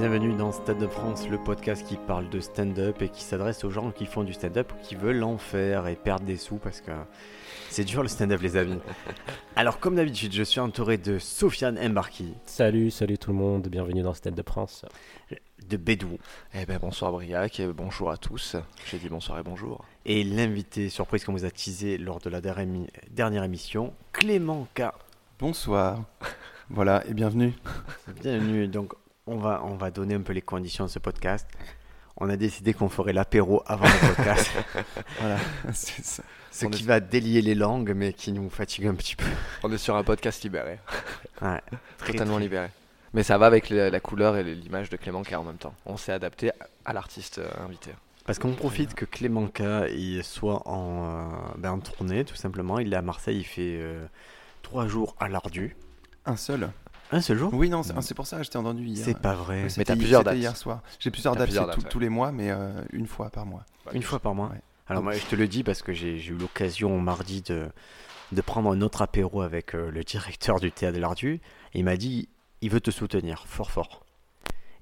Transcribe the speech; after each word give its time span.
Bienvenue 0.00 0.32
dans 0.34 0.50
Stade 0.50 0.78
de 0.78 0.86
France, 0.86 1.28
le 1.28 1.36
podcast 1.36 1.86
qui 1.86 1.96
parle 1.96 2.30
de 2.30 2.40
stand-up 2.40 3.02
et 3.02 3.10
qui 3.10 3.22
s'adresse 3.22 3.64
aux 3.64 3.70
gens 3.70 3.90
qui 3.90 4.06
font 4.06 4.24
du 4.24 4.32
stand-up 4.32 4.72
ou 4.72 4.82
qui 4.82 4.94
veulent 4.94 5.22
en 5.22 5.36
faire 5.36 5.86
et 5.88 5.94
perdre 5.94 6.24
des 6.24 6.38
sous 6.38 6.56
parce 6.56 6.80
que 6.80 6.90
c'est 7.68 7.84
dur 7.84 8.00
le 8.00 8.08
stand-up, 8.08 8.40
les 8.40 8.56
amis. 8.56 8.78
Alors, 9.56 9.78
comme 9.78 9.96
d'habitude, 9.96 10.32
je 10.32 10.42
suis 10.42 10.58
entouré 10.58 10.96
de 10.96 11.18
Sofiane 11.18 11.78
Mbarki, 11.90 12.32
Salut, 12.46 12.90
salut 12.90 13.18
tout 13.18 13.30
le 13.32 13.36
monde, 13.36 13.68
bienvenue 13.68 14.00
dans 14.00 14.14
Stade 14.14 14.34
de 14.34 14.42
France. 14.42 14.86
de 15.68 15.76
Bédou 15.76 16.16
Eh 16.54 16.64
ben 16.64 16.78
bonsoir 16.80 17.12
Briac 17.12 17.60
et 17.60 17.66
bonjour 17.66 18.10
à 18.10 18.16
tous. 18.16 18.56
J'ai 18.90 18.96
dit 18.96 19.10
bonsoir 19.10 19.38
et 19.38 19.42
bonjour. 19.42 19.84
et 20.06 20.24
l'invité 20.24 20.88
surprise 20.88 21.24
qu'on 21.24 21.32
vous 21.32 21.44
a 21.44 21.50
teasé 21.50 21.98
lors 21.98 22.20
de 22.20 22.30
la 22.30 22.40
dernière 22.40 23.44
émission, 23.44 23.92
Clément 24.12 24.66
K. 24.74 24.84
Bonsoir. 25.38 26.04
Voilà, 26.70 27.04
et 27.06 27.12
bienvenue. 27.12 27.52
Bienvenue. 28.22 28.66
Donc, 28.66 28.94
on 29.30 29.38
va, 29.38 29.62
on 29.64 29.74
va 29.76 29.90
donner 29.90 30.14
un 30.14 30.20
peu 30.22 30.32
les 30.32 30.42
conditions 30.42 30.84
de 30.84 30.90
ce 30.90 30.98
podcast. 30.98 31.48
On 32.16 32.28
a 32.28 32.36
décidé 32.36 32.74
qu'on 32.74 32.88
ferait 32.88 33.12
l'apéro 33.12 33.62
avant 33.66 33.86
le 33.86 34.14
podcast, 34.14 34.50
Voilà, 35.20 35.38
c'est 35.72 36.04
ça. 36.04 36.22
ce 36.50 36.66
On 36.66 36.70
qui 36.70 36.82
est- 36.82 36.86
va 36.86 37.00
délier 37.00 37.40
les 37.40 37.54
langues, 37.54 37.92
mais 37.94 38.12
qui 38.12 38.32
nous 38.32 38.50
fatigue 38.50 38.86
un 38.88 38.94
petit 38.94 39.16
peu. 39.16 39.24
On 39.62 39.72
est 39.72 39.78
sur 39.78 39.96
un 39.96 40.02
podcast 40.04 40.42
libéré, 40.42 40.78
Ouais, 41.42 41.60
très, 41.98 42.12
totalement 42.12 42.34
très- 42.34 42.42
libéré. 42.42 42.68
Mais 43.14 43.22
ça 43.22 43.38
va 43.38 43.46
avec 43.46 43.70
la, 43.70 43.90
la 43.90 44.00
couleur 44.00 44.36
et 44.36 44.44
l'image 44.44 44.88
de 44.90 44.96
Clément 44.96 45.22
K 45.22 45.32
en 45.34 45.44
même 45.44 45.56
temps. 45.56 45.74
On 45.86 45.96
s'est 45.96 46.12
adapté 46.12 46.50
à 46.84 46.92
l'artiste 46.92 47.38
euh, 47.38 47.48
invité. 47.64 47.90
Parce 48.26 48.38
qu'on 48.38 48.52
profite 48.52 48.94
que 48.94 49.04
Clément 49.04 49.46
K 49.48 49.62
il 49.92 50.22
soit 50.22 50.62
en, 50.68 51.04
euh, 51.06 51.24
ben, 51.58 51.72
en 51.72 51.78
tournée, 51.80 52.24
tout 52.24 52.36
simplement. 52.36 52.78
Il 52.78 52.92
est 52.92 52.96
à 52.96 53.02
Marseille, 53.02 53.38
il 53.38 53.44
fait 53.44 53.78
euh, 53.80 54.04
trois 54.62 54.86
jours 54.86 55.16
à 55.18 55.28
l'Ardu. 55.28 55.74
Un 56.26 56.36
seul 56.36 56.70
Un 57.12 57.20
seul 57.20 57.38
jour? 57.38 57.52
Oui, 57.52 57.68
non, 57.68 57.82
c'est 57.82 58.00
c'est 58.02 58.14
pour 58.14 58.26
ça 58.26 58.38
que 58.38 58.44
je 58.44 58.50
t'ai 58.50 58.58
entendu 58.58 58.84
hier. 58.84 59.04
C'est 59.04 59.18
pas 59.18 59.34
vrai. 59.34 59.64
Ouais, 59.64 59.68
c'était 59.68 59.84
t'as 59.84 59.96
plusieurs 59.96 60.22
dates. 60.24 60.36
hier 60.36 60.56
soir. 60.56 60.80
J'ai 60.98 61.10
plusieurs 61.10 61.34
T'as 61.34 61.40
dates, 61.40 61.48
plusieurs 61.48 61.64
c'est 61.64 61.70
dates, 61.70 61.76
tout- 61.78 61.84
ouais. 61.84 61.90
tous 61.90 61.98
les 61.98 62.08
mois, 62.08 62.30
mais 62.32 62.50
euh, 62.50 62.82
une 62.92 63.06
fois 63.06 63.30
par 63.30 63.46
mois. 63.46 63.64
Une 63.92 64.02
fois 64.02 64.18
par 64.20 64.34
mois 64.34 64.48
Ouais. 64.48 64.60
Alors 64.88 65.02
moi 65.04 65.12
je 65.12 65.24
te 65.24 65.36
le 65.36 65.46
dis 65.48 65.62
parce 65.62 65.82
que 65.82 65.92
j'ai 65.92 66.18
j'ai 66.18 66.32
eu 66.32 66.36
l'occasion 66.36 66.98
mardi 67.00 67.42
de, 67.42 67.68
de 68.32 68.40
prendre 68.40 68.70
un 68.72 68.80
autre 68.80 69.02
apéro 69.02 69.40
avec 69.42 69.74
euh, 69.76 69.90
le 69.90 70.02
directeur 70.02 70.58
du 70.60 70.72
théâtre 70.72 70.96
de 70.96 71.00
l'Ardu. 71.00 71.40
Il 71.74 71.84
m'a 71.84 71.96
dit 71.96 72.28
il 72.60 72.70
veut 72.70 72.80
te 72.80 72.90
soutenir 72.90 73.44
fort 73.46 73.70
fort. 73.70 74.04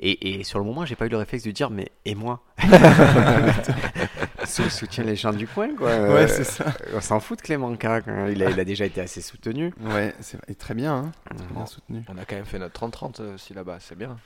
Et, 0.00 0.38
et 0.40 0.44
sur 0.44 0.58
le 0.58 0.64
moment 0.64 0.84
j'ai 0.86 0.94
pas 0.96 1.06
eu 1.06 1.08
le 1.08 1.16
réflexe 1.16 1.44
de 1.44 1.50
dire 1.50 1.70
mais 1.70 1.90
et 2.04 2.14
moi 2.14 2.42
Sou- 4.44 4.70
Soutient 4.70 5.04
les 5.04 5.16
gens 5.16 5.32
du 5.32 5.46
coin 5.46 5.74
quoi. 5.74 5.88
Euh, 5.88 6.14
Ouais, 6.14 6.28
c'est 6.28 6.44
ça. 6.44 6.66
On 6.94 7.00
s'en 7.00 7.20
fout 7.20 7.38
de 7.38 7.42
Clément 7.42 7.74
K. 7.76 7.82
quand 8.04 8.26
Il 8.28 8.42
a, 8.42 8.50
il 8.50 8.58
a 8.60 8.64
déjà 8.64 8.84
été 8.86 9.00
assez 9.00 9.20
soutenu. 9.20 9.74
Ouais, 9.80 10.14
c'est 10.20 10.38
et 10.48 10.54
très 10.54 10.74
bien, 10.74 10.94
hein. 10.94 11.12
bien 11.52 11.64
Oh. 11.64 11.66
soutenu. 11.66 12.02
On 12.08 12.16
a 12.16 12.24
quand 12.24 12.36
même 12.36 12.44
fait 12.46 12.58
notre 12.58 12.80
30-30 12.88 13.20
euh, 13.20 13.34
aussi 13.34 13.52
là-bas, 13.54 13.78
c'est 13.80 13.98
bien. 13.98 14.16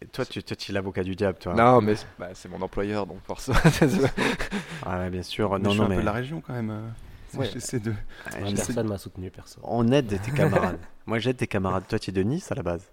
Et 0.00 0.06
Toi 0.06 0.24
tu, 0.24 0.38
es 0.38 0.72
l'avocat 0.72 1.02
du 1.02 1.16
diable 1.16 1.38
toi. 1.38 1.54
Non, 1.54 1.80
mais 1.80 1.96
c'est 1.96 2.06
bah, 2.18 2.28
c'est 2.34 2.48
mon 2.48 2.60
employeur 2.62 3.06
donc 3.06 3.18
forcément. 3.26 3.58
Ah, 4.86 4.98
ouais, 5.00 5.10
bien 5.10 5.22
sûr. 5.22 5.50
Mais 5.52 5.58
non 5.58 5.70
je 5.70 5.70
suis 5.70 5.80
non 5.80 5.86
un 5.86 5.88
mais 5.88 5.94
peu 5.96 6.00
de 6.02 6.06
la 6.06 6.12
région 6.12 6.40
quand 6.46 6.52
même. 6.52 6.70
euh. 6.70 7.38
Ouais. 7.38 7.50
J'essaie 7.52 7.80
de. 7.80 7.92
Ah, 8.26 8.30
personne 8.54 8.86
m'a 8.86 8.98
soutenu, 8.98 9.30
perso. 9.30 9.58
on 9.64 9.90
aide 9.90 10.06
tes 10.22 10.30
camarades. 10.30 10.78
moi 11.06 11.18
j'aide 11.18 11.36
tes 11.38 11.46
camarades. 11.48 11.84
Toi 11.88 11.98
tu 11.98 12.10
es 12.10 12.12
de 12.12 12.22
Nice 12.22 12.50
à 12.52 12.54
la 12.54 12.62
base. 12.62 12.90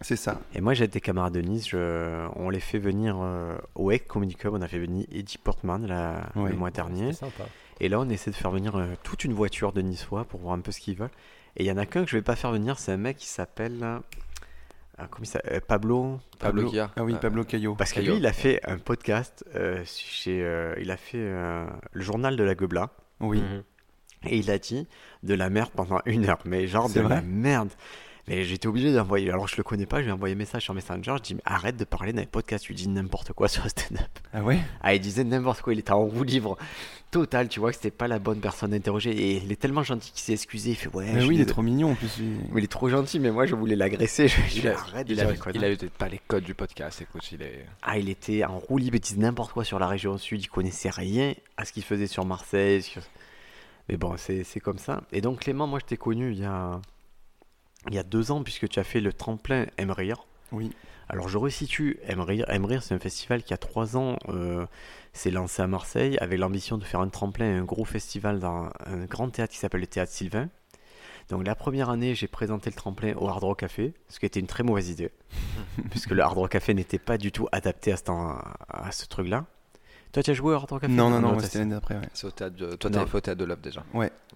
C'est 0.00 0.16
ça. 0.16 0.40
Et 0.54 0.60
moi, 0.60 0.74
j'ai 0.74 0.86
des 0.86 1.00
camarades 1.00 1.34
de 1.34 1.40
Nice. 1.40 1.68
je- 1.68 2.28
On 2.36 2.50
les 2.50 2.60
fait 2.60 2.78
venir 2.78 3.16
euh, 3.20 3.56
au 3.74 3.90
EC 3.90 4.06
Comedy 4.06 4.34
Club. 4.36 4.54
On 4.54 4.62
a 4.62 4.68
fait 4.68 4.78
venir 4.78 5.04
Eddie 5.12 5.38
Portman 5.38 5.84
là, 5.86 6.28
le 6.36 6.54
mois 6.56 6.70
dernier. 6.70 7.12
Sympa. 7.12 7.44
Et 7.80 7.88
là, 7.88 7.98
on 8.00 8.08
essaie 8.08 8.30
de 8.30 8.36
faire 8.36 8.50
venir 8.52 8.76
euh, 8.76 8.86
toute 9.02 9.24
une 9.24 9.32
voiture 9.34 9.72
de 9.72 9.80
Niçois 9.82 10.24
pour 10.24 10.40
voir 10.40 10.54
un 10.54 10.60
peu 10.60 10.70
ce 10.72 10.80
qu'ils 10.80 10.96
veulent. 10.96 11.10
Et 11.56 11.64
il 11.64 11.66
y 11.66 11.72
en 11.72 11.76
a 11.76 11.86
qu'un 11.86 12.04
que 12.04 12.10
je 12.10 12.16
vais 12.16 12.22
pas 12.22 12.36
faire 12.36 12.52
venir. 12.52 12.78
C'est 12.78 12.92
un 12.92 12.96
mec 12.96 13.16
qui 13.16 13.26
s'appelle. 13.26 13.78
euh, 13.82 13.98
comment 15.10 15.22
il 15.22 15.26
s'appelle 15.26 15.60
Pablo. 15.62 16.20
Pablo 16.38 16.68
Guillard. 16.68 16.92
Ah 16.96 17.02
oui, 17.04 17.14
Euh, 17.14 17.18
Pablo 17.18 17.44
Caillot. 17.44 17.74
Parce 17.74 17.90
que 17.90 17.96
Caillot. 17.96 18.12
lui, 18.12 18.18
il 18.20 18.26
a 18.26 18.32
fait 18.32 18.60
un 18.64 18.78
podcast 18.78 19.44
euh, 19.56 19.82
chez. 19.84 20.42
euh, 20.44 20.74
il 20.80 20.90
a 20.92 20.96
fait 20.96 21.18
euh, 21.18 21.66
le 21.92 22.02
journal 22.02 22.36
de 22.36 22.44
la 22.44 22.54
Guebla. 22.54 22.90
Oui. 23.20 23.40
Mhm. 23.40 23.62
Et 24.24 24.38
il 24.38 24.50
a 24.50 24.58
dit 24.58 24.86
de 25.22 25.34
la 25.34 25.48
merde 25.50 25.70
pendant 25.74 26.00
une 26.04 26.26
heure. 26.28 26.38
Mais 26.44 26.66
genre 26.66 26.88
de 26.88 27.00
la 27.00 27.20
merde. 27.22 27.70
Mais 28.28 28.44
j'étais 28.44 28.66
obligé 28.68 28.92
d'envoyer. 28.92 29.30
Alors 29.30 29.48
je 29.48 29.56
le 29.56 29.62
connais 29.62 29.86
pas, 29.86 29.98
je 29.98 30.02
lui 30.04 30.10
ai 30.10 30.12
envoyé 30.12 30.34
un 30.34 30.38
message 30.38 30.62
sur 30.62 30.74
Messenger. 30.74 31.14
Je 31.18 31.22
dis 31.22 31.34
mais 31.34 31.42
arrête 31.44 31.76
de 31.76 31.84
parler 31.84 32.12
dans 32.12 32.20
les 32.20 32.26
podcasts. 32.26 32.64
Tu 32.64 32.74
dis 32.74 32.88
n'importe 32.88 33.32
quoi 33.32 33.48
sur 33.48 33.62
le 33.64 33.68
stand-up. 33.70 34.06
Ah 34.32 34.42
ouais? 34.42 34.58
Ah, 34.82 34.94
il 34.94 35.00
disait 35.00 35.24
n'importe 35.24 35.62
quoi. 35.62 35.72
Il 35.72 35.78
était 35.78 35.92
en 35.92 36.04
roue 36.04 36.22
libre 36.24 36.56
total. 37.10 37.48
Tu 37.48 37.58
vois 37.60 37.70
que 37.70 37.76
c'était 37.76 37.90
pas 37.90 38.06
la 38.08 38.18
bonne 38.18 38.40
personne 38.40 38.72
à 38.72 38.76
interroger. 38.76 39.10
Et 39.10 39.36
il 39.42 39.50
est 39.50 39.56
tellement 39.56 39.82
gentil 39.82 40.10
qu'il 40.12 40.20
s'est 40.20 40.32
excusé. 40.34 40.70
Il 40.70 40.76
fait 40.76 40.88
ouais. 40.94 41.10
Mais 41.12 41.24
oui, 41.24 41.36
il 41.36 41.40
est 41.40 41.46
trop 41.46 41.62
mignon 41.62 41.92
en 41.92 41.94
plus. 41.94 42.18
il- 42.18 42.36
Mais 42.52 42.60
il 42.60 42.64
est 42.64 42.68
trop 42.68 42.88
gentil. 42.88 43.18
Mais 43.20 43.30
moi 43.30 43.46
je 43.46 43.54
voulais 43.54 43.76
l'agresser. 43.76 44.28
Je, 44.28 44.40
je 44.48 44.58
Il 44.60 44.68
arrête 44.68 45.06
il, 45.08 45.18
avait, 45.20 45.38
il 45.54 45.64
avait 45.64 45.76
peut-être 45.76 45.92
pas 45.94 46.08
les 46.08 46.20
codes 46.26 46.44
du 46.44 46.54
podcast, 46.54 47.00
écoute, 47.00 47.30
il 47.32 47.42
est... 47.42 47.64
Ah, 47.82 47.98
il 47.98 48.08
était 48.08 48.44
en 48.44 48.58
roue 48.58 48.78
libre. 48.78 48.96
Il 48.96 49.00
disait 49.00 49.16
n'importe 49.20 49.52
quoi 49.52 49.64
sur 49.64 49.78
la 49.78 49.86
région 49.86 50.18
sud. 50.18 50.42
Il 50.42 50.48
connaissait 50.48 50.90
rien 50.90 51.32
à 51.56 51.64
ce 51.64 51.72
qu'il 51.72 51.82
faisait 51.84 52.06
sur 52.06 52.24
Marseille. 52.26 52.82
sur- 52.82 53.02
Mais 53.88 53.96
bon, 53.96 54.14
c'est 54.18 54.60
comme 54.60 54.78
ça. 54.78 55.02
Et 55.12 55.20
donc 55.22 55.40
Clément, 55.40 55.66
moi 55.66 55.78
je 55.80 55.86
t'ai 55.86 55.96
connu 55.96 56.32
il 56.32 56.40
y 56.40 56.44
a 56.44 56.78
il 57.88 57.94
y 57.94 57.98
a 57.98 58.02
deux 58.02 58.30
ans 58.32 58.42
puisque 58.42 58.68
tu 58.68 58.78
as 58.80 58.84
fait 58.84 59.00
le 59.00 59.12
tremplin 59.12 59.66
Aime 59.78 59.90
Rire. 59.92 60.26
Oui. 60.52 60.72
Alors 61.08 61.28
je 61.28 61.38
resitue 61.38 61.98
Aime 62.06 62.20
Rire. 62.20 62.44
Aime 62.48 62.64
Rire, 62.64 62.82
c'est 62.82 62.94
un 62.94 62.98
festival 62.98 63.42
qui 63.42 63.54
a 63.54 63.56
trois 63.56 63.96
ans 63.96 64.16
euh, 64.28 64.66
s'est 65.12 65.30
lancé 65.30 65.62
à 65.62 65.66
Marseille 65.66 66.18
avec 66.20 66.38
l'ambition 66.38 66.76
de 66.78 66.84
faire 66.84 67.00
un 67.00 67.08
tremplin, 67.08 67.60
un 67.60 67.64
gros 67.64 67.84
festival 67.84 68.40
dans 68.40 68.70
un 68.86 69.04
grand 69.06 69.30
théâtre 69.30 69.52
qui 69.52 69.58
s'appelle 69.58 69.80
le 69.80 69.86
Théâtre 69.86 70.12
Sylvain. 70.12 70.48
Donc 71.30 71.46
la 71.46 71.54
première 71.54 71.90
année, 71.90 72.14
j'ai 72.14 72.26
présenté 72.26 72.70
le 72.70 72.74
tremplin 72.76 73.12
au 73.16 73.28
Hard 73.28 73.44
Rock 73.44 73.60
Café, 73.60 73.92
ce 74.08 74.18
qui 74.18 74.24
était 74.26 74.40
une 74.40 74.46
très 74.46 74.62
mauvaise 74.62 74.88
idée, 74.88 75.10
puisque 75.90 76.10
le 76.10 76.22
Hard 76.22 76.36
Rock 76.38 76.50
Café 76.52 76.72
n'était 76.74 76.98
pas 76.98 77.18
du 77.18 77.32
tout 77.32 77.48
adapté 77.52 77.92
à 77.92 77.96
ce, 77.98 78.04
temps- 78.04 78.38
à 78.68 78.92
ce 78.92 79.06
truc-là. 79.06 79.44
Toi, 80.12 80.22
tu 80.22 80.30
as 80.30 80.34
joué 80.34 80.54
Hard 80.54 80.70
Rock 80.70 80.80
Café 80.80 80.92
Non, 80.92 81.10
non, 81.10 81.20
non, 81.20 81.32
toi, 81.32 81.42
c'était 81.42 81.58
l'année 81.58 81.74
d'après. 81.74 81.94
Ouais. 81.96 82.08
C'est 82.14 82.26
au 82.26 82.30
théâtre 82.30 82.56
de... 82.56 82.74
Toi, 82.76 82.88
Non. 82.90 82.98
t'avais 82.98 83.10
fait 83.10 83.16
au 83.18 83.20
théâtre 83.20 83.38
de 83.40 83.44
l'Oeuvre 83.44 83.60
déjà. 83.60 83.84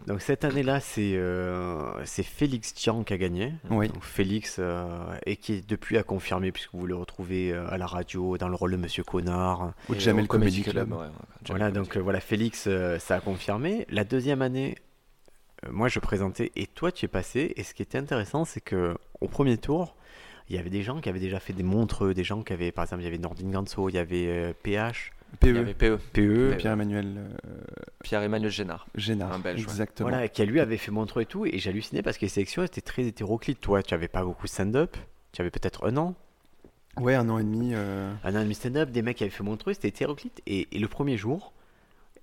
Donc 0.06 0.20
cette 0.20 0.44
année-là, 0.44 0.80
c'est 0.80 1.14
euh, 1.16 2.04
c'est 2.04 2.22
Félix 2.22 2.74
Tian 2.74 3.04
qui 3.04 3.12
a 3.14 3.18
gagné. 3.18 3.54
Oui. 3.70 3.88
Donc 3.88 4.02
Félix, 4.04 4.56
euh, 4.58 5.14
et 5.24 5.36
qui 5.36 5.54
est 5.54 5.68
depuis 5.68 5.96
a 5.96 6.02
confirmé, 6.02 6.52
puisque 6.52 6.74
vous 6.74 6.86
le 6.86 6.94
retrouvez 6.94 7.52
euh, 7.52 7.66
à 7.70 7.78
la 7.78 7.86
radio, 7.86 8.36
dans 8.36 8.48
le 8.48 8.54
rôle 8.54 8.72
de 8.72 8.76
Monsieur 8.76 9.02
Connard. 9.04 9.72
Au 9.88 9.94
Et 9.94 10.00
Jamel 10.00 10.28
Comedy 10.28 10.62
Club. 10.62 10.92
ouais, 10.92 10.98
ouais, 10.98 11.04
Jamel 11.44 11.60
Voilà, 11.60 11.64
Comedy 11.72 11.78
donc 11.88 11.96
euh, 11.96 12.00
voilà, 12.00 12.20
Félix, 12.20 12.64
euh, 12.66 12.98
ça 12.98 13.14
a 13.16 13.20
confirmé. 13.20 13.86
La 13.88 14.04
deuxième 14.04 14.42
année, 14.42 14.76
euh, 15.64 15.68
moi 15.72 15.88
je 15.88 16.00
présentais 16.00 16.52
et 16.56 16.66
toi 16.66 16.92
tu 16.92 17.06
es 17.06 17.08
passé. 17.08 17.54
Et 17.56 17.62
ce 17.62 17.72
qui 17.72 17.82
était 17.82 17.98
intéressant, 17.98 18.44
c'est 18.44 18.60
que 18.60 18.94
au 19.22 19.28
premier 19.28 19.56
tour, 19.56 19.94
il 20.48 20.56
y 20.56 20.58
avait 20.58 20.70
des 20.70 20.82
gens 20.82 21.00
qui 21.00 21.08
avaient 21.08 21.20
déjà 21.20 21.40
fait 21.40 21.52
des 21.54 21.62
montreux, 21.62 22.12
des 22.12 22.24
gens 22.24 22.42
qui 22.42 22.52
avaient, 22.52 22.72
par 22.72 22.84
exemple, 22.84 23.02
il 23.02 23.04
y 23.06 23.08
avait 23.08 23.16
Nordine 23.18 23.50
Ganso, 23.52 23.88
il 23.88 23.94
y 23.94 23.98
avait 23.98 24.26
euh, 24.28 24.52
PH, 25.40 25.48
Il 25.48 25.48
y 25.48 25.52
PE. 25.52 25.58
avait 25.60 25.74
PE, 25.74 25.98
PE, 26.12 26.54
Pierre-Emmanuel 26.58 27.14
euh, 27.16 27.60
Pierre-Emmanuel 28.02 28.50
Génard. 28.50 28.86
Génard. 28.94 29.32
Un 29.32 29.38
Belge. 29.38 29.62
Exactement. 29.62 30.08
voilà, 30.10 30.28
qui 30.28 30.42
a 30.42 30.44
lui 30.44 30.60
avait 30.60 30.76
fait 30.76 30.90
montreux 30.90 31.22
et 31.22 31.26
tout. 31.26 31.46
Et 31.46 31.58
j'hallucinais 31.58 32.02
parce 32.02 32.16
que 32.18 32.22
les 32.22 32.28
sélections 32.28 32.62
étaient 32.62 32.80
très 32.80 33.04
hétéroclites. 33.06 33.60
Toi, 33.60 33.82
tu 33.82 33.94
avais 33.94 34.08
pas 34.08 34.24
beaucoup 34.24 34.46
de 34.46 34.50
stand-up. 34.50 34.96
Tu 35.32 35.40
avais 35.40 35.50
peut-être 35.50 35.86
un 35.86 35.96
an, 35.96 36.14
Ouais, 37.00 37.14
un 37.14 37.28
an 37.30 37.38
et 37.38 37.44
demi. 37.44 37.70
euh, 37.74 38.12
un 38.22 38.34
an 38.36 38.40
et 38.40 38.42
demi 38.44 38.54
stand-up, 38.54 38.90
des 38.90 39.00
mecs 39.00 39.16
qui 39.16 39.24
avaient 39.24 39.30
fait 39.30 39.42
montreux, 39.42 39.72
c'était 39.72 39.88
hétéroclite. 39.88 40.42
Et, 40.46 40.68
et 40.76 40.78
le 40.78 40.88
premier 40.88 41.16
jour, 41.16 41.54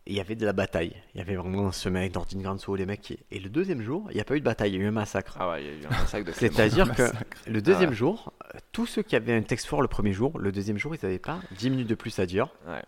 il 0.05 0.13
y 0.15 0.19
avait 0.19 0.35
de 0.35 0.45
la 0.45 0.53
bataille. 0.53 0.93
Il 1.15 1.17
y 1.17 1.21
avait 1.21 1.35
vraiment 1.35 1.71
ce 1.71 1.89
mec, 1.89 2.13
Nordine 2.13 2.43
Ganso, 2.43 2.75
les 2.75 2.85
mecs 2.85 3.01
qui. 3.01 3.17
Et 3.31 3.39
le 3.39 3.49
deuxième 3.49 3.81
jour, 3.81 4.05
il 4.11 4.15
n'y 4.15 4.21
a 4.21 4.23
pas 4.23 4.35
eu 4.35 4.39
de 4.39 4.45
bataille, 4.45 4.71
il 4.73 4.77
y 4.77 4.79
a 4.79 4.83
eu 4.83 4.87
un 4.87 4.91
massacre. 4.91 5.37
Ah 5.39 5.49
ouais, 5.49 5.63
il 5.63 5.67
y 5.67 5.69
a 5.69 5.73
eu 5.73 5.85
un 5.87 5.89
massacre 6.01 6.27
de. 6.27 6.31
C'est-à-dire 6.33 6.93
que 6.93 7.03
le 7.47 7.61
deuxième 7.63 7.89
ouais. 7.89 7.95
jour, 7.95 8.31
tous 8.71 8.85
ceux 8.85 9.01
qui 9.01 9.15
avaient 9.15 9.33
un 9.35 9.41
texte 9.41 9.65
fort 9.65 9.81
le 9.81 9.87
premier 9.87 10.13
jour, 10.13 10.37
le 10.37 10.51
deuxième 10.51 10.77
jour, 10.77 10.93
ils 10.93 10.99
n'avaient 11.01 11.17
pas 11.17 11.39
10 11.57 11.69
minutes 11.71 11.87
de 11.89 11.95
plus 11.95 12.19
à 12.19 12.27
dire. 12.27 12.49
Ouais. 12.67 12.81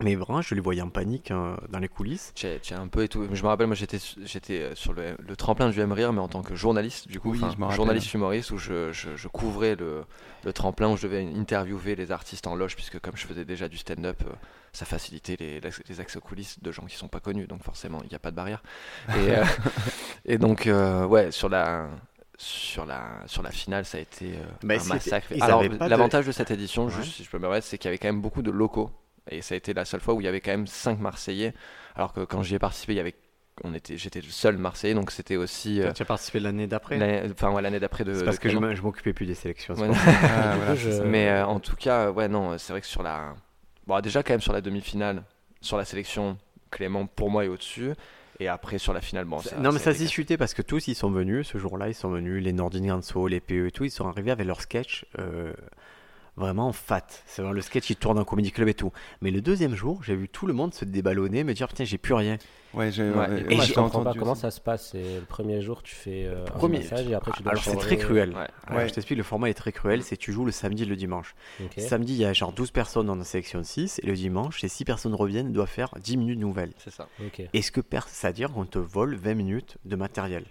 Mais 0.00 0.14
vraiment, 0.16 0.42
je 0.42 0.54
les 0.54 0.60
voyais 0.60 0.80
en 0.80 0.88
panique 0.88 1.30
euh, 1.30 1.54
dans 1.68 1.78
les 1.78 1.86
coulisses. 1.88 2.32
J'ai 2.34 2.58
j'ai 2.62 2.74
un 2.74 2.88
peu 2.88 3.04
et 3.04 3.08
tout. 3.08 3.26
Je 3.30 3.42
me 3.42 3.48
rappelle, 3.48 3.66
moi 3.66 3.76
j'étais 3.76 3.98
j'étais 4.24 4.60
euh, 4.60 4.74
sur 4.74 4.94
le, 4.94 5.16
le 5.18 5.36
tremplin 5.36 5.68
du 5.68 5.78
M 5.80 5.92
Rire, 5.92 6.12
mais 6.12 6.20
en 6.20 6.28
tant 6.28 6.42
que 6.42 6.54
journaliste, 6.56 7.08
du 7.08 7.20
coup, 7.20 7.32
Oui, 7.32 7.40
je 7.70 7.74
journaliste 7.76 8.12
humoriste, 8.14 8.50
où 8.50 8.58
je, 8.58 8.90
je- 8.92 9.14
je 9.16 9.28
couvrais 9.28 9.76
le, 9.76 10.04
le 10.44 10.52
tremplin, 10.52 10.88
où 10.90 10.96
je 10.96 11.02
devais 11.06 11.22
interviewer 11.36 11.94
les 11.94 12.10
artistes 12.10 12.46
en 12.46 12.54
loge, 12.56 12.74
puisque 12.74 12.98
comme 13.00 13.16
je 13.16 13.26
faisais 13.26 13.44
déjà 13.44 13.68
du 13.68 13.76
stand-up, 13.76 14.22
euh, 14.26 14.32
ça 14.72 14.86
facilitait 14.86 15.36
les, 15.38 15.60
les 15.60 16.00
accès 16.00 16.16
aux 16.18 16.22
coulisses 16.22 16.58
de 16.60 16.72
gens 16.72 16.84
qui 16.86 16.96
sont 16.96 17.08
pas 17.08 17.20
connus, 17.20 17.46
donc 17.46 17.62
forcément 17.62 18.00
il 18.02 18.08
n'y 18.08 18.16
a 18.16 18.18
pas 18.18 18.30
de 18.30 18.36
barrière. 18.36 18.62
Et, 19.10 19.36
euh, 19.36 19.44
et 20.24 20.38
donc, 20.38 20.66
euh, 20.66 21.04
ouais, 21.06 21.30
sur 21.30 21.48
la. 21.48 21.88
Sur 22.38 22.86
la, 22.86 23.22
sur 23.26 23.42
la 23.42 23.52
finale, 23.52 23.84
ça 23.84 23.98
a 23.98 24.00
été 24.00 24.32
euh, 24.32 24.44
Bah, 24.64 24.74
un 24.80 24.84
massacre. 24.84 25.28
Alors, 25.40 25.62
de- 25.62 25.78
l'avantage 25.86 26.26
de... 26.26 26.32
cette 26.32 26.50
édition, 26.50 26.86
Ouais. 26.86 26.90
juste 26.90 27.12
si 27.12 27.22
je 27.22 27.30
peux 27.30 27.36
me 27.36 27.42
permettre, 27.42 27.66
c'est 27.66 27.78
qu'il 27.78 27.84
y 27.84 27.90
avait 27.90 27.98
quand 27.98 28.08
même 28.08 28.22
beaucoup 28.22 28.42
de 28.42 28.50
locaux. 28.50 28.90
Et 29.30 29.40
ça 29.42 29.54
a 29.54 29.56
été 29.56 29.72
la 29.72 29.84
seule 29.84 30.00
fois 30.00 30.14
où 30.14 30.20
il 30.20 30.24
y 30.24 30.28
avait 30.28 30.40
quand 30.40 30.50
même 30.50 30.66
5 30.66 30.98
Marseillais. 30.98 31.54
Alors 31.94 32.12
que 32.12 32.20
quand 32.24 32.42
j'y 32.42 32.54
ai 32.54 32.58
participé, 32.58 32.94
il 32.94 32.96
y 32.96 33.00
avait, 33.00 33.14
on 33.62 33.72
était, 33.74 33.96
j'étais 33.96 34.20
le 34.20 34.28
seul 34.30 34.56
Marseillais, 34.58 34.94
donc 34.94 35.10
c'était 35.10 35.36
aussi 35.36 35.80
euh, 35.80 35.92
tu 35.92 36.02
as 36.02 36.06
participé 36.06 36.40
l'année 36.40 36.66
d'après? 36.66 36.98
enfin 37.30 37.50
ouais, 37.52 37.62
l'année 37.62 37.78
d'après 37.80 38.04
de. 38.04 38.14
C'est 38.14 38.24
parce 38.24 38.38
de 38.38 38.42
que 38.42 38.48
je 38.48 38.74
je 38.74 38.82
m'occupais 38.82 39.12
plus 39.12 39.26
des 39.26 39.34
sélections. 39.34 39.74
Ouais. 39.74 39.88
Ah, 40.24 40.56
voilà, 40.56 40.74
je-. 40.74 41.02
Mais 41.02 41.28
euh, 41.28 41.46
en 41.46 41.60
tout 41.60 41.76
cas, 41.76 42.10
ouais, 42.10 42.28
non, 42.28 42.56
c'est 42.58 42.72
vrai 42.72 42.80
que 42.80 42.86
sur 42.86 43.02
la, 43.02 43.34
bon, 43.86 44.00
déjà 44.00 44.22
quand 44.22 44.32
même 44.32 44.40
sur 44.40 44.52
la 44.52 44.60
demi-finale, 44.60 45.22
sur 45.60 45.76
la 45.76 45.84
sélection, 45.84 46.38
Clément 46.70 47.06
pour 47.06 47.30
moi 47.30 47.44
est 47.44 47.48
au-dessus. 47.48 47.92
Et 48.40 48.48
après 48.48 48.78
sur 48.78 48.92
la 48.92 49.00
finale, 49.02 49.26
bon, 49.26 49.38
ça, 49.38 49.56
non, 49.58 49.70
mais 49.70 49.78
ça 49.78 49.90
été- 49.90 50.00
discuté 50.00 50.36
parce 50.36 50.54
que 50.54 50.62
tous 50.62 50.88
ils 50.88 50.96
sont 50.96 51.10
venus 51.12 51.46
ce 51.46 51.58
jour-là, 51.58 51.88
ils 51.88 51.94
sont 51.94 52.08
venus, 52.10 52.42
les 52.42 52.52
Nordine 52.52 52.86
Ganso, 52.88 53.28
les 53.28 53.40
PE 53.40 53.66
et 53.68 53.70
tout, 53.70 53.84
ils 53.84 53.90
sont 53.90 54.08
arrivés 54.08 54.32
avec 54.32 54.46
leur 54.46 54.60
sketch. 54.62 55.04
euh, 55.20 55.52
Vraiment 56.34 56.72
fat. 56.72 57.06
C'est 57.26 57.42
vraiment 57.42 57.52
le 57.54 57.60
sketch 57.60 57.84
qui 57.86 57.94
tourne 57.96 58.18
en 58.18 58.24
comédie 58.24 58.52
club 58.52 58.66
et 58.68 58.72
tout. 58.74 58.90
Mais 59.20 59.30
le 59.30 59.42
deuxième 59.42 59.74
jour, 59.74 60.02
j'ai 60.02 60.16
vu 60.16 60.30
tout 60.30 60.46
le 60.46 60.54
monde 60.54 60.72
se 60.72 60.86
déballonner, 60.86 61.44
me 61.44 61.52
dire 61.52 61.68
putain, 61.68 61.84
j'ai 61.84 61.98
plus 61.98 62.14
rien. 62.14 62.38
Ouais, 62.72 62.90
j'ai 62.90 63.10
Ouais, 63.10 63.44
et 63.50 63.60
je 63.60 63.74
comprends 63.74 63.90
pas 63.90 63.98
entendu 64.10 64.18
comment 64.18 64.34
ça 64.34 64.50
se 64.50 64.58
passe. 64.58 64.94
Le 64.94 65.20
premier 65.26 65.60
jour, 65.60 65.82
tu 65.82 65.94
fais 65.94 66.24
euh, 66.24 66.40
un 66.46 66.50
Premier- 66.52 66.78
massage 66.78 67.06
et 67.06 67.14
après 67.14 67.32
tu 67.32 67.42
dois 67.42 67.52
Alors 67.52 67.62
c'est 67.62 67.76
très 67.76 67.98
cruel. 67.98 68.30
Ouais. 68.30 68.46
Alors, 68.66 68.78
Ouais. 68.80 68.88
je 68.88 68.94
t'explique, 68.94 69.18
le 69.18 69.24
format 69.24 69.50
est 69.50 69.54
très 69.54 69.72
cruel. 69.72 70.02
C'est 70.02 70.16
tu 70.16 70.32
joues 70.32 70.46
le 70.46 70.52
samedi 70.52 70.84
et 70.84 70.86
le 70.86 70.96
dimanche. 70.96 71.34
Ok. 71.62 71.74
Samedi, 71.78 72.14
il 72.14 72.20
y 72.20 72.24
a 72.24 72.32
genre 72.32 72.52
12 72.52 72.70
personnes 72.70 73.06
dans 73.08 73.14
la 73.16 73.24
sélection 73.24 73.58
de 73.58 73.64
6. 73.66 74.00
Et 74.02 74.06
le 74.06 74.14
dimanche, 74.14 74.58
ces 74.62 74.68
6 74.68 74.86
personnes 74.86 75.14
reviennent 75.14 75.52
doivent 75.52 75.68
faire 75.68 75.94
10 76.00 76.16
minutes 76.16 76.38
nouvelles. 76.40 76.72
C'est 76.78 76.90
ça. 76.92 77.08
Ok. 77.22 77.42
Et 77.52 77.60
ce 77.60 77.70
que 77.70 77.82
c'est-à-dire 78.06 78.50
qu'on 78.52 78.64
te 78.64 78.78
vole 78.78 79.16
20 79.16 79.34
minutes 79.34 79.76
de 79.84 79.96
matériel? 79.96 80.44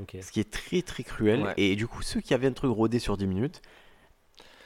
Ok. 0.00 0.16
Ce 0.22 0.30
qui 0.30 0.38
est 0.38 0.48
très 0.50 0.82
très 0.82 1.02
cruel. 1.02 1.42
Ouais. 1.42 1.54
Et 1.56 1.74
du 1.74 1.88
coup, 1.88 2.02
ceux 2.02 2.20
qui 2.20 2.34
avaient 2.34 2.46
un 2.46 2.52
truc 2.52 2.70
rodé 2.70 3.00
sur 3.00 3.16
10 3.16 3.26
minutes, 3.26 3.62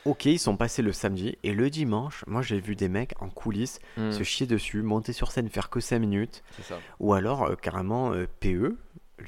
ok, 0.05 0.27
ils 0.27 0.39
sont 0.39 0.57
passés 0.57 0.83
le 0.83 0.93
samedi. 0.93 1.37
Et 1.43 1.53
le 1.53 1.71
dimanche, 1.71 2.25
moi 2.27 2.43
j'ai 2.43 2.61
vu 2.61 2.77
des 2.77 2.89
mecs 2.89 3.15
en 3.21 3.29
coulisses 3.29 3.79
Mm, 3.97 4.13
se 4.13 4.23
chier 4.23 4.47
dessus, 4.47 4.83
monter 4.83 5.13
sur 5.13 5.31
scène, 5.31 5.49
faire 5.49 5.71
que 5.71 5.81
5 5.81 5.99
minutes. 5.99 6.43
Ça. 6.63 6.79
Ou 7.01 7.15
alors, 7.15 7.45
euh, 7.45 7.57
carrément, 7.57 8.13
euh, 8.13 8.27
PE, 8.41 8.77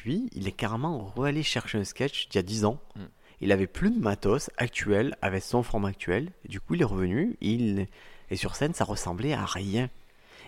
lui, 0.05 0.29
il 0.33 0.49
est 0.49 0.53
carrément 0.53 1.13
re-allé 1.17 1.43
chercher 1.43 1.79
un 1.79 1.85
sketch 1.85 2.29
d'il 2.29 2.37
y 2.37 2.39
a 2.39 2.43
10 2.43 2.65
ans. 2.65 2.81
Mm. 2.97 3.01
Il 3.41 3.53
avait 3.53 3.67
plus 3.67 3.91
de 3.91 3.99
matos 3.99 4.51
actuel 4.57 5.17
avec 5.21 5.43
son 5.43 5.63
format 5.63 5.89
actuel. 5.89 6.31
Du 6.49 6.61
coup, 6.61 6.75
il 6.75 6.81
est 6.83 6.87
revenu. 6.87 7.37
Il... 7.41 7.87
Et 8.31 8.37
sur 8.37 8.55
scène, 8.57 8.73
ça 8.75 8.85
ressemblais 8.85 9.33
à 9.33 9.45
rien. 9.45 9.91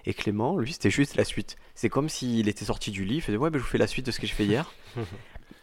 Et 0.07 0.15
Clément, 0.15 0.59
lui, 0.59 0.73
c'était 0.73 0.91
juste 0.91 1.17
la 1.17 1.25
suite. 1.25 1.57
C'est 1.75 1.89
comme 1.89 2.09
s'il 2.09 2.49
était 2.49 2.65
sorti 2.65 2.91
du 2.91 3.05
lit. 3.05 3.17
Il 3.17 3.21
faisait 3.23 3.37
Ouais, 3.37 3.51
ben, 3.51 3.59
je 3.59 3.65
vous 3.65 3.69
fais 3.69 3.79
la 3.79 3.89
suite 3.89 4.07
de 4.07 4.13
ce 4.13 4.21
que 4.21 4.27
je 4.27 4.33
fais 4.33 4.47
hier. 4.47 4.73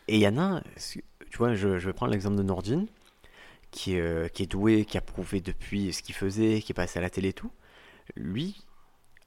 et 0.07 0.15
il 0.15 0.19
y 0.19 0.27
en 0.27 0.37
a, 0.37 0.61
tu 0.77 1.37
vois, 1.37 1.55
je, 1.55 1.79
je 1.79 1.87
vais 1.87 1.93
prendre 1.93 2.11
l'exemple 2.11 2.35
de 2.35 2.43
Nordine, 2.43 2.87
qui 3.73 3.95
est, 3.95 3.99
euh, 4.01 4.27
qui 4.29 4.43
est 4.43 4.47
doué, 4.47 4.85
qui 4.85 4.97
a 4.97 5.01
prouvé 5.01 5.41
depuis 5.41 5.91
ce 5.91 6.01
qu'il 6.01 6.15
faisait, 6.15 6.61
qui 6.61 6.71
est 6.71 6.75
passé 6.75 6.99
à 6.99 7.01
la 7.01 7.09
télé 7.09 7.29
et 7.29 7.33
tout. 7.33 7.51
Lui, 8.15 8.63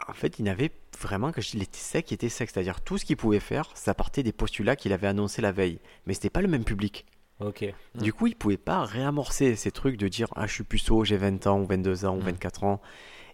en 0.08 0.12
fait, 0.12 0.38
il 0.38 0.44
n'avait 0.44 0.70
vraiment, 1.00 1.30
il 1.54 1.62
était 1.62 1.78
sec, 1.78 2.10
il 2.10 2.14
était 2.14 2.28
sec. 2.28 2.48
C'est-à-dire, 2.50 2.80
tout 2.80 2.96
ce 2.96 3.04
qu'il 3.04 3.16
pouvait 3.16 3.40
faire, 3.40 3.70
ça 3.74 3.92
partait 3.92 4.22
des 4.22 4.32
postulats 4.32 4.76
qu'il 4.76 4.92
avait 4.92 5.08
annoncés 5.08 5.42
la 5.42 5.52
veille. 5.52 5.80
Mais 6.06 6.14
c'était 6.14 6.30
pas 6.30 6.40
le 6.42 6.48
même 6.48 6.64
public. 6.64 7.04
Ok. 7.40 7.64
Mm. 7.94 8.00
Du 8.02 8.12
coup, 8.12 8.28
il 8.28 8.36
pouvait 8.36 8.56
pas 8.56 8.84
réamorcer 8.84 9.56
ces 9.56 9.70
trucs 9.70 9.96
de 9.96 10.08
dire 10.08 10.28
Ah, 10.36 10.46
je 10.46 10.54
suis 10.54 10.64
puceau, 10.64 11.04
j'ai 11.04 11.16
20 11.16 11.46
ans, 11.46 11.60
ou 11.60 11.66
22 11.66 12.04
ans, 12.06 12.16
ou 12.16 12.20
Mm. 12.20 12.26
24 12.26 12.64
ans, 12.64 12.80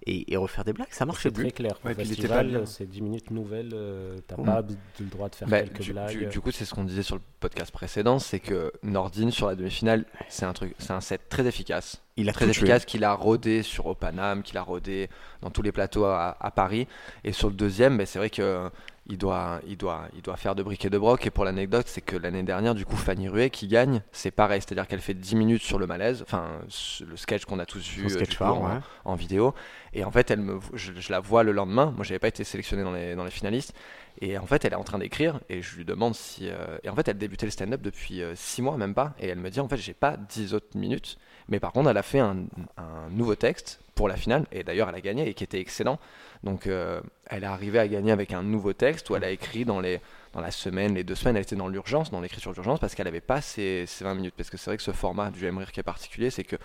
et, 0.06 0.32
et 0.32 0.36
refaire 0.36 0.64
des 0.64 0.72
blagues. 0.72 0.88
Ça 0.90 1.04
marchait 1.06 1.28
C'est 1.28 1.34
plus. 1.34 1.44
très 1.44 1.52
clair. 1.52 1.78
Ouais, 1.84 1.94
festival, 1.94 2.62
c'est 2.66 2.86
10 2.88 3.00
minutes 3.02 3.30
nouvelles. 3.30 3.70
euh, 3.74 4.18
T'as 4.26 4.36
Mm. 4.36 4.44
pas 4.44 4.62
le 5.00 5.06
droit 5.06 5.28
de 5.28 5.34
faire 5.34 5.48
Bah, 5.48 5.60
quelques 5.62 5.80
du, 5.80 5.92
blagues. 5.92 6.18
du- 6.18 6.26
du 6.26 6.40
coup, 6.40 6.50
c'est 6.50 6.64
ce 6.64 6.74
qu'on 6.74 6.84
disait 6.84 7.02
sur 7.02 7.16
le 7.16 7.22
podcast 7.40 7.70
précédent, 7.72 8.18
c'est 8.18 8.40
que 8.40 8.72
Nordine 8.82 9.30
sur 9.30 9.46
la 9.48 9.54
demi-finale, 9.54 10.04
c'est 10.28 10.44
un 10.44 10.52
truc, 10.52 10.74
c'est 10.78 10.92
un 10.92 11.00
set 11.00 11.20
très 11.28 11.46
efficace, 11.46 12.02
Il 12.16 12.28
a 12.28 12.32
très 12.32 12.48
efficace 12.48 12.84
qu'il 12.84 13.04
a 13.04 13.14
rodé 13.14 13.62
sur 13.62 13.86
Opanam, 13.86 14.42
qu'il 14.42 14.58
a 14.58 14.62
rodé 14.62 15.08
dans 15.40 15.50
tous 15.50 15.62
les 15.62 15.72
plateaux 15.72 16.04
à, 16.04 16.36
à 16.40 16.50
Paris. 16.50 16.86
Et 17.24 17.32
sur 17.32 17.48
le 17.48 17.54
deuxième, 17.54 17.96
bah, 17.96 18.06
c'est 18.06 18.18
vrai 18.18 18.30
que 18.30 18.70
il 19.06 19.18
doit, 19.18 19.60
il 19.66 19.76
doit, 19.76 20.06
il 20.14 20.22
doit 20.22 20.36
faire 20.36 20.54
de 20.54 20.62
briques 20.62 20.84
et 20.84 20.90
de 20.90 20.96
broc. 20.98 21.26
Et 21.26 21.30
pour 21.30 21.44
l'anecdote, 21.44 21.86
c'est 21.88 22.00
que 22.00 22.16
l'année 22.16 22.44
dernière, 22.44 22.74
du 22.74 22.84
coup, 22.86 22.96
Fanny 22.96 23.28
Ruet 23.28 23.50
qui 23.50 23.66
gagne, 23.66 24.02
c'est 24.12 24.30
pareil, 24.30 24.60
c'est-à-dire 24.60 24.86
qu'elle 24.86 25.00
fait 25.00 25.14
10 25.14 25.34
minutes 25.34 25.62
sur 25.62 25.78
le 25.78 25.86
malaise, 25.86 26.22
enfin 26.22 26.60
le 27.06 27.16
sketch 27.16 27.44
qu'on 27.44 27.58
a 27.58 27.66
tous 27.66 27.86
vu 27.88 28.06
euh, 28.06 28.24
coup, 28.24 28.44
en, 29.04 29.14
vidéo. 29.16 29.54
Et 29.92 30.04
en 30.04 30.10
fait, 30.12 30.30
elle 30.30 30.40
me, 30.40 30.60
je, 30.74 30.92
je 30.94 31.10
la 31.10 31.18
vois 31.20 31.42
le 31.42 31.52
lendemain. 31.52 31.92
Moi, 31.96 32.04
j'avais 32.04 32.20
pas 32.20 32.28
été 32.28 32.44
sélectionné 32.44 32.84
dans 32.84 32.92
les, 32.92 33.14
dans 33.16 33.24
les 33.24 33.30
finalistes. 33.30 33.74
Et 34.20 34.38
en 34.38 34.46
fait, 34.46 34.64
elle 34.64 34.72
est 34.72 34.76
en 34.76 34.84
train 34.84 34.98
d'écrire 34.98 35.40
et 35.48 35.62
je 35.62 35.76
lui 35.76 35.84
demande 35.84 36.14
si. 36.14 36.48
euh, 36.48 36.78
Et 36.84 36.88
en 36.88 36.94
fait, 36.94 37.08
elle 37.08 37.18
débutait 37.18 37.46
le 37.46 37.52
stand-up 37.52 37.82
depuis 37.82 38.22
6 38.34 38.62
mois, 38.62 38.76
même 38.76 38.94
pas. 38.94 39.14
Et 39.18 39.26
elle 39.28 39.38
me 39.38 39.50
dit 39.50 39.58
en 39.60 39.68
fait, 39.68 39.78
j'ai 39.78 39.94
pas 39.94 40.16
10 40.16 40.54
autres 40.54 40.76
minutes. 40.78 41.18
Mais 41.48 41.58
par 41.58 41.72
contre, 41.72 41.90
elle 41.90 41.96
a 41.96 42.02
fait 42.02 42.20
un, 42.20 42.44
un 42.76 43.08
nouveau 43.10 43.34
texte 43.34 43.81
pour 43.94 44.08
la 44.08 44.16
finale. 44.16 44.46
Et 44.52 44.64
d'ailleurs, 44.64 44.88
elle 44.88 44.94
a 44.94 45.00
gagné 45.00 45.28
et 45.28 45.34
qui 45.34 45.44
était 45.44 45.60
excellent. 45.60 45.98
Donc, 46.42 46.66
euh, 46.66 47.00
elle 47.26 47.44
est 47.44 47.46
arrivée 47.46 47.78
à 47.78 47.88
gagner 47.88 48.12
avec 48.12 48.32
un 48.32 48.42
nouveau 48.42 48.72
texte 48.72 49.10
où 49.10 49.16
elle 49.16 49.24
a 49.24 49.30
écrit 49.30 49.64
dans, 49.64 49.80
les, 49.80 50.00
dans 50.32 50.40
la 50.40 50.50
semaine, 50.50 50.94
les 50.94 51.04
deux 51.04 51.14
semaines. 51.14 51.36
Elle 51.36 51.42
était 51.42 51.56
dans 51.56 51.68
l'urgence, 51.68 52.10
dans 52.10 52.20
l'écriture 52.20 52.52
d'urgence, 52.52 52.80
parce 52.80 52.94
qu'elle 52.94 53.08
avait 53.08 53.20
pas 53.20 53.40
ces, 53.40 53.84
ces 53.86 54.04
20 54.04 54.14
minutes. 54.14 54.34
Parce 54.36 54.50
que 54.50 54.56
c'est 54.56 54.70
vrai 54.70 54.76
que 54.76 54.82
ce 54.82 54.92
format 54.92 55.30
du 55.30 55.48
rire 55.48 55.72
qui 55.72 55.80
est 55.80 55.84
particulier, 55.84 56.30
c'est 56.30 56.44
que. 56.44 56.56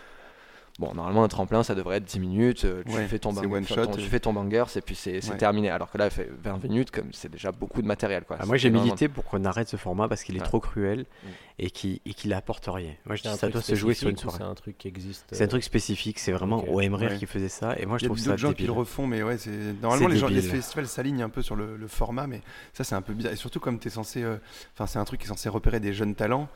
Bon, 0.79 0.93
normalement, 0.93 1.23
un 1.23 1.27
tremplin, 1.27 1.63
ça 1.63 1.73
devrait 1.73 1.97
être 1.97 2.03
10 2.05 2.19
minutes. 2.19 2.65
euh, 2.65 2.83
Tu, 2.85 2.93
Ouais, 2.95 3.07
fais, 3.07 3.17
ton 3.17 3.33
bang- 3.33 3.51
one 3.51 3.63
enfin, 3.63 3.73
shot, 3.73 3.85
ton- 3.87 3.91
tu 3.93 4.01
et- 4.01 4.03
fais 4.09 4.19
ton 4.19 4.31
banger, 4.31 4.63
et 4.75 4.81
puis 4.81 4.93
c'est 4.93 5.27
Ouais. 5.27 5.37
terminé. 5.37 5.71
Alors 5.71 5.89
que 5.89 5.97
là, 5.97 6.07
fait 6.11 6.29
20 6.43 6.63
minutes, 6.63 6.91
comme 6.91 7.11
c'est 7.13 7.31
déjà 7.31 7.51
beaucoup 7.51 7.81
de 7.81 7.87
matériel. 7.87 8.25
Quoi. 8.25 8.37
Ah, 8.39 8.45
moi, 8.45 8.57
j'ai 8.57 8.69
milité 8.69 9.07
pour 9.07 9.23
qu'on 9.25 9.43
arrête 9.45 9.67
ce 9.69 9.75
format 9.77 10.07
parce 10.07 10.23
qu'il 10.23 10.35
est 10.37 10.39
Ouais. 10.39 10.45
trop 10.45 10.59
cruel 10.59 10.99
Mm. 11.01 11.27
et 11.59 11.71
qu'il 11.71 11.99
et 12.05 12.33
apporte 12.33 12.67
rien. 12.67 12.91
Moi, 13.07 13.15
je 13.15 13.23
dis 13.23 13.29
ça 13.35 13.49
doit 13.49 13.61
se 13.63 13.73
jouer 13.73 13.95
sur 13.95 14.07
une 14.09 14.17
soirée. 14.17 14.37
C'est 14.37 14.43
un 14.43 14.53
truc 14.53 14.77
qui 14.77 14.87
existe. 14.87 15.25
C'est 15.31 15.41
un 15.41 15.45
euh, 15.45 15.49
truc 15.49 15.63
spécifique, 15.63 16.19
c'est 16.19 16.31
vraiment 16.31 16.57
Ok. 16.59 16.67
OM 16.69 16.93
Rire 16.93 17.09
Ouais. 17.11 17.17
qui 17.17 17.25
faisait 17.25 17.49
ça 17.49 17.75
et 17.79 17.87
moi 17.87 17.97
je 17.97 18.03
Il 18.03 18.05
y 18.05 18.05
a 18.05 18.09
trouve 18.09 18.19
ça 18.19 18.25
d'autres 18.31 18.37
gens 18.39 18.53
qui 18.53 18.65
le 18.67 18.71
refont, 18.71 19.07
mais 19.07 19.23
ouais, 19.23 19.37
normalement 19.81 20.07
les, 20.09 20.17
gens, 20.17 20.27
les 20.27 20.41
festivals 20.43 20.87
s'alignent 20.87 21.23
un 21.23 21.29
peu 21.29 21.41
sur 21.41 21.55
le, 21.55 21.75
le 21.75 21.87
format, 21.87 22.27
mais 22.27 22.41
ça 22.73 22.83
c'est 22.83 22.93
un 22.93 23.01
peu 23.01 23.13
bizarre. 23.13 23.33
Et 23.33 23.35
surtout 23.35 23.59
comme 23.59 23.79
es 23.83 23.89
censé, 23.89 24.21
euh, 24.21 24.37
enfin 24.75 24.85
c'est 24.85 24.99
un 24.99 25.05
truc 25.05 25.19
qui 25.21 25.25
est 25.25 25.29
censé 25.29 25.49
repérer 25.49 25.79
des 25.79 25.93
jeunes 25.93 26.13
talents. 26.13 26.47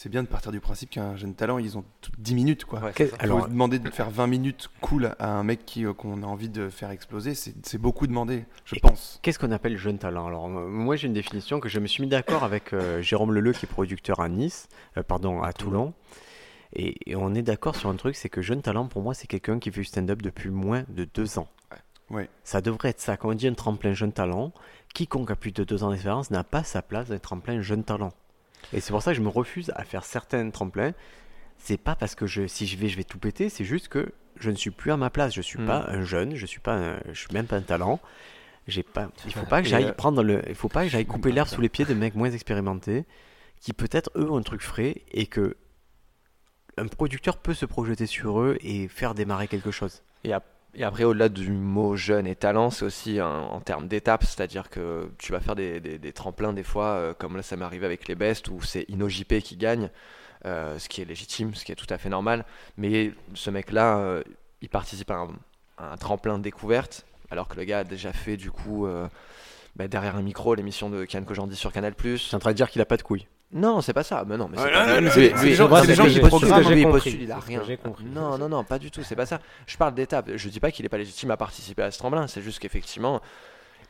C'est 0.00 0.08
bien 0.08 0.22
de 0.22 0.28
partir 0.28 0.52
du 0.52 0.60
principe 0.60 0.90
qu'un 0.90 1.16
jeune 1.16 1.34
talent, 1.34 1.58
ils 1.58 1.76
ont 1.76 1.84
tout 2.00 2.12
10 2.18 2.36
minutes 2.36 2.64
quoi. 2.64 2.78
Ouais, 2.78 2.92
ça. 2.96 3.16
Alors, 3.18 3.48
demander 3.48 3.80
de 3.80 3.90
faire 3.90 4.10
20 4.10 4.28
minutes 4.28 4.68
cool 4.80 5.16
à 5.18 5.32
un 5.32 5.42
mec 5.42 5.66
qui, 5.66 5.84
euh, 5.84 5.92
qu'on 5.92 6.22
a 6.22 6.26
envie 6.26 6.48
de 6.48 6.68
faire 6.68 6.92
exploser, 6.92 7.34
c'est 7.34 7.78
beaucoup 7.78 8.06
demandé, 8.06 8.44
je 8.64 8.76
Et- 8.76 8.80
pense. 8.80 9.18
Qu'est-ce 9.22 9.40
qu'on 9.40 9.50
appelle 9.50 9.76
jeune 9.76 9.98
talent? 9.98 10.28
Alors, 10.28 10.48
moi, 10.48 10.94
j'ai 10.94 11.08
une 11.08 11.14
définition 11.14 11.58
que 11.58 11.68
je 11.68 11.80
me 11.80 11.88
suis 11.88 12.00
mis 12.04 12.08
d'accord 12.08 12.44
avec 12.44 12.72
euh, 12.74 13.02
Jérôme 13.02 13.32
Leleu, 13.32 13.50
qui 13.52 13.66
est 13.66 13.68
producteur 13.68 14.20
à 14.20 14.28
Nice, 14.28 14.68
euh, 14.96 15.02
pardon, 15.02 15.42
à 15.42 15.52
Toulon. 15.52 15.94
Et, 16.74 17.10
et 17.10 17.16
on 17.16 17.34
est 17.34 17.42
d'accord 17.42 17.74
sur 17.74 17.90
un 17.90 17.96
truc 17.96 18.14
c'est 18.14 18.28
que 18.28 18.40
jeune 18.40 18.62
talent, 18.62 18.86
pour 18.86 19.02
moi, 19.02 19.14
c'est 19.14 19.26
quelqu'un 19.26 19.58
qui 19.58 19.72
fait 19.72 19.80
du 19.80 19.84
stand-up 19.84 20.22
depuis 20.22 20.50
moins 20.50 20.84
de 20.90 21.08
deux 21.12 21.40
ans. 21.40 21.48
Ouais. 22.10 22.28
Ça 22.44 22.60
devrait 22.60 22.90
être 22.90 23.00
ça. 23.00 23.16
Quand 23.16 23.30
on 23.30 23.34
dit 23.34 23.48
un 23.48 23.54
tremplin 23.54 23.94
jeune 23.94 24.12
talent, 24.12 24.52
quiconque 24.94 25.32
a 25.32 25.34
plus 25.34 25.50
de 25.50 25.64
deux 25.64 25.82
ans 25.82 25.90
d'expérience 25.90 26.30
n'a 26.30 26.44
pas 26.44 26.62
sa 26.62 26.82
place 26.82 27.08
dans 27.08 27.16
un 27.16 27.18
tremplin 27.18 27.60
jeune 27.62 27.82
talent. 27.82 28.12
Et 28.72 28.80
c'est 28.80 28.92
pour 28.92 29.02
ça 29.02 29.12
que 29.12 29.16
je 29.16 29.22
me 29.22 29.28
refuse 29.28 29.72
à 29.76 29.84
faire 29.84 30.04
certains 30.04 30.48
tremplins. 30.50 30.92
C'est 31.58 31.78
pas 31.78 31.96
parce 31.96 32.14
que 32.14 32.26
je, 32.26 32.46
si 32.46 32.66
je 32.66 32.76
vais, 32.76 32.88
je 32.88 32.96
vais 32.96 33.04
tout 33.04 33.18
péter, 33.18 33.48
c'est 33.48 33.64
juste 33.64 33.88
que 33.88 34.12
je 34.38 34.50
ne 34.50 34.56
suis 34.56 34.70
plus 34.70 34.92
à 34.92 34.96
ma 34.96 35.10
place. 35.10 35.34
Je 35.34 35.40
suis 35.42 35.58
Mm. 35.60 35.66
pas 35.66 35.84
un 35.88 36.02
jeune, 36.04 36.34
je 36.36 36.46
suis 36.46 36.60
pas, 36.60 36.74
un- 36.74 37.00
je 37.12 37.18
suis 37.18 37.32
même 37.32 37.46
pas 37.46 37.56
un 37.56 37.62
talent. 37.62 37.98
J'ai 38.68 38.82
pas, 38.82 39.08
il 39.24 39.32
faut 39.32 39.46
pas 39.46 39.62
que 39.62 39.68
j'aille 39.68 39.84
euh, 39.86 39.92
prendre 39.92 40.22
le, 40.22 40.42
il 40.48 40.54
faut 40.54 40.68
pas 40.68 40.82
que 40.84 40.90
j'aille 40.90 41.06
couper 41.06 41.32
l'herbe 41.32 41.48
sous 41.48 41.60
les 41.62 41.70
pieds 41.70 41.86
de 41.86 41.94
mecs 41.94 42.14
moins 42.14 42.30
expérimentés, 42.30 43.06
qui 43.60 43.72
peut-être 43.72 44.10
eux 44.14 44.30
ont 44.30 44.36
un 44.36 44.42
truc 44.42 44.60
frais 44.60 45.02
et 45.10 45.26
que 45.26 45.56
un 46.76 46.86
producteur 46.86 47.38
peut 47.38 47.54
se 47.54 47.64
projeter 47.66 48.04
sur 48.06 48.40
eux 48.40 48.58
et 48.60 48.86
faire 48.88 49.14
démarrer 49.14 49.48
quelque 49.48 49.70
chose. 49.70 50.02
Et, 50.22 50.32
et 50.74 50.84
après, 50.84 51.04
au-delà 51.04 51.28
du 51.28 51.50
mot 51.50 51.96
jeune 51.96 52.26
et 52.26 52.36
talent, 52.36 52.70
c'est 52.70 52.84
aussi 52.84 53.20
en 53.20 53.60
termes 53.60 53.88
d'étapes, 53.88 54.24
c'est-à-dire 54.24 54.68
que 54.70 55.10
tu 55.18 55.32
vas 55.32 55.40
faire 55.40 55.56
des, 55.56 55.80
des- 55.80 55.98
des 55.98 56.12
tremplins 56.12 56.52
des 56.52 56.62
fois, 56.62 56.86
euh, 56.86 57.14
comme 57.14 57.36
là 57.36 57.42
ça 57.42 57.56
m'est 57.56 57.64
arrivé 57.64 57.86
avec 57.86 58.06
les 58.06 58.14
Best, 58.14 58.48
où 58.48 58.60
c'est 58.62 58.84
InnoJP 58.90 59.40
qui 59.40 59.56
gagne, 59.56 59.90
euh, 60.44 60.78
ce 60.78 60.88
qui 60.88 61.00
est 61.00 61.04
légitime, 61.04 61.54
ce 61.54 61.64
qui 61.64 61.72
est 61.72 61.76
tout 61.76 61.86
à 61.90 61.98
fait 61.98 62.08
normal. 62.10 62.44
Mais 62.76 63.12
ce 63.34 63.50
mec-là, 63.50 63.98
euh, 63.98 64.22
il 64.60 64.68
participe 64.68 65.10
à 65.10 65.26
un, 65.78 65.96
tremplin 65.96 66.38
découverte, 66.38 67.06
alors 67.30 67.48
que 67.48 67.56
le 67.56 67.64
gars 67.64 67.80
a 67.80 67.84
déjà 67.84 68.12
fait 68.12 68.36
du 68.36 68.50
coup 68.50 68.86
bah, 69.76 69.86
derrière 69.88 70.16
un 70.16 70.22
micro 70.22 70.54
l'émission 70.54 70.90
de 70.90 71.04
Kian 71.04 71.22
Kojandi 71.22 71.54
sur 71.56 71.72
Canal+. 71.72 71.94
Je 72.02 72.16
suis 72.16 72.34
en 72.36 72.40
train 72.40 72.50
de 72.50 72.56
dire 72.56 72.68
qu'il 72.70 72.82
a 72.82 72.84
pas 72.86 72.96
de 72.96 73.02
couilles. 73.02 73.26
Non, 73.50 73.80
c'est 73.80 73.94
pas 73.94 74.02
ça. 74.02 74.24
Mais 74.26 74.36
non, 74.36 74.48
mais 74.50 74.58
c'est 74.58 74.70
pas- 74.70 74.86
il 77.22 77.32
a 77.32 77.38
rien. 77.46 77.60
Non, 78.14 78.36
non, 78.36 78.48
non, 78.48 78.64
pas 78.64 78.78
du 78.78 78.90
tout. 78.90 79.02
C'est 79.02 79.16
pas 79.16 79.24
ça. 79.26 79.40
Je 79.66 79.76
parle 79.78 79.94
d'étapes. 79.94 80.30
Je 80.34 80.48
dis 80.50 80.60
pas 80.60 80.70
qu'il 80.70 80.84
est 80.84 80.88
pas 80.90 80.98
légitime 80.98 81.30
à 81.30 81.36
participer 81.38 81.82
à 81.82 81.90
ce 81.90 81.98
tremplin. 81.98 82.26
C'est 82.26 82.42
juste 82.42 82.58
qu'effectivement. 82.58 83.20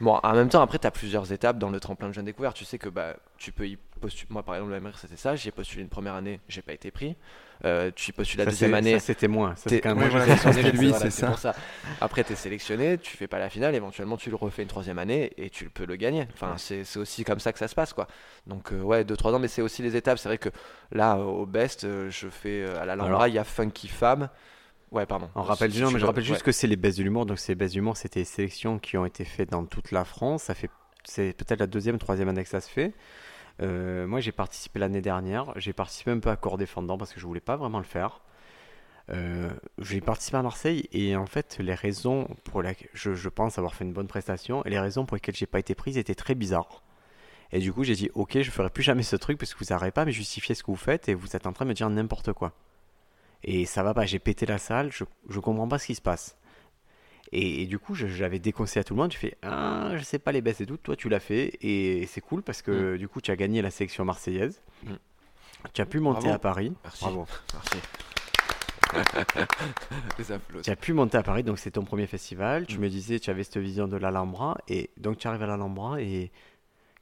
Bon, 0.01 0.21
en 0.23 0.33
même 0.33 0.49
temps, 0.49 0.63
après, 0.63 0.79
tu 0.79 0.87
as 0.87 0.93
plusieurs 0.93 1.33
étapes 1.33 1.59
dans 1.59 1.71
le 1.71 1.81
tremplin 1.81 2.09
de 2.09 2.15
jeune 2.15 2.25
découverte. 2.25 2.55
Tu 2.57 2.65
sais 2.65 2.79
que 2.79 2.89
bah, 2.89 3.17
tu 3.37 3.51
peux 3.51 3.67
y 3.67 3.77
postuler. 4.01 4.29
Moi, 4.31 4.45
par 4.45 4.55
exemple, 4.55 4.71
le 4.73 4.81
MR, 4.81 4.97
c'était 4.97 5.17
ça. 5.17 5.35
J'ai 5.35 5.51
postulé 5.51 5.83
une 5.83 5.89
première 5.89 6.15
année, 6.15 6.39
j'ai 6.49 6.63
pas 6.63 6.73
été 6.73 6.93
pris. 6.93 7.17
Euh, 7.65 7.91
tu 7.95 8.13
postules 8.13 8.39
la 8.39 8.45
Ça, 8.45 8.51
deuxième 8.51 8.75
année. 8.75 8.99
c'était 9.01 9.27
moi. 9.29 9.55
C'est 9.57 9.81
quand 9.81 9.95
même 9.95 10.09
lui, 10.73 10.91
Voilà, 10.91 11.11
c'est 11.11 11.11
ça. 11.11 11.55
Après, 12.01 12.23
tu 12.23 12.33
es 12.33 12.37
sélectionné, 12.37 12.99
tu 12.99 13.17
fais 13.17 13.27
pas 13.27 13.39
la 13.39 13.49
finale, 13.51 13.75
éventuellement 13.75 14.17
tu 14.17 14.31
le 14.31 14.37
refais 14.37 14.63
une 14.63 14.69
troisième 14.69 14.99
année 14.99 15.33
et 15.37 15.51
tu 15.51 15.69
peux 15.69 15.85
le 15.85 15.97
gagner. 15.97 16.27
Enfin, 16.35 16.55
c'est 16.57 16.85
c'est 16.85 16.99
aussi 16.99 17.25
comme 17.25 17.41
ça 17.41 17.53
que 17.53 17.59
ça 17.59 17.67
se 17.69 17.75
passe, 17.75 17.93
quoi. 17.93 18.07
Donc, 18.47 18.73
euh, 18.73 18.81
ouais, 18.81 19.05
2-3 19.05 19.35
ans, 19.35 19.39
mais 19.39 19.49
c'est 19.49 19.63
aussi 19.63 19.83
les 19.83 19.97
étapes. 19.97 20.19
C'est 20.19 20.29
vrai 20.29 20.39
que 20.39 20.51
là, 20.93 21.17
au 21.19 21.47
best, 21.47 21.85
euh, 21.85 22.11
je 22.11 22.29
fais 22.29 22.63
euh, 22.63 22.81
à 22.81 22.85
la 22.87 22.95
Lambra, 22.97 23.29
il 23.29 23.35
y 23.35 23.39
a 23.39 23.45
Funky 23.45 23.89
Femme. 23.89 24.29
Ouais, 24.91 25.05
pardon. 25.05 25.29
On 25.35 25.43
rappelle, 25.43 25.73
Si 25.73 25.81
non, 25.83 25.89
tu 25.89 25.95
mais 25.95 26.01
je 26.01 26.07
rappelle 26.07 26.25
juste 26.25 26.41
ouais. 26.41 26.45
que 26.45 26.53
c'est 26.53 26.67
les 26.67 26.77
baisses 26.77 26.97
de 26.97 27.03
l'humour. 27.03 27.27
Donc, 27.27 27.39
ces 27.39 27.55
baisses 27.55 27.73
d'humour, 27.73 27.97
c'était 27.97 28.21
des 28.21 28.25
sélections 28.25 28.79
qui 28.79 28.97
ont 28.97 29.05
été 29.05 29.25
faites 29.25 29.51
dans 29.51 29.65
toute 29.67 29.91
la 29.91 30.05
France. 30.05 30.45
Ça 30.45 30.55
fait, 30.55 30.71
c'est 31.05 31.35
peut-être 31.37 31.61
la 31.61 31.67
deuxième, 31.67 31.99
troisième 31.99 32.29
année 32.29 32.43
que 32.43 32.49
ça 32.49 32.61
se 32.61 32.71
fait. 32.71 32.95
Euh, 33.61 34.07
moi, 34.07 34.21
j'ai 34.21 34.33
participé 34.33 34.79
l'année 34.79 35.01
dernière. 35.01 35.53
J'ai 35.57 35.73
participé 35.73 36.11
un 36.11 36.19
peu 36.19 36.31
à 36.31 36.37
corps 36.37 36.59
défendant 36.59 36.99
parce 36.99 37.13
que 37.13 37.21
je 37.21 37.27
voulais 37.27 37.41
pas 37.41 37.57
vraiment 37.57 37.79
le 37.79 37.85
faire. 37.85 38.21
Euh, 39.11 39.51
j'ai 39.79 40.01
participé 40.01 40.37
à 40.37 40.43
Marseille 40.43 40.89
et 40.93 41.17
en 41.17 41.27
fait, 41.27 41.59
les 41.61 41.75
raisons 41.75 42.29
pour 42.45 42.63
lesquelles 42.63 42.91
je, 42.93 43.29
pense 43.29 43.59
avoir 43.59 43.75
fait 43.75 43.85
une 43.85 43.95
bonne 43.95 44.07
prestation 44.07 44.63
et 44.65 44.71
les 44.71 44.79
raisons 44.79 45.07
pour 45.07 45.17
lesquelles 45.17 45.37
j'ai 45.37 45.47
pas 45.47 45.59
été 45.59 45.75
prise 45.75 45.97
étaient 45.97 46.15
très 46.15 46.35
bizarres. 46.35 46.83
Et 47.51 47.61
du 47.61 47.73
coup, 47.73 47.85
j'ai 47.85 47.95
dit, 47.95 48.11
ok, 48.15 48.43
je 48.43 48.51
ferai 48.51 48.69
plus 48.69 48.83
jamais 48.83 49.03
ce 49.03 49.17
truc 49.17 49.39
parce 49.39 49.55
que 49.55 49.65
vous 49.65 49.71
n'arrivez 49.71 49.93
pas 49.93 50.03
à 50.03 50.05
me 50.05 50.11
justifier 50.11 50.55
ce 50.55 50.63
que 50.63 50.71
vous 50.71 50.77
faites 50.77 51.09
et 51.09 51.15
vous 51.15 51.35
êtes 51.35 51.47
en 51.47 51.53
train 51.55 51.65
de 51.65 51.71
me 51.71 51.75
dire 51.75 51.89
n'importe 51.89 52.35
quoi. 52.35 52.53
Et 53.45 53.65
ça 53.65 53.83
va 53.83 53.95
pas, 53.95 54.05
j'ai 54.05 54.19
pété 54.19 54.45
la 54.45 54.59
salle, 54.59 54.93
je, 54.93 55.05
je 55.31 55.41
comprends 55.41 55.69
pas 55.69 55.79
ce 55.79 55.87
qui 55.87 55.95
se 55.95 56.03
passe. 56.03 56.37
Et, 57.33 57.63
et 57.63 57.67
du 57.67 57.79
coup, 57.79 57.95
je- 57.95 58.07
j'avais 58.07 58.39
déconseillé 58.39 58.81
à 58.81 58.85
tout 58.85 58.95
le 58.95 59.01
monde. 59.01 59.11
Tu 59.11 59.19
fais, 59.19 59.37
ah, 59.43 59.93
je 59.97 60.03
sais 60.03 60.19
pas 60.19 60.33
les 60.33 60.41
baisses 60.41 60.61
et 60.61 60.67
tout. 60.67 60.77
Toi, 60.79 60.97
tu 60.97 61.09
l'as 61.09 61.21
fait. 61.21 61.59
Et 61.61 62.07
c'est 62.07 62.21
cool 62.21 62.43
parce 62.43 62.63
que 62.63 62.97
du 62.97 63.07
coup, 63.09 63.21
tu 63.21 63.31
as 63.31 63.37
gagné 63.37 63.61
la 63.63 63.71
sélection 63.71 64.05
marseillaise. 64.05 64.61
Mm. 64.85 64.93
Tu 65.75 65.81
as 65.83 65.87
pu 65.87 66.01
monter 66.01 66.21
Bravo. 66.21 66.35
à 66.35 66.39
Paris. 66.39 66.73
Merci. 66.85 67.05
Bravo. 67.05 67.27
Merci. 67.55 67.79
Tu 70.63 70.71
as 70.71 70.77
pu 70.77 70.93
monter 70.93 71.19
à 71.19 71.23
Paris, 71.23 71.43
donc 71.43 71.59
c'est 71.59 71.73
ton 71.73 71.85
premier 71.85 72.07
festival. 72.07 72.67
Tu 72.67 72.79
Mm. 72.79 72.81
me 72.81 72.89
disais, 72.89 73.19
tu 73.21 73.29
avais 73.31 73.45
cette 73.45 73.59
vision 73.59 73.87
de 73.89 73.97
l'Alhambra. 73.97 74.57
Et 74.69 74.91
donc, 74.97 75.19
tu 75.19 75.29
arrives 75.29 75.43
à 75.43 75.47
l'Alhambra. 75.47 76.01
Et 76.01 76.31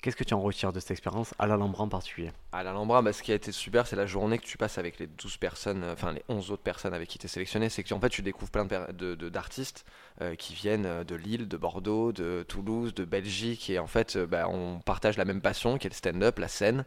qu'est-ce 0.02 0.16
que 0.16 0.24
tu 0.24 0.34
en 0.34 0.40
retires 0.40 0.72
de 0.72 0.80
cette 0.80 0.92
expérience 0.92 1.34
à 1.38 1.46
l'Alhambra 1.46 1.84
en 1.84 1.88
particulier 1.88 2.32
À 2.52 2.62
l'Alhambra, 2.62 3.02
bah, 3.02 3.12
ce 3.12 3.22
qui 3.22 3.32
a 3.32 3.34
été 3.34 3.52
super, 3.52 3.86
c'est 3.86 3.96
la 3.96 4.06
journée 4.06 4.38
que 4.38 4.44
tu 4.44 4.58
passes 4.58 4.78
avec 4.78 4.98
les 4.98 5.06
12 5.06 5.36
personnes, 5.36 5.82
euh, 5.82 5.92
enfin 5.92 6.12
les 6.12 6.22
11 6.28 6.50
autres 6.50 6.62
personnes 6.62 6.94
avec 6.94 7.08
qui 7.08 7.18
tu 7.18 7.26
es 7.26 7.28
sélectionné. 7.28 7.68
C'est 7.68 7.82
qu'en 7.82 8.00
fait, 8.00 8.08
tu 8.08 8.22
découvres 8.22 8.50
plein 8.50 8.64
d'artistes 8.64 9.84
de, 10.20 10.24
euh, 10.24 10.34
qui 10.34 10.54
viennent 10.54 10.86
euh, 10.86 11.04
de 11.04 11.14
Lille, 11.14 11.48
de 11.48 11.56
Bordeaux, 11.56 12.12
de 12.12 12.44
Toulouse, 12.48 12.94
de 12.94 13.04
Belgique. 13.04 13.70
Et 13.70 13.78
en 13.78 13.86
fait, 13.86 14.16
bah, 14.16 14.48
on 14.48 14.80
partage 14.80 15.16
la 15.16 15.24
même 15.24 15.40
passion 15.40 15.78
qui 15.78 15.86
est 15.86 15.90
le 15.90 15.96
stand-up, 15.96 16.38
la 16.38 16.48
scène. 16.48 16.84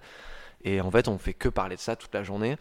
Et 0.63 0.81
en 0.81 0.91
fait, 0.91 1.07
on 1.07 1.17
fait 1.17 1.33
que 1.33 1.49
parler 1.49 1.75
de 1.75 1.81
ça 1.81 1.95
toute 1.95 2.13
la 2.13 2.23
journée. 2.23 2.57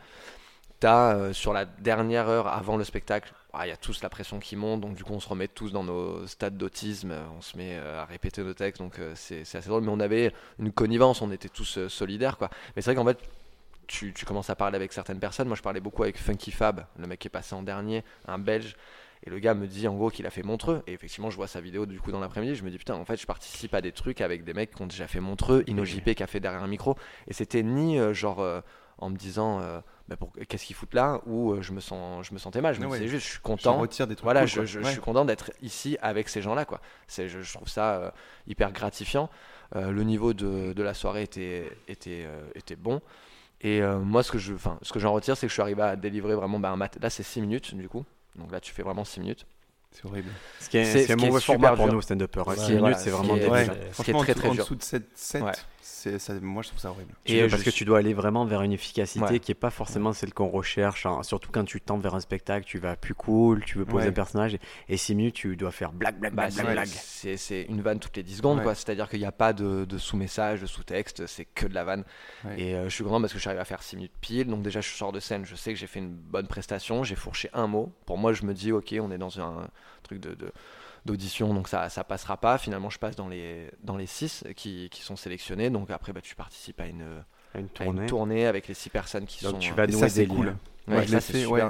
Euh, 0.85 1.33
sur 1.33 1.53
la 1.53 1.65
dernière 1.65 2.29
heure 2.29 2.47
avant 2.47 2.77
le 2.77 2.85
spectacle, 2.85 3.33
ah, 3.61 3.67
il 3.67 3.71
y 3.71 3.73
a 3.73 3.77
tous 3.77 4.03
la 4.03 4.09
pression 4.09 4.39
qui 4.39 4.55
monte, 4.55 4.81
donc 4.81 4.95
du 4.95 5.03
coup 5.03 5.13
on 5.13 5.19
se 5.19 5.29
remet 5.29 5.49
tous 5.49 5.73
dans 5.73 5.83
nos 5.83 6.25
stades 6.29 6.57
d'autisme, 6.57 7.11
euh, 7.11 7.27
on 7.37 7.41
se 7.41 7.57
met 7.57 7.73
euh, 7.73 8.01
à 8.01 8.05
répéter 8.05 8.45
nos 8.45 8.55
textes, 8.55 8.81
donc 8.81 9.01
euh, 9.01 9.13
c'est 9.17 9.41
assez 9.41 9.69
drôle. 9.69 9.83
Mais 9.83 9.91
on 9.91 9.99
avait 9.99 10.33
une 10.61 10.71
connivence, 10.71 11.23
on 11.23 11.33
était 11.33 11.49
tous 11.49 11.89
solidaires 11.89 12.39
quoi. 12.39 12.51
Mais 12.77 12.83
c'est 12.83 12.93
vrai 12.93 12.95
qu'en 12.95 13.05
fait, 13.05 13.19
tu, 13.89 14.13
commences 14.25 14.49
à 14.49 14.55
parler 14.55 14.77
avec 14.77 14.93
certaines 14.93 15.19
personnes. 15.19 15.49
Moi 15.49 15.57
je 15.57 15.63
parlais 15.63 15.81
beaucoup 15.81 16.05
avec 16.05 16.19
Funky 16.19 16.53
Fab, 16.53 16.87
le 17.01 17.09
mec 17.09 17.19
qui 17.19 17.27
est 17.27 17.31
passé 17.31 17.57
en 17.57 17.65
dernier, 17.65 18.05
un 18.29 18.39
belge. 18.39 18.77
Et 19.25 19.31
le 19.31 19.41
gars 19.41 19.55
me 19.55 19.67
dit 19.67 19.89
en 19.89 19.97
gros 19.97 20.11
qu'il 20.11 20.27
a 20.27 20.31
fait 20.31 20.45
Montreux. 20.45 20.85
Et 20.87 20.93
effectivement, 20.93 21.29
je 21.29 21.35
vois 21.35 21.49
sa 21.49 21.61
vidéo 21.61 21.85
du 21.85 21.99
coup 21.99 22.13
dans 22.13 22.21
l'après-midi. 22.21 22.55
Je 22.55 22.63
me 22.63 22.71
dis 22.71 22.79
putain, 22.79 22.95
en 22.95 23.05
fait, 23.05 23.21
je 23.21 23.27
participe 23.27 23.75
à 23.75 23.81
des 23.81 23.91
trucs 23.91 24.21
avec 24.21 24.45
des 24.45 24.55
mecs 24.55 24.73
qui 24.73 24.83
ont 24.83 24.87
déjà 24.87 25.09
fait 25.09 25.19
Montreux, 25.19 25.65
InnoJP 25.67 26.15
qui 26.15 26.23
a 26.23 26.29
fait 26.29 26.39
derrière 26.39 26.63
un 26.63 26.69
micro. 26.69 26.95
Et 27.27 27.33
c'était 27.33 27.65
ni 27.65 27.99
genre 28.15 28.63
en 28.99 29.11
me 29.11 29.17
disant 29.17 29.83
bah, 30.09 30.17
pour- 30.17 30.33
qu'est-ce 30.49 30.65
qu'ils 30.65 30.75
foutent 30.77 30.95
là 30.95 31.21
ou 31.27 31.53
euh, 31.53 31.63
je, 31.63 31.73
me 31.73 31.81
sens, 31.81 32.27
je 32.27 32.33
me 32.35 32.39
sentais 32.39 32.61
mal. 32.61 32.75
Je 32.75 32.81
me 32.81 32.87
Ah 32.87 32.89
ouais. 32.89 32.99
disais 32.99 33.09
juste, 33.11 33.27
je 33.27 33.31
suis 33.33 33.41
content. 33.41 33.79
retires 33.79 34.07
des 34.07 34.17
trucs. 34.17 34.25
Voilà, 34.25 34.41
cool, 34.41 34.49
je, 34.49 34.65
je- 34.65 34.81
je 34.81 34.85
Ouais. 34.85 34.93
suis 34.93 35.01
content 35.01 35.25
d'être 35.25 35.51
ici 35.63 35.99
avec 36.01 36.29
ces 36.29 36.41
gens-là. 36.43 36.65
quoi. 36.65 36.81
C'est, 37.07 37.29
je, 37.29 37.41
je 37.43 37.53
trouve 37.53 37.69
ça 37.69 37.97
euh, 37.97 38.11
hyper 38.47 38.73
gratifiant. 38.73 39.29
Euh, 39.77 39.91
le 39.91 40.03
niveau 40.03 40.33
de, 40.33 40.73
de 40.73 40.83
la 40.83 40.95
soirée 40.95 41.23
était, 41.23 41.71
était, 41.89 42.25
euh, 42.27 42.41
était 42.55 42.77
bon. 42.77 43.03
Et 43.61 43.83
euh, 43.83 43.99
moi, 43.99 44.23
ce 44.23 44.31
que, 44.33 44.39
je, 44.39 44.55
enfin, 44.55 44.79
ce 44.83 44.93
que 44.93 44.99
j'en 44.99 45.13
retire, 45.13 45.37
c'est 45.37 45.47
que 45.47 45.51
je 45.51 45.55
suis 45.55 45.63
arrivé 45.63 45.83
à 45.83 45.97
délivrer 45.97 46.35
vraiment 46.35 46.59
bah, 46.59 46.71
un 46.71 46.77
mat. 46.77 46.97
Là, 47.03 47.11
c'est 47.11 47.23
6 47.25 47.41
minutes 47.43 47.75
du 47.75 47.89
coup. 47.89 48.05
Donc 48.37 48.51
là, 48.53 48.61
tu 48.61 48.73
fais 48.73 48.83
vraiment 48.83 49.05
6 49.05 49.21
minutes. 49.21 49.47
C'est 49.91 50.05
horrible. 50.07 50.29
Ce 50.61 50.69
qui 50.69 50.79
est, 50.79 50.85
C'est- 50.85 51.03
ce 51.03 51.07
ce 51.09 51.13
un 51.15 51.17
mauvais 51.17 51.41
format 51.41 51.75
pour 51.75 51.87
dur. 51.87 51.95
nous, 51.95 52.03
stand-upper. 52.03 52.43
Ouais, 52.47 52.57
6 52.57 52.61
voilà, 52.77 52.81
minutes, 52.81 52.99
c'est 52.99 53.11
ce 53.11 53.15
vraiment 53.17 53.35
qui 53.35 53.41
est-. 53.41 53.49
Ouais, 53.51 53.67
ce 53.93 54.03
qui 54.03 54.11
est 54.11 54.15
très, 54.15 54.35
très 54.35 54.49
en 54.49 54.53
dur. 54.55 54.65
dessous 54.65 54.75
de 54.77 54.83
7, 54.83 55.05
7 55.15 55.43
Ouais. 55.43 55.53
C'est, 55.91 56.19
ça, 56.19 56.35
moi 56.41 56.63
je 56.63 56.69
trouve 56.69 56.81
ça 56.81 56.91
horrible. 56.91 57.13
Et, 57.27 57.43
euh, 57.43 57.49
parce 57.49 57.63
que 57.63 57.71
suis- 57.71 57.79
tu 57.79 57.85
dois 57.85 57.99
aller 57.99 58.15
vraiment 58.15 58.45
vers 58.45 58.63
une 58.63 58.73
efficacité 58.73 59.25
Ouais. 59.25 59.41
qui 59.41 59.51
est 59.53 59.55
pas 59.57 59.71
forcément 59.71 60.13
celle 60.13 60.35
qu'on 60.35 60.49
recherche. 60.49 61.07
hein. 61.07 61.23
Surtout 61.23 61.51
quand 61.51 61.65
tu 61.65 61.81
tends 61.81 61.99
vers 61.99 62.15
un 62.15 62.21
spectacle, 62.21 62.65
tu 62.67 62.79
vas 62.79 62.95
plus 62.97 63.15
cool, 63.15 63.65
tu 63.65 63.79
veux 63.79 63.85
poser 63.85 64.05
Ouais. 64.05 64.11
un 64.11 64.13
personnage. 64.13 64.55
Et, 64.55 64.61
et 64.89 64.97
6 64.97 65.15
minutes, 65.15 65.35
tu 65.35 65.57
dois 65.57 65.71
faire 65.73 65.93
blague, 65.93 66.19
blague, 66.19 66.35
Bah, 66.35 66.49
blague, 66.49 66.53
c'est, 66.67 66.73
blague, 66.73 66.87
c'est- 66.89 67.37
c'est 67.37 67.63
une 67.63 67.81
vanne 67.81 67.99
toutes 67.99 68.17
les 68.17 68.23
10 68.23 68.37
secondes, 68.37 68.59
Ouais. 68.59 68.75
C'est-à-dire 68.75 69.09
qu'il 69.09 69.19
n'y 69.21 69.25
a 69.27 69.33
pas 69.33 69.53
de, 69.53 69.85
de 69.85 69.99
sous-message, 69.99 70.61
de 70.61 70.67
sous-texte, 70.67 71.27
c'est 71.27 71.47
que 71.47 71.67
de 71.67 71.75
la 71.75 71.85
vanne. 71.85 72.05
Ouais. 72.45 72.61
Et 72.61 72.75
euh, 72.75 72.85
je 72.89 72.95
suis 72.95 73.03
content 73.05 73.21
parce 73.21 73.33
que 73.33 73.39
je 73.39 73.43
suis 73.43 73.49
arrivé 73.49 73.63
à 73.63 73.65
faire 73.65 73.83
6 73.83 73.97
minutes 73.97 74.13
pile. 74.21 74.47
Donc, 74.47 74.63
déjà, 74.63 74.81
je 74.81 74.89
sors 74.89 75.13
de 75.13 75.21
scène, 75.21 75.45
je 75.47 75.55
sais 75.55 75.73
que 75.73 75.79
j'ai 75.79 75.87
fait 75.87 76.01
une 76.01 76.11
bonne 76.15 76.47
prestation, 76.47 77.03
j'ai 77.03 77.17
fourché 77.17 77.49
un 77.55 77.67
mot. 77.67 77.93
Pour 78.07 78.19
moi, 78.19 78.33
je 78.33 78.45
me 78.45 78.55
dis, 78.55 78.73
ok, 78.73 78.95
on 79.01 79.11
est 79.11 79.19
dans 79.19 79.41
un 79.41 79.69
truc 80.03 80.21
de. 80.21 80.35
de- 80.35 80.53
d'audition 81.09 81.53
donc 81.55 81.69
ça 81.69 81.89
ça 81.89 82.05
passera 82.05 82.37
pas 82.37 82.59
finalement 82.59 82.91
je 82.91 82.99
passe 82.99 83.17
dans 83.17 83.29
les 83.29 83.69
dans 83.83 83.97
les 83.97 84.07
6 84.07 84.45
qui, 84.57 84.89
qui 84.91 85.03
sont 85.03 85.17
sélectionnés 85.17 85.71
donc 85.71 85.91
après 85.91 86.13
bah, 86.13 86.21
tu 86.23 86.35
participes 86.35 86.81
à 86.81 86.87
une, 86.87 87.03
À 87.55 87.59
une 87.59 87.69
à 87.81 87.85
une 87.85 88.07
tournée. 88.07 88.47
avec 88.47 88.69
les 88.69 88.75
6 88.75 88.91
personnes 88.91 89.27
qui 89.27 89.43
Donc 89.45 89.55
sont 89.55 89.59
tu 89.59 89.73
vas 89.73 89.85
Et 89.85 89.89
nouer 89.89 89.99
ça, 90.01 90.09
c'est 90.09 90.27
des 90.27 90.29
cool. 90.29 90.55
Ouais, 90.87 91.07
je 91.07 91.15
l'ai 91.15 91.21
fait, 91.21 91.45
ouais, 91.45 91.61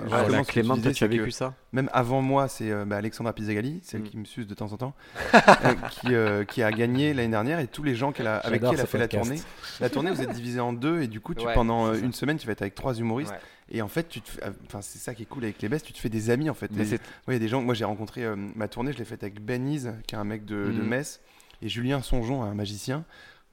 tu 0.46 0.62
disais, 0.62 1.04
as 1.04 1.08
vécu 1.08 1.32
ça? 1.32 1.52
Même 1.72 1.90
avant 1.92 2.22
moi, 2.22 2.46
c'est 2.46 2.70
euh, 2.70 2.84
bah, 2.84 2.98
Alexandra 2.98 3.32
Pizzagalli, 3.32 3.80
celle 3.82 4.02
Mm. 4.02 4.04
qui 4.04 4.16
me 4.16 4.24
suce 4.24 4.46
de 4.46 4.54
temps 4.54 4.72
en 4.72 4.76
temps, 4.76 4.94
euh, 5.34 5.74
qui, 5.90 6.14
euh, 6.14 6.44
qui 6.44 6.62
a 6.62 6.70
gagné 6.70 7.12
l'année 7.14 7.30
dernière 7.32 7.58
et 7.58 7.66
tous 7.66 7.82
les 7.82 7.96
gens 7.96 8.12
qu'elle 8.12 8.28
a, 8.28 8.36
avec 8.36 8.62
qui 8.62 8.72
elle 8.72 8.80
a 8.80 8.86
fait 8.86 8.96
la 8.96 9.08
tournée. 9.08 9.40
La 9.80 9.90
tournée, 9.90 10.12
vous 10.12 10.22
êtes 10.22 10.30
divisé 10.30 10.60
en 10.60 10.72
deux 10.72 11.02
et 11.02 11.08
du 11.08 11.20
coup, 11.20 11.34
tu, 11.34 11.44
Ouais, 11.46 11.52
pendant 11.54 11.88
euh, 11.88 11.94
une 12.00 12.12
semaine, 12.12 12.36
tu 12.38 12.46
vas 12.46 12.52
être 12.52 12.62
avec 12.62 12.76
trois 12.76 12.94
humoristes. 12.96 13.34
Et 13.70 13.82
en 13.82 13.88
fait, 13.88 14.08
tu 14.08 14.20
te 14.20 14.30
euh, 14.44 14.50
enfin, 14.66 14.80
c'est 14.80 14.98
ça 14.98 15.14
qui 15.14 15.22
est 15.22 15.26
cool 15.26 15.44
avec 15.44 15.60
les 15.60 15.68
bestes, 15.68 15.86
tu 15.86 15.92
te 15.92 15.98
fais 15.98 16.08
des 16.08 16.30
amis 16.30 16.48
en 16.50 16.54
fait. 16.54 16.70
Ouais, 16.72 16.84
il 17.28 17.32
y 17.34 17.36
a 17.36 17.38
des 17.38 17.48
gens. 17.48 17.60
Moi, 17.62 17.74
j'ai 17.74 17.84
rencontré 17.84 18.24
euh, 18.24 18.34
ma 18.36 18.66
tournée, 18.68 18.92
je 18.92 18.98
l'ai 18.98 19.04
faite 19.04 19.22
avec 19.22 19.40
Ben 19.44 19.68
Is, 19.68 19.86
qui 20.06 20.14
est 20.14 20.18
un 20.18 20.24
mec 20.24 20.44
de, 20.44 20.56
de 20.66 20.70
Mhm. 20.82 20.86
Metz, 20.88 21.20
et 21.62 21.68
Julien 21.68 22.00
Songeon, 22.02 22.42
un 22.42 22.54
magicien. 22.54 23.04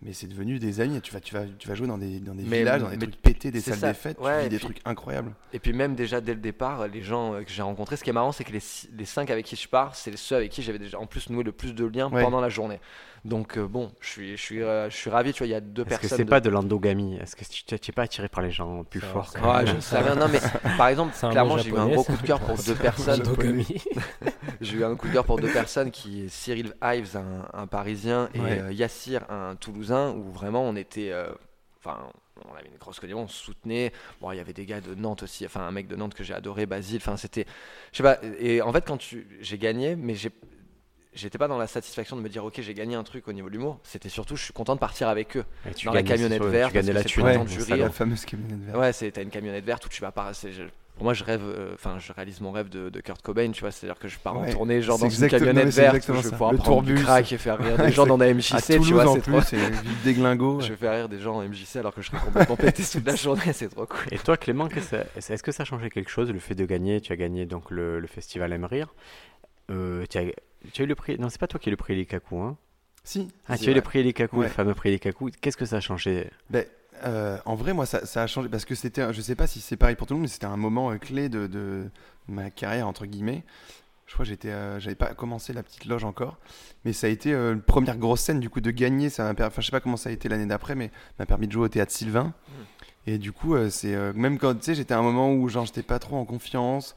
Mais 0.01 0.11
c'est 0.11 0.27
devenu 0.27 0.59
des 0.59 0.81
amis. 0.81 0.99
Tu 1.01 1.13
vas, 1.13 1.21
tu 1.21 1.33
vas, 1.33 1.45
tu 1.57 1.69
vas 1.69 1.73
jouer 1.73 1.87
dans 1.87 1.97
des, 1.97 2.19
dans 2.19 2.35
des 2.35 2.43
Mais- 2.43 2.59
villages, 2.59 2.81
dans 2.81 2.89
des 2.89 2.97
trucs 2.97 3.15
pétés, 3.15 3.49
des 3.49 3.61
salles 3.61 3.77
ça. 3.77 3.87
des 3.87 3.93
fêtes. 3.93 4.19
Ouais, 4.19 4.39
tu 4.39 4.43
vis 4.43 4.49
des 4.49 4.57
puis- 4.57 4.65
trucs 4.65 4.81
incroyables. 4.85 5.33
Et 5.53 5.59
puis 5.59 5.71
même 5.71 5.95
déjà 5.95 6.19
dès 6.19 6.33
le 6.33 6.41
départ, 6.41 6.85
les 6.89 7.01
gens 7.01 7.33
euh, 7.33 7.43
que 7.43 7.49
j'ai 7.49 7.61
rencontrés, 7.61 7.95
ce 7.95 8.03
qui 8.03 8.09
est 8.09 8.13
marrant, 8.13 8.33
c'est 8.33 8.43
que 8.43 8.51
les, 8.51 8.59
les 8.93 9.05
cinq 9.05 9.29
avec 9.31 9.45
qui 9.45 9.55
je 9.55 9.67
pars, 9.69 9.95
c'est 9.95 10.15
ceux 10.17 10.35
avec 10.35 10.51
qui 10.51 10.61
j'avais 10.63 10.79
déjà 10.79 10.99
en 10.99 11.07
plus 11.07 11.29
noué 11.29 11.43
le 11.43 11.53
plus 11.53 11.73
de 11.73 11.85
liens 11.85 12.09
Ouais. 12.11 12.21
pendant 12.23 12.41
la 12.41 12.49
journée. 12.49 12.79
Donc 13.25 13.57
euh, 13.57 13.67
bon, 13.67 13.91
je 14.01 14.07
suis, 14.09 14.37
je 14.37 14.41
suis, 14.41 14.61
euh, 14.61 14.89
je 14.89 14.95
suis 14.95 15.09
ravi. 15.09 15.33
Tu 15.33 15.39
vois, 15.39 15.47
il 15.47 15.51
y 15.51 15.55
a 15.55 15.59
deux 15.59 15.81
Est-ce 15.81 15.89
personnes. 15.89 16.09
que 16.09 16.15
c'est 16.15 16.23
de- 16.25 16.29
pas 16.29 16.39
de 16.39 16.49
l'endogamie? 16.49 17.17
Est-ce 17.17 17.35
que 17.35 17.43
tu 17.43 17.73
n'es 17.73 17.93
pas 17.93 18.03
attiré 18.03 18.29
par 18.29 18.43
les 18.43 18.51
gens 18.51 18.83
plus 18.83 19.01
Ça- 19.01 19.07
forts 19.07 19.33
même? 19.41 19.65
je 19.67 19.79
sais 19.79 19.97
rien. 19.97 20.15
Non, 20.15 20.27
mais 20.27 20.39
par 20.77 20.87
exemple, 20.89 21.13
clairement, 21.31 21.57
j'ai 21.57 21.71
eu 21.71 21.77
un 21.77 21.87
gros 21.87 22.03
coup 22.03 22.17
de 22.17 22.21
cœur 22.21 22.39
pour 22.39 22.55
deux 22.55 22.75
personnes. 22.75 23.23
J'ai 24.61 24.77
eu 24.77 24.83
un 24.85 24.95
coup 24.95 25.07
de 25.07 25.13
cœur 25.13 25.25
pour 25.25 25.37
deux 25.39 25.51
personnes 25.51 25.91
qui 25.91 26.23
est 26.25 26.29
Cyril 26.29 26.73
Ives, 26.81 27.17
un, 27.17 27.47
un 27.61 27.67
Parisien, 27.67 28.29
et 28.33 28.39
Ouais. 28.39 28.59
euh, 28.61 28.71
Yassir, 28.71 29.25
un 29.29 29.55
Toulousain, 29.55 30.11
où 30.11 30.31
vraiment 30.31 30.63
on 30.63 30.75
était, 30.75 31.11
euh, 31.11 31.27
enfin, 31.83 31.97
on 32.49 32.55
avait 32.55 32.67
une 32.69 32.77
grosse 32.77 32.99
connivence, 32.99 33.23
on 33.31 33.33
se 33.33 33.43
soutenait. 33.43 33.91
Bon, 34.21 34.31
il 34.31 34.37
y 34.37 34.39
avait 34.39 34.53
des 34.53 34.65
gars 34.65 34.81
de 34.81 34.93
Nantes 34.95 35.23
aussi, 35.23 35.45
enfin 35.45 35.61
un 35.61 35.71
mec 35.71 35.87
de 35.87 35.95
Nantes 35.95 36.13
que 36.13 36.23
j'ai 36.23 36.33
adoré, 36.33 36.65
Basile. 36.65 36.97
Enfin, 36.97 37.17
c'était, 37.17 37.45
je 37.91 37.97
sais 37.97 38.03
pas. 38.03 38.17
Et 38.39 38.61
en 38.61 38.71
fait, 38.71 38.85
quand 38.85 38.97
tu, 38.97 39.27
j'ai 39.41 39.57
gagné, 39.57 39.95
mais 39.95 40.15
j'ai 40.15 40.29
J'étais 41.15 41.37
pas 41.37 41.47
dans 41.47 41.57
la 41.57 41.67
satisfaction 41.67 42.15
de 42.17 42.21
me 42.21 42.29
dire 42.29 42.43
ok 42.45 42.59
j'ai 42.59 42.73
gagné 42.73 42.95
un 42.95 43.03
truc 43.03 43.27
au 43.27 43.33
niveau 43.33 43.47
de 43.47 43.53
l'humour, 43.53 43.79
c'était 43.83 44.09
surtout 44.09 44.35
je 44.35 44.43
suis 44.43 44.53
content 44.53 44.75
de 44.75 44.79
partir 44.79 45.07
avec 45.07 45.37
eux. 45.37 45.45
Et 45.69 45.73
tu 45.73 45.85
Dans 45.87 45.93
la 45.93 46.03
camionnette 46.03 46.41
c'est 46.43 46.49
verte, 46.49 46.71
Tu 46.71 46.77
la 46.77 46.83
c'est 47.03 47.15
pas 47.15 47.23
Ouais, 47.23 47.45
c'est 47.57 47.77
la 47.77 47.89
fameuse 47.89 48.25
camionnette 48.25 48.59
verte. 48.65 48.77
Ouais, 48.77 48.93
c'est 48.93 49.11
t'as 49.11 49.21
une 49.23 49.29
camionnette 49.29 49.65
verte 49.65 49.85
où 49.85 49.89
tu 49.89 50.01
vas 50.01 50.11
pas. 50.11 50.33
c'est- 50.33 50.51
je- 50.51 50.63
pour 50.95 51.03
moi, 51.03 51.13
je 51.13 51.25
rêve, 51.25 51.41
euh, 51.43 51.73
enfin, 51.73 51.97
je 51.99 52.13
réalise 52.13 52.39
mon 52.39 52.53
rêve 52.53 52.69
de, 52.69 52.87
de 52.87 53.01
Kurt 53.01 53.21
Cobain, 53.21 53.51
tu 53.51 53.59
vois, 53.59 53.71
c'est-à-dire 53.71 53.99
que 53.99 54.07
je 54.07 54.17
pars 54.17 54.37
en 54.37 54.49
tournée, 54.49 54.81
genre 54.81 54.97
c'est 54.97 55.03
dans 55.07 55.09
une 55.09 55.27
camionnette 55.27 55.71
c'est 55.73 55.81
verte, 55.81 56.07
où 56.07 56.13
je 56.13 56.21
vais 56.21 56.29
pouvoir 56.29 56.51
Le 56.53 56.57
prendre 56.57 56.83
du 56.83 56.93
tourbus. 56.93 57.03
crack 57.03 57.31
et 57.33 57.37
faire 57.37 57.57
rire 57.57 57.77
des 57.85 57.91
gens 57.91 58.05
dans 58.05 58.15
la 58.15 58.27
À 58.27 58.33
MJC, 58.33 58.79
tu 58.81 58.93
vois, 58.93 59.13
c'est 59.13 59.19
trop. 59.21 59.41
c'est 59.41 59.57
ville 59.57 60.01
déglingo. 60.05 60.61
Je 60.61 60.69
vais 60.69 60.77
faire 60.77 60.93
rire 60.93 61.09
des 61.09 61.19
gens 61.19 61.35
en 61.35 61.41
MJC 61.43 61.75
alors 61.79 61.93
que 61.93 62.01
je 62.01 62.07
serais 62.07 62.19
complètement 62.23 62.55
pété 62.55 62.81
toute 62.89 63.05
la 63.05 63.15
journée, 63.15 63.51
c'est 63.51 63.67
trop 63.67 63.85
cool. 63.85 64.05
Et 64.11 64.17
toi, 64.19 64.37
Clément, 64.37 64.69
est-ce 64.69 65.43
que 65.43 65.51
ça 65.51 65.63
a 65.63 65.65
changé 65.65 65.89
quelque 65.89 66.09
chose, 66.09 66.31
le 66.31 66.39
fait 66.39 66.55
de 66.55 66.65
gagner? 66.65 67.01
Tu 67.01 67.11
as 67.11 67.17
gagné 67.17 67.45
donc 67.45 67.71
le, 67.71 67.99
le 67.99 68.07
festival 68.07 68.53
Aime 68.53 68.63
Rire. 68.65 68.93
Euh, 69.71 70.05
tu, 70.09 70.17
as, 70.17 70.23
tu 70.73 70.81
as 70.81 70.85
eu 70.85 70.87
le 70.87 70.95
prix. 70.95 71.17
Non, 71.19 71.29
c'est 71.29 71.39
pas 71.39 71.47
toi 71.47 71.59
qui 71.59 71.69
as 71.69 71.71
eu 71.71 71.73
le 71.73 71.77
prix 71.77 71.95
Likaku, 71.95 72.37
hein 72.39 72.57
Si. 73.03 73.27
Ah, 73.47 73.57
si, 73.57 73.63
tu 73.63 73.69
as 73.69 73.71
eu 73.71 73.73
ouais. 73.73 73.75
le 73.75 73.81
prix 73.81 74.03
Likaku, 74.03 74.37
Ouais. 74.37 74.45
le 74.47 74.51
fameux 74.51 74.73
prix 74.73 74.91
Likaku. 74.91 75.29
Qu'est-ce 75.41 75.57
que 75.57 75.65
ça 75.65 75.77
a 75.77 75.79
changé? 75.81 76.29
Ben, 76.49 76.65
euh, 77.03 77.37
en 77.45 77.55
vrai, 77.55 77.73
moi, 77.73 77.85
ça, 77.85 78.05
ça 78.05 78.23
a 78.23 78.27
changé 78.27 78.49
parce 78.49 78.65
que 78.65 78.73
c'était, 78.75 79.11
je 79.13 79.21
sais 79.21 79.35
pas 79.35 79.47
si 79.47 79.59
c'est 79.61 79.75
pareil 79.77 79.95
pour 79.95 80.07
tout 80.07 80.13
le 80.13 80.19
monde, 80.19 80.23
mais 80.23 80.29
c'était 80.33 80.45
un 80.45 80.57
moment 80.57 80.91
euh, 80.91 80.97
clé 80.97 81.27
de, 81.29 81.47
de 81.47 81.89
ma 82.27 82.49
carrière 82.49 82.87
entre 82.87 83.05
guillemets. 83.05 83.43
Je 84.07 84.13
crois 84.13 84.23
que 84.23 84.29
j'étais, 84.29 84.49
euh, 84.51 84.79
j'avais 84.79 84.95
pas 84.95 85.13
commencé 85.15 85.51
la 85.51 85.63
petite 85.63 85.85
loge 85.85 86.03
encore, 86.05 86.37
mais 86.85 86.93
ça 86.93 87.07
a 87.07 87.09
été 87.09 87.33
une 87.33 87.61
première 87.61 87.97
grosse 87.97 88.21
scène 88.21 88.39
du 88.39 88.49
coup 88.51 88.61
de 88.61 88.69
gagner. 88.71 89.09
Ça 89.09 89.23
m'a, 89.33 89.47
enfin, 89.47 89.61
je 89.61 89.65
sais 89.65 89.71
pas 89.71 89.79
comment 89.81 89.97
ça 89.97 90.09
a 90.09 90.13
été 90.13 90.29
l'année 90.29 90.45
d'après, 90.45 90.75
mais 90.75 90.91
m'a 91.19 91.25
permis 91.25 91.47
de 91.47 91.51
jouer 91.51 91.65
au 91.65 91.69
théâtre 91.69 91.91
Sylvain. 91.91 92.33
Et 93.07 93.17
du 93.17 93.31
coup, 93.31 93.55
c'est 93.69 93.95
même 94.13 94.37
quand 94.39 94.55
tu 94.55 94.63
sais, 94.63 94.75
j'étais 94.75 94.93
à 94.93 94.99
un 94.99 95.03
moment 95.03 95.31
où 95.33 95.47
genre 95.49 95.65
j'étais 95.65 95.83
pas 95.83 95.99
trop 95.99 96.15
en 96.17 96.25
confiance. 96.25 96.95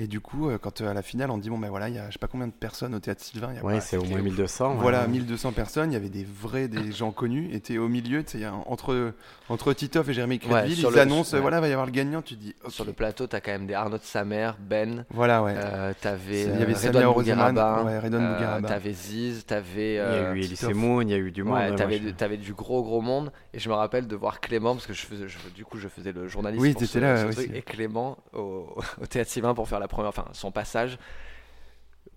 Et 0.00 0.06
du 0.06 0.20
coup, 0.20 0.48
euh, 0.48 0.58
quand 0.58 0.80
euh, 0.80 0.90
à 0.90 0.94
la 0.94 1.02
finale, 1.02 1.30
on 1.32 1.38
dit 1.38 1.50
bon 1.50 1.58
ben 1.58 1.68
voilà, 1.70 1.88
il 1.88 1.94
y 1.96 1.98
a 1.98 2.06
je 2.06 2.12
sais 2.12 2.18
pas 2.20 2.28
combien 2.28 2.46
de 2.46 2.52
personnes 2.52 2.94
au 2.94 3.00
théâtre 3.00 3.20
Sylvain. 3.22 3.48
il 3.50 3.56
y 3.56 3.58
a- 3.58 3.62
Ouais, 3.64 3.72
voilà, 3.74 3.80
c'est 3.80 3.96
au 3.96 4.04
moins 4.04 4.18
ouf. 4.20 4.24
1200. 4.24 4.70
ouais. 4.74 4.76
Voilà, 4.80 5.06
1200 5.08 5.50
personnes, 5.52 5.90
il 5.90 5.94
y 5.94 5.96
avait 5.96 6.08
des 6.08 6.24
vrais, 6.24 6.68
des 6.68 6.92
gens 6.92 7.10
connus, 7.10 7.48
et 7.52 7.58
t'es 7.60 7.78
au 7.78 7.88
milieu, 7.88 8.22
tu 8.22 8.38
sais, 8.38 8.46
entre, 8.66 9.12
entre 9.48 9.72
Titoff 9.72 10.08
et 10.08 10.12
Jérémy 10.14 10.38
Crédville, 10.38 10.78
ils 10.78 10.82
le- 10.88 10.98
annoncent, 11.00 11.34
ouais. 11.36 11.40
voilà, 11.42 11.60
va 11.60 11.66
y 11.68 11.72
avoir 11.72 11.86
le 11.86 11.90
gagnant, 11.92 12.22
tu 12.22 12.36
dis, 12.36 12.54
ok. 12.64 12.70
Sur 12.70 12.84
le 12.84 12.92
plateau, 12.92 13.26
t'as 13.26 13.40
quand 13.40 13.50
même 13.50 13.66
des 13.66 13.74
Arnaud 13.74 13.98
de 13.98 14.02
sa 14.04 14.24
mère, 14.24 14.56
Ben, 14.60 15.04
Voilà, 15.10 15.42
ouais. 15.42 15.54
euh, 15.56 15.92
t'avais 16.00 16.42
Il 16.42 16.60
y 16.60 16.62
avait 16.62 16.74
euh, 16.74 16.76
Samia 16.76 17.08
Redouane 17.08 17.14
Roseman, 17.14 17.48
Bougueraba, 17.54 17.82
ouais, 17.84 17.98
Redouane 17.98 18.36
euh, 18.40 18.60
t'avais 18.68 18.92
Ziz, 18.92 19.44
t'avais. 19.46 19.94
Il 19.94 19.96
y 19.96 19.98
a 19.98 20.02
euh, 20.04 20.34
eu 20.34 20.38
Elise. 20.42 20.62
Moon, 20.74 21.00
il 21.02 21.10
y 21.10 21.14
a 21.14 21.16
eu 21.18 21.32
du 21.32 21.42
monde. 21.42 21.58
T'avais, 21.76 21.98
moi, 21.98 22.08
du- 22.10 22.14
t'avais 22.14 22.36
du 22.36 22.54
gros 22.54 22.82
gros 22.84 23.00
monde 23.00 23.32
et 23.52 23.58
je 23.58 23.68
me 23.68 23.74
rappelle 23.74 24.06
de 24.06 24.14
voir 24.14 24.40
Clément 24.40 24.74
parce 24.74 24.86
que 24.86 24.92
je 24.92 25.04
faisais, 25.06 25.26
je- 25.28 25.38
du 25.54 25.64
coup 25.64 25.78
je 25.78 25.88
faisais 25.88 26.12
le 26.12 26.28
journaliste 26.28 26.62
Oui, 26.62 26.74
t'étais 26.76 27.00
là, 27.00 27.24
et 27.52 27.62
Clément 27.62 28.16
au, 28.32 28.66
au 29.02 29.06
théâtre 29.06 29.30
Sylvain 29.30 29.54
pour 29.54 29.68
faire 29.68 29.80
la 29.80 29.87
première, 29.88 30.08
enfin 30.10 30.26
son 30.32 30.52
passage 30.52 30.98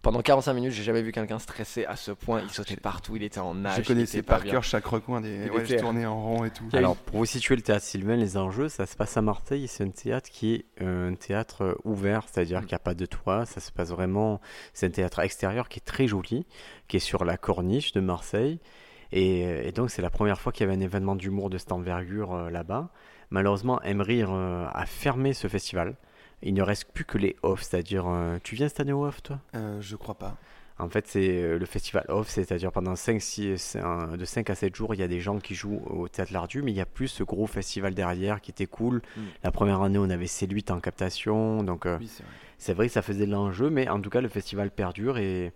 pendant 0.01 0.21
45 0.21 0.53
minutes, 0.53 0.71
j'ai 0.71 0.81
jamais 0.83 1.03
vu 1.03 1.11
quelqu'un 1.11 1.37
stressé 1.37 1.85
à 1.85 1.95
ce 1.95 2.11
point. 2.11 2.41
Il 2.41 2.49
sautait 2.49 2.75
partout, 2.75 3.15
il 3.17 3.23
était 3.23 3.39
en 3.39 3.53
nage. 3.53 3.83
Je 3.83 3.87
connaissais 3.87 4.23
par 4.23 4.43
cœur 4.43 4.63
chaque 4.63 4.85
recoin 4.85 5.21
des. 5.21 5.43
Il 5.45 5.51
Ouais, 5.51 5.59
je 5.63 5.73
était- 5.73 5.77
tournais 5.81 6.07
en 6.07 6.19
rond 6.19 6.43
et 6.45 6.49
tout. 6.49 6.63
Alors, 6.73 6.95
pour 6.95 7.17
vous 7.17 7.25
situer 7.25 7.55
le 7.55 7.61
théâtre 7.61 7.85
Sylvain, 7.85 8.15
les 8.15 8.35
enjeux, 8.35 8.67
ça 8.67 8.87
se 8.87 8.95
passe 8.95 9.15
à 9.17 9.21
Marseille. 9.21 9.67
C'est 9.67 9.83
un 9.83 9.89
théâtre 9.91 10.27
qui 10.31 10.55
est 10.55 10.65
euh, 10.81 11.11
un 11.11 11.13
théâtre 11.13 11.63
euh, 11.65 11.75
ouvert, 11.83 12.23
c'est-à-dire 12.27 12.59
Mm. 12.59 12.61
qu'il 12.61 12.69
n'y 12.69 12.75
a 12.75 12.79
pas 12.79 12.93
de 12.95 13.05
toit. 13.05 13.45
Ça 13.45 13.59
se 13.59 13.71
passe 13.71 13.89
vraiment. 13.89 14.41
C'est 14.73 14.87
un 14.87 14.91
théâtre 14.91 15.19
extérieur 15.19 15.69
qui 15.69 15.77
est 15.79 15.85
très 15.85 16.07
joli, 16.07 16.47
qui 16.87 16.97
est 16.97 17.01
sur 17.01 17.23
la 17.23 17.37
corniche 17.37 17.91
de 17.91 17.99
Marseille. 17.99 18.59
Et, 19.11 19.45
euh, 19.45 19.61
et 19.67 19.71
donc, 19.71 19.91
c'est 19.91 20.01
la 20.01 20.09
première 20.09 20.39
fois 20.41 20.51
qu'il 20.51 20.65
y 20.65 20.69
avait 20.69 20.77
un 20.77 20.81
événement 20.83 21.15
d'humour 21.15 21.51
de 21.51 21.59
cette 21.59 21.73
envergure 21.73 22.33
euh, 22.33 22.49
là-bas. 22.49 22.89
Malheureusement, 23.29 23.79
Emrire 23.83 24.29
euh, 24.31 24.65
a 24.73 24.85
fermé 24.87 25.33
ce 25.33 25.47
festival. 25.47 25.95
Il 26.43 26.53
ne 26.53 26.63
reste 26.63 26.85
plus 26.93 27.05
que 27.05 27.17
les 27.17 27.35
off, 27.43 27.61
c'est-à-dire. 27.63 28.05
euh, 28.07 28.37
tu 28.43 28.55
viens 28.55 28.67
cette 28.67 28.79
année 28.79 28.93
au 28.93 29.05
off, 29.05 29.21
toi? 29.23 29.39
Euh, 29.55 29.79
je 29.81 29.95
crois 29.95 30.15
pas. 30.15 30.37
En 30.79 30.89
fait, 30.89 31.05
c'est 31.07 31.43
euh, 31.43 31.59
le 31.59 31.65
festival 31.67 32.03
off, 32.07 32.27
c'est-à-dire 32.29 32.71
pendant 32.71 32.95
5, 32.95 33.21
6, 33.21 33.77
de 34.17 34.25
5 34.25 34.49
à 34.49 34.55
7 34.55 34.75
jours, 34.75 34.95
il 34.95 34.99
y 34.99 35.03
a 35.03 35.07
des 35.07 35.19
gens 35.21 35.37
qui 35.37 35.53
jouent 35.53 35.81
au 35.87 36.07
théâtre 36.07 36.33
Lardu, 36.33 36.63
mais 36.63 36.71
il 36.71 36.75
y 36.77 36.81
a 36.81 36.87
plus 36.87 37.07
ce 37.07 37.23
gros 37.23 37.45
festival 37.45 37.93
derrière 37.93 38.41
qui 38.41 38.49
était 38.49 38.65
cool. 38.65 39.03
Mm. 39.15 39.21
La 39.43 39.51
première 39.51 39.81
année, 39.81 39.99
on 39.99 40.09
avait 40.09 40.25
C8 40.25 40.71
en 40.71 40.79
captation, 40.79 41.61
donc 41.63 41.85
euh, 41.85 41.97
Oui, 41.99 42.07
c'est 42.07 42.23
vrai. 42.23 42.31
c'est 42.57 42.73
vrai 42.73 42.87
que 42.87 42.93
ça 42.93 43.03
faisait 43.03 43.27
de 43.27 43.31
l'enjeu, 43.31 43.69
mais 43.69 43.87
en 43.89 44.01
tout 44.01 44.09
cas, 44.09 44.21
le 44.21 44.29
festival 44.29 44.71
perdure. 44.71 45.19
Et, 45.19 45.51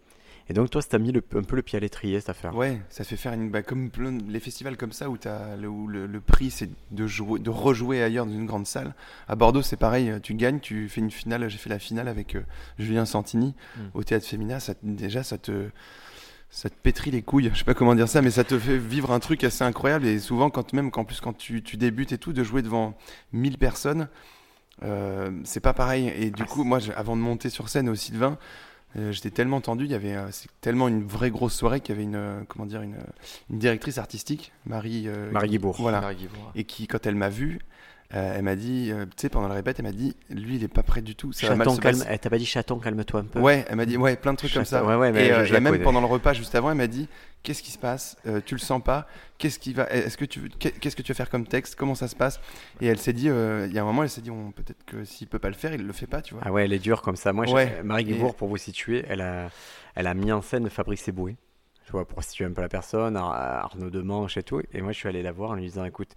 et 0.50 0.54
donc, 0.54 0.70
toi, 0.70 0.82
ça 0.82 0.90
t'a 0.90 1.00
mis 1.00 1.12
le- 1.12 1.24
un 1.36 1.42
peu 1.44 1.56
le 1.56 1.62
pied 1.62 1.78
à 1.78 1.80
l'étrier, 1.80 2.20
cette 2.20 2.30
affaire. 2.30 2.56
Ouais, 2.56 2.80
ça 2.90 3.04
fait 3.04 3.18
faire 3.18 3.34
une. 3.34 3.50
Bah, 3.50 3.62
comme 3.64 3.90
plein- 3.90 4.18
les 4.28 4.40
festivals 4.40 4.78
comme 4.78 4.92
ça 4.92 5.10
où, 5.10 5.18
as 5.26 5.56
le, 5.56 5.68
où 5.68 5.88
le, 5.88 6.06
le 6.06 6.22
prix 6.22 6.52
c'est 6.52 6.70
de, 6.92 7.08
jouer, 7.08 7.40
de 7.40 7.50
rejouer 7.50 8.04
ailleurs 8.04 8.26
dans 8.26 8.34
une 8.34 8.46
grande 8.46 8.68
salle. 8.68 8.94
À 9.28 9.36
Bordeaux, 9.36 9.62
c'est 9.62 9.76
pareil, 9.78 10.14
tu 10.22 10.34
gagnes, 10.36 10.60
tu 10.60 10.88
fais 10.90 11.02
une 11.02 11.12
finale. 11.12 11.50
J'ai 11.50 11.58
fait 11.58 11.70
la 11.70 11.80
finale 11.80 12.08
avec 12.08 12.36
euh, 12.36 12.42
Julien 12.80 13.06
Santini 13.06 13.56
Mm. 13.78 13.80
au 13.96 14.04
théâtre 14.04 14.26
Féminin. 14.26 14.60
Ça, 14.60 14.74
déjà, 14.84 15.24
ça 15.24 15.38
te. 15.38 15.70
Ça 16.52 16.70
te 16.70 16.76
pétrit 16.76 17.12
les 17.12 17.22
couilles, 17.22 17.50
je 17.52 17.58
sais 17.60 17.66
pas 17.66 17.74
comment 17.74 17.96
dire 17.96 18.08
ça, 18.08 18.22
mais 18.22 18.30
ça 18.32 18.46
te 18.46 18.58
fait 18.58 18.78
vivre 18.78 19.12
un 19.12 19.20
truc 19.20 19.44
assez 19.44 19.64
incroyable. 19.66 20.06
Et 20.06 20.20
souvent, 20.20 20.50
quand 20.50 20.72
même, 20.72 20.90
qu'en 20.90 21.04
plus, 21.04 21.20
quand 21.20 21.34
tu, 21.34 21.62
tu 21.62 21.76
débutes 21.76 22.14
et 22.14 22.18
tout, 22.18 22.32
de 22.32 22.44
jouer 22.46 22.62
devant 22.62 22.96
1000 23.34 23.58
personnes, 23.58 24.08
euh, 24.84 25.32
c'est 25.44 25.60
pas 25.60 25.74
pareil. 25.74 26.08
Et 26.16 26.30
du 26.32 26.44
Ah, 26.44 26.46
coup, 26.46 26.64
moi, 26.64 26.80
avant 26.96 27.18
de 27.18 27.22
monter 27.22 27.50
sur 27.50 27.68
scène 27.68 27.90
au 27.90 27.96
Sylvain, 27.96 28.38
j'étais 29.12 29.32
tellement 29.32 29.62
tendu. 29.62 29.86
Il 29.86 29.92
y 29.92 29.96
avait, 29.96 30.16
euh, 30.16 30.28
c'est 30.32 30.50
tellement 30.62 30.88
une 30.88 31.04
vraie 31.04 31.32
grosse 31.32 31.54
soirée 31.54 31.82
qu'il 31.82 31.94
y 31.94 31.98
avait 31.98 32.04
une, 32.04 32.16
euh, 32.16 32.42
comment 32.48 32.66
dire, 32.66 32.82
une, 32.82 32.96
une 33.50 33.60
directrice 33.60 33.98
artistique, 33.98 34.52
Marie. 34.66 35.06
euh, 35.08 35.32
Marie 35.32 35.50
Guibourg. 35.50 35.76
Voilà. 35.80 36.02
Marie 36.02 36.16
Guibourg. 36.16 36.52
Et 36.56 36.64
qui, 36.64 36.88
quand 36.88 37.06
elle 37.06 37.16
m'a 37.16 37.30
vu, 37.30 37.56
euh, 37.56 37.60
elle 38.12 38.44
m'a 38.44 38.56
dit, 38.56 38.92
euh, 38.92 39.06
tu 39.06 39.12
sais, 39.18 39.30
pendant 39.30 39.48
la 39.48 39.56
répète, 39.56 39.80
elle 39.80 39.86
m'a 39.86 39.92
dit, 39.92 40.16
lui, 40.30 40.56
il 40.56 40.64
est 40.64 40.68
pas 40.68 40.84
prêt 40.84 41.02
du 41.02 41.16
tout. 41.16 41.34
Ça 41.34 41.48
va 41.50 41.56
mal 41.56 41.66
Chaton, 41.66 41.76
se 41.76 41.82
calme. 41.82 41.98
passer. 42.00 42.10
eh, 42.14 42.18
T'as 42.20 42.30
pas 42.30 42.38
dit 42.38 42.46
chaton, 42.46 42.78
calme-toi 42.80 43.20
un 43.22 43.24
peu 43.26 43.40
Ouais, 43.40 43.66
elle 43.70 43.76
m'a 43.76 43.86
dit, 43.86 43.98
ouais, 43.98 44.16
plein 44.16 44.34
de 44.34 44.38
trucs 44.38 44.54
comme 44.54 44.64
ça. 44.66 44.86
Ouais, 44.86 44.96
ouais, 44.96 45.12
mais 45.12 45.26
et 45.26 45.30
je- 45.30 45.34
euh, 45.34 45.46
je 45.46 45.50
et 45.50 45.54
la 45.54 45.60
même 45.60 45.74
connais. 45.74 45.84
pendant 45.84 46.00
le 46.02 46.06
repas, 46.08 46.34
juste 46.34 46.54
avant, 46.56 46.70
elle 46.72 46.78
m'a 46.78 46.88
dit, 46.88 47.08
qu'est-ce 47.44 47.62
qui 47.64 47.72
se 47.72 47.78
passe 47.78 48.16
Euh, 48.28 48.42
Tu 48.46 48.54
le 48.56 48.60
sens 48.60 48.82
pas 48.84 49.08
Qu'est-ce 49.38 49.60
qui 49.60 49.74
va 49.74 49.88
Est-ce 49.90 50.18
que 50.18 50.26
tu 50.26 50.50
Qu'est-ce 50.50 50.96
que 50.96 51.02
tu 51.02 51.12
vas 51.12 51.16
faire 51.18 51.30
comme 51.30 51.46
texte 51.48 51.76
Comment 51.76 51.96
ça 51.96 52.08
se 52.08 52.16
passe? 52.16 52.40
Et 52.80 52.86
elle 52.88 53.00
s'est 53.00 53.12
dit, 53.14 53.30
euh, 53.30 53.66
il 53.68 53.74
y 53.76 53.80
a 53.80 53.82
un 53.82 53.86
moment, 53.86 54.04
elle 54.04 54.10
s'est 54.10 54.22
dit, 54.22 54.32
on- 54.32 54.52
peut-être 54.52 54.86
que 54.86 55.04
s'il 55.04 55.28
peut 55.28 55.40
pas 55.40 55.50
le 55.50 55.56
faire, 55.56 55.74
il 55.74 55.86
le 55.86 55.94
fait 55.94 56.08
pas, 56.08 56.22
tu 56.22 56.36
vois. 56.36 56.44
Ah 56.46 56.52
ouais, 56.52 56.64
elle 56.66 56.74
est 56.74 56.80
dure 56.80 57.02
comme 57.02 57.16
ça. 57.16 57.34
Moi, 57.34 57.50
Ouais. 57.52 57.82
Marie 57.84 58.04
Et- 58.04 58.06
Guibourg, 58.14 58.36
pour 58.36 58.48
vous 58.48 58.58
situer, 58.58 59.04
elle 59.10 59.22
a, 59.22 59.50
elle 59.96 60.08
a 60.08 60.14
mis 60.14 60.32
en 60.32 60.42
scène 60.42 60.70
Fabrice 60.70 61.08
Eboué. 61.08 61.36
Tu 61.86 61.92
vois, 61.92 62.08
pour 62.08 62.24
situer 62.24 62.46
un 62.46 62.52
peu 62.52 62.62
la 62.62 62.68
personne, 62.70 63.16
Ar- 63.16 63.32
Arnaud 63.66 63.92
Demanche 63.92 64.38
et 64.38 64.44
tout. 64.44 64.60
Et 64.74 64.82
moi, 64.82 64.92
je 64.92 64.98
suis 64.98 65.08
allé 65.08 65.22
la 65.22 65.32
voir 65.32 65.52
en 65.52 65.56
lui 65.56 65.66
disant 65.66 65.86
Écoute, 65.86 66.10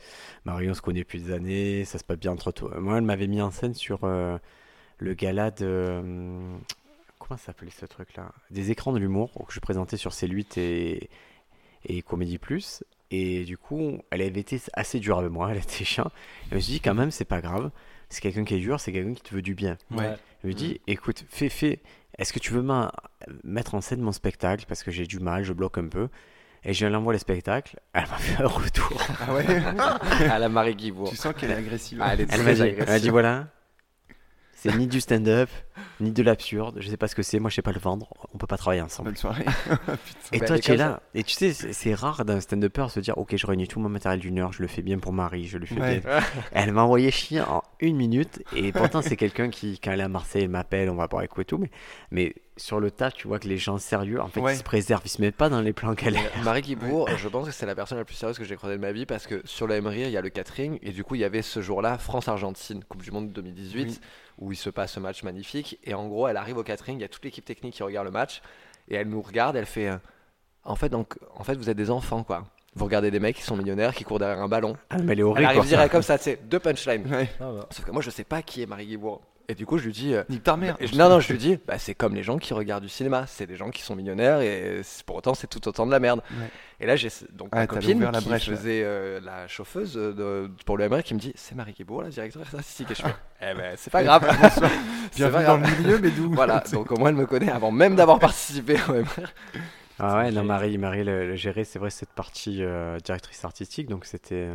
Marie, 0.46 0.70
on 0.70 0.74
se 0.74 0.80
connaît 0.80 1.00
depuis 1.00 1.20
des 1.20 1.32
années, 1.32 1.84
ça 1.84 1.98
se 1.98 2.04
passe 2.04 2.16
bien 2.18 2.32
entre 2.32 2.52
toi. 2.52 2.78
Moi, 2.80 2.96
elle 2.98 3.04
m'avait 3.04 3.26
mis 3.26 3.42
en 3.42 3.50
scène 3.50 3.74
sur 3.74 4.00
euh, 4.04 4.38
le 4.98 5.14
gala 5.14 5.50
de. 5.50 5.98
hum, 6.00 6.60
Comment 7.18 7.36
ça 7.36 7.46
s'appelait 7.46 7.70
ce 7.70 7.84
truc-là? 7.84 8.32
Des 8.50 8.70
écrans 8.70 8.92
de 8.92 8.98
l'humour 8.98 9.30
que 9.46 9.52
je 9.52 9.60
présentais 9.60 9.98
sur 9.98 10.12
C8 10.12 10.58
et, 10.58 11.10
et 11.84 12.00
Comédie 12.00 12.38
Plus. 12.38 12.82
Et 13.10 13.44
du 13.44 13.58
coup, 13.58 13.98
elle 14.10 14.22
avait 14.22 14.40
été 14.40 14.58
assez 14.72 15.00
dure 15.00 15.18
avec 15.18 15.30
moi, 15.30 15.50
elle 15.50 15.58
était 15.58 15.84
chiant. 15.84 16.10
Et 16.46 16.50
je 16.50 16.54
me 16.54 16.60
suis 16.60 16.72
dit, 16.74 16.80
quand 16.80 16.94
même, 16.94 17.10
c'est 17.10 17.24
pas 17.26 17.40
grave. 17.42 17.70
C'est 18.08 18.22
quelqu'un 18.22 18.44
qui 18.44 18.54
est 18.54 18.60
dur, 18.60 18.80
c'est 18.80 18.92
quelqu'un 18.92 19.12
qui 19.12 19.22
te 19.22 19.34
veut 19.34 19.42
du 19.42 19.54
bien. 19.54 19.76
Ouais. 19.90 20.14
Je 20.42 20.46
lui 20.48 20.54
dis, 20.54 20.80
écoute, 20.86 21.24
fais, 21.28 21.50
fais, 21.50 21.80
est-ce 22.18 22.32
que 22.32 22.38
tu 22.38 22.52
veux 22.52 22.62
ma- 22.62 22.92
mettre 23.44 23.74
en 23.74 23.80
scène 23.80 24.00
mon 24.00 24.12
spectacle? 24.12 24.64
Parce 24.68 24.82
que 24.82 24.90
j'ai 24.90 25.06
du 25.06 25.20
mal, 25.20 25.44
je 25.44 25.52
bloque 25.52 25.78
un 25.78 25.88
peu. 25.88 26.08
Et 26.64 26.74
je 26.74 26.84
lui 26.86 26.94
envoie 26.94 27.12
le 27.12 27.18
spectacle, 27.20 27.78
elle 27.92 28.02
m'a 28.02 28.16
fait 28.18 28.42
un 28.42 28.46
retour. 28.48 29.00
Ah 29.20 29.32
ouais? 29.32 29.46
À 30.30 30.40
la 30.40 30.48
Marie 30.48 30.74
Guibourg. 30.74 31.08
Tu 31.08 31.16
sens 31.16 31.32
qu'elle 31.38 31.52
est 31.52 31.54
agressive. 31.54 32.00
Ah, 32.02 32.14
elle 32.14 32.22
est 32.22 32.22
Elle 32.24 32.28
très 32.30 32.42
m'a 32.42 32.52
dit, 32.54 32.62
agressive. 32.62 32.84
elle 32.88 32.92
m'a 32.94 32.98
dit, 32.98 33.10
voilà, 33.10 33.46
c'est 34.60 34.76
ni 34.76 34.86
du 34.88 35.00
stand-up, 35.00 35.48
ni 36.00 36.10
de 36.10 36.22
l'absurde, 36.22 36.78
je 36.80 36.88
sais 36.88 36.96
pas 36.96 37.06
ce 37.06 37.14
que 37.14 37.22
c'est, 37.22 37.38
moi 37.38 37.48
je 37.50 37.54
sais 37.56 37.62
pas 37.62 37.70
le 37.72 37.78
vendre, 37.78 38.08
on 38.34 38.38
peut 38.38 38.46
pas 38.48 38.56
travailler 38.56 38.82
ensemble. 38.82 39.10
Bonne 39.10 39.16
soirée. 39.16 39.44
Et 40.32 40.38
Bah, 40.40 40.46
toi 40.46 40.58
tu 40.58 40.72
es 40.72 40.76
là, 40.76 41.00
et 41.14 41.22
tu 41.22 41.34
sais, 41.34 41.52
c'est 41.52 41.94
rare 41.94 42.24
d'un 42.24 42.40
stand-upper 42.40 42.88
se 42.90 43.00
dire, 43.00 43.16
ok, 43.18 43.36
je 43.36 43.46
réunis 43.46 43.68
tout 43.68 43.78
mon 43.80 43.88
matériel 43.88 44.20
d'une 44.20 44.38
heure, 44.38 44.52
je 44.52 44.60
le 44.62 44.68
fais 44.68 44.82
bien 44.82 44.98
pour 44.98 45.12
Marie, 45.12 45.46
je 45.46 45.58
le 45.58 45.66
fais 45.66 45.80
Ouais. 45.80 46.00
bien. 46.00 46.18
Elle 46.52 46.72
m'a 46.72 46.82
envoyé 46.82 47.10
chier 47.10 47.40
en 47.40 47.62
une 47.80 47.96
minute, 47.96 48.42
et 48.54 48.72
pourtant 48.72 49.00
c'est 49.02 49.16
quelqu'un 49.16 49.48
qui, 49.50 49.78
quand 49.78 49.92
elle 49.92 50.00
est 50.00 50.04
à 50.04 50.08
Marseille, 50.08 50.42
elle 50.42 50.48
m'appelle, 50.50 50.90
on 50.90 50.96
va 50.96 51.06
boire 51.06 51.20
avec 51.20 51.30
et 51.38 51.44
tout, 51.44 51.58
mais, 51.58 51.70
mais 52.10 52.34
sur 52.56 52.80
le 52.80 52.90
tas, 52.90 53.12
tu 53.12 53.28
vois 53.28 53.38
que 53.38 53.46
les 53.46 53.56
gens 53.58 53.78
sérieux, 53.78 54.20
en 54.20 54.26
fait, 54.26 54.40
Ouais. 54.40 54.54
ils 54.54 54.58
se 54.58 54.64
préservent, 54.64 55.02
ils 55.04 55.08
se 55.10 55.20
mettent 55.22 55.36
pas 55.36 55.48
dans 55.48 55.60
les 55.60 55.72
plans 55.72 55.94
qu'elle 55.94 56.16
est. 56.16 56.42
Marie 56.42 56.62
Guibourg, 56.62 57.08
je 57.16 57.28
pense 57.28 57.46
que 57.46 57.52
c'est 57.52 57.66
la 57.66 57.76
personne 57.76 57.98
la 57.98 58.04
plus 58.04 58.16
sérieuse 58.16 58.36
que 58.36 58.44
j'ai 58.44 58.56
croisée 58.56 58.74
de 58.76 58.80
ma 58.80 58.90
vie 58.90 59.06
parce 59.06 59.28
que 59.28 59.40
sur 59.44 59.68
le 59.68 59.80
MRI, 59.80 60.02
il 60.02 60.10
y 60.10 60.16
a 60.16 60.20
le 60.20 60.28
catering 60.30 60.78
et 60.82 60.90
du 60.90 61.04
coup, 61.04 61.14
il 61.14 61.20
y 61.20 61.24
avait 61.24 61.42
ce 61.42 61.62
jour-là 61.62 61.98
France-Argentine, 61.98 62.82
Coupe 62.88 63.02
du 63.02 63.12
Monde 63.12 63.30
2018, 63.32 63.84
Oui. 63.84 64.00
Où 64.38 64.52
il 64.52 64.56
se 64.56 64.70
passe 64.70 64.92
ce 64.92 65.00
match 65.00 65.22
magnifique. 65.22 65.78
Et 65.84 65.94
en 65.94 66.08
gros, 66.08 66.28
elle 66.28 66.36
arrive 66.36 66.56
au 66.58 66.62
catering, 66.62 66.98
il 66.98 67.02
y 67.02 67.04
a 67.04 67.08
toute 67.08 67.24
l'équipe 67.24 67.44
technique 67.44 67.74
qui 67.74 67.82
regarde 67.82 68.06
le 68.06 68.12
match 68.12 68.40
et 68.88 68.94
elle 68.96 69.08
nous 69.08 69.20
regarde, 69.22 69.56
elle 69.56 69.66
fait 69.66 69.88
euh, 69.88 69.96
En 70.64 70.76
fait, 70.76 70.88
donc, 70.88 71.16
en 71.34 71.44
fait, 71.44 71.54
vous 71.56 71.68
êtes 71.70 71.76
des 71.76 71.90
enfants, 71.90 72.22
quoi. 72.24 72.44
Vous 72.74 72.84
regardez 72.84 73.10
des 73.10 73.18
mecs 73.18 73.36
qui 73.36 73.42
sont 73.42 73.56
millionnaires, 73.56 73.94
qui 73.94 74.04
courent 74.04 74.18
derrière 74.20 74.38
un 74.40 74.48
ballon. 74.48 74.76
Ah, 74.90 74.98
mais 74.98 75.12
elle 75.14 75.18
est 75.18 75.22
Elle 75.22 75.24
horrible. 75.24 75.46
arrive 75.46 75.60
quoi. 75.60 75.68
direct 75.68 75.92
comme 75.92 76.02
ça, 76.02 76.16
tu 76.18 76.24
sais, 76.24 76.38
deux 76.44 76.58
punchlines. 76.60 77.06
Ouais. 77.12 77.28
Ah, 77.40 77.50
bah. 77.52 77.66
Sauf 77.70 77.84
que 77.84 77.90
moi, 77.90 78.02
je 78.02 78.10
sais 78.10 78.24
pas 78.24 78.42
qui 78.42 78.62
est 78.62 78.66
Marie 78.66 78.86
Guibourg. 78.86 79.20
Et 79.50 79.54
du 79.54 79.64
coup, 79.64 79.78
je 79.78 79.86
lui 79.86 79.92
dis. 79.92 80.12
euh, 80.12 80.24
Nique 80.28 80.42
ta 80.42 80.58
mère. 80.58 80.76
et 80.78 80.86
je- 80.86 80.94
non, 80.94 81.08
non, 81.08 81.20
je 81.20 81.32
lui 81.32 81.38
dis, 81.38 81.58
bah, 81.66 81.78
c'est 81.78 81.94
comme 81.94 82.14
les 82.14 82.22
gens 82.22 82.36
qui 82.36 82.52
regardent 82.52 82.82
du 82.82 82.90
cinéma. 82.90 83.24
C'est 83.26 83.46
des 83.46 83.56
gens 83.56 83.70
qui 83.70 83.80
sont 83.80 83.96
millionnaires 83.96 84.42
et 84.42 84.82
pour 85.06 85.16
autant, 85.16 85.32
c'est 85.32 85.46
tout 85.46 85.66
autant 85.66 85.86
de 85.86 85.90
la 85.90 86.00
merde. 86.00 86.20
Ouais. 86.32 86.50
Et 86.80 86.86
là, 86.86 86.96
j'ai 86.96 87.08
donc 87.32 87.48
Ah, 87.52 87.60
ma 87.60 87.66
t'as 87.66 87.74
copine 87.76 87.98
la 88.02 88.12
qui 88.20 88.28
brèche, 88.28 88.50
faisait 88.50 88.82
euh, 88.84 89.20
la 89.24 89.48
chauffeuse 89.48 89.96
euh, 89.96 90.12
de- 90.12 90.50
pour 90.66 90.76
le 90.76 90.86
MR 90.88 91.02
qui 91.02 91.14
me 91.14 91.18
dit, 91.18 91.32
c'est 91.34 91.54
Marie 91.54 91.72
Guibourg, 91.72 92.02
la 92.02 92.10
directrice 92.10 92.42
artistique. 92.54 92.90
Et 92.90 92.94
je 92.94 93.02
fais, 93.02 93.14
eh 93.40 93.54
ben, 93.54 93.74
c'est 93.78 93.90
pas 93.90 94.02
grave. 94.04 94.22
c'est 94.52 94.60
pas 94.60 94.68
Bienvenue 95.16 95.44
dans 95.46 95.58
grave. 95.58 95.70
le 95.78 95.82
milieu, 95.82 95.98
mais 95.98 96.10
d'où? 96.10 96.30
Voilà, 96.34 96.62
donc 96.70 96.92
au 96.92 96.96
moins 96.98 97.08
elle 97.08 97.14
me 97.16 97.24
connaît 97.26 97.50
avant 97.50 97.70
même 97.70 97.96
d'avoir 97.96 98.18
participé 98.18 98.76
au 98.88 98.92
MR. 98.92 99.32
Ah 99.98 100.18
ouais, 100.18 100.30
non, 100.30 100.44
Marie, 100.44 100.76
Marie 100.76 101.04
le, 101.04 101.26
le 101.26 101.36
gérait, 101.36 101.64
c'est 101.64 101.78
vrai, 101.78 101.88
cette 101.90 102.10
partie 102.10 102.62
euh, 102.62 102.98
directrice 102.98 103.42
artistique, 103.46 103.88
donc 103.88 104.04
c'était. 104.04 104.48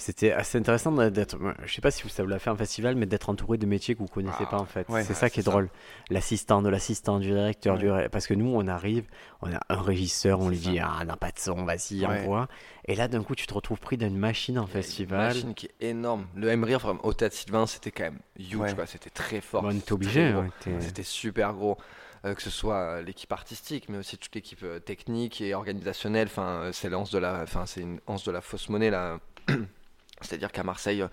C'était 0.00 0.30
assez 0.30 0.56
intéressant 0.58 0.92
d'être. 0.92 1.36
Je 1.64 1.74
sais 1.74 1.80
pas 1.80 1.90
si 1.90 2.08
ça 2.08 2.22
vous 2.22 2.28
l'a 2.28 2.38
fait 2.38 2.50
un 2.50 2.56
festival, 2.56 2.94
mais 2.94 3.04
d'être 3.06 3.28
entouré 3.30 3.58
de 3.58 3.66
métiers 3.66 3.94
que 3.96 3.98
vous 3.98 4.06
connaissez 4.06 4.36
Ah, 4.44 4.46
pas 4.46 4.58
en 4.58 4.64
fait. 4.64 4.88
ouais, 4.88 5.02
c'est 5.02 5.08
ouais, 5.08 5.14
ça 5.16 5.28
qui 5.28 5.40
est 5.40 5.42
ça. 5.42 5.50
drôle. 5.50 5.68
L'assistant 6.08 6.62
de 6.62 6.68
l'assistant, 6.68 7.18
du 7.18 7.26
directeur, 7.32 7.74
Ouais. 7.82 8.04
du 8.04 8.08
parce 8.10 8.28
que 8.28 8.34
nous 8.34 8.46
on 8.48 8.68
arrive, 8.68 9.04
on 9.42 9.52
a 9.52 9.58
un 9.68 9.82
régisseur, 9.82 10.38
on 10.38 10.50
lui 10.50 10.56
dit 10.58 10.78
ah 10.78 11.04
n'a 11.04 11.16
pas 11.16 11.32
de 11.32 11.38
son, 11.40 11.64
vas-y 11.64 12.06
envoie. 12.06 12.46
Et 12.86 12.94
là 12.94 13.08
d'un 13.08 13.24
coup 13.24 13.34
tu 13.34 13.46
te 13.48 13.52
retrouves 13.54 13.80
pris 13.80 13.96
dans 13.96 14.06
une 14.06 14.16
machine 14.18 14.56
en 14.58 14.62
Une 14.62 14.68
festival. 14.68 15.18
machine 15.34 15.52
qui 15.54 15.66
est 15.66 15.88
énorme. 15.88 16.26
Le 16.36 16.56
MR, 16.56 16.76
enfin, 16.76 16.98
au 17.02 17.12
Théâtre 17.12 17.34
Sylvain, 17.34 17.66
c'était 17.66 17.90
quand 17.90 18.04
même 18.04 18.20
huge. 18.38 18.76
C'était 18.86 19.10
très 19.10 19.40
fort. 19.40 19.62
Bon, 19.62 19.68
on 19.68 19.70
était 19.72 19.80
c'était 19.80 19.92
obligé. 19.92 20.34
C'était 20.80 21.02
super 21.02 21.52
gros. 21.54 21.76
Euh, 22.24 22.34
que 22.34 22.42
ce 22.42 22.50
soit 22.50 22.74
euh, 22.80 23.02
l'équipe 23.02 23.32
artistique, 23.32 23.88
mais 23.88 23.96
aussi 23.98 24.18
toute 24.18 24.34
l'équipe 24.34 24.58
euh, 24.64 24.80
technique 24.80 25.40
et 25.40 25.54
organisationnelle. 25.54 26.26
Enfin, 26.26 26.42
euh, 26.62 26.72
c'est 26.72 26.88
l'anse 26.88 27.12
de 27.12 27.18
la, 27.18 27.42
enfin, 27.44 27.64
c'est 27.64 27.80
une 27.80 28.00
anse 28.08 28.24
de 28.24 28.32
la 28.32 28.40
fausse 28.40 28.68
monnaie 28.68 28.90
là. 28.90 29.18
C'est-à-dire 30.20 30.50
qu'à 30.52 30.62
Marseille, 30.62 31.02
euh, 31.02 31.08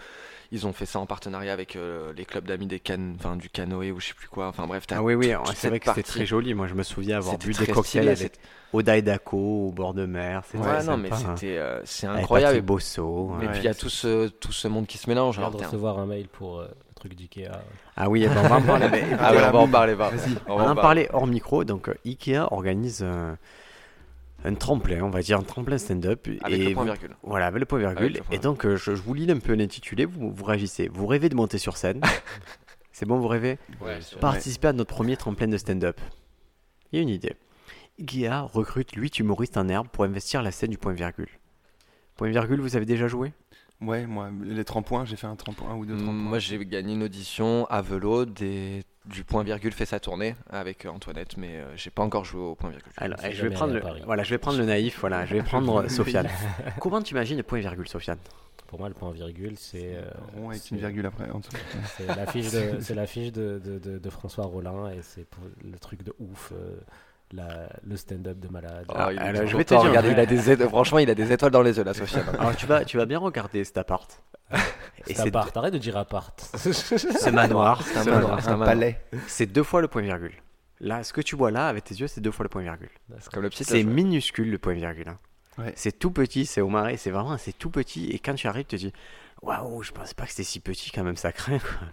ils 0.51 0.65
ont 0.67 0.73
fait 0.73 0.85
ça 0.85 0.99
en 0.99 1.05
partenariat 1.05 1.53
avec 1.53 1.75
euh, 1.75 2.13
les 2.15 2.25
clubs 2.25 2.45
d'amis 2.45 2.67
des 2.67 2.79
can... 2.79 3.13
enfin, 3.15 3.35
du 3.35 3.49
canoë 3.49 3.91
ou 3.91 3.99
je 3.99 4.07
sais 4.07 4.13
plus 4.13 4.27
quoi. 4.27 4.47
Enfin 4.47 4.67
bref, 4.67 4.85
t'as 4.87 4.97
Ah 4.97 5.03
oui 5.03 5.13
oui, 5.15 5.33
toute 5.45 5.55
c'est 5.55 5.69
vrai 5.69 5.79
que 5.79 5.87
c'était 5.89 6.03
très 6.03 6.25
joli. 6.25 6.53
Moi 6.53 6.67
je 6.67 6.73
me 6.73 6.83
souviens 6.83 7.17
avoir 7.17 7.37
bu 7.37 7.51
des 7.53 7.67
cocktails 7.67 8.09
avec 8.09 8.39
Oda 8.73 8.97
et 8.97 9.01
Dako 9.01 9.67
au 9.67 9.71
bord 9.71 9.93
de 9.93 10.05
mer. 10.05 10.43
Ouais, 10.53 10.83
non, 10.83 10.97
mais 10.97 11.11
hein. 11.11 11.35
c'était, 11.35 11.57
euh, 11.57 11.79
c'est 11.85 12.07
Avec 12.07 12.21
incroyable. 12.23 12.53
Patrick 12.53 12.65
Bosso. 12.65 13.31
Et 13.41 13.45
ouais. 13.45 13.51
puis 13.51 13.59
il 13.61 13.65
y 13.65 13.69
a 13.69 13.73
tout 13.73 13.89
ce, 13.89 14.27
tout 14.27 14.51
ce 14.51 14.67
monde 14.67 14.85
qui 14.87 14.97
se 14.97 15.09
mélange. 15.09 15.35
Je 15.35 15.39
viens 15.39 15.47
Alors, 15.47 15.53
de 15.53 15.59
t'es 15.59 15.65
un- 15.65 15.69
recevoir 15.69 15.99
un 15.99 16.05
mail 16.05 16.27
pour 16.27 16.59
euh, 16.59 16.67
le 16.67 16.93
truc 16.95 17.15
d'IKEA. 17.15 17.51
Ah 17.95 18.09
oui, 18.09 18.23
eh 18.25 18.27
ben, 18.27 18.41
on 18.43 18.47
va 18.47 18.55
en 18.57 18.61
parler. 18.61 18.85
Ah 19.19 19.31
on 19.31 19.51
va 19.51 19.59
en 19.59 19.67
parler. 19.69 19.93
On 19.93 19.97
va 19.97 20.07
en 20.07 20.57
parler. 20.65 20.75
parlait 20.81 21.09
hors 21.13 21.27
micro, 21.27 21.63
donc 21.63 21.89
euh, 21.89 21.93
Ikea 22.05 22.47
organise 22.51 23.05
un, 24.45 24.55
tremplin, 24.55 25.01
on 25.01 25.09
va 25.09 25.21
dire 25.21 25.39
un 25.39 25.43
tremplin 25.43 25.77
stand-up. 25.77 26.27
Avec 26.41 26.59
et 26.59 26.65
le 26.69 26.73
point 26.73 26.83
vous- 26.83 26.91
virgule. 26.91 27.15
Voilà, 27.23 27.47
avec 27.47 27.59
le 27.59 27.65
point 27.65 27.79
virgule. 27.79 28.03
Avec 28.05 28.17
le 28.17 28.23
point 28.23 28.35
et 28.35 28.39
donc 28.39 28.65
euh, 28.65 28.75
je, 28.77 28.95
je 28.95 29.01
vous 29.01 29.13
lis 29.13 29.29
un 29.31 29.39
peu 29.39 29.53
l'intitulé, 29.53 30.05
vous, 30.05 30.31
vous 30.31 30.43
réagissez. 30.43 30.89
Vous 30.93 31.07
rêvez 31.07 31.29
de 31.29 31.35
monter 31.35 31.57
sur 31.57 31.77
scène 31.77 32.01
C'est 32.91 33.05
bon, 33.05 33.19
vous 33.19 33.27
rêvez 33.27 33.57
Ouais, 33.81 33.99
Participer 34.21 34.69
à 34.69 34.73
notre 34.73 34.93
premier 34.93 35.17
tremplin 35.17 35.47
de 35.47 35.57
stand-up. 35.57 35.99
Il 36.91 36.95
y 36.95 36.99
a 36.99 37.01
une 37.01 37.09
idée. 37.09 37.33
Ikea 37.99 38.41
recrute 38.53 38.91
8 38.93 39.19
humoristes 39.19 39.57
en 39.57 39.67
herbe 39.67 39.87
pour 39.89 40.03
investir 40.05 40.41
la 40.41 40.51
scène 40.51 40.69
du 40.71 40.77
point 40.77 40.93
virgule. 40.93 41.29
Point 42.15 42.29
virgule, 42.29 42.61
vous 42.61 42.75
avez 42.77 42.85
déjà 42.85 43.07
joué? 43.07 43.33
Ouais, 43.81 44.05
moi, 44.05 44.29
les 44.43 44.63
30 44.63 44.85
points, 44.85 45.03
j'ai 45.05 45.17
fait 45.17 45.27
un 45.27 45.35
30 45.35 45.55
points, 45.57 45.69
un 45.71 45.75
ou 45.75 45.85
deux 45.85 45.95
30 45.95 46.05
points. 46.05 46.13
Moi, 46.13 46.39
j'ai 46.39 46.63
gagné 46.65 46.93
une 46.93 47.03
audition 47.03 47.65
à 47.65 47.81
Velo, 47.81 48.25
des... 48.25 48.83
du 49.07 49.23
point 49.23 49.43
virgule 49.43 49.71
fait 49.71 49.85
sa 49.85 49.99
tournée 49.99 50.35
avec 50.49 50.85
euh, 50.85 50.89
Antoinette, 50.89 51.37
mais 51.37 51.57
euh, 51.57 51.75
j'ai 51.75 51.89
pas 51.91 52.03
encore 52.03 52.25
joué 52.25 52.41
au 52.41 52.55
point 52.55 52.69
virgule. 52.69 52.91
Alors, 52.97 53.17
je 53.31 53.41
vais 53.41 53.49
prendre 53.53 53.73
le, 53.73 53.81
voilà, 54.05 54.23
je 54.23 54.29
vais 54.31 54.37
prendre 54.37 54.57
le 54.57 54.65
naïf, 54.65 54.99
voilà, 54.99 55.25
je 55.25 55.35
vais 55.35 55.43
prendre 55.43 55.87
Sofiane. 55.89 56.27
Comment 56.79 57.01
tu 57.01 57.13
imagines 57.13 57.37
le 57.37 57.43
point 57.43 57.59
virgule, 57.59 57.87
Sofiane? 57.87 58.17
Pour 58.67 58.79
moi, 58.79 58.87
le 58.89 58.95
point 58.95 59.11
virgule, 59.11 59.57
c'est 59.59 59.95
euh, 59.95 60.01
Rond 60.35 60.49
avec 60.49 60.61
c'est- 60.61 60.71
une 60.71 60.77
virgule 60.79 61.05
après. 61.05 61.25
c'est 61.97 62.95
l'affiche 62.95 63.31
de, 63.31 63.59
de, 63.59 63.59
de, 63.59 63.79
de- 63.79 63.97
de 63.99 64.09
François 64.09 64.45
Rollin 64.45 64.89
et 64.91 65.01
c'est 65.01 65.25
pour 65.25 65.43
le 65.63 65.77
truc 65.77 66.03
de 66.03 66.13
ouf, 66.19 66.51
euh, 66.53 66.75
la- 67.31 67.69
le 67.83 67.97
stand-up 67.97 68.39
de 68.39 68.47
malade. 68.47 68.85
Ah, 68.93 69.09
il 69.11 69.17
est 69.17 69.21
alors, 69.21 69.41
tout 69.43 69.47
je 69.49 69.57
vais 69.57 69.63
te 69.65 69.69
content, 69.73 69.81
dire- 69.83 69.89
regarde, 69.91 70.07
il 70.11 70.19
a 70.19 70.25
des 70.25 70.51
étoiles- 70.51 70.69
franchement, 70.69 70.99
il 70.99 71.09
a 71.09 71.15
des 71.15 71.31
étoiles 71.31 71.51
dans 71.51 71.61
les 71.61 71.77
yeux, 71.77 71.83
là, 71.83 71.93
Sofiane. 71.93 72.23
Alors 72.39 72.55
tu 72.55 72.65
vas, 72.65 72.85
tu 72.85 72.97
vas 72.97 73.05
bien 73.05 73.19
regarder 73.19 73.63
cet 73.63 73.77
appart. 73.77 74.21
Et 74.51 74.55
C'est 75.07 75.13
c'est 75.15 75.27
appart, 75.29 75.55
arrête 75.57 75.73
de 75.73 75.77
dire 75.79 75.97
appart. 75.97 76.39
ce 76.55 77.29
manoir, 77.29 77.81
C'est 77.83 77.97
un 77.97 78.03
manoir, 78.05 78.41
c'est 78.41 78.47
un 78.49 78.53
Un 78.53 78.57
manoir. 78.57 78.67
palais. 78.69 79.01
c'est 79.27 79.45
deux 79.47 79.63
fois 79.63 79.81
le 79.81 79.87
point 79.87 80.01
virgule. 80.01 80.33
Là, 80.81 81.03
ce 81.03 81.13
que 81.13 81.21
tu 81.21 81.35
vois 81.35 81.51
là 81.51 81.67
avec 81.67 81.83
tes 81.85 81.95
yeux, 81.95 82.07
c'est 82.07 82.21
deux 82.21 82.31
fois 82.31 82.43
le 82.43 82.49
point 82.49 82.61
virgule. 82.61 82.89
C'est 83.19 83.31
petit. 83.41 83.63
C'est 83.63 83.83
minuscule 83.83 84.51
le 84.51 84.57
point 84.57 84.73
virgule. 84.73 85.07
hein. 85.09 85.17
Ouais. 85.57 85.71
C'est 85.77 85.97
tout 85.97 86.11
petit, 86.11 86.45
c'est 86.45 86.59
au 86.59 86.67
marais, 86.67 86.97
c'est 86.97 87.11
vraiment, 87.11 87.37
c'est 87.37 87.53
tout 87.57 87.69
petit. 87.69 88.09
Et 88.11 88.19
quand 88.19 88.35
tu 88.35 88.45
arrives, 88.47 88.65
tu 88.65 88.75
te 88.75 88.81
dis, 88.81 88.93
waouh, 89.41 89.81
je 89.83 89.93
pensais 89.93 90.13
pas 90.13 90.25
que 90.25 90.31
c'était 90.31 90.43
si 90.43 90.59
petit 90.59 90.91
quand 90.91 91.03
même, 91.05 91.15
ça 91.15 91.31
craint 91.31 91.59
quoi. 91.59 91.87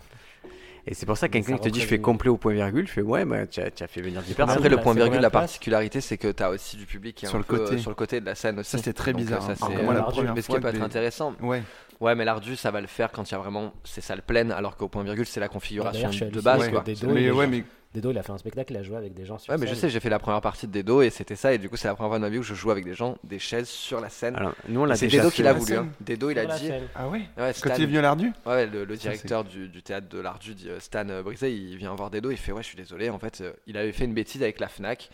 Et 0.87 0.95
c'est 0.95 1.07
pour 1.07 1.17
ça 1.17 1.29
que 1.29 1.35
Mais 1.35 1.41
quelqu'un 1.43 1.57
ça 1.59 1.63
qui 1.63 1.69
te 1.69 1.75
dit, 1.75 1.81
je 1.81 1.87
fais 1.87 2.01
complet 2.01 2.29
au 2.29 2.37
point 2.37 2.53
virgule, 2.55 2.87
je 2.89 2.93
fais 2.93 3.03
ouais, 3.03 3.25
bah, 3.25 3.47
tu 3.47 3.61
as, 3.61 3.71
fait 3.87 4.01
venir 4.01 4.21
10 4.21 4.35
personnes. 4.35 4.57
Après, 4.57 4.69
le 4.69 4.77
Bah, 4.77 4.83
point 4.83 4.95
c'est 4.95 4.99
virgule, 5.01 5.21
la 5.21 5.31
particularité, 5.31 6.01
c'est 6.01 6.19
que 6.19 6.33
tu 6.33 6.43
as 6.43 6.51
aussi 6.51 6.77
du 6.77 6.87
public 6.87 7.15
qui 7.15 7.25
est 7.25 7.29
Sur 7.29 7.37
un 7.37 7.39
le 7.39 7.45
peu, 7.45 7.59
côté. 7.59 7.75
euh, 7.75 7.79
sur 7.79 7.91
le 7.91 7.95
côté 7.95 8.21
de 8.21 8.27
la 8.27 8.35
scène 8.35 8.59
aussi. 8.59 8.71
Ça, 8.71 8.79
c'était 8.79 8.93
très 8.93 9.13
Donc, 9.13 9.21
euh, 9.21 9.25
bizarre. 9.25 9.43
ça, 9.43 9.53
hein. 9.53 9.55
c'est- 9.69 9.83
Lardu, 9.93 10.13
première 10.17 10.35
Mais 10.35 10.43
ce 10.43 10.49
qui 10.49 10.59
peut 10.61 10.69
être 10.69 10.75
des- 10.75 10.81
intéressant. 10.81 11.35
Ouais, 11.41 11.63
Ouais, 12.01 12.17
mais 12.17 12.25
l'ardu, 12.25 12.57
ça 12.57 12.73
va 12.73 12.81
le 12.81 12.89
faire 12.89 13.13
quand 13.13 13.31
il 13.31 13.33
y 13.33 13.37
a 13.37 13.39
vraiment 13.39 13.73
ces 13.85 14.01
salles 14.01 14.23
pleines, 14.23 14.51
alors 14.51 14.77
qu'au 14.77 14.89
point 14.89 15.05
virgule, 15.05 15.25
c'est 15.25 15.39
la 15.39 15.47
configuration 15.47 16.11
suis 16.11 16.27
de 16.27 16.41
base. 16.41 16.57
parce 16.59 16.67
que 16.67 16.73
quoi. 16.73 16.83
des 16.83 16.97
C'est- 16.97 17.07
dos, 17.07 17.13
mais 17.15 17.31
ouais, 17.31 17.47
mais 17.47 17.63
Dedo, 17.95 18.11
il 18.11 18.17
a 18.19 18.23
fait 18.23 18.33
un 18.33 18.39
spectacle, 18.39 18.73
il 18.73 18.77
a 18.79 18.83
joué 18.83 18.97
avec 18.97 19.13
des 19.13 19.27
gens 19.27 19.37
sur 19.39 19.53
Ouais, 19.53 19.59
mais 19.59 19.67
je 19.67 19.73
scène. 19.75 19.81
sais, 19.83 19.91
j'ai 19.91 20.01
fait 20.01 20.09
la 20.09 20.19
première 20.19 20.41
partie 20.41 20.67
de 20.67 20.73
Dedo 20.73 21.03
et 21.03 21.11
c'était 21.11 21.37
ça. 21.37 21.53
Et 21.53 21.59
du 21.59 21.69
coup, 21.69 21.77
c'est 21.77 21.89
la 21.89 21.95
première 21.95 22.11
fois 22.11 22.19
de 22.19 22.23
ma 22.23 22.31
vie 22.31 22.39
où 22.39 22.43
je 22.43 22.55
joue 22.55 22.71
avec 22.71 22.85
des 22.85 22.95
gens, 22.95 23.19
des 23.23 23.39
chaises 23.39 23.69
sur 23.69 24.01
la 24.01 24.09
scène. 24.09 24.35
Alors, 24.37 24.55
nous 24.69 24.81
on 24.81 24.85
l'a 24.87 24.97
c'est 24.97 25.09
Dedo 25.09 25.31
qui 25.31 25.43
l'a 25.43 25.53
voulu. 25.53 25.75
hein. 25.75 25.89
scène. 25.99 26.17
Dedo, 26.17 26.31
il 26.31 26.39
a 26.39 26.47
dit. 26.47 26.67
scène. 26.69 26.85
Ah 26.95 27.09
ouais 27.09 27.23
Ouais, 27.37 27.53
Quand 27.63 27.75
il 27.77 27.83
est 27.83 27.87
venu 27.87 27.99
à 27.99 28.03
l'Ardu 28.03 28.33
Ouais, 28.47 28.67
le, 28.67 28.85
le 28.85 28.95
Ça, 28.97 29.03
c'est- 29.03 29.09
directeur 29.11 29.45
du, 29.45 29.69
du 29.69 29.83
théâtre 29.83 30.09
de 30.09 30.19
l'Ardu, 30.21 30.55
dit, 30.55 30.71
euh, 30.71 30.81
Stan 30.81 31.05
Brisé, 31.23 31.53
il 31.55 31.77
vient 31.77 31.95
voir 31.95 32.11
Dedo, 32.11 32.31
il 32.31 32.39
fait 32.39 32.53
Ouais, 32.53 32.63
je 32.63 32.69
suis 32.69 32.77
désolé, 32.77 33.11
en 33.11 33.19
fait, 33.19 33.41
euh, 33.43 33.53
il 33.67 33.77
avait 33.77 33.93
fait 33.93 34.07
une 34.07 34.15
bêtise 34.15 34.43
avec 34.43 34.59
la 34.61 34.69
Fnac. 34.69 35.11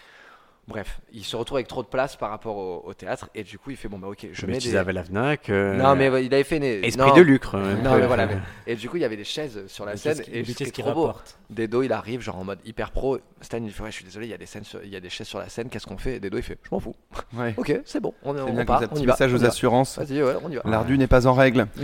Bref, 0.68 1.00
il 1.14 1.24
se 1.24 1.34
retrouve 1.34 1.56
avec 1.56 1.66
trop 1.66 1.82
de 1.82 1.88
place 1.88 2.14
par 2.16 2.28
rapport 2.28 2.56
au, 2.56 2.82
au 2.86 2.92
théâtre, 2.92 3.30
et 3.34 3.42
du 3.42 3.58
coup, 3.58 3.70
il 3.70 3.76
fait 3.78 3.88
Bon, 3.88 3.98
bah 3.98 4.08
ok, 4.08 4.26
je 4.32 4.44
Mais 4.44 4.52
mets 4.52 4.58
tu 4.58 4.68
des. 4.68 4.76
avais 4.76 4.92
la 4.92 5.02
Fnac. 5.02 5.48
euh, 5.48 5.74
Non, 5.76 5.96
mais 5.96 6.06
il 6.22 6.34
avait 6.34 6.44
fait 6.44 6.58
une. 6.58 6.64
Esprit 6.64 7.08
non. 7.08 7.14
de 7.16 7.22
lucre. 7.22 7.54
un 7.54 7.76
Non, 7.76 7.96
mais 7.96 8.06
voilà. 8.06 8.26
mais- 8.26 8.36
Et 8.66 8.76
du 8.76 8.88
coup, 8.90 8.96
il 8.98 9.00
y 9.00 9.04
avait 9.06 9.16
des 9.16 9.24
chaises 9.24 9.66
sur 9.66 9.86
la 9.86 9.92
Mais 9.92 9.96
scène, 9.96 10.16
qu'est-ce 10.18 10.30
qui- 10.30 10.36
et 10.38 10.44
c'était 10.44 10.64
qu'est-ce 10.64 10.72
qui 10.72 10.82
trop 10.82 10.92
beau. 10.92 11.06
rapporte? 11.06 11.38
Dedo, 11.48 11.82
il 11.82 11.92
arrive, 11.92 12.20
genre 12.20 12.36
en 12.36 12.44
mode 12.44 12.58
hyper 12.66 12.90
pro. 12.90 13.18
Stan, 13.40 13.56
il 13.64 13.72
fait 13.72 13.82
Ouais, 13.82 13.90
je 13.90 13.94
suis 13.96 14.04
désolé, 14.04 14.26
il 14.26 14.30
y 14.30 14.34
a 14.34 14.38
des, 14.38 14.44
scènes 14.44 14.64
sur- 14.64 14.84
il 14.84 14.90
y 14.90 14.96
a 14.96 15.00
des 15.00 15.08
chaises 15.08 15.26
sur 15.26 15.38
la 15.38 15.48
scène, 15.48 15.70
qu'est-ce 15.70 15.86
qu'on 15.86 15.96
fait? 15.96 16.16
Et 16.16 16.20
Dedo, 16.20 16.36
il 16.36 16.42
fait 16.42 16.58
Je 16.62 16.68
m'en 16.70 16.80
fous. 16.80 16.94
Ouais. 17.34 17.54
Ok, 17.56 17.80
c'est 17.86 18.00
bon, 18.00 18.12
on, 18.22 18.36
est- 18.36 18.40
on 18.42 18.52
bien 18.52 18.64
part, 18.66 18.82
on 18.82 18.88
petit 18.88 19.02
y 19.04 19.06
va. 19.06 19.12
message 19.14 19.32
on 19.32 19.36
aux 19.36 19.44
assurances. 19.46 19.98
Vas-y, 19.98 20.22
ouais, 20.22 20.34
on 20.44 20.50
y 20.50 20.56
va. 20.56 20.62
L'ardu 20.66 20.98
n'est 20.98 21.06
pas 21.06 21.26
en 21.26 21.32
règle. 21.32 21.66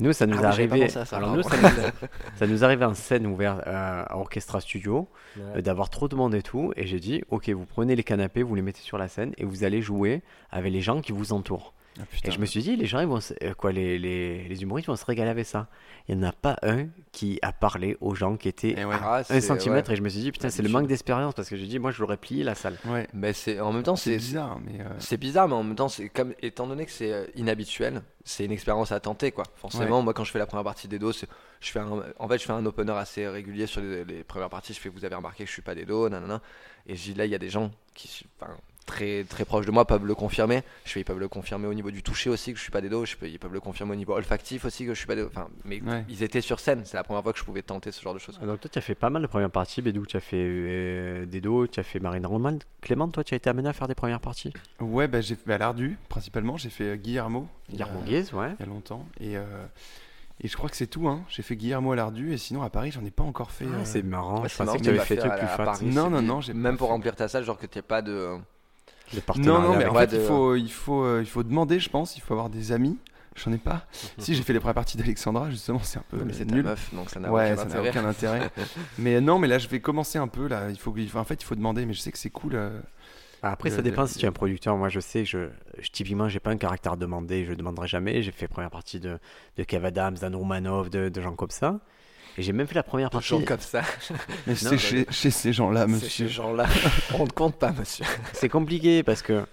Nous, 0.00 0.12
ça 0.12 0.26
nous 0.26 0.36
Ah 0.38 0.52
ça, 0.88 1.16
alors 1.16 1.34
pardon. 1.34 1.36
nous, 1.36 1.42
ça 1.42 1.56
nous, 1.56 2.08
ça 2.36 2.46
nous 2.46 2.64
arrivait 2.64 2.84
en 2.84 2.94
scène 2.94 3.26
ouverte 3.26 3.60
euh, 3.66 4.04
à 4.06 4.16
Orchestra 4.18 4.60
Studio 4.60 5.08
Ouais. 5.36 5.42
euh, 5.56 5.60
d'avoir 5.62 5.90
trop 5.90 6.08
de 6.08 6.14
monde 6.16 6.34
et 6.34 6.42
tout. 6.42 6.72
Et 6.76 6.86
j'ai 6.86 7.00
dit, 7.00 7.22
ok, 7.30 7.48
vous 7.50 7.64
prenez 7.66 7.96
les 7.96 8.02
canapés, 8.04 8.42
vous 8.42 8.54
les 8.54 8.62
mettez 8.62 8.80
sur 8.80 8.98
la 8.98 9.08
scène 9.08 9.32
et 9.38 9.44
vous 9.44 9.64
allez 9.64 9.82
jouer 9.82 10.22
avec 10.50 10.72
les 10.72 10.80
gens 10.80 11.00
qui 11.00 11.12
vous 11.12 11.32
entourent. 11.32 11.74
Ah. 11.98 12.02
Et 12.24 12.30
je 12.32 12.40
me 12.40 12.46
suis 12.46 12.60
dit, 12.60 12.74
les 12.76 12.86
gens, 12.86 12.98
ils 13.00 13.06
vont, 13.06 13.20
se- 13.20 13.34
euh, 13.42 13.54
quoi, 13.54 13.70
les, 13.70 13.98
les, 14.00 14.48
les 14.48 14.62
humoristes 14.62 14.88
vont 14.88 14.96
se 14.96 15.04
régaler 15.04 15.30
avec 15.30 15.46
ça. 15.46 15.68
Il 16.08 16.16
n'y 16.18 16.24
en 16.24 16.28
a 16.28 16.32
pas 16.32 16.58
un 16.62 16.88
qui 17.12 17.38
a 17.42 17.52
parlé 17.52 17.96
aux 18.00 18.14
gens 18.16 18.36
qui 18.36 18.48
étaient 18.48 18.74
Eh 18.76 18.84
ouais. 18.84 18.96
Ah, 19.00 19.22
un 19.30 19.40
centimètre. 19.40 19.88
ouais. 19.90 19.94
Et 19.94 19.96
je 19.96 20.02
me 20.02 20.08
suis 20.08 20.20
dit, 20.20 20.32
putain, 20.32 20.50
c'est 20.50 20.62
le 20.62 20.68
manque 20.68 20.88
d'expérience 20.88 21.34
parce 21.34 21.48
que 21.48 21.56
j'ai 21.56 21.66
dit, 21.66 21.78
moi, 21.78 21.92
je 21.92 22.00
l'aurais 22.00 22.16
plié 22.16 22.42
la 22.42 22.54
salle. 22.56 22.76
Ouais. 22.86 23.06
Mais 23.14 23.32
c'est 23.32 23.60
en 23.60 23.72
même 23.72 23.84
temps, 23.84 23.94
C'est 23.96 24.16
bizarre, 24.16 24.58
mais. 24.60 24.80
euh, 24.80 24.88
c'est 24.98 25.16
bizarre, 25.18 25.46
mais 25.48 25.54
en 25.54 25.62
même 25.62 25.76
temps, 25.76 25.88
c'est 25.88 26.08
comme 26.08 26.34
étant 26.42 26.66
donné 26.66 26.84
que 26.84 26.90
c'est 26.90 27.12
euh, 27.12 27.26
inhabituel, 27.36 28.02
c'est 28.24 28.44
une 28.44 28.52
expérience 28.52 28.90
à 28.90 28.98
tenter, 28.98 29.30
quoi. 29.30 29.44
Forcément, 29.54 30.02
moi, 30.02 30.12
quand 30.14 30.24
je 30.24 30.32
fais 30.32 30.38
la 30.40 30.46
première 30.46 30.64
partie 30.64 30.88
des 30.88 30.98
dos, 30.98 31.12
je 31.12 31.26
fais 31.70 31.78
un- 31.78 32.02
en 32.18 32.28
fait, 32.28 32.38
je 32.38 32.44
fais 32.44 32.52
un 32.52 32.66
opener 32.66 32.92
assez 32.92 33.28
régulier 33.28 33.66
sur 33.66 33.80
les, 33.80 34.04
les 34.04 34.24
premières 34.24 34.50
parties. 34.50 34.74
Je 34.74 34.80
fais, 34.80 34.88
vous 34.88 35.04
avez 35.04 35.14
remarqué 35.14 35.44
que 35.44 35.48
je 35.48 35.52
suis 35.52 35.62
pas 35.62 35.74
des 35.76 35.84
dos, 35.84 36.08
nanana. 36.08 36.40
Et 36.86 36.96
je 36.96 37.02
dis 37.02 37.14
là, 37.14 37.24
il 37.24 37.30
y 37.30 37.34
a 37.34 37.38
des 37.38 37.50
gens 37.50 37.70
qui, 37.94 38.26
enfin, 38.40 38.52
très 38.86 39.24
très 39.24 39.44
proches 39.44 39.66
de 39.66 39.70
moi 39.70 39.84
peuvent 39.86 40.04
le 40.06 40.14
confirmer. 40.14 40.62
Je 40.84 40.98
ils 40.98 41.04
peuvent 41.04 41.18
le 41.18 41.28
confirmer 41.28 41.66
au 41.66 41.74
niveau 41.74 41.90
du 41.90 42.02
toucher 42.02 42.30
aussi 42.30 42.52
que 42.52 42.58
je 42.58 42.62
suis 42.62 42.70
pas 42.70 42.80
des 42.80 42.88
dos. 42.88 43.04
Je 43.04 43.16
peux, 43.16 43.28
ils 43.28 43.38
peuvent 43.38 43.52
le 43.52 43.60
confirmer 43.60 43.92
au 43.92 43.96
niveau 43.96 44.14
olfactif 44.14 44.64
aussi 44.64 44.84
que 44.86 44.92
je 44.94 44.98
suis 44.98 45.06
pas 45.06 45.14
des 45.14 45.22
dos. 45.22 45.28
Enfin, 45.28 45.48
mais 45.64 45.80
Ouais. 45.82 46.04
ils 46.08 46.22
étaient 46.22 46.40
sur 46.40 46.60
scène. 46.60 46.82
C'est 46.84 46.96
la 46.96 47.04
première 47.04 47.22
fois 47.22 47.32
que 47.32 47.38
je 47.38 47.44
pouvais 47.44 47.62
tenter 47.62 47.92
ce 47.92 48.00
genre 48.02 48.14
de 48.14 48.18
choses. 48.18 48.38
Ah, 48.42 48.46
Donc 48.46 48.60
toi, 48.60 48.70
tu 48.72 48.78
as 48.78 48.82
fait 48.82 48.94
pas 48.94 49.10
mal 49.10 49.22
de 49.22 49.26
premières 49.26 49.50
parties. 49.50 49.82
Bédou, 49.82 50.06
tu 50.06 50.16
as 50.16 50.20
fait 50.20 50.36
euh, 50.38 51.26
des 51.26 51.40
dos, 51.40 51.66
tu 51.66 51.80
as 51.80 51.82
fait 51.82 51.98
Marine 52.00 52.26
Roman. 52.26 52.58
Clément, 52.82 53.08
toi, 53.08 53.24
tu 53.24 53.34
as 53.34 53.36
été 53.36 53.48
amené 53.50 53.68
à 53.68 53.72
faire 53.72 53.88
des 53.88 53.94
premières 53.94 54.20
parties? 54.20 54.52
Ouais, 54.80 55.08
bah, 55.08 55.20
j'ai 55.20 55.34
fait 55.36 55.42
bah, 55.46 55.54
à 55.54 55.58
l'Ardu, 55.58 55.98
principalement. 56.08 56.56
J'ai 56.56 56.70
fait 56.70 56.84
euh, 56.84 56.96
Guillermo. 56.96 57.48
Guillermo 57.70 58.00
Guise, 58.04 58.32
ouais. 58.34 58.50
Il 58.58 58.66
y 58.66 58.68
a 58.68 58.70
longtemps. 58.72 59.06
Et, 59.20 59.36
euh, 59.36 59.42
et 60.42 60.48
je 60.48 60.56
crois 60.56 60.68
que 60.68 60.76
c'est 60.76 60.86
tout. 60.88 61.08
Hein. 61.08 61.22
J'ai 61.28 61.42
fait 61.42 61.56
Guillermo 61.56 61.92
à 61.92 61.96
l'Ardu. 61.96 62.32
Et 62.32 62.36
sinon, 62.36 62.62
à 62.62 62.70
Paris, 62.70 62.90
j'en 62.90 63.04
ai 63.04 63.10
pas 63.10 63.22
encore 63.24 63.50
fait. 63.50 63.66
Ah, 63.72 63.76
euh, 63.76 63.80
c'est 63.84 64.02
marrant. 64.02 64.42
Ouais, 64.42 64.48
je 64.48 64.54
c'est 64.54 64.58
pensais 64.58 64.64
marrant 64.66 64.78
que 64.78 64.82
tu 64.84 64.88
avais 64.90 64.98
fait 65.00 65.14
des 65.14 65.20
trucs 65.20 65.32
à- 65.32 65.36
plus 65.38 65.46
à 65.46 65.48
fat. 65.56 65.64
Paris, 65.64 65.86
Non, 65.86 66.10
non, 66.10 66.20
non, 66.22 66.40
j'ai 66.40 66.52
Même 66.52 66.76
pour 66.76 66.88
fait. 66.88 66.92
remplir 66.92 67.16
ta 67.16 67.28
salle, 67.28 67.44
genre 67.44 67.58
que 67.58 67.66
t'aies 67.66 67.82
pas 67.82 68.02
de. 68.02 68.36
Les 69.12 69.20
Non, 69.42 69.60
non, 69.60 69.76
mais 69.76 69.86
en 69.86 69.94
fait, 69.94 70.06
de- 70.12 70.16
il, 70.20 70.26
faut, 70.26 70.54
il, 70.56 70.70
faut, 70.72 71.04
euh, 71.04 71.20
il 71.22 71.28
faut 71.28 71.42
demander, 71.42 71.78
je 71.78 71.88
pense. 71.90 72.16
Il 72.16 72.20
faut 72.20 72.34
avoir 72.34 72.48
des 72.50 72.72
amis. 72.72 72.98
J'en 73.36 73.52
ai 73.52 73.58
pas. 73.58 73.84
si, 74.18 74.34
j'ai 74.34 74.42
fait 74.42 74.52
les 74.52 74.60
premières 74.60 74.74
parties 74.74 74.96
d'Alexandra, 74.96 75.50
justement, 75.50 75.80
c'est 75.82 75.98
un 75.98 76.04
peu 76.08 76.18
mais 76.24 76.32
c'est 76.32 76.44
nul. 76.50 76.62
meuf, 76.62 76.94
donc 76.94 77.10
ça 77.10 77.18
n'a 77.20 77.30
Ouais, 77.32 77.52
aucun 77.52 77.56
ça 77.56 77.64
n'a 77.64 77.70
intérêt. 77.80 77.88
aucun 77.90 78.04
intérêt. 78.08 78.50
mais 78.98 79.20
non, 79.20 79.38
mais 79.38 79.48
là, 79.48 79.58
je 79.58 79.68
vais 79.68 79.80
commencer 79.80 80.18
un 80.18 80.28
peu. 80.28 80.46
Là, 80.46 80.70
il 80.70 80.78
faut, 80.78 80.94
il 80.96 81.08
faut- 81.08 81.18
en 81.18 81.24
fait, 81.24 81.42
il 81.42 81.44
faut 81.44 81.54
demander. 81.56 81.84
Mais 81.84 81.92
je 81.94 82.00
sais 82.00 82.12
que 82.12 82.18
c'est 82.18 82.30
cool. 82.30 82.54
euh, 82.54 82.80
Après, 83.42 83.68
Le- 83.70 83.76
ça 83.76 83.82
dépend 83.82 84.02
le- 84.02 84.08
si 84.08 84.18
tu 84.18 84.24
es 84.24 84.28
un 84.28 84.32
producteur. 84.32 84.76
Moi, 84.76 84.88
je 84.88 85.00
sais, 85.00 85.24
je, 85.24 85.48
je 85.78 85.90
typiquement, 85.90 86.28
j'ai 86.28 86.40
pas 86.40 86.50
un 86.50 86.56
caractère 86.56 86.96
demandé. 86.96 87.44
Je 87.44 87.52
demanderai 87.54 87.88
jamais. 87.88 88.22
J'ai 88.22 88.30
fait 88.32 88.48
première 88.48 88.70
partie 88.70 89.00
de, 89.00 89.18
de 89.58 89.64
Kev 89.64 89.84
Adams, 89.86 90.14
d'Anne 90.14 90.36
Romanoff, 90.36 90.88
de, 90.90 91.08
de 91.08 91.20
gens 91.20 91.34
comme 91.34 91.50
ça. 91.50 91.80
Et 92.36 92.42
j'ai 92.42 92.52
même 92.52 92.66
fait 92.66 92.74
la 92.74 92.82
première 92.82 93.10
partie. 93.10 93.28
gens 93.28 93.42
comme 93.42 93.60
ça. 93.60 93.82
Mais 94.46 94.54
c'est 94.54 94.70
bah, 94.70 94.76
chez, 94.78 95.06
chez 95.10 95.30
ces 95.30 95.52
gens-là, 95.52 95.86
monsieur. 95.86 96.26
ces 96.26 96.28
gens-là. 96.28 96.66
On 97.18 97.24
ne 97.24 97.30
compte 97.30 97.56
pas, 97.58 97.72
monsieur. 97.72 98.04
C'est 98.32 98.48
compliqué 98.48 99.02
parce 99.02 99.22
que 99.22 99.44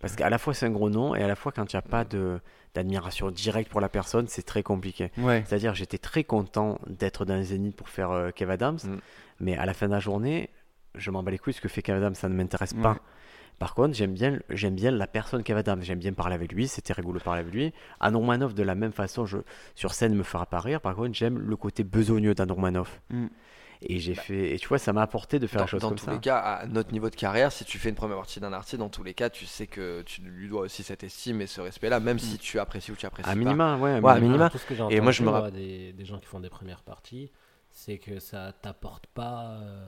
parce 0.00 0.14
qu'à 0.14 0.28
la 0.28 0.36
fois 0.38 0.52
c'est 0.52 0.66
un 0.66 0.70
gros 0.70 0.90
nom 0.90 1.14
et 1.14 1.22
à 1.22 1.26
la 1.28 1.34
fois 1.36 1.52
quand 1.52 1.72
il 1.72 1.76
n'y 1.76 1.78
a 1.78 1.82
pas 1.82 2.04
de 2.04 2.38
d'admiration 2.74 3.30
directe 3.30 3.70
pour 3.70 3.80
la 3.80 3.88
personne, 3.88 4.26
c'est 4.28 4.42
très 4.42 4.62
compliqué. 4.62 5.10
Ouais. 5.16 5.42
C'est-à-dire, 5.46 5.74
j'étais 5.74 5.96
très 5.96 6.24
content 6.24 6.78
d'être 6.86 7.24
dans 7.24 7.36
les 7.36 7.44
Zénith 7.44 7.74
pour 7.74 7.88
faire 7.88 8.10
euh, 8.10 8.30
Kev 8.32 8.52
Adams, 8.52 8.76
Mm. 8.84 8.96
mais 9.40 9.56
à 9.56 9.64
la 9.64 9.72
fin 9.72 9.86
de 9.86 9.92
la 9.92 9.98
journée, 9.98 10.50
je 10.96 11.10
m'en 11.10 11.22
bats 11.22 11.30
les 11.30 11.38
couilles. 11.38 11.52
Ce 11.54 11.60
que 11.60 11.68
fait 11.68 11.82
Kev 11.82 11.96
Adams, 11.98 12.14
ça 12.14 12.28
ne 12.28 12.34
m'intéresse 12.34 12.74
pas. 12.74 12.92
Ouais. 12.92 12.98
Par 13.58 13.74
contre, 13.74 13.94
j'aime 13.94 14.12
bien, 14.12 14.38
j'aime 14.50 14.74
bien 14.74 14.90
la 14.90 15.06
personne 15.06 15.42
Kev 15.42 15.58
Adams. 15.58 15.80
J'aime 15.82 15.98
bien 15.98 16.12
parler 16.12 16.34
avec 16.34 16.52
lui. 16.52 16.68
C'était 16.68 16.92
rigolo 16.92 17.18
de 17.18 17.24
parler 17.24 17.40
avec 17.40 17.54
lui. 17.54 17.72
Anne 18.00 18.16
Romanoff, 18.16 18.54
de 18.54 18.62
la 18.62 18.74
même 18.74 18.92
façon, 18.92 19.24
je, 19.24 19.38
sur 19.74 19.94
scène, 19.94 20.14
me 20.14 20.22
fera 20.22 20.44
pas 20.46 20.60
rire. 20.60 20.80
Par 20.80 20.94
contre, 20.94 21.14
j'aime 21.14 21.38
le 21.38 21.56
côté 21.56 21.82
besogneux 21.84 22.34
d'Anne 22.34 22.52
Romanoff. 22.52 23.00
Mm. 23.10 23.26
Et 23.82 23.98
j'ai 23.98 24.14
fait, 24.14 24.54
et 24.54 24.58
tu 24.58 24.68
vois, 24.68 24.78
ça 24.78 24.94
m'a 24.94 25.02
apporté 25.02 25.38
de 25.38 25.46
faire 25.46 25.58
Dans, 25.58 25.64
la 25.64 25.66
chose 25.66 25.80
dans 25.82 25.88
comme 25.88 25.98
tous 25.98 26.06
ça. 26.06 26.12
les 26.12 26.18
cas, 26.18 26.38
à 26.38 26.66
notre 26.66 26.92
niveau 26.92 27.10
de 27.10 27.14
carrière, 27.14 27.52
si 27.52 27.62
tu 27.66 27.78
fais 27.78 27.90
une 27.90 27.94
première 27.94 28.16
partie 28.16 28.40
d'un 28.40 28.54
artiste, 28.54 28.78
dans 28.78 28.88
tous 28.88 29.02
les 29.04 29.12
cas, 29.12 29.28
tu 29.28 29.44
sais 29.44 29.66
que 29.66 30.00
tu 30.02 30.22
lui 30.22 30.48
dois 30.48 30.62
aussi 30.62 30.82
cette 30.82 31.04
estime 31.04 31.42
et 31.42 31.46
ce 31.46 31.60
respect-là, 31.60 32.00
même 32.00 32.18
si 32.18 32.38
tu 32.38 32.58
apprécies 32.58 32.92
ou 32.92 32.96
tu 32.96 33.04
apprécies 33.04 33.28
À 33.28 33.32
pas. 33.32 33.38
minima, 33.38 33.76
ouais. 33.76 33.90
à 33.90 34.00
Ouais, 34.00 34.14
minima. 34.14 34.20
minima. 34.20 34.50
Tout 34.50 34.56
ce 34.56 34.64
que 34.64 34.74
j'ai 34.74 34.82
Et 34.90 35.00
moi, 35.02 35.12
je 35.12 35.22
me 35.22 35.28
entendu, 35.28 35.44
rapp- 35.44 35.52
des, 35.54 35.92
des 35.92 36.04
gens 36.06 36.18
qui 36.18 36.24
font 36.24 36.40
des 36.40 36.48
premières 36.48 36.82
parties, 36.82 37.30
c'est 37.78 37.98
que 37.98 38.18
ça 38.20 38.52
t'apporte 38.62 39.06
pas 39.08 39.58
euh, 39.60 39.84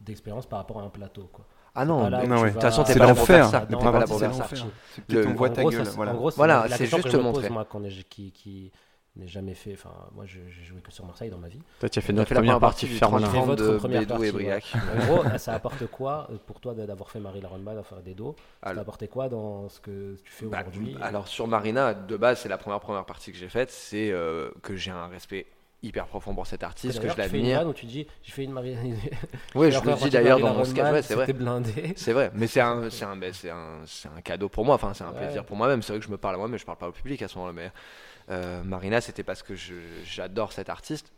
d'expérience 0.00 0.46
par 0.46 0.58
rapport 0.58 0.80
à 0.80 0.84
un 0.84 0.88
plateau. 0.88 1.28
Quoi. 1.30 1.44
Ah 1.74 1.84
non, 1.84 2.08
de 2.08 2.16
toute 2.16 2.54
vas- 2.54 2.60
façon, 2.62 2.82
t'es 2.82 2.94
C'est 2.94 2.98
pas 2.98 3.06
là 3.08 3.14
pour 3.14 3.26
faire 3.26 3.46
ça. 3.46 3.60
T'es 3.66 3.76
pas 3.76 3.92
là 3.92 4.06
pour 4.06 4.18
c'est 4.18 4.24
faire 4.30 4.34
ça. 4.34 4.64
Le- 5.10 5.22
voix 5.34 5.50
En 5.50 5.52
ta 5.52 5.62
gueule. 5.62 5.82
Voilà. 5.94 6.12
Voilà, 6.34 6.66
c'est 6.70 6.86
juste 6.86 7.10
que 7.10 7.16
montrer. 7.18 7.50
moi, 7.50 7.66
quand 7.70 7.80
qui, 8.08 8.32
qui 8.32 8.72
n'ai 9.16 9.28
jamais 9.28 9.52
fait. 9.52 9.74
Enfin, 9.74 9.92
moi, 10.14 10.24
je- 10.24 10.48
j'ai 10.48 10.64
joué 10.64 10.80
que 10.80 10.90
sur 10.90 11.04
Marseille 11.04 11.28
dans 11.28 11.36
ma 11.36 11.48
vie. 11.48 11.60
Toi, 11.78 11.90
tu 11.90 11.98
as 11.98 12.02
fait 12.02 12.14
On 12.14 12.16
notre 12.16 12.28
fait 12.30 12.34
première 12.36 12.54
première 12.54 12.60
partie 12.70 12.86
Fermelin. 12.86 13.26
30 13.28 13.46
votre 13.48 13.62
de 13.72 13.76
première 13.76 14.06
partie, 14.06 14.24
et 14.24 14.32
Briac. 14.32 14.72
En 14.94 15.04
gros, 15.06 15.38
ça 15.38 15.52
apporte 15.52 15.86
quoi 15.88 16.28
euh, 16.30 16.38
pour 16.46 16.58
toi 16.60 16.72
d'avoir 16.72 17.10
fait 17.10 17.20
Marie 17.20 17.42
Laronman, 17.42 17.82
faire 17.84 18.00
des 18.00 18.14
dos? 18.14 18.34
Ça 18.64 18.70
apporté 18.80 19.08
quoi 19.08 19.28
dans 19.28 19.68
ce 19.68 19.78
que 19.80 20.16
tu 20.24 20.32
fais 20.32 20.46
Bah, 20.46 20.60
aujourd'hui? 20.62 20.96
alors 21.02 21.28
sur 21.28 21.46
Marina, 21.46 21.92
de 21.92 22.16
base, 22.16 22.40
c'est 22.40 22.48
la 22.48 22.56
première 22.56 22.80
première 22.80 23.04
partie 23.04 23.30
que 23.30 23.36
j'ai 23.36 23.50
faite, 23.50 23.70
c'est 23.70 24.10
euh, 24.10 24.50
que 24.62 24.74
j'ai 24.74 24.90
un 24.90 25.08
respect 25.08 25.44
hyper 25.82 26.06
profond 26.06 26.34
pour 26.34 26.46
cet 26.46 26.62
artiste, 26.62 27.00
que 27.00 27.08
je 27.08 27.16
l'admire. 27.16 27.66
où 27.66 27.72
tu 27.72 27.86
dis 27.86 28.06
j'ai 28.22 28.32
fait 28.32 28.44
une 28.44 28.52
Marie. 28.52 28.76
Oui, 29.54 29.70
je 29.70 29.78
le 29.80 29.94
dis 29.94 30.10
d'ailleurs 30.10 30.40
dans 30.40 30.54
mon 30.54 30.64
sketch, 30.64 30.84
ouais, 30.92 31.02
c'est 31.02 31.14
vrai. 31.14 31.32
Blindé. 31.32 31.92
C'est 31.96 32.12
vrai, 32.12 32.30
mais 32.34 32.46
c'est 32.46 32.60
un, 32.60 32.88
c'est 32.90 33.04
un, 33.04 33.18
c'est 33.32 33.50
un, 33.50 33.80
c'est 33.86 34.08
un 34.08 34.20
cadeau 34.20 34.48
pour 34.48 34.64
moi, 34.64 34.74
enfin 34.74 34.92
c'est 34.94 35.04
un 35.04 35.12
Ouais. 35.12 35.18
plaisir 35.24 35.44
pour 35.44 35.56
moi-même. 35.56 35.82
C'est 35.82 35.92
vrai 35.92 36.00
que 36.00 36.06
je 36.06 36.10
me 36.10 36.16
parle 36.16 36.34
à 36.34 36.38
moi, 36.38 36.48
mais 36.48 36.58
je 36.58 36.64
parle 36.64 36.78
pas 36.78 36.88
au 36.88 36.92
public 36.92 37.20
à 37.22 37.28
ce 37.28 37.36
moment-là. 37.38 37.52
Mais 37.54 37.70
euh, 38.30 38.62
Marina, 38.64 39.00
c'était 39.00 39.22
parce 39.22 39.42
que 39.42 39.54
j'adore 40.04 40.52
cet 40.52 40.68
artiste. 40.68 41.12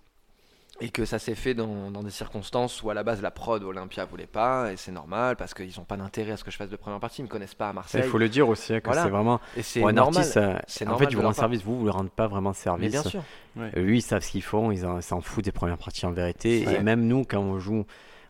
Et 0.80 0.90
que 0.90 1.04
ça 1.04 1.18
s'est 1.18 1.34
fait 1.34 1.54
dans, 1.54 1.90
dans 1.90 2.02
des 2.04 2.10
circonstances 2.10 2.82
où 2.84 2.90
à 2.90 2.94
la 2.94 3.02
base 3.02 3.20
la 3.20 3.30
prod 3.32 3.62
Olympia 3.64 4.04
voulait 4.04 4.26
pas 4.28 4.72
et 4.72 4.76
c'est 4.76 4.92
normal 4.92 5.34
parce 5.34 5.52
qu'ils 5.52 5.72
n'ont 5.76 5.84
pas 5.84 5.96
d'intérêt 5.96 6.32
à 6.32 6.36
ce 6.36 6.44
que 6.44 6.50
je 6.52 6.56
fasse 6.56 6.70
de 6.70 6.76
première 6.76 7.00
partie 7.00 7.20
ils 7.20 7.24
me 7.24 7.28
connaissent 7.28 7.54
pas 7.56 7.70
à 7.70 7.72
Marseille 7.72 8.02
Il 8.04 8.08
faut 8.10 8.18
le 8.18 8.28
dire 8.28 8.48
aussi, 8.48 8.74
hein, 8.74 8.80
que 8.80 8.86
Voilà. 8.86 9.02
c'est 9.02 9.08
vraiment. 9.10 9.40
et 9.56 9.62
c'est 9.62 9.80
normal 9.80 9.98
artiste, 10.18 10.36
euh, 10.36 10.56
c'est 10.68 10.84
en 10.86 10.90
normal 10.90 11.06
fait, 11.08 11.12
ils 11.12 11.16
vous 11.16 11.22
rendent 11.22 11.32
part. 11.34 11.40
service, 11.40 11.62
vous, 11.64 11.78
vous 11.80 11.86
ne 11.86 11.90
rendez 11.90 12.10
pas 12.14 12.28
vraiment 12.28 12.50
mais 12.50 12.54
service. 12.54 12.90
bien 12.92 13.02
sûr 13.02 13.22
Euh, 13.58 13.70
Eux, 13.76 13.94
ils 13.96 14.02
savent 14.02 14.22
ce 14.22 14.30
qu'ils 14.30 14.42
font, 14.42 14.70
ils 14.70 14.86
en- 14.86 15.00
s'en 15.00 15.20
foutent 15.20 15.44
des 15.46 15.50
premières 15.52 15.78
parties 15.78 16.06
en 16.06 16.12
vérité. 16.12 16.64
Ouais. 16.64 16.76
Et 16.76 16.80
même 16.80 17.04
nous, 17.08 17.24
quand 17.24 17.40
on 17.40 17.58
joue, 17.58 17.84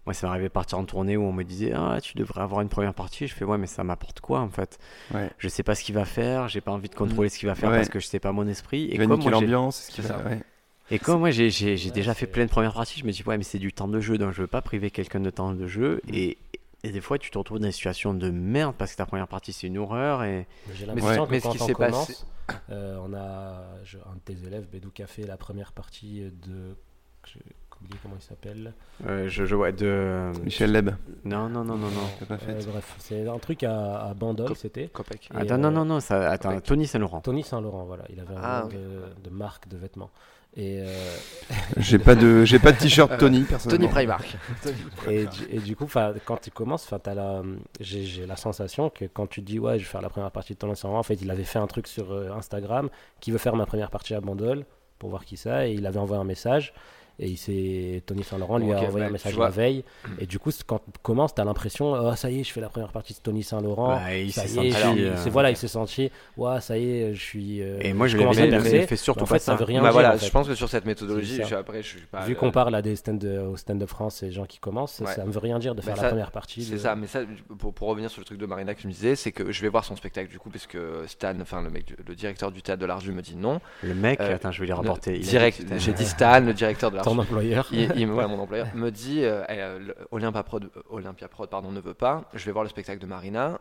moi, 0.06 0.14
ça 0.14 0.26
m'est 0.26 0.30
arrivé 0.30 0.46
de 0.48 0.52
partir 0.52 0.78
en 0.78 0.84
tournée 0.84 1.18
où 1.18 1.24
on 1.24 1.32
me 1.34 1.42
disait 1.44 1.74
Ah, 1.76 1.98
tu 2.00 2.16
devrais 2.16 2.40
avoir 2.40 2.62
une 2.62 2.70
première 2.70 2.94
partie. 2.94 3.26
Je 3.26 3.34
fais 3.34 3.44
Ouais, 3.44 3.58
mais 3.58 3.66
ça 3.66 3.84
m'apporte 3.84 4.20
quoi 4.20 4.40
en 4.40 4.48
fait? 4.48 4.78
Ouais. 5.12 5.28
Je 5.36 5.48
sais 5.48 5.62
pas 5.62 5.74
ce 5.74 5.84
qu'il 5.84 5.94
va 5.94 6.06
faire, 6.06 6.48
j'ai 6.48 6.62
pas 6.62 6.70
envie 6.72 6.88
de 6.88 6.94
contrôler 6.94 7.28
ce 7.28 7.38
qu'il 7.38 7.46
va 7.46 7.54
faire 7.54 7.68
Ouais. 7.68 7.76
parce 7.76 7.90
que 7.90 8.00
je 8.00 8.06
sais 8.06 8.20
pas 8.20 8.32
mon 8.32 8.48
esprit. 8.48 8.84
Et 8.90 8.96
comme 8.96 9.20
l'ambiance. 9.30 9.82
ce 9.82 9.90
qui 9.90 10.00
C'est 10.02 10.08
va-. 10.08 10.22
Et 10.90 10.98
comme 10.98 11.20
moi, 11.20 11.30
j'ai 11.30 11.48
Ouais, 11.48 11.90
déjà 11.92 12.14
fait 12.14 12.26
plein 12.26 12.44
de 12.44 12.50
premières 12.50 12.72
parties, 12.74 12.98
je 13.00 13.04
me 13.04 13.12
dis 13.12 13.22
Ouais, 13.26 13.36
mais 13.38 13.44
c'est 13.44 13.58
du 13.58 13.72
temps 13.72 13.88
de 13.88 14.00
jeu, 14.00 14.18
donc 14.18 14.32
je 14.32 14.40
veux 14.42 14.46
pas 14.46 14.62
priver 14.62 14.90
quelqu'un 14.90 15.20
de 15.20 15.30
temps 15.30 15.52
de 15.52 15.66
jeu. 15.66 16.00
Mm. 16.06 16.14
Et, 16.14 16.38
et 16.84 16.90
des 16.92 17.00
fois, 17.00 17.18
tu 17.18 17.30
te 17.30 17.38
retrouves 17.38 17.58
dans 17.58 17.66
des 17.66 17.72
situations 17.72 18.14
de 18.14 18.30
merde 18.30 18.74
parce 18.78 18.92
que 18.92 18.96
ta 18.96 19.06
première 19.06 19.28
partie, 19.28 19.52
c'est 19.52 19.66
une 19.66 19.78
horreur. 19.78 20.22
Et 20.24 20.46
Mais 20.68 20.74
J'ai 20.74 20.86
Mais 20.86 20.94
l'impression 20.94 21.26
mais 21.30 21.36
que 21.38 21.42
ce 21.42 21.48
quand 21.48 21.54
qui 21.54 21.62
on 21.62 21.74
commence, 21.74 22.06
passé- 22.08 22.24
euh, 22.70 22.98
on 23.04 23.12
a 23.14 23.64
je- 23.84 23.98
un 23.98 24.14
de 24.14 24.20
tes 24.24 24.46
élèves, 24.46 24.66
Bédou, 24.70 24.90
qui 24.90 25.02
a 25.02 25.06
fait 25.06 25.26
la 25.26 25.36
première 25.36 25.72
partie 25.72 26.20
de. 26.46 26.76
J'ai 27.26 27.40
oublié 27.80 27.98
comment 28.02 28.14
il 28.18 28.22
s'appelle. 28.24 28.72
euh, 29.06 29.28
je, 29.28 29.44
je 29.44 29.54
ouais, 29.54 29.72
de. 29.72 30.30
Michel 30.44 30.72
Leb. 30.72 30.90
Non, 31.24 31.48
non, 31.48 31.64
non, 31.64 31.76
non, 31.76 31.88
non. 31.90 32.08
T'as 32.20 32.26
pas 32.26 32.38
fait. 32.38 32.52
Euh, 32.52 32.62
bref, 32.70 32.94
c'est 32.98 33.28
un 33.28 33.38
truc 33.38 33.64
à, 33.64 34.00
à 34.06 34.14
Bandol, 34.14 34.56
c'était. 34.56 34.88
Copec. 34.88 35.28
Et, 35.34 35.36
Attends, 35.36 35.58
non, 35.58 35.68
euh, 35.68 35.72
non, 35.72 35.84
non, 35.84 36.00
ça, 36.00 36.30
attends, 36.30 36.58
Tony 36.60 36.86
Saint-Laurent. 36.86 37.20
Tony 37.20 37.42
Saint-Laurent, 37.42 37.84
voilà. 37.84 38.04
Il 38.08 38.18
avait 38.20 38.34
un 38.34 38.40
Ah, 38.42 38.62
nom 38.62 38.68
de 39.22 39.30
marque 39.30 39.68
de 39.68 39.76
vêtements. 39.76 40.10
Et, 40.56 40.80
euh, 40.80 40.86
J'ai 41.76 41.98
pas 41.98 42.14
de, 42.14 42.44
j'ai 42.44 42.58
pas 42.58 42.72
de 42.72 42.78
t-shirt 42.78 43.16
Tony 43.18 43.42
personnellement. 43.42 43.86
Tony 43.86 43.92
Primark 43.92 44.36
et, 45.08 45.26
du, 45.26 45.44
et 45.50 45.58
du 45.60 45.76
coup, 45.76 45.86
quand 46.24 46.36
tu 46.40 46.50
commences, 46.50 46.84
'fin, 46.86 46.98
t'as 46.98 47.14
la- 47.14 47.42
j'ai 47.80 48.26
la 48.26 48.36
sensation 48.36 48.90
que 48.90 49.04
quand 49.04 49.26
tu 49.28 49.40
dis, 49.40 49.58
ouais, 49.58 49.78
je 49.78 49.84
vais 49.84 49.90
faire 49.90 50.02
la 50.02 50.08
première 50.10 50.30
partie 50.32 50.54
de 50.54 50.58
Tony 50.58 50.74
Saint-Laurent, 50.74 51.00
en 51.00 51.04
fait, 51.04 51.14
il 51.20 51.30
avait 51.30 51.44
fait 51.44 51.58
un 51.60 51.66
truc 51.68 51.86
sur 51.86 52.12
euh, 52.12 52.30
Instagram 52.32 52.88
qui 53.20 53.30
veut 53.30 53.38
faire 53.38 53.54
ma 53.56 53.66
première 53.66 53.90
partie 53.90 54.14
à 54.14 54.20
Bandol 54.20 54.64
pour 54.98 55.10
voir 55.10 55.24
qui 55.24 55.36
ça, 55.36 55.68
et 55.68 55.72
il 55.74 55.86
avait 55.86 55.98
envoyé 56.00 56.20
un 56.20 56.24
message. 56.24 56.72
Et 57.20 57.26
il 57.28 57.36
s'est 57.36 58.02
Tony 58.06 58.22
Saint-Laurent 58.22 58.58
lui 58.58 58.72
a 58.72 58.80
envoyé 58.80 59.06
un 59.06 59.10
message 59.10 59.36
la 59.36 59.48
veille. 59.50 59.82
Et 60.20 60.26
du 60.26 60.38
coup, 60.38 60.50
quand 60.66 60.78
tu 60.78 60.84
commences, 61.02 61.34
tu 61.34 61.40
as 61.40 61.44
l'impression, 61.44 61.92
oh, 61.92 62.14
ça 62.14 62.30
y 62.30 62.40
est, 62.40 62.44
je 62.44 62.52
fais 62.52 62.60
la 62.60 62.68
première 62.68 62.92
partie 62.92 63.12
de 63.12 63.18
Tony 63.18 63.42
Saint-Laurent. 63.42 63.96
Ouais, 64.04 64.26
il 64.26 64.32
ça 64.32 64.46
s'est 64.46 64.60
y 64.62 64.68
est, 64.68 64.70
senti, 64.70 65.04
euh, 65.04 65.14
voilà, 65.32 65.50
il 65.50 65.56
s'est 65.56 65.66
senti, 65.68 66.10
ouais, 66.36 66.60
ça 66.60 66.78
y 66.78 66.88
est, 66.88 67.14
je 67.14 67.20
suis. 67.20 67.60
euh, 67.62 67.78
Et 67.80 67.92
moi, 67.92 68.06
je, 68.06 68.12
je 68.12 68.16
l'ai 68.18 68.22
commence 68.22 68.38
à 68.38 68.46
percer. 68.46 68.72
mais 68.78 68.86
fait 68.86 68.96
surtout 68.96 69.24
En 69.24 69.26
pas 69.26 69.34
fait, 69.34 69.38
ça 69.40 69.52
ça. 69.52 69.58
veut 69.58 69.64
rien 69.64 69.80
bah 69.80 69.88
dire. 69.88 69.92
voilà 69.94 70.14
en 70.14 70.18
fait. 70.18 70.26
je 70.26 70.30
pense 70.30 70.46
que 70.46 70.54
sur 70.54 70.68
cette 70.68 70.84
méthodologie 70.86 71.40
je, 71.48 71.54
après 71.56 71.82
je 71.82 71.88
suis 71.88 72.00
pas 72.02 72.24
Vu 72.24 72.32
euh, 72.32 72.36
qu'on 72.36 72.50
parle 72.52 72.74
à 72.76 72.82
des 72.82 72.94
stand 72.96 73.24
au 73.24 73.56
stand-up 73.56 73.88
France 73.88 74.22
et 74.22 74.30
gens 74.30 74.46
qui 74.46 74.58
commencent, 74.58 75.00
Ouais. 75.00 75.12
ça 75.14 75.24
ne 75.24 75.30
veut 75.32 75.40
rien 75.40 75.58
dire 75.58 75.74
de 75.74 75.80
faire 75.80 75.96
ça, 75.96 76.02
la 76.04 76.08
première 76.10 76.30
partie. 76.30 76.62
C'est 76.62 76.74
de- 76.74 76.78
ça, 76.78 76.94
mais 76.94 77.06
ça, 77.08 77.20
pour, 77.58 77.74
revenir 77.88 78.10
sur 78.10 78.20
le 78.20 78.26
truc 78.26 78.38
de 78.38 78.46
Marina 78.46 78.74
que 78.74 78.80
je 78.82 78.86
me 78.86 78.92
disais, 78.92 79.16
c'est 79.16 79.32
que 79.32 79.50
je 79.50 79.60
vais 79.62 79.68
voir 79.68 79.84
son 79.84 79.96
spectacle 79.96 80.30
du 80.30 80.38
coup, 80.38 80.50
parce 80.50 80.66
que 80.68 81.02
Stan, 81.08 81.34
enfin 81.40 81.62
le 81.62 81.70
mec, 81.70 81.94
le 82.06 82.14
directeur 82.14 82.52
du 82.52 82.62
théâtre 82.62 82.80
de 82.80 82.86
l'Arju 82.86 83.10
me 83.12 83.22
dit 83.22 83.34
non. 83.36 83.60
Le 83.82 83.94
mec, 83.94 84.20
Euh, 84.20 84.34
attends, 84.36 84.52
je 84.52 84.60
vais 84.60 84.66
lui 84.66 84.72
rapporter. 84.72 85.18
direct, 85.18 85.64
j'ai 85.78 85.92
dit 85.92 86.06
Stan, 86.06 86.40
le 86.40 86.52
directeur 86.54 86.90
de 86.90 86.96
l'Arju. 86.96 87.07
Ton 87.08 87.18
employeur. 87.18 87.66
Il, 87.72 87.92
il- 87.96 88.10
ouais, 88.10 88.26
mon 88.28 88.38
employeur 88.40 88.68
me 88.74 88.90
dit 88.90 89.24
euh, 89.24 89.42
eh, 89.48 89.78
le- 89.78 89.94
Olympia 90.10 90.42
Prod, 90.42 90.64
euh, 90.64 90.82
Olympia 90.90 91.28
Prod 91.28 91.48
pardon, 91.48 91.70
ne 91.72 91.80
veut 91.80 91.94
pas. 91.94 92.24
Je 92.34 92.44
vais 92.44 92.52
voir 92.52 92.64
le 92.64 92.70
spectacle 92.70 93.00
de 93.00 93.06
Marina. 93.06 93.58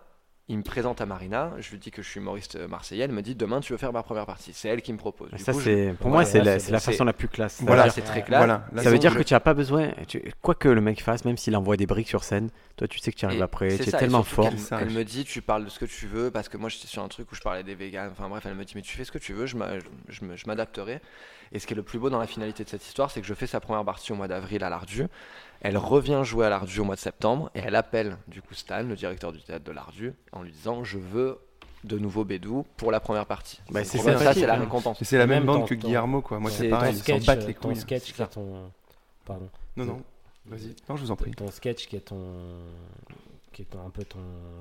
Il 0.49 0.57
me 0.57 0.63
présente 0.63 1.01
à 1.01 1.05
Marina. 1.05 1.51
Je 1.59 1.71
lui 1.71 1.77
dis 1.77 1.91
que 1.91 2.01
je 2.01 2.07
suis 2.09 2.21
humoriste 2.21 2.55
euh, 2.55 2.69
marseillais. 2.69 3.03
Elle 3.03 3.11
me 3.11 3.21
dit 3.21 3.35
demain 3.35 3.59
tu 3.59 3.73
veux 3.73 3.77
faire 3.77 3.91
ma 3.91 4.01
première 4.01 4.25
partie. 4.25 4.51
C'est 4.53 4.69
elle 4.69 4.81
qui 4.81 4.93
me 4.93 4.97
propose. 4.97 5.29
Du 5.31 5.43
Ça, 5.43 5.51
coup, 5.51 5.59
je- 5.59 5.91
pour 5.95 6.09
moi, 6.09 6.23
c'est 6.23 6.39
ouais, 6.39 6.45
la, 6.45 6.59
c'est 6.59 6.79
façon 6.79 7.03
la 7.03 7.11
plus 7.11 7.27
classe. 7.27 7.61
voilà, 7.63 7.89
c'est 7.89 8.01
très 8.01 8.23
clair. 8.23 8.39
Voilà. 8.39 8.65
Là, 8.71 8.81
Ça 8.81 8.89
veut 8.89 8.97
dire 8.97 9.13
que 9.17 9.23
tu 9.23 9.33
n'as 9.33 9.41
pas 9.41 9.53
besoin, 9.53 9.91
tu- 10.07 10.23
quoi 10.41 10.55
que 10.55 10.69
le 10.69 10.79
mec 10.79 11.03
fasse, 11.03 11.25
même 11.25 11.35
s'il 11.35 11.53
envoie 11.57 11.75
des 11.75 11.85
briques 11.85 12.07
sur 12.07 12.23
scène, 12.23 12.49
toi 12.77 12.87
tu 12.87 12.97
sais 12.99 13.11
que 13.11 13.17
tu 13.17 13.25
arrives 13.25 13.39
Et 13.39 13.43
après, 13.43 13.71
c'est 13.71 13.83
tu 13.83 13.89
es 13.89 13.91
ça, 13.91 13.97
tellement 13.97 14.23
fort. 14.23 14.49
Ça, 14.57 14.79
Elle, 14.81 14.91
me 14.91 15.03
dit, 15.03 15.25
tu 15.25 15.41
parles 15.41 15.65
de 15.65 15.69
ce 15.69 15.79
que 15.79 15.85
tu 15.85 16.07
veux, 16.07 16.31
parce 16.31 16.47
que 16.47 16.55
moi 16.55 16.69
j'étais 16.69 16.87
sur 16.87 17.03
un 17.03 17.09
truc 17.09 17.29
où 17.29 17.35
je 17.35 17.41
parlais 17.41 17.63
des 17.63 17.75
vegans. 17.75 18.07
Enfin 18.09 18.29
bref, 18.29 18.45
elle 18.45 18.55
me 18.55 18.63
dit, 18.63 18.71
mais 18.75 18.81
tu 18.81 18.95
fais 18.95 19.03
ce 19.03 19.11
que 19.11 19.17
tu 19.19 19.33
veux, 19.33 19.47
je 19.47 19.57
m'adapterai. 20.45 21.01
Et 21.53 21.59
ce 21.59 21.67
qui 21.67 21.73
est 21.73 21.77
le 21.77 21.83
plus 21.83 21.97
beau 21.99 22.09
dans 22.09 22.19
la 22.19 22.27
finalité 22.27 22.63
de 22.65 22.69
cette 22.69 22.85
histoire, 22.85 23.09
c'est 23.09 23.21
que 23.21 23.27
je 23.27 23.33
fais 23.33 23.47
sa 23.47 23.59
première 23.61 23.83
partie 23.85 24.11
au 24.11 24.15
mois 24.15 24.27
d'avril 24.27 24.63
à 24.65 24.69
l'Ardu. 24.69 25.05
Elle 25.61 25.77
revient 25.77 26.21
jouer 26.23 26.45
à 26.45 26.49
l'Ardu 26.49 26.79
au 26.79 26.83
mois 26.83 26.95
de 26.95 26.99
septembre 26.99 27.49
et 27.55 27.59
elle 27.59 27.75
appelle 27.75 28.17
du 28.27 28.41
coup 28.41 28.53
Stan, 28.53 28.83
le 28.83 28.95
directeur 28.95 29.31
du 29.31 29.41
théâtre 29.41 29.65
de 29.65 29.71
l'Ardu, 29.71 30.13
en 30.31 30.43
lui 30.43 30.51
disant, 30.51 30.83
je 30.83 30.97
veux 30.97 31.39
de 31.83 31.97
nouveau 31.97 32.23
Bédou 32.25 32.65
pour 32.77 32.91
la 32.91 32.99
première 32.99 33.25
partie. 33.25 33.61
Bah, 33.71 33.83
c'est 33.83 33.97
ça, 33.97 34.33
c'est 34.33 34.45
la 34.45 34.55
récompense. 34.55 34.97
C'est 35.03 35.17
la 35.17 35.25
même 35.27 35.39
même 35.39 35.45
bande 35.47 35.61
ton- 35.61 35.67
que 35.67 35.75
Guillermo, 35.75 36.21
quoi. 36.21 36.39
Moi, 36.39 36.51
C'est 36.51 36.69
pareil. 36.69 36.93
Ils 36.93 36.97
s'en 36.97 37.03
sketch, 37.03 37.25
battent 37.25 37.47
les 37.47 37.53
ton 37.53 37.69
couilles. 37.69 37.77
sketch 37.77 38.03
C'est 38.05 38.13
qui 38.13 38.21
est 38.21 38.27
ton. 38.27 38.71
Pardon. 39.25 39.49
Non, 39.75 39.85
non. 39.85 40.01
Vas-y. 40.45 40.75
Non, 40.89 40.95
je 40.95 41.01
vous 41.03 41.11
en 41.11 41.15
prie. 41.15 41.31
Ton 41.31 41.49
sketch 41.51 41.87
qui 41.87 41.95
est 41.95 42.01
ton. 42.01 42.21
qui 43.53 43.61
est 43.63 43.65
ton- 43.65 43.85
un 43.85 43.89
peu 43.89 44.03
ton, 44.03 44.19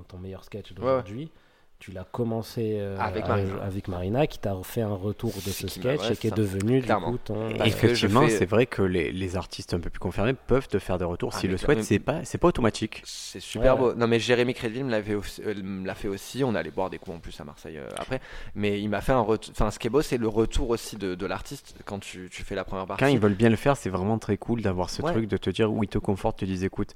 ton 0.09 0.19
meilleur 0.19 0.45
sketch 0.45 0.71
ouais. 0.71 0.77
d'aujourd'hui. 0.77 1.31
Tu 1.79 1.93
l'as 1.93 2.05
commencé 2.05 2.79
euh, 2.81 2.97
Avec 2.99 3.25
à- 3.27 3.29
Marina. 3.29 3.63
avec 3.63 3.89
Marina, 3.89 4.27
qui 4.27 4.39
t'a 4.39 4.57
fait 4.63 4.81
un 4.81 4.95
retour 4.95 5.31
de 5.35 5.51
ce 5.51 5.69
sketch 5.69 6.11
et 6.11 6.17
qui 6.17 6.29
est 6.29 6.35
devenu 6.37 6.81
du 6.81 6.87
coup 6.91 7.19
ton. 7.23 7.51
Effectivement, 7.65 8.23
fais- 8.23 8.31
c'est 8.39 8.47
vrai 8.47 8.65
que 8.65 8.81
les, 8.83 9.13
les 9.13 9.37
artistes 9.37 9.75
un 9.75 9.79
peu 9.81 9.91
plus 9.91 9.99
confirmés 10.01 10.33
peuvent 10.33 10.69
te 10.69 10.79
faire 10.79 10.97
des 10.97 11.05
retours 11.05 11.33
Ah, 11.35 11.39
s'ils 11.39 11.51
le 11.51 11.59
souhaitent. 11.59 11.85
C'est 11.85 11.99
pas, 11.99 12.25
c'est 12.25 12.39
pas 12.39 12.49
automatique. 12.49 13.03
C'est 13.05 13.41
super 13.41 13.75
Ouais. 13.75 13.93
beau. 13.93 13.95
Non 13.95 14.07
mais 14.07 14.19
Jérémy 14.19 14.55
Crédville 14.55 14.87
me 14.87 14.91
l'avait 14.91 15.15
aussi- 15.15 15.43
euh, 15.45 15.55
me 15.63 15.87
l'a 15.87 15.95
fait 15.95 16.09
aussi. 16.09 16.43
On 16.45 16.55
allait 16.55 16.71
boire 16.71 16.89
des 16.89 16.99
coups 16.99 17.17
en 17.19 17.21
plus 17.21 17.39
à 17.41 17.45
Marseille 17.45 17.77
euh, 17.77 17.89
après. 17.99 18.21
Mais 18.55 18.81
il 18.81 18.89
m'a 18.89 19.03
fait 19.03 19.13
un 19.13 19.21
retour. 19.21 19.53
Enfin, 19.53 19.71
ce 19.71 19.79
qui 19.79 19.87
est 19.87 19.91
beau, 19.91 20.01
c'est 20.03 20.17
le 20.19 20.29
retour 20.29 20.71
aussi 20.71 20.97
de, 20.97 21.15
de 21.15 21.27
l'artiste 21.27 21.75
quand 21.85 21.99
tu, 21.99 22.29
tu 22.33 22.43
fais 22.43 22.55
la 22.55 22.65
première 22.65 22.87
partie. 22.87 23.05
Quand 23.05 23.11
ils 23.11 23.19
veulent 23.21 23.35
bien 23.35 23.51
le 23.51 23.57
faire, 23.57 23.77
c'est 23.77 23.91
vraiment 23.91 24.19
très 24.19 24.39
cool 24.39 24.63
d'avoir 24.63 24.89
ce 24.89 25.03
Ouais. 25.03 25.13
truc 25.13 25.29
de 25.29 25.37
te 25.37 25.51
dire 25.51 25.71
où 25.71 25.85
ils 25.85 25.89
te 25.89 25.99
confortent, 25.99 26.39
te 26.39 26.47
disent 26.47 26.65
écoute, 26.65 26.95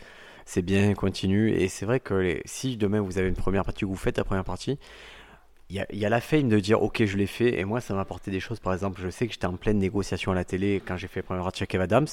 c'est 0.51 0.63
bien, 0.63 0.95
continue. 0.95 1.53
Et 1.53 1.69
c'est 1.69 1.87
vrai 1.87 2.01
que 2.01 2.13
les- 2.15 2.43
si 2.45 2.77
demain 2.77 3.01
vous 3.01 3.19
avez 3.19 3.29
une 3.29 3.37
première 3.37 3.65
partie, 3.65 3.83
que 3.83 3.87
vous 3.87 3.95
faites 3.95 4.19
la 4.19 4.25
première 4.25 4.43
partie, 4.45 4.81
il 5.69 5.77
y 5.77 5.79
a, 5.81 5.87
il 5.93 5.99
y 6.01 6.05
a 6.05 6.09
la 6.09 6.21
fame 6.21 6.49
de 6.49 6.59
dire 6.59 6.83
ok, 6.83 7.05
je 7.05 7.17
l'ai 7.17 7.29
fait. 7.29 7.61
Et 7.61 7.65
moi, 7.65 7.81
ça 7.81 7.95
m'a 7.95 8.01
apporté 8.01 8.33
des 8.33 8.41
choses. 8.41 8.59
Par 8.59 8.73
exemple, 8.73 9.01
je 9.01 9.11
sais 9.11 9.29
que 9.29 9.33
j'étais 9.33 9.47
en 9.47 9.57
pleine 9.57 9.79
négociation 9.79 10.33
à 10.33 10.35
la 10.35 10.45
télé 10.45 10.83
quand 10.85 10.97
j'ai 10.97 11.07
fait 11.07 11.21
la 11.21 11.23
première 11.23 11.45
partie 11.45 11.63
avec 11.63 11.71
Kev 11.71 11.85
Adams. 11.85 12.09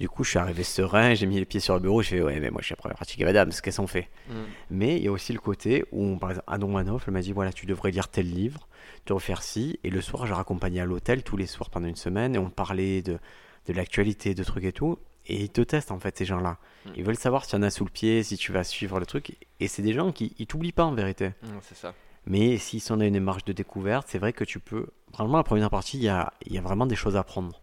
Du 0.00 0.08
coup, 0.08 0.24
je 0.24 0.30
suis 0.30 0.38
arrivé 0.38 0.62
serein, 0.62 1.12
j'ai 1.12 1.26
mis 1.26 1.36
les 1.38 1.44
pieds 1.44 1.60
sur 1.60 1.74
le 1.74 1.80
bureau, 1.80 2.00
j'ai 2.00 2.16
fait 2.16 2.22
ouais, 2.22 2.40
mais 2.40 2.50
moi 2.50 2.60
je 2.62 2.66
suis 2.66 2.72
la 2.72 2.76
première 2.76 2.96
partie 2.96 3.18
Kev 3.18 3.28
Adams, 3.28 3.52
qu'est-ce 3.62 3.80
qu'on 3.80 3.86
fait? 3.86 4.08
Mm. 4.28 4.32
Mais 4.70 4.96
il 4.96 5.02
y 5.02 5.08
a 5.08 5.12
aussi 5.12 5.34
le 5.34 5.40
côté 5.40 5.84
où, 5.92 6.16
par 6.16 6.30
exemple, 6.30 6.46
Adon 6.48 6.68
Manoff 6.68 7.04
elle 7.06 7.12
m'a 7.14 7.20
dit 7.20 7.32
voilà, 7.32 7.52
tu 7.52 7.66
devrais 7.66 7.90
lire 7.90 8.08
tel 8.08 8.30
livre, 8.30 8.66
tu 9.04 9.10
devrais 9.10 9.22
faire 9.22 9.42
ci. 9.42 9.78
Et 9.84 9.90
le 9.90 10.00
soir, 10.00 10.24
je 10.26 10.32
raccompagnais 10.32 10.80
à 10.80 10.86
l'hôtel 10.86 11.22
tous 11.22 11.36
les 11.36 11.46
soirs 11.46 11.68
pendant 11.68 11.88
une 11.88 11.96
semaine 11.96 12.34
et 12.34 12.38
on 12.38 12.48
parlait 12.48 13.02
de, 13.02 13.18
de 13.66 13.72
l'actualité, 13.74 14.34
de 14.34 14.44
trucs 14.44 14.64
et 14.64 14.72
tout. 14.72 14.98
Et 15.28 15.42
ils 15.42 15.50
te 15.50 15.60
testent 15.60 15.92
en 15.92 15.98
fait, 15.98 16.16
ces 16.16 16.24
gens-là. 16.24 16.58
Mm. 16.86 16.90
Ils 16.96 17.04
veulent 17.04 17.16
savoir 17.16 17.44
si 17.44 17.50
tu 17.50 17.56
en 17.56 17.62
as 17.62 17.70
sous 17.70 17.84
le 17.84 17.90
pied, 17.90 18.22
si 18.22 18.36
tu 18.36 18.52
vas 18.52 18.64
suivre 18.64 18.98
le 18.98 19.06
truc. 19.06 19.36
Et 19.60 19.68
c'est 19.68 19.82
des 19.82 19.92
gens 19.92 20.10
qui 20.12 20.34
ils 20.38 20.46
t'oublient 20.46 20.72
pas 20.72 20.84
en 20.84 20.94
vérité. 20.94 21.28
Mm, 21.42 21.58
c'est 21.62 21.76
ça. 21.76 21.94
Mais 22.26 22.58
s'ils 22.58 22.82
sont 22.82 22.98
dans 22.98 23.06
une 23.06 23.14
démarche 23.14 23.44
de 23.44 23.54
découverte, 23.54 24.06
c'est 24.08 24.18
vrai 24.18 24.34
que 24.34 24.44
tu 24.44 24.60
peux. 24.60 24.88
Franchement, 25.14 25.38
la 25.38 25.44
première 25.44 25.70
partie, 25.70 25.96
il 25.96 26.02
y 26.02 26.08
a, 26.10 26.32
il 26.44 26.52
y 26.52 26.58
a 26.58 26.60
vraiment 26.60 26.84
des 26.84 26.94
choses 26.94 27.16
à 27.16 27.20
apprendre. 27.20 27.62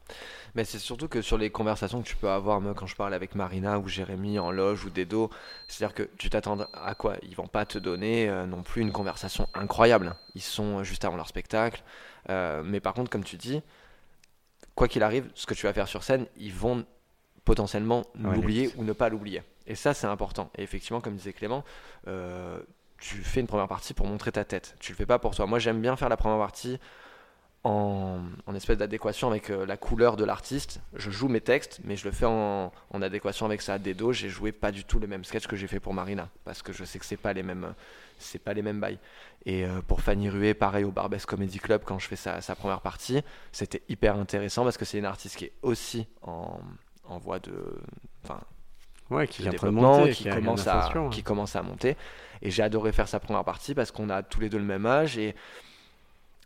Mais 0.55 0.63
c'est 0.63 0.79
surtout 0.79 1.07
que 1.07 1.21
sur 1.21 1.37
les 1.37 1.51
conversations 1.51 2.01
que 2.01 2.07
tu 2.07 2.15
peux 2.15 2.29
avoir, 2.29 2.61
moi, 2.61 2.73
quand 2.73 2.87
je 2.87 2.95
parle 2.95 3.13
avec 3.13 3.35
Marina 3.35 3.77
ou 3.77 3.87
Jérémy 3.87 4.39
en 4.39 4.49
loge 4.49 4.85
ou 4.85 4.89
Dedo, 4.89 5.29
c'est-à-dire 5.67 5.93
que 5.93 6.09
tu 6.17 6.31
t'attends 6.31 6.57
à 6.73 6.95
quoi? 6.95 7.17
Ils 7.21 7.35
vont 7.35 7.47
pas 7.47 7.65
te 7.67 7.77
donner 7.77 8.27
euh, 8.27 8.47
non 8.47 8.63
plus 8.63 8.81
une 8.81 8.91
conversation 8.91 9.47
incroyable. 9.53 10.15
Ils 10.33 10.41
sont 10.41 10.83
juste 10.83 11.05
avant 11.05 11.17
leur 11.17 11.27
spectacle. 11.27 11.83
Euh, 12.29 12.63
mais 12.65 12.79
par 12.79 12.95
contre, 12.95 13.11
comme 13.11 13.23
tu 13.23 13.35
dis, 13.35 13.61
quoi 14.73 14.87
qu'il 14.87 15.03
arrive, 15.03 15.29
ce 15.35 15.45
que 15.45 15.53
tu 15.53 15.67
vas 15.67 15.73
faire 15.73 15.87
sur 15.87 16.03
scène, 16.03 16.25
ils 16.37 16.53
vont 16.53 16.85
potentiellement 17.45 18.03
Ouais, 18.19 18.35
l'oublier 18.35 18.71
ou 18.77 18.83
ne 18.83 18.93
pas 18.93 19.09
l'oublier. 19.09 19.43
Et 19.67 19.75
ça, 19.75 19.93
c'est 19.93 20.07
important. 20.07 20.49
Et 20.57 20.63
effectivement, 20.63 21.01
comme 21.01 21.15
disait 21.15 21.33
Clément, 21.33 21.63
euh, 22.07 22.59
tu 22.97 23.15
fais 23.17 23.39
une 23.39 23.47
première 23.47 23.67
partie 23.67 23.93
pour 23.93 24.07
montrer 24.07 24.31
ta 24.31 24.43
tête. 24.43 24.75
Tu 24.79 24.91
le 24.91 24.97
fais 24.97 25.05
pas 25.05 25.19
pour 25.19 25.35
toi. 25.35 25.45
Moi, 25.45 25.59
j'aime 25.59 25.81
bien 25.81 25.95
faire 25.95 26.09
la 26.09 26.17
première 26.17 26.39
partie 26.39 26.79
en, 27.63 28.19
en 28.45 28.55
espèce 28.55 28.77
d'adéquation 28.77 29.27
avec 29.29 29.49
euh, 29.49 29.65
la 29.65 29.75
couleur 29.75 30.17
de 30.17 30.23
l'artiste. 30.23 30.81
Je 30.93 31.09
joue 31.09 31.27
mes 31.27 31.41
textes, 31.41 31.81
mais 31.83 31.95
je 31.95 32.05
le 32.05 32.11
fais 32.11 32.25
en, 32.25 32.71
en 32.91 33.01
adéquation 33.01 33.47
avec 33.47 33.61
ça. 33.61 33.79
Dedo, 33.79 34.13
j'ai 34.13 34.29
joué 34.29 34.51
pas 34.51 34.71
du 34.71 34.85
tout 34.85 34.99
le 34.99 35.07
même 35.07 35.23
sketch 35.23 35.47
que 35.47 35.55
j'ai 35.55 35.67
fait 35.67 35.79
pour 35.79 35.93
Marina, 35.93 36.29
parce 36.43 36.61
que 36.61 36.71
je 36.73 36.83
sais 36.85 36.99
que 36.99 37.05
c'est 37.05 37.17
pas 37.17 37.33
les 37.33 37.41
mêmes, 37.41 37.73
c'est 38.19 38.39
pas 38.39 38.53
les 38.53 38.61
mêmes 38.61 38.79
bails. 38.79 38.99
Et 39.47 39.65
euh, 39.65 39.81
pour 39.81 40.01
Fanny 40.01 40.29
Rué, 40.29 40.53
pareil 40.53 40.83
au 40.83 40.91
Barbès 40.91 41.25
Comedy 41.25 41.57
Club, 41.57 41.81
quand 41.83 41.97
je 41.97 42.07
fais 42.07 42.15
sa, 42.15 42.39
sa 42.39 42.55
première 42.55 42.81
partie, 42.81 43.21
c'était 43.51 43.81
hyper 43.89 44.15
intéressant 44.15 44.63
parce 44.63 44.77
que 44.77 44.85
c'est 44.85 44.99
une 44.99 45.05
artiste 45.05 45.35
qui 45.35 45.45
est 45.45 45.53
aussi 45.63 46.07
en, 46.21 46.59
en 47.07 47.17
voie 47.17 47.39
de, 47.39 47.53
enfin, 48.23 48.39
Ouais, 49.11 49.27
qui 49.27 49.43
de 49.43 49.49
développement, 49.49 49.99
monter, 49.99 50.11
qui, 50.13 50.27
une 50.27 50.33
commence 50.33 50.65
à, 50.67 50.87
hein. 50.95 51.09
qui 51.11 51.21
commence 51.21 51.55
à 51.55 51.61
monter. 51.61 51.95
Et 52.41 52.49
j'ai 52.51 52.63
adoré 52.63 52.91
faire 52.91 53.07
sa 53.07 53.19
première 53.19 53.43
partie 53.43 53.75
parce 53.75 53.91
qu'on 53.91 54.09
a 54.09 54.23
tous 54.23 54.39
les 54.39 54.49
deux 54.49 54.57
le 54.57 54.63
même 54.63 54.85
âge 54.87 55.17
et, 55.17 55.35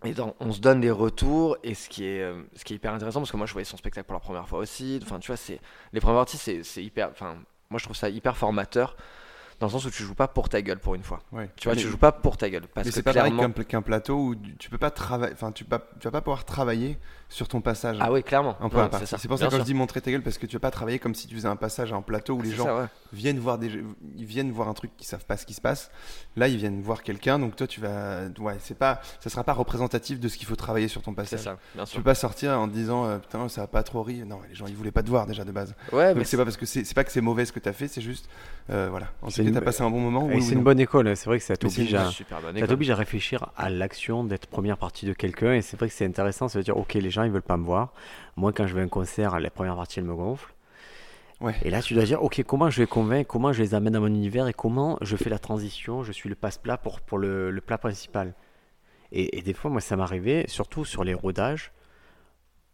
et 0.04 0.14
dans- 0.14 0.36
on 0.40 0.52
se 0.52 0.60
donne 0.60 0.82
des 0.82 0.92
retours. 0.92 1.58
Et 1.64 1.74
ce 1.74 1.88
qui, 1.90 2.06
est, 2.06 2.22
euh, 2.22 2.42
ce 2.56 2.64
qui 2.66 2.74
est 2.74 2.76
hyper 2.76 2.94
intéressant, 2.94 3.22
parce 3.22 3.32
que 3.32 3.38
moi 3.38 3.46
je 3.46 3.54
voyais 3.54 3.66
son 3.66 3.78
spectacle 3.78 4.06
pour 4.08 4.14
la 4.14 4.20
première 4.20 4.48
fois 4.48 4.60
aussi. 4.60 5.00
Enfin, 5.02 5.20
tu 5.20 5.28
vois, 5.28 5.38
c'est, 5.38 5.60
les 5.94 6.00
premières 6.02 6.20
parties, 6.20 6.38
c'est, 6.38 6.64
c'est 6.64 6.84
hyper. 6.84 7.10
Enfin, 7.12 7.38
moi 7.70 7.80
je 7.80 7.86
trouve 7.86 7.96
ça 7.96 8.10
hyper 8.10 8.36
formateur 8.36 8.98
dans 9.60 9.68
le 9.68 9.72
sens 9.72 9.86
où 9.86 9.90
tu 9.92 10.04
joues 10.04 10.16
pas 10.16 10.28
pour 10.28 10.48
ta 10.50 10.62
gueule 10.62 10.80
pour 10.80 10.96
une 10.96 11.04
fois. 11.04 11.20
Ouais. 11.32 11.50
Tu 11.58 11.68
vois, 11.68 11.76
Mais- 11.76 11.82
tu 11.82 11.88
joues 11.88 11.98
pas 11.98 12.12
pour 12.12 12.38
ta 12.38 12.50
gueule. 12.50 12.68
Parce 12.74 12.86
mais 12.86 12.92
que 12.92 12.96
c'est 12.96 13.04
pas 13.04 13.14
pareil 13.14 13.32
clairement. 13.34 13.54
qu'un 13.54 13.64
qu'un 13.64 13.82
plateau 13.82 14.16
où 14.18 14.36
tu- 14.36 14.56
tu 14.58 14.70
peux 14.70 14.78
pas 14.78 14.92
travailler, 14.92 15.34
enfin 15.34 15.52
tu, 15.52 15.66
pas- 15.66 15.82
tu 16.00 16.06
vas 16.08 16.12
pas 16.12 16.22
pouvoir 16.22 16.46
travailler 16.46 16.98
sur 17.28 17.48
ton 17.48 17.62
passage 17.62 17.98
Ah 18.00 18.12
oui, 18.12 18.24
clairement. 18.24 18.58
c'est 19.06 19.28
pour 19.28 19.38
ça 19.38 19.48
que 19.48 19.58
je 19.58 19.62
dis 19.64 19.74
montrer 19.74 20.02
ta 20.02 20.10
gueule 20.12 20.24
parce 20.24 20.38
que 20.38 20.46
tu 20.48 20.56
vas 20.56 20.60
pas 20.62 20.72
travailler 20.72 20.98
comme 20.98 21.14
si 21.14 21.28
tu 21.28 21.36
faisais 21.36 21.48
un 21.48 21.56
passage 21.58 21.92
en 21.94 22.02
plateau 22.02 22.36
où 22.36 22.42
les 22.42 22.50
C'est 22.52 22.56
gens 22.56 22.64
ça, 22.66 22.76
ouais. 22.78 22.86
viennent 23.14 23.38
voir 23.40 23.58
des 23.60 23.70
ils 24.16 24.26
viennent 24.26 24.52
voir 24.52 24.68
un 24.70 24.74
truc 24.74 24.96
qu'ils 24.98 25.08
savent 25.08 25.26
pas 25.26 25.38
ce 25.38 25.46
qui 25.46 25.54
se 25.54 25.62
passe. 25.62 25.92
Là, 26.38 26.48
ils 26.48 26.58
viennent 26.58 26.82
voir 26.82 27.04
quelqu'un 27.04 27.38
donc 27.38 27.56
toi 27.56 27.68
tu 27.68 27.82
vas 27.82 28.22
ouais, 28.40 28.56
c'est 28.60 28.78
pas 28.78 29.02
ça 29.20 29.30
sera 29.30 29.44
pas 29.44 29.54
représentatif 29.54 30.20
de 30.20 30.28
ce 30.28 30.38
qu'il 30.38 30.48
faut 30.48 30.56
travailler 30.56 30.88
sur 30.88 31.02
ton 31.04 31.12
C'est 31.12 31.16
passage. 31.18 31.40
ça, 31.42 31.58
bien 31.76 31.84
Tu 31.84 31.92
sûr. 31.92 32.00
peux 32.00 32.04
pas 32.06 32.16
sortir 32.16 32.52
en 32.60 32.68
te 32.68 32.74
disant 32.74 33.06
euh, 33.06 33.18
putain 33.20 33.48
ça 33.50 33.62
va 33.62 33.68
pas 33.68 33.84
trop 33.84 34.02
rire. 34.04 34.26
Non, 34.26 34.40
les 34.50 34.56
gens 34.56 34.66
ils 34.68 34.76
voulaient 34.76 34.92
pas 34.92 35.04
te 35.04 35.10
voir 35.10 35.28
déjà 35.28 35.44
de 35.46 35.52
base. 35.52 35.76
Ouais, 35.92 36.16
mais 36.16 36.24
c'est 36.24 36.38
pas 36.38 36.46
parce 36.46 36.58
que 36.58 36.66
c'est 36.66 36.84
c'est 36.84 36.96
pas 36.96 37.04
que 37.04 37.12
c'est 37.12 37.22
mauvais 37.22 37.46
ce 37.46 37.52
que 37.52 37.60
tu 37.60 37.70
as 37.70 37.74
fait, 37.74 37.88
c'est 37.88 38.02
juste 38.02 38.28
euh, 38.72 38.88
voilà. 38.90 39.08
C'est 39.30 39.44
t'as 39.54 39.62
passé 39.62 39.84
un 39.84 39.90
bon 39.90 40.00
moment. 40.00 40.26
Oui 40.26 40.42
c'est 40.42 40.54
une 40.54 40.64
bonne 40.64 40.80
école, 40.80 41.16
c'est 41.16 41.26
vrai 41.26 41.40
que 41.40 41.44
ça 41.44 41.56
t'oblige 41.58 41.94
à, 41.96 42.96
réfléchir 42.96 43.52
à 43.58 43.70
l'action 43.70 44.24
d'être 44.24 44.48
première 44.48 44.78
partie 44.78 45.06
de 45.06 45.14
quelqu'un. 45.14 45.54
Et 45.54 45.62
c'est 45.62 45.78
vrai 45.78 45.88
que 45.88 45.94
c'est 45.94 46.06
intéressant, 46.06 46.48
ça 46.48 46.60
veut 46.60 46.64
dire, 46.64 46.78
ok, 46.78 46.94
les 46.96 47.10
gens 47.10 47.24
ils 47.24 47.32
veulent 47.32 47.42
pas 47.42 47.58
me 47.58 47.66
voir. 47.66 47.94
Moi, 48.36 48.54
quand 48.54 48.68
je 48.68 48.74
vais 48.74 48.82
à 48.82 48.84
un 48.84 48.88
concert, 48.88 49.40
la 49.40 49.50
première 49.50 49.76
partie 49.76 50.00
elle 50.00 50.06
me 50.06 50.16
gonfle. 50.16 50.54
Ouais. 51.42 51.56
Et 51.64 51.70
là, 51.70 51.82
tu 51.82 51.94
dois 51.94 52.04
dire, 52.04 52.22
ok, 52.22 52.44
comment 52.44 52.70
je 52.70 52.82
les 52.82 52.88
convainc, 52.88 53.26
comment 53.26 53.54
je 53.54 53.62
les 53.62 53.74
amène 53.74 53.94
dans 53.94 54.02
mon 54.02 54.08
univers 54.08 54.48
et 54.48 54.54
comment 54.54 54.98
je 55.02 55.16
fais 55.16 55.30
la 55.30 55.40
transition, 55.40 56.04
je 56.04 56.12
suis 56.12 56.28
le 56.28 56.36
passe-plat 56.36 56.78
pour, 56.78 57.00
pour 57.00 57.18
le, 57.18 57.50
le 57.50 57.62
plat 57.62 57.78
principal. 57.78 58.34
Et, 59.12 59.38
et 59.38 59.42
des 59.42 59.54
fois, 59.54 59.72
moi, 59.72 59.80
ça 59.80 59.96
m'arrivait, 59.96 60.46
surtout 60.48 60.84
sur 60.84 61.06
les 61.06 61.14
rodages, 61.14 61.72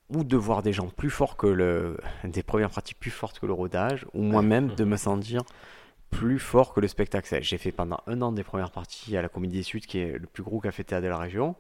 ou 0.10 0.24
de 0.24 0.38
voir 0.38 0.62
des 0.62 0.74
gens 0.74 0.88
plus 0.88 1.10
forts 1.10 1.38
que 1.38 1.48
le. 1.48 1.98
des 2.24 2.44
premières 2.44 2.70
parties 2.70 2.94
plus 2.94 3.12
fortes 3.12 3.40
que 3.40 3.46
le 3.46 3.54
rodage, 3.54 4.06
ou 4.14 4.22
moi-même 4.22 4.74
de 4.76 4.84
me 4.84 4.98
sentir 4.98 5.42
plus 6.10 6.40
fort 6.40 6.74
que 6.74 6.80
le 6.80 6.88
spectacle. 6.88 7.38
J'ai 7.42 7.58
fait 7.58 7.72
pendant 7.72 8.00
un 8.08 8.22
an 8.22 8.32
des 8.32 8.44
premières 8.44 8.72
parties 8.72 9.18
à 9.18 9.22
la 9.22 9.30
Comédie 9.30 9.64
Suds, 9.64 9.82
qui 9.82 10.00
est 10.00 10.18
le 10.18 10.28
plus 10.28 10.44
gros 10.44 10.60
café 10.60 10.84
théâtre 10.84 11.04
de 11.04 11.10
la 11.10 11.18
région. 11.18 11.56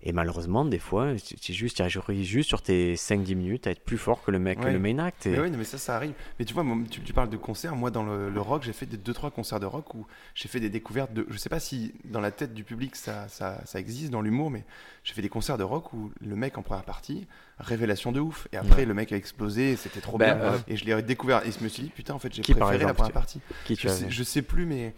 Et 0.00 0.12
malheureusement, 0.12 0.64
des 0.64 0.78
fois, 0.78 1.14
c'est 1.18 1.52
juste, 1.52 1.76
tu 1.76 1.82
arrives 1.82 2.24
juste 2.24 2.48
sur 2.48 2.62
tes 2.62 2.94
5-10 2.94 3.34
minutes 3.34 3.66
à 3.66 3.72
être 3.72 3.84
plus 3.84 3.98
fort 3.98 4.22
que 4.22 4.30
le 4.30 4.38
mec, 4.38 4.60
que 4.60 4.68
le 4.68 4.78
main 4.78 4.98
act. 5.00 5.26
Et... 5.26 5.30
Mais 5.30 5.40
oui, 5.40 5.50
mais 5.50 5.64
ça, 5.64 5.76
ça 5.76 5.96
arrive. 5.96 6.12
Mais 6.38 6.44
tu 6.44 6.54
vois, 6.54 6.62
moi, 6.62 6.76
tu, 6.88 7.00
tu 7.00 7.12
parles 7.12 7.30
de 7.30 7.36
concerts. 7.36 7.74
Moi, 7.74 7.90
dans 7.90 8.04
le, 8.04 8.30
le 8.30 8.40
rock, 8.40 8.62
j'ai 8.62 8.72
fait 8.72 8.86
des 8.86 8.96
deux 8.96 9.12
trois 9.12 9.32
concerts 9.32 9.58
de 9.58 9.66
rock 9.66 9.92
où 9.96 10.06
j'ai 10.36 10.48
fait 10.48 10.60
des 10.60 10.70
découvertes 10.70 11.12
de. 11.12 11.26
Je 11.28 11.36
sais 11.36 11.48
pas 11.48 11.58
si 11.58 11.94
dans 12.04 12.20
la 12.20 12.30
tête 12.30 12.54
du 12.54 12.62
public 12.62 12.94
ça, 12.94 13.26
ça, 13.26 13.60
ça 13.66 13.80
existe 13.80 14.12
dans 14.12 14.20
l'humour, 14.20 14.50
mais 14.50 14.64
j'ai 15.08 15.14
fait 15.14 15.22
des 15.22 15.30
concerts 15.30 15.56
de 15.56 15.62
rock 15.64 15.94
où 15.94 16.12
le 16.20 16.36
mec 16.36 16.58
en 16.58 16.62
première 16.62 16.84
partie, 16.84 17.26
révélation 17.58 18.12
de 18.12 18.20
ouf. 18.20 18.46
Et 18.52 18.58
après, 18.58 18.80
Ouais. 18.80 18.84
le 18.84 18.92
mec 18.92 19.10
a 19.10 19.16
explosé, 19.16 19.74
c'était 19.76 20.02
trop 20.02 20.18
Ben, 20.18 20.34
bien. 20.36 20.44
euh, 20.44 20.58
Et 20.68 20.76
je 20.76 20.84
l'ai 20.84 21.00
découvert. 21.00 21.46
Et 21.46 21.50
je 21.50 21.64
me 21.64 21.68
suis 21.70 21.84
dit, 21.84 21.88
putain, 21.88 22.12
en 22.12 22.18
fait, 22.18 22.30
j'ai 22.34 22.42
préféré 22.42 22.84
la 22.84 22.92
première 22.92 23.12
partie. 23.12 23.40
Qui 23.64 23.74
tu 23.74 23.88
Je 23.88 23.92
sais, 23.94 24.10
je 24.10 24.22
sais 24.22 24.42
plus, 24.42 24.66
mais 24.66 24.94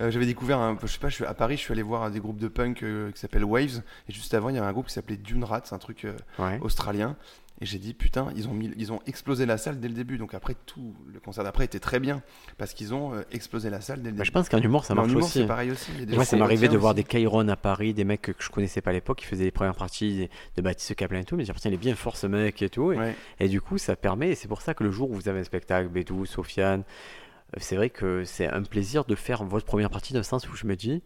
euh, 0.00 0.10
j'avais 0.10 0.24
découvert 0.24 0.58
un. 0.60 0.78
Je 0.80 0.86
sais 0.86 0.98
pas, 0.98 1.10
je 1.10 1.14
suis 1.16 1.26
à 1.26 1.34
Paris, 1.34 1.58
je 1.58 1.60
suis 1.60 1.72
allé 1.72 1.82
voir 1.82 2.10
des 2.10 2.20
groupes 2.20 2.38
de 2.40 2.48
punk 2.48 2.82
euh, 2.82 3.12
qui 3.12 3.20
s'appelle 3.20 3.44
Waves. 3.44 3.82
Et 4.08 4.12
juste 4.14 4.32
avant, 4.32 4.48
il 4.48 4.54
y 4.54 4.58
avait 4.58 4.66
un 4.66 4.72
groupe 4.72 4.86
qui 4.86 4.94
s'appelait 4.94 5.18
Dune 5.18 5.44
Rat, 5.44 5.60
c'est 5.64 5.74
un 5.74 5.78
truc. 5.78 6.06
Ouais. 6.38 6.58
australien. 6.62 7.16
Et 7.62 7.66
j'ai 7.66 7.78
dit, 7.78 7.92
putain, 7.92 8.32
ils 8.36 8.48
ont, 8.48 8.54
mis, 8.54 8.72
ils 8.78 8.90
ont 8.90 9.00
explosé 9.06 9.44
la 9.44 9.58
salle 9.58 9.80
dès 9.80 9.88
le 9.88 9.92
début. 9.94 10.16
Donc 10.16 10.32
après, 10.32 10.54
tout 10.64 10.94
le 11.06 11.20
concert 11.20 11.44
d'après 11.44 11.66
était 11.66 11.78
très 11.78 12.00
bien. 12.00 12.22
Parce 12.56 12.72
qu'ils 12.72 12.94
ont 12.94 13.12
euh, 13.14 13.20
explosé 13.32 13.68
la 13.68 13.82
salle 13.82 13.98
dès 14.00 14.04
le 14.08 14.12
Bah, 14.12 14.16
début. 14.18 14.26
je 14.26 14.32
pense 14.32 14.48
qu'en 14.48 14.58
humour, 14.62 14.86
ça 14.86 14.94
marche 14.94 15.10
humour, 15.10 15.24
aussi. 15.24 15.40
c'est 15.40 15.46
pareil 15.46 15.70
aussi. 15.70 15.90
Il 15.94 16.00
y 16.00 16.02
a 16.04 16.06
des 16.06 16.14
Moi, 16.14 16.24
ça 16.24 16.38
m'arrivait 16.38 16.68
de 16.68 16.78
voir 16.78 16.94
des 16.94 17.04
Kairon 17.04 17.46
à 17.48 17.56
Paris, 17.56 17.92
des 17.92 18.04
mecs 18.04 18.22
que 18.22 18.32
je 18.38 18.48
connaissais 18.48 18.80
pas 18.80 18.90
à 18.90 18.94
l'époque, 18.94 19.18
qui 19.18 19.26
faisaient 19.26 19.44
les 19.44 19.50
premières 19.50 19.74
parties 19.76 20.30
de 20.56 20.62
Baptiste 20.62 20.94
Caplin 20.94 21.20
et 21.20 21.24
tout, 21.24 21.36
mais 21.36 21.44
j'ai 21.44 21.52
il 21.66 21.74
est 21.74 21.76
bien 21.76 21.94
fort 21.94 22.16
ce 22.16 22.26
mec 22.26 22.62
et 22.62 22.70
tout. 22.70 22.92
Et, 22.92 22.96
Ouais. 22.96 23.14
et 23.40 23.48
du 23.48 23.60
coup, 23.60 23.76
ça 23.76 23.94
permet, 23.94 24.30
et 24.30 24.34
c'est 24.34 24.48
pour 24.48 24.62
ça 24.62 24.72
que 24.72 24.82
le 24.82 24.90
jour 24.90 25.10
où 25.10 25.14
vous 25.14 25.28
avez 25.28 25.40
un 25.40 25.44
spectacle, 25.44 25.90
Bédou, 25.90 26.24
Sofiane, 26.24 26.80
euh, 26.80 27.58
c'est 27.60 27.76
vrai 27.76 27.90
que 27.90 28.24
c'est 28.24 28.46
un 28.48 28.62
plaisir 28.62 29.04
de 29.04 29.14
faire 29.14 29.44
votre 29.44 29.66
première 29.66 29.90
partie 29.90 30.14
dans 30.14 30.20
le 30.20 30.24
sens 30.24 30.48
où 30.48 30.54
je 30.56 30.66
me 30.66 30.76
dis, 30.76 31.02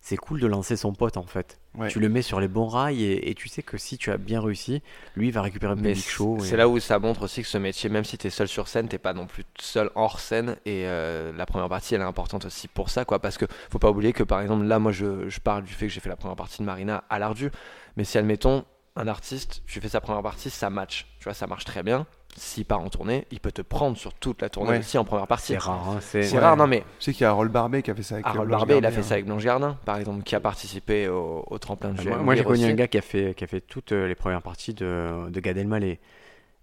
c'est 0.00 0.16
cool 0.16 0.38
de 0.40 0.46
lancer 0.46 0.76
son 0.76 0.92
pote 0.92 1.16
en 1.16 1.24
fait. 1.26 1.58
Ouais. 1.74 1.88
Tu 1.88 1.98
le 2.00 2.08
mets 2.08 2.22
sur 2.22 2.38
les 2.40 2.48
bons 2.48 2.68
rails 2.68 3.02
et, 3.02 3.28
et 3.30 3.34
tu 3.34 3.48
sais 3.48 3.62
que 3.62 3.76
si 3.76 3.98
tu 3.98 4.10
as 4.12 4.16
bien 4.16 4.40
réussi, 4.40 4.82
lui 5.16 5.28
il 5.28 5.32
va 5.32 5.42
récupérer 5.42 5.72
un 5.72 5.76
Mais 5.76 5.90
public 5.92 6.08
chaud. 6.08 6.38
c'est 6.40 6.54
et- 6.54 6.56
là 6.56 6.68
où 6.68 6.78
ça 6.78 6.98
montre 6.98 7.22
aussi 7.22 7.42
que 7.42 7.48
ce 7.48 7.58
métier, 7.58 7.90
même 7.90 8.04
si 8.04 8.16
tu 8.16 8.26
es 8.28 8.30
seul 8.30 8.46
sur 8.48 8.68
scène, 8.68 8.88
t'es 8.88 8.98
pas 8.98 9.12
non 9.14 9.26
plus 9.26 9.42
seul 9.60 9.90
hors 9.94 10.20
scène. 10.20 10.56
Et 10.64 10.84
euh, 10.86 11.32
la 11.36 11.44
première 11.44 11.68
partie, 11.68 11.94
elle 11.96 12.00
est 12.00 12.04
importante 12.04 12.44
aussi 12.44 12.68
pour 12.68 12.88
ça, 12.88 13.04
quoi. 13.04 13.18
Parce 13.18 13.36
que 13.36 13.46
faut 13.70 13.78
pas 13.80 13.90
oublier 13.90 14.12
que 14.12 14.22
par 14.22 14.40
exemple, 14.40 14.64
là, 14.64 14.78
moi, 14.78 14.92
je, 14.92 15.28
je 15.28 15.40
parle 15.40 15.64
du 15.64 15.72
fait 15.74 15.86
que 15.88 15.92
j'ai 15.92 16.00
fait 16.00 16.08
la 16.08 16.16
première 16.16 16.36
partie 16.36 16.58
de 16.60 16.64
Marina 16.66 17.04
à 17.10 17.18
l'ardu. 17.18 17.50
Mais 17.96 18.04
si, 18.04 18.16
admettons, 18.16 18.64
un 18.94 19.08
artiste, 19.08 19.62
tu 19.66 19.80
fais 19.80 19.88
sa 19.90 20.00
première 20.00 20.22
partie, 20.22 20.48
ça 20.50 20.70
match. 20.70 21.06
Tu 21.18 21.24
vois, 21.24 21.34
ça 21.34 21.46
marche 21.46 21.64
très 21.64 21.82
bien. 21.82 22.06
S'il 22.38 22.64
part 22.66 22.80
en 22.80 22.88
tournée, 22.90 23.26
il 23.30 23.40
peut 23.40 23.50
te 23.52 23.62
prendre 23.62 23.96
sur 23.96 24.12
toute 24.12 24.42
la 24.42 24.50
tournée 24.50 24.70
Ouais. 24.72 24.78
aussi 24.80 24.98
en 24.98 25.04
première 25.04 25.26
partie. 25.26 25.52
C'est 25.52 25.58
rare. 25.58 25.88
hein, 25.88 25.98
c'est 26.00 26.30
Ouais. 26.32 26.38
rare, 26.38 26.56
non, 26.56 26.66
mais 26.66 26.84
Je 26.98 27.04
sais 27.06 27.12
qu'il 27.12 27.22
y 27.22 27.24
a 27.24 27.30
Harold 27.30 27.50
Barbet 27.50 27.82
qui 27.82 27.90
a 27.90 27.94
fait 27.94 28.02
ça 28.02 28.16
avec 28.16 28.26
Harold 28.26 28.48
Blanche 28.48 28.58
Barbet, 28.60 28.78
il 28.78 28.84
a 28.86 28.90
fait 28.90 29.02
ça 29.02 29.14
avec 29.14 29.26
Blanche 29.26 29.42
Gardin, 29.44 29.78
par 29.86 29.96
exemple, 29.98 30.22
qui 30.22 30.34
a 30.34 30.40
participé 30.40 31.08
au, 31.08 31.44
au 31.46 31.58
tremplin 31.58 31.90
du 31.92 31.96
Moi, 32.06 32.12
JMBR 32.16 32.24
moi, 32.24 32.34
j'ai 32.34 32.44
connu 32.44 32.64
un 32.64 32.74
gars 32.74 32.88
qui 32.88 32.98
a 32.98 33.02
fait, 33.02 33.34
qui 33.34 33.44
a 33.44 33.46
fait 33.46 33.60
toutes 33.62 33.92
euh, 33.92 34.06
les 34.06 34.14
premières 34.14 34.42
parties 34.42 34.74
de, 34.74 35.30
de 35.30 35.40
Gad 35.40 35.56
Elmaleh. 35.56 35.98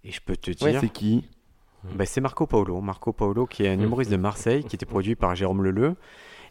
Et 0.04 0.12
je 0.12 0.20
peux 0.20 0.36
te 0.36 0.50
Ouais, 0.64 0.70
dire, 0.70 0.80
C'est 0.80 0.88
qui 0.90 1.24
Ben, 1.94 2.06
c'est 2.06 2.20
Marco 2.20 2.46
Paolo. 2.46 2.80
Marco 2.80 3.12
Paolo, 3.12 3.46
qui 3.46 3.64
est 3.64 3.68
un 3.68 3.76
Mhm. 3.76 3.82
humoriste 3.84 4.10
de 4.10 4.16
Marseille, 4.16 4.62
qui 4.64 4.76
était 4.76 4.86
produit 4.86 5.16
par 5.16 5.34
Jérôme 5.34 5.62
Leleu. 5.64 5.96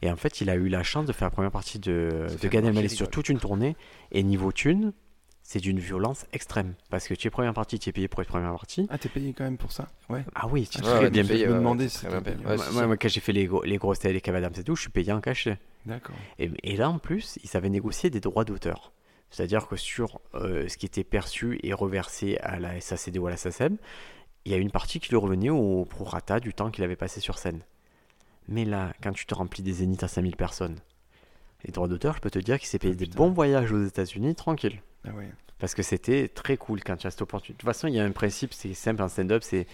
Et 0.01 0.11
en 0.11 0.15
fait, 0.17 0.41
il 0.41 0.49
a 0.49 0.55
eu 0.55 0.67
la 0.67 0.83
chance 0.83 1.05
de 1.05 1.13
faire 1.13 1.27
la 1.27 1.31
première 1.31 1.51
partie 1.51 1.79
de, 1.79 2.27
de 2.41 2.47
Gad 2.49 2.65
Elmaleh 2.65 2.89
sur 2.89 3.09
toute 3.09 3.29
une 3.29 3.39
tournée. 3.39 3.75
Et 4.11 4.21
niveau 4.21 4.51
thune, 4.51 4.91
c'est 5.53 5.59
d'une 5.59 5.79
violence 5.79 6.25
extrême. 6.33 6.73
Parce 6.89 7.07
que 7.07 7.13
tu 7.13 7.27
es 7.27 7.29
première 7.29 7.53
partie, 7.53 7.77
tu 7.77 7.89
es 7.89 7.91
payé 7.93 8.07
pour 8.07 8.21
être 8.23 8.27
première 8.27 8.49
partie. 8.51 8.87
Ah, 8.89 8.97
t'es 8.97 9.07
payé 9.07 9.33
quand 9.37 9.43
même 9.43 9.57
pour 9.57 9.71
ça 9.71 9.87
Ouais. 10.09 10.25
Ah 10.33 10.47
oui, 10.47 10.67
tu 10.67 10.79
es 10.79 10.81
Ah, 10.83 10.89
très 10.89 10.99
ouais, 11.03 11.09
bien 11.11 11.23
payé. 11.23 11.45
Je 11.45 11.49
me 11.51 11.55
demandais 11.57 11.89
si 11.89 12.07
bien 12.07 12.21
payé. 12.23 12.35
payé. 12.37 12.47
Ouais, 12.47 12.57
Ouais, 12.57 12.71
Moi, 12.71 12.87
moi, 12.87 12.97
quand 12.97 13.07
j'ai 13.07 13.19
fait 13.19 13.33
les, 13.33 13.45
gros- 13.45 13.63
les 13.63 13.77
grosses 13.77 13.99
télés, 13.99 14.15
les 14.15 14.21
cavadams 14.21 14.51
et 14.57 14.63
tout, 14.63 14.75
je 14.75 14.81
suis 14.81 14.89
payé 14.89 15.11
en 15.11 15.21
cachet. 15.21 15.59
D'accord. 15.85 16.15
Et, 16.39 16.49
et 16.63 16.75
là, 16.75 16.89
en 16.89 16.97
plus, 16.97 17.37
ils 17.43 17.55
avaient 17.55 17.69
négocié 17.69 18.09
des 18.09 18.19
droits 18.19 18.45
d'auteur. 18.45 18.91
C'est-à-dire 19.29 19.67
que 19.67 19.75
sur 19.75 20.21
euh, 20.33 20.67
ce 20.67 20.75
qui 20.77 20.87
était 20.87 21.03
perçu 21.03 21.59
et 21.61 21.73
reversé 21.73 22.37
à 22.39 22.59
la 22.59 22.81
SACD 22.81 23.17
ou 23.19 23.27
à 23.27 23.29
la 23.31 23.37
SACEM, 23.37 23.77
il 24.45 24.51
y 24.51 24.55
a 24.55 24.57
une 24.57 24.71
partie 24.71 24.99
qui 24.99 25.09
lui 25.09 25.17
revenait 25.17 25.49
au 25.51 25.85
prorata 25.85 26.39
du 26.39 26.53
temps 26.53 26.71
qu'il 26.71 26.83
avait 26.83 26.95
passé 26.95 27.19
sur 27.19 27.37
scène. 27.37 27.61
Mais 28.47 28.65
là, 28.65 28.93
quand 29.03 29.11
tu 29.13 29.25
te 29.25 29.33
remplis 29.35 29.63
des 29.63 29.73
zéniths 29.73 30.03
à 30.03 30.07
5000 30.07 30.35
personnes, 30.35 30.79
les 31.65 31.71
droits 31.71 31.87
d'auteur, 31.87 32.15
je 32.15 32.19
peux 32.21 32.29
te 32.31 32.39
dire 32.39 32.59
qu'il 32.59 32.67
s'est 32.67 32.79
payé 32.79 32.93
Ah, 32.95 32.99
des 32.99 33.05
bons 33.07 33.31
voyages 33.31 33.71
aux 33.71 33.85
États-Unis 33.85 34.35
tranquille. 34.35 34.81
Ah 35.07 35.11
ouais. 35.11 35.29
Parce 35.59 35.75
que 35.75 35.83
c'était 35.83 36.27
très 36.27 36.57
cool 36.57 36.83
quand 36.83 36.97
tu 36.97 37.07
as 37.07 37.11
cette 37.11 37.21
opportunité. 37.21 37.53
De 37.53 37.59
toute 37.61 37.67
façon, 37.67 37.87
il 37.87 37.93
y 37.95 37.99
a 37.99 38.03
un 38.03 38.11
principe, 38.11 38.53
c'est 38.53 38.73
simple 38.73 39.01
en 39.01 39.07
stand-up, 39.07 39.43
c'est 39.43 39.65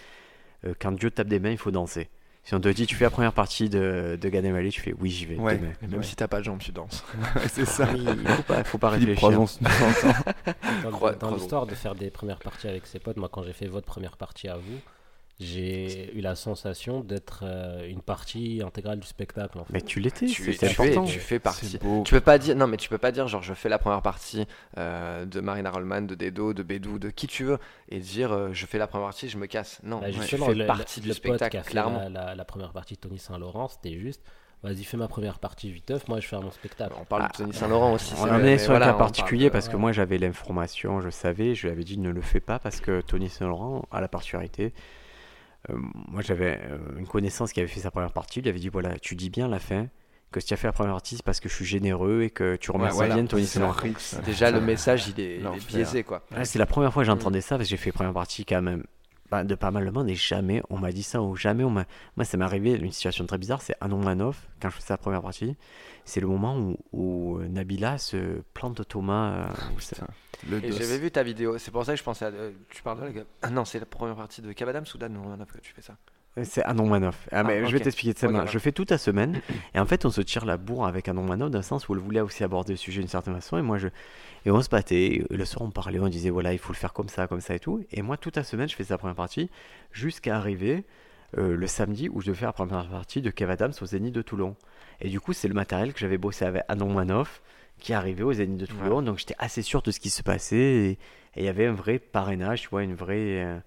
euh, 0.65 0.74
quand 0.80 0.92
Dieu 0.92 1.10
tape 1.12 1.28
des 1.28 1.39
mains, 1.39 1.52
il 1.52 1.58
faut 1.58 1.72
danser. 1.72 2.10
Si 2.44 2.56
on 2.56 2.60
te 2.60 2.70
dit, 2.70 2.86
tu 2.88 2.96
fais 2.96 3.04
la 3.04 3.10
première 3.10 3.34
partie 3.34 3.70
de, 3.70 4.18
de 4.20 4.30
Gad 4.30 4.44
Elmaleh, 4.46 4.70
tu 4.70 4.82
fais 4.82 4.94
oui, 5.00 5.10
j'y 5.12 5.26
vais. 5.26 5.36
Ouais. 5.36 5.58
demain. 5.58 5.72
Et 5.84 5.88
même 5.88 6.00
Ouais. 6.00 6.04
si 6.06 6.15
t'as 6.15 6.28
pas 6.28 6.39
de 6.39 6.46
jambes, 6.46 6.60
tu 6.60 6.72
danses. 6.72 7.04
c'est 7.48 7.65
ça. 7.65 7.88
Oui, 7.94 8.06
il 8.08 8.28
faut 8.28 8.44
pas, 8.44 8.63
faut 8.63 8.78
pas 8.78 8.92
Philippe 8.98 9.20
réfléchir. 9.20 9.39
Dans, 10.84 11.12
dans 11.20 11.36
l'histoire 11.36 11.65
de 11.65 11.76
faire 11.76 11.96
des 11.96 12.10
premières 12.10 12.39
parties 12.39 12.68
avec 12.68 12.86
ses 12.88 13.00
potes, 13.00 13.18
moi 13.18 13.30
quand 13.32 13.44
j'ai 13.44 13.54
fait 13.54 13.68
votre 13.68 13.86
première 13.86 14.18
partie 14.18 14.48
à 14.48 14.56
vous, 14.56 14.80
j'ai 15.39 16.13
eu 16.17 16.21
la 16.21 16.36
sensation 16.36 16.99
d'être 16.99 17.41
euh, 17.43 17.88
une 17.88 18.02
partie 18.02 18.62
intégrale 18.65 18.99
du 18.99 19.08
spectacle. 19.08 19.58
En 19.58 19.63
fait. 19.63 19.71
Mais 19.73 19.82
tu 19.82 19.99
l'étais, 20.02 20.25
Tu, 20.25 20.43
tu 20.43 20.54
fais, 20.54 20.69
important. 20.71 21.06
tu 21.06 21.19
fais 21.19 21.39
partie. 21.39 21.80
Tu 22.04 22.13
peux 22.13 22.19
pas 22.19 22.38
dire 22.38 22.56
non 22.58 22.67
mais 22.67 22.75
tu 22.78 22.89
peux 22.89 22.97
pas 22.97 23.12
dire 23.13 23.28
genre 23.28 23.41
je 23.41 23.54
fais 23.54 23.69
la 23.69 23.78
première 23.80 24.02
partie 24.02 24.45
euh, 24.78 25.25
de 25.25 25.39
Marina 25.39 25.71
Rollman, 25.71 26.02
de 26.02 26.15
Dedo, 26.15 26.54
de 26.54 26.62
Bédou, 26.63 26.99
de 26.99 27.10
qui 27.10 27.28
tu 27.28 27.45
veux 27.45 27.58
et 27.88 27.99
dire 27.99 28.34
euh, 28.34 28.49
je 28.52 28.65
fais 28.65 28.78
la 28.78 28.88
première 28.88 29.08
partie, 29.08 29.30
je 29.30 29.38
me 29.38 29.45
casse. 29.45 29.80
Non, 29.84 29.99
Bah, 29.99 30.08
tu 30.12 30.15
justement, 30.19 30.47
fais 30.47 30.56
le, 30.56 30.65
partie 30.65 30.99
le- 30.99 31.04
du 31.04 31.08
le 31.10 31.13
pote 31.13 31.23
spectacle 31.23 31.52
qui 31.52 31.58
a 31.58 31.63
fait 31.63 31.71
clairement. 31.71 31.99
la, 32.02 32.10
la- 32.10 32.36
la 32.36 32.45
première 32.45 32.73
partie 32.73 32.95
de 32.95 32.99
Tony 32.99 33.17
Saint-Laurent, 33.19 33.69
c'était 33.69 33.97
juste, 33.97 34.21
vas-y 34.62 34.84
fais 34.84 34.97
ma 34.97 35.08
première 35.08 35.39
partie 35.39 35.71
viteuf, 35.71 36.06
moi 36.10 36.19
je 36.19 36.28
fais 36.28 36.36
mon 36.38 36.52
spectacle. 36.52 36.93
On 36.99 37.06
parle 37.06 37.23
Ah, 37.25 37.30
de 37.32 37.38
Tony 37.38 37.54
Saint-Laurent 37.54 37.93
aussi. 37.93 38.13
On 38.17 38.23
en 38.30 38.43
est 38.43 38.58
sur 38.58 38.73
un 38.75 38.80
cas 38.80 38.91
particulier 38.93 39.49
parce 39.49 39.69
que 39.69 39.75
ouais. 39.75 39.80
moi 39.80 39.91
j'avais 39.93 40.17
l'information, 40.17 40.99
je 40.99 41.10
savais, 41.10 41.56
je 41.56 41.67
lui 41.67 41.71
avais 41.71 41.86
dit 41.86 41.97
ne 41.97 42.10
le 42.10 42.19
fais 42.21 42.41
pas 42.41 42.60
parce 42.60 42.82
que 42.82 42.99
Tony 42.99 43.30
Saint-Laurent 43.30 43.86
a 43.89 44.02
la 44.02 44.10
particularité. 44.10 44.73
Euh, 45.69 45.76
moi 46.08 46.22
j'avais 46.22 46.60
euh, 46.69 46.78
une 46.98 47.08
connaissance 47.08 47.52
qui 47.54 47.60
avait 47.60 47.67
fait 47.67 47.82
sa 47.82 47.91
première 47.91 48.13
partie, 48.13 48.39
il 48.39 48.43
lui 48.43 48.50
avait 48.50 48.60
dit 48.60 48.69
voilà, 48.69 48.98
tu 49.00 49.15
dis 49.15 49.30
bien 49.30 49.45
à 49.45 49.50
la 49.50 49.60
fin 49.60 49.88
que 50.32 50.39
si 50.39 50.48
tu 50.48 50.54
as 50.54 50.58
fait 50.58 50.67
la 50.67 50.74
première 50.74 50.93
partie 50.93 51.15
c'est 51.17 51.24
parce 51.26 51.39
que 51.39 51.50
je 51.50 51.54
suis 51.56 51.65
généreux 51.65 52.22
et 52.22 52.30
que 52.30 52.56
tu 52.56 52.72
remercies 52.72 52.95
voilà, 52.98 53.15
bien 53.15 53.26
Tony 53.26 53.43
la 53.56 53.74
ça. 53.98 54.22
Déjà 54.26 54.52
le 54.52 54.62
message 54.62 55.08
il 55.10 55.19
est, 55.19 55.36
il 55.36 55.39
est 55.39 55.43
L'enfer. 55.43 55.63
biaisé 55.67 56.04
quoi. 56.04 56.24
Ah, 56.36 56.45
c'est 56.45 56.60
la 56.60 56.65
première 56.65 56.93
fois 56.93 57.04
que 57.04 57.08
j'entendais 57.08 57.41
ça 57.41 57.58
parce 57.58 57.67
que 57.67 57.72
j'ai 57.72 57.78
fait 57.78 57.91
première 57.91 58.13
partie 58.13 58.45
quand 58.45 58.62
même 58.62 58.84
bah, 59.32 59.43
de 59.43 59.54
pas 59.56 59.69
mal 59.72 59.86
de 59.86 59.91
monde 59.91 60.10
et 60.10 60.15
jamais 60.15 60.63
on 60.69 60.78
m'a 60.78 60.91
dit 60.91 61.04
ça 61.04 61.22
ou 61.22 61.36
jamais 61.36 61.63
on 61.63 61.69
m'a. 61.69 61.86
Moi, 62.15 62.26
ça 62.26 62.36
m'est 62.38 62.45
arrivé 62.45 62.72
une 62.74 62.91
situation 62.91 63.26
très 63.28 63.38
bizarre. 63.38 63.62
C'est 63.62 63.76
Anon 63.80 64.00
Manoff 64.00 64.48
quand 64.60 64.69
je 64.72 64.76
faisais 64.78 64.88
la 64.93 64.98
première 64.98 65.22
partie. 65.22 65.56
C'est 66.04 66.19
le 66.19 66.26
moment 66.28 66.58
où, 66.58 66.78
où 66.93 67.38
euh, 67.38 67.48
Nabila 67.48 68.00
se 68.00 68.41
plante 68.56 68.88
Thomas. 68.88 69.34
euh, 69.34 69.48
Putain, 69.78 70.08
le 70.49 70.63
Et 70.63 70.71
j'avais 70.71 70.99
vu 70.99 71.10
ta 71.12 71.23
vidéo, 71.23 71.58
c'est 71.58 71.71
pour 71.71 71.86
ça 71.86 71.93
que 71.93 71.99
je 71.99 72.04
pensais 72.04 72.25
à. 72.25 72.30
euh, 72.30 72.52
tu 72.69 72.82
parles 72.84 73.12
de 73.12 73.19
la. 73.19 73.23
Ah 73.41 73.49
non, 73.49 73.65
c'est 73.65 73.80
la 73.80 73.86
première 73.86 74.15
partie 74.15 74.41
de 74.41 74.52
Cavadam 74.54 74.86
Soudan 74.86 75.10
ou 75.15 75.36
que 75.45 75.58
tu 75.62 75.73
fais 75.73 75.82
ça? 75.82 75.95
C'est 76.43 76.63
Anon 76.63 76.86
Manoff. 76.88 77.28
Ah, 77.32 77.43
mais 77.43 77.62
Ah, 77.63 77.65
Je 77.65 77.71
vais 77.75 77.80
t'expliquer 77.84 78.13
de 78.13 78.19
ça. 78.19 78.28
Ok, 78.28 78.32
maintenant. 78.34 78.45
ouais. 78.45 78.52
Je 78.54 78.60
fais 78.60 78.71
toute 78.71 78.91
la 78.91 78.97
semaine 78.99 79.41
et 79.74 79.80
en 79.80 79.86
fait, 79.86 80.05
on 80.05 80.11
se 80.11 80.22
tire 80.22 80.45
la 80.45 80.57
bourre 80.57 80.86
avec 80.86 81.07
Anon 81.09 81.24
Manoff 81.24 81.49
d'un 81.49 81.64
sens 81.64 81.89
où 81.89 81.93
elle 81.93 81.99
voulait 81.99 82.22
aussi 82.22 82.43
aborder 82.43 82.74
le 82.74 82.78
sujet 82.78 82.99
d'une 83.01 83.09
certaine 83.09 83.34
façon 83.34 83.57
et 83.57 83.61
moi 83.61 83.78
je. 83.78 83.88
Et 84.45 84.51
on 84.51 84.61
se 84.61 84.70
battait, 84.70 85.26
le 85.30 85.43
soir 85.43 85.64
on 85.68 85.72
parlait, 85.72 85.99
on 85.99 86.07
disait 86.07 86.30
voilà, 86.30 86.53
il 86.53 86.59
faut 86.59 86.72
le 86.72 86.78
faire 86.78 86.93
comme 86.93 87.09
ça, 87.09 87.28
comme 87.28 87.41
ça 87.41 87.55
et 87.55 87.59
tout. 87.59 87.84
Et 87.91 88.01
moi, 88.01 88.16
toute 88.16 88.38
la 88.38 88.43
semaine, 88.43 88.70
je 88.70 88.76
fais 88.76 88.86
sa 88.86 88.97
première 88.97 89.16
partie 89.16 89.49
jusqu'à 89.91 90.38
arriver 90.38 90.86
euh, 91.38 91.57
le 91.57 91.68
samedi 91.68 92.07
où 92.09 92.22
je 92.22 92.28
devais 92.28 92.38
faire 92.38 92.49
la 92.49 92.53
première 92.53 92.88
partie 92.88 93.22
de 93.22 93.30
Kev 93.32 93.51
Adams 93.51 93.74
au 93.82 93.86
Zénith 93.86 94.14
de 94.14 94.22
Toulon. 94.22 94.55
Et 95.01 95.09
du 95.09 95.20
coup, 95.20 95.34
c'est 95.34 95.47
le 95.49 95.53
matériel 95.55 95.91
que 95.93 95.99
j'avais 95.99 96.18
bossé 96.18 96.45
avec 96.45 96.64
Anon 96.70 96.93
Manoff 96.93 97.41
qui 97.80 97.91
est 97.91 97.95
arrivé 97.95 98.23
au 98.23 98.34
Zénith 98.34 98.57
de 98.59 98.65
Toulon. 98.65 99.01
Donc 99.01 99.17
j'étais 99.17 99.36
assez 99.39 99.61
sûr 99.61 99.82
de 99.82 99.91
ce 99.91 99.99
qui 99.99 100.09
se 100.09 100.21
passait 100.23 100.57
et 100.57 100.97
et 101.36 101.41
il 101.41 101.45
y 101.45 101.47
avait 101.47 101.67
un 101.67 101.73
vrai 101.73 101.99
parrainage, 101.99 102.61
tu 102.63 102.69
vois, 102.69 102.82
une 102.84 102.95
vraie. 102.95 103.43
euh, 103.43 103.59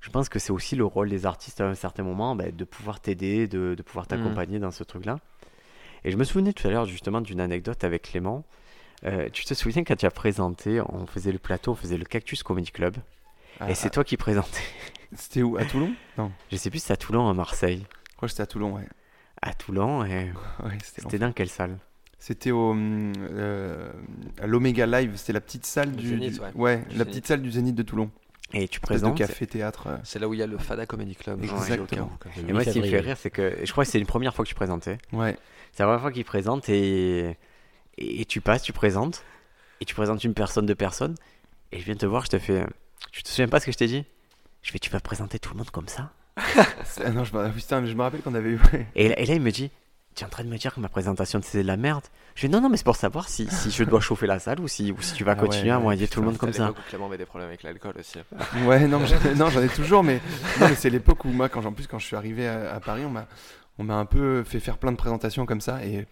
je 0.00 0.08
pense 0.10 0.28
que 0.28 0.38
c'est 0.38 0.52
aussi 0.52 0.76
le 0.76 0.84
rôle 0.84 1.08
des 1.10 1.26
artistes 1.26 1.60
à 1.60 1.66
un 1.66 1.74
certain 1.74 2.04
moment 2.04 2.36
ben, 2.36 2.54
de 2.54 2.64
pouvoir 2.64 3.00
t'aider, 3.00 3.48
de, 3.48 3.74
de 3.76 3.82
pouvoir 3.82 4.06
t'accompagner 4.06 4.60
dans 4.60 4.70
ce 4.70 4.84
truc-là. 4.84 5.18
Et 6.04 6.12
je 6.12 6.16
me 6.16 6.22
souvenais 6.22 6.52
tout 6.52 6.68
à 6.68 6.70
l'heure 6.70 6.84
justement 6.86 7.20
d'une 7.20 7.40
anecdote 7.40 7.82
avec 7.82 8.02
Clément. 8.02 8.44
Euh, 9.04 9.28
tu 9.32 9.44
te 9.44 9.52
souviens 9.54 9.82
quand 9.82 9.96
tu 9.96 10.06
as 10.06 10.12
présenté, 10.12 10.80
on 10.80 11.06
faisait 11.06 11.32
le 11.32 11.40
plateau, 11.40 11.72
on 11.72 11.74
faisait 11.74 11.96
le 11.98 12.04
Cactus 12.04 12.44
Comedy 12.44 12.70
Club, 12.70 12.96
Ah, 13.58 13.68
et 13.70 13.74
c'est 13.74 13.90
toi 13.90 14.04
qui 14.04 14.16
présentais. 14.16 14.62
C'était 15.16 15.42
où 15.42 15.56
À 15.56 15.64
Toulon? 15.64 15.92
Non, 16.18 16.30
Je 16.52 16.56
sais 16.56 16.70
plus 16.70 16.78
si 16.78 16.86
c'est 16.86 16.92
à 16.92 16.96
Toulon 16.96 17.26
ou 17.26 17.30
à 17.30 17.34
Marseille. 17.34 17.84
je 18.10 18.16
crois 18.16 18.28
que 18.28 18.30
c'était 18.30 18.42
à 18.44 18.46
Toulon, 18.46 18.74
ouais. 18.76 18.86
À 19.42 19.54
Toulon, 19.54 20.04
et 20.04 20.30
Ouais, 20.64 20.78
c'était 20.84 21.02
c'était 21.02 21.18
dans 21.18 21.32
quelle 21.32 21.48
salle? 21.48 21.78
C'était 22.18 22.50
au 22.50 22.70
hum, 22.70 23.12
euh, 23.30 23.90
à 24.42 24.46
l'Omega 24.46 24.86
Live, 24.86 25.12
c'était 25.16 25.32
la 25.32 25.40
petite 25.40 25.64
salle 25.66 25.90
Le 25.90 25.96
du, 25.96 26.08
Zénith, 26.08 26.34
du- 26.34 26.60
ouais. 26.60 26.76
La 26.76 26.90
Zénith. 26.90 27.06
petite 27.08 27.26
salle 27.26 27.42
du 27.42 27.50
Zénith 27.52 27.74
de 27.76 27.82
Toulon. 27.82 28.10
Et 28.54 28.66
tu 28.66 28.80
de 28.80 28.82
présentes. 28.86 29.16
café 29.16 29.46
théâtre. 29.46 29.86
euh. 29.88 29.96
C'est 30.04 30.18
là 30.18 30.26
où 30.28 30.32
il 30.34 30.40
y 30.40 30.42
a 30.42 30.46
le 30.46 30.56
Fada 30.58 30.86
Comedy 30.86 31.14
Club. 31.14 31.40
je 31.42 31.46
dis 31.46 31.78
au 31.80 31.84
cas 31.84 32.00
où, 32.02 32.06
comme 32.18 32.32
ça. 32.32 32.40
Et 32.48 32.52
moi, 32.52 32.64
ce 32.64 32.70
qui 32.70 32.80
me 32.80 32.86
fait 32.86 33.00
rire, 33.00 33.16
c'est 33.18 33.30
que 33.30 33.58
je 33.62 33.70
crois 33.72 33.84
que 33.84 33.90
c'est 33.90 33.98
une 34.00 34.06
première 34.06 34.34
fois 34.34 34.44
que 34.44 34.48
tu 34.48 34.54
présentais. 34.54 34.98
Ouais. 35.12 35.36
C'est 35.72 35.82
la 35.82 35.86
première 35.86 36.00
fois 36.00 36.10
qu'il 36.12 36.24
présente 36.24 36.68
et... 36.70 37.36
et 37.98 38.24
tu 38.24 38.40
passes, 38.40 38.62
tu 38.62 38.72
présentes, 38.72 39.22
et 39.80 39.84
tu 39.84 39.94
présentes 39.94 40.24
une 40.24 40.32
personne, 40.34 40.64
deux 40.66 40.74
personnes, 40.74 41.14
et 41.72 41.78
je 41.78 41.84
viens 41.84 41.94
te 41.94 42.06
voir, 42.06 42.24
je 42.24 42.30
te 42.30 42.38
fais. 42.38 42.64
Tu 43.12 43.22
te 43.22 43.28
souviens 43.28 43.48
pas 43.48 43.60
ce 43.60 43.66
que 43.66 43.72
je 43.72 43.76
t'ai 43.76 43.86
dit? 43.86 44.04
Je 44.62 44.72
fais, 44.72 44.78
tu 44.78 44.90
vas 44.90 45.00
présenter 45.00 45.38
tout 45.38 45.52
le 45.52 45.58
monde 45.58 45.70
comme 45.70 45.88
ça? 45.88 46.10
Ah 47.04 47.10
non, 47.10 47.22
je, 47.24 47.36
me- 47.36 47.50
putain, 47.52 47.80
mais 47.82 47.86
je 47.88 47.94
me 47.94 48.02
rappelle 48.02 48.22
qu'on 48.22 48.34
avait 48.34 48.50
eu. 48.50 48.58
ouais. 48.72 48.86
et, 48.96 49.08
là- 49.10 49.18
et 49.20 49.26
là, 49.26 49.34
il 49.34 49.40
me 49.42 49.50
dit, 49.52 49.70
tu 50.18 50.24
es 50.24 50.26
en 50.26 50.30
train 50.30 50.44
de 50.44 50.48
me 50.48 50.56
dire 50.58 50.74
que 50.74 50.80
ma 50.80 50.88
présentation 50.88 51.40
c'est 51.42 51.62
de 51.62 51.66
la 51.66 51.76
merde 51.76 52.04
Je 52.34 52.42
fais, 52.42 52.48
non, 52.48 52.60
non, 52.60 52.68
mais 52.68 52.76
c'est 52.76 52.84
pour 52.84 52.96
savoir 52.96 53.28
si, 53.28 53.48
si 53.50 53.70
je 53.70 53.84
dois 53.84 54.00
chauffer 54.00 54.26
la 54.26 54.38
salle 54.38 54.60
ou 54.60 54.68
si, 54.68 54.92
ou 54.92 55.00
si 55.00 55.14
tu 55.14 55.24
vas 55.24 55.32
Ah 55.32 55.40
ouais, 55.40 55.46
continuer 55.48 55.70
à 55.70 55.78
envoyer 55.78 56.06
tout 56.08 56.20
le 56.20 56.26
monde 56.26 56.36
comme 56.38 56.50
C'était 56.52 56.58
ça. 56.64 56.68
l'époque 56.68 56.84
où 56.86 56.88
Clément 56.90 57.06
avait 57.06 57.18
des 57.18 57.26
problèmes 57.26 57.48
avec 57.48 57.62
l'alcool 57.62 57.94
aussi. 57.98 58.18
Ouais, 58.66 58.86
non, 58.86 59.00
j'en 59.06 59.16
ai- 59.30 59.34
non, 59.34 59.48
j'en 59.50 59.62
ai 59.62 59.68
toujours, 59.68 60.02
mais 60.04 60.20
c'est 60.76 60.90
l'époque 60.90 61.24
où 61.24 61.28
moi, 61.28 61.48
quand, 61.48 61.64
en 61.64 61.72
plus, 61.72 61.86
quand 61.86 61.98
je 61.98 62.06
suis 62.06 62.16
arrivé 62.16 62.46
à, 62.48 62.74
à 62.74 62.80
Paris, 62.80 63.02
on 63.06 63.10
m'a, 63.10 63.26
on 63.78 63.84
m'a 63.84 63.94
un 63.94 64.04
peu 64.06 64.42
fait 64.44 64.60
faire 64.60 64.78
plein 64.78 64.92
de 64.92 64.96
présentations 64.96 65.46
comme 65.46 65.60
ça. 65.60 65.84
Et 65.84 66.06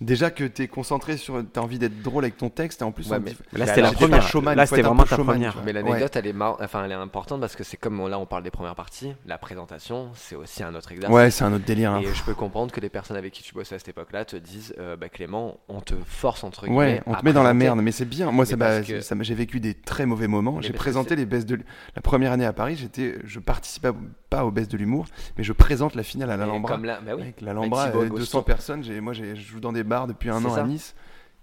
déjà 0.00 0.30
que 0.30 0.44
t'es 0.44 0.68
concentré 0.68 1.16
sur. 1.16 1.42
T'as 1.52 1.60
envie 1.60 1.78
d'être 1.78 2.02
drôle 2.02 2.24
avec 2.24 2.36
ton 2.36 2.50
texte, 2.50 2.82
et 2.82 2.84
en 2.84 2.92
plus, 2.92 3.08
Ouais, 3.10 3.16
on 3.16 3.20
mais- 3.20 3.30
dit- 3.30 3.36
Mais 3.52 3.58
là, 3.60 3.66
c'était 3.66 3.80
la 3.80 3.92
première. 3.92 4.22
showman, 4.26 4.54
là, 4.54 4.66
c'était 4.66 4.82
vraiment 4.82 5.04
ta 5.04 5.16
showman, 5.16 5.34
première. 5.34 5.56
Mais 5.64 5.72
l'anecdote, 5.72 6.14
elle 6.16 6.26
est 6.26 6.32
mar- 6.32 6.56
enfin, 6.60 6.84
elle 6.84 6.92
est 6.92 6.94
importante 6.94 7.40
parce 7.40 7.56
que 7.56 7.64
c'est 7.64 7.76
comme 7.76 8.06
là, 8.08 8.18
on 8.18 8.26
parle 8.26 8.42
des 8.42 8.50
premières 8.50 8.74
parties. 8.74 9.12
La 9.26 9.38
présentation, 9.38 10.10
c'est 10.14 10.36
aussi 10.36 10.62
un 10.62 10.74
autre 10.74 10.92
exercice. 10.92 11.14
Ouais, 11.14 11.30
c'est 11.30 11.44
un 11.44 11.52
autre 11.52 11.64
délire. 11.64 11.92
hein. 11.92 12.00
Et 12.02 12.14
je 12.14 12.22
peux 12.24 12.34
comprendre 12.34 12.72
que 12.72 12.80
les 12.80 12.88
personnes 12.90 13.16
avec 13.16 13.32
qui 13.32 13.42
tu 13.42 13.54
bossais 13.54 13.74
à 13.74 13.78
cette 13.78 13.88
époque-là 13.88 14.24
te 14.24 14.36
disent 14.36 14.74
euh, 14.78 14.96
bah, 14.96 15.08
Clément, 15.08 15.58
on 15.68 15.80
te 15.80 15.94
force 16.04 16.44
entre 16.44 16.66
guillemets. 16.66 16.76
Ouais, 16.78 17.02
on 17.06 17.14
te 17.14 17.24
met 17.24 17.32
dans 17.32 17.42
la 17.42 17.54
merde, 17.54 17.80
mais 17.82 17.92
c'est 17.92 18.04
bien. 18.04 18.30
Moi, 18.30 18.44
ça, 18.46 18.56
que- 18.82 19.00
ça 19.00 19.14
j'ai 19.20 19.34
vécu 19.34 19.60
des 19.60 19.74
très 19.74 20.06
mauvais 20.06 20.28
moments. 20.28 20.56
Mais 20.56 20.62
J'ai 20.62 20.72
présenté 20.72 21.16
les 21.16 21.26
baisses 21.26 21.46
de 21.46 21.58
la 21.94 22.02
première 22.02 22.32
année 22.32 22.44
à 22.44 22.52
Paris. 22.52 22.76
J'étais, 22.76 23.16
je 23.24 23.40
participais 23.40 23.88
pas 24.30 24.44
aux 24.44 24.50
baisses 24.50 24.68
de 24.68 24.76
l'humour, 24.76 25.06
mais 25.38 25.44
je 25.44 25.52
présente 25.52 25.94
la 25.94 26.02
finale 26.02 26.30
à 26.30 26.36
l'Alhambra. 26.36 26.74
Comme 26.74 26.84
là, 26.84 27.00
bah 27.04 27.12
oui. 27.16 27.22
Avec 27.22 27.40
l'Alhambra, 27.40 27.86
Thibaut 27.86 27.98
euh, 28.02 28.06
Agoston. 28.06 28.18
200 28.18 28.42
personnes. 28.42 28.84
J'ai, 28.84 29.00
moi, 29.00 29.12
j'ai, 29.12 29.36
je 29.36 29.42
joue 29.46 29.60
dans 29.60 29.72
des 29.72 29.84
bars 29.86 30.06
depuis 30.06 30.30
un 30.30 30.44
an 30.44 30.54
à. 30.54 30.62
Nice. 30.64 30.94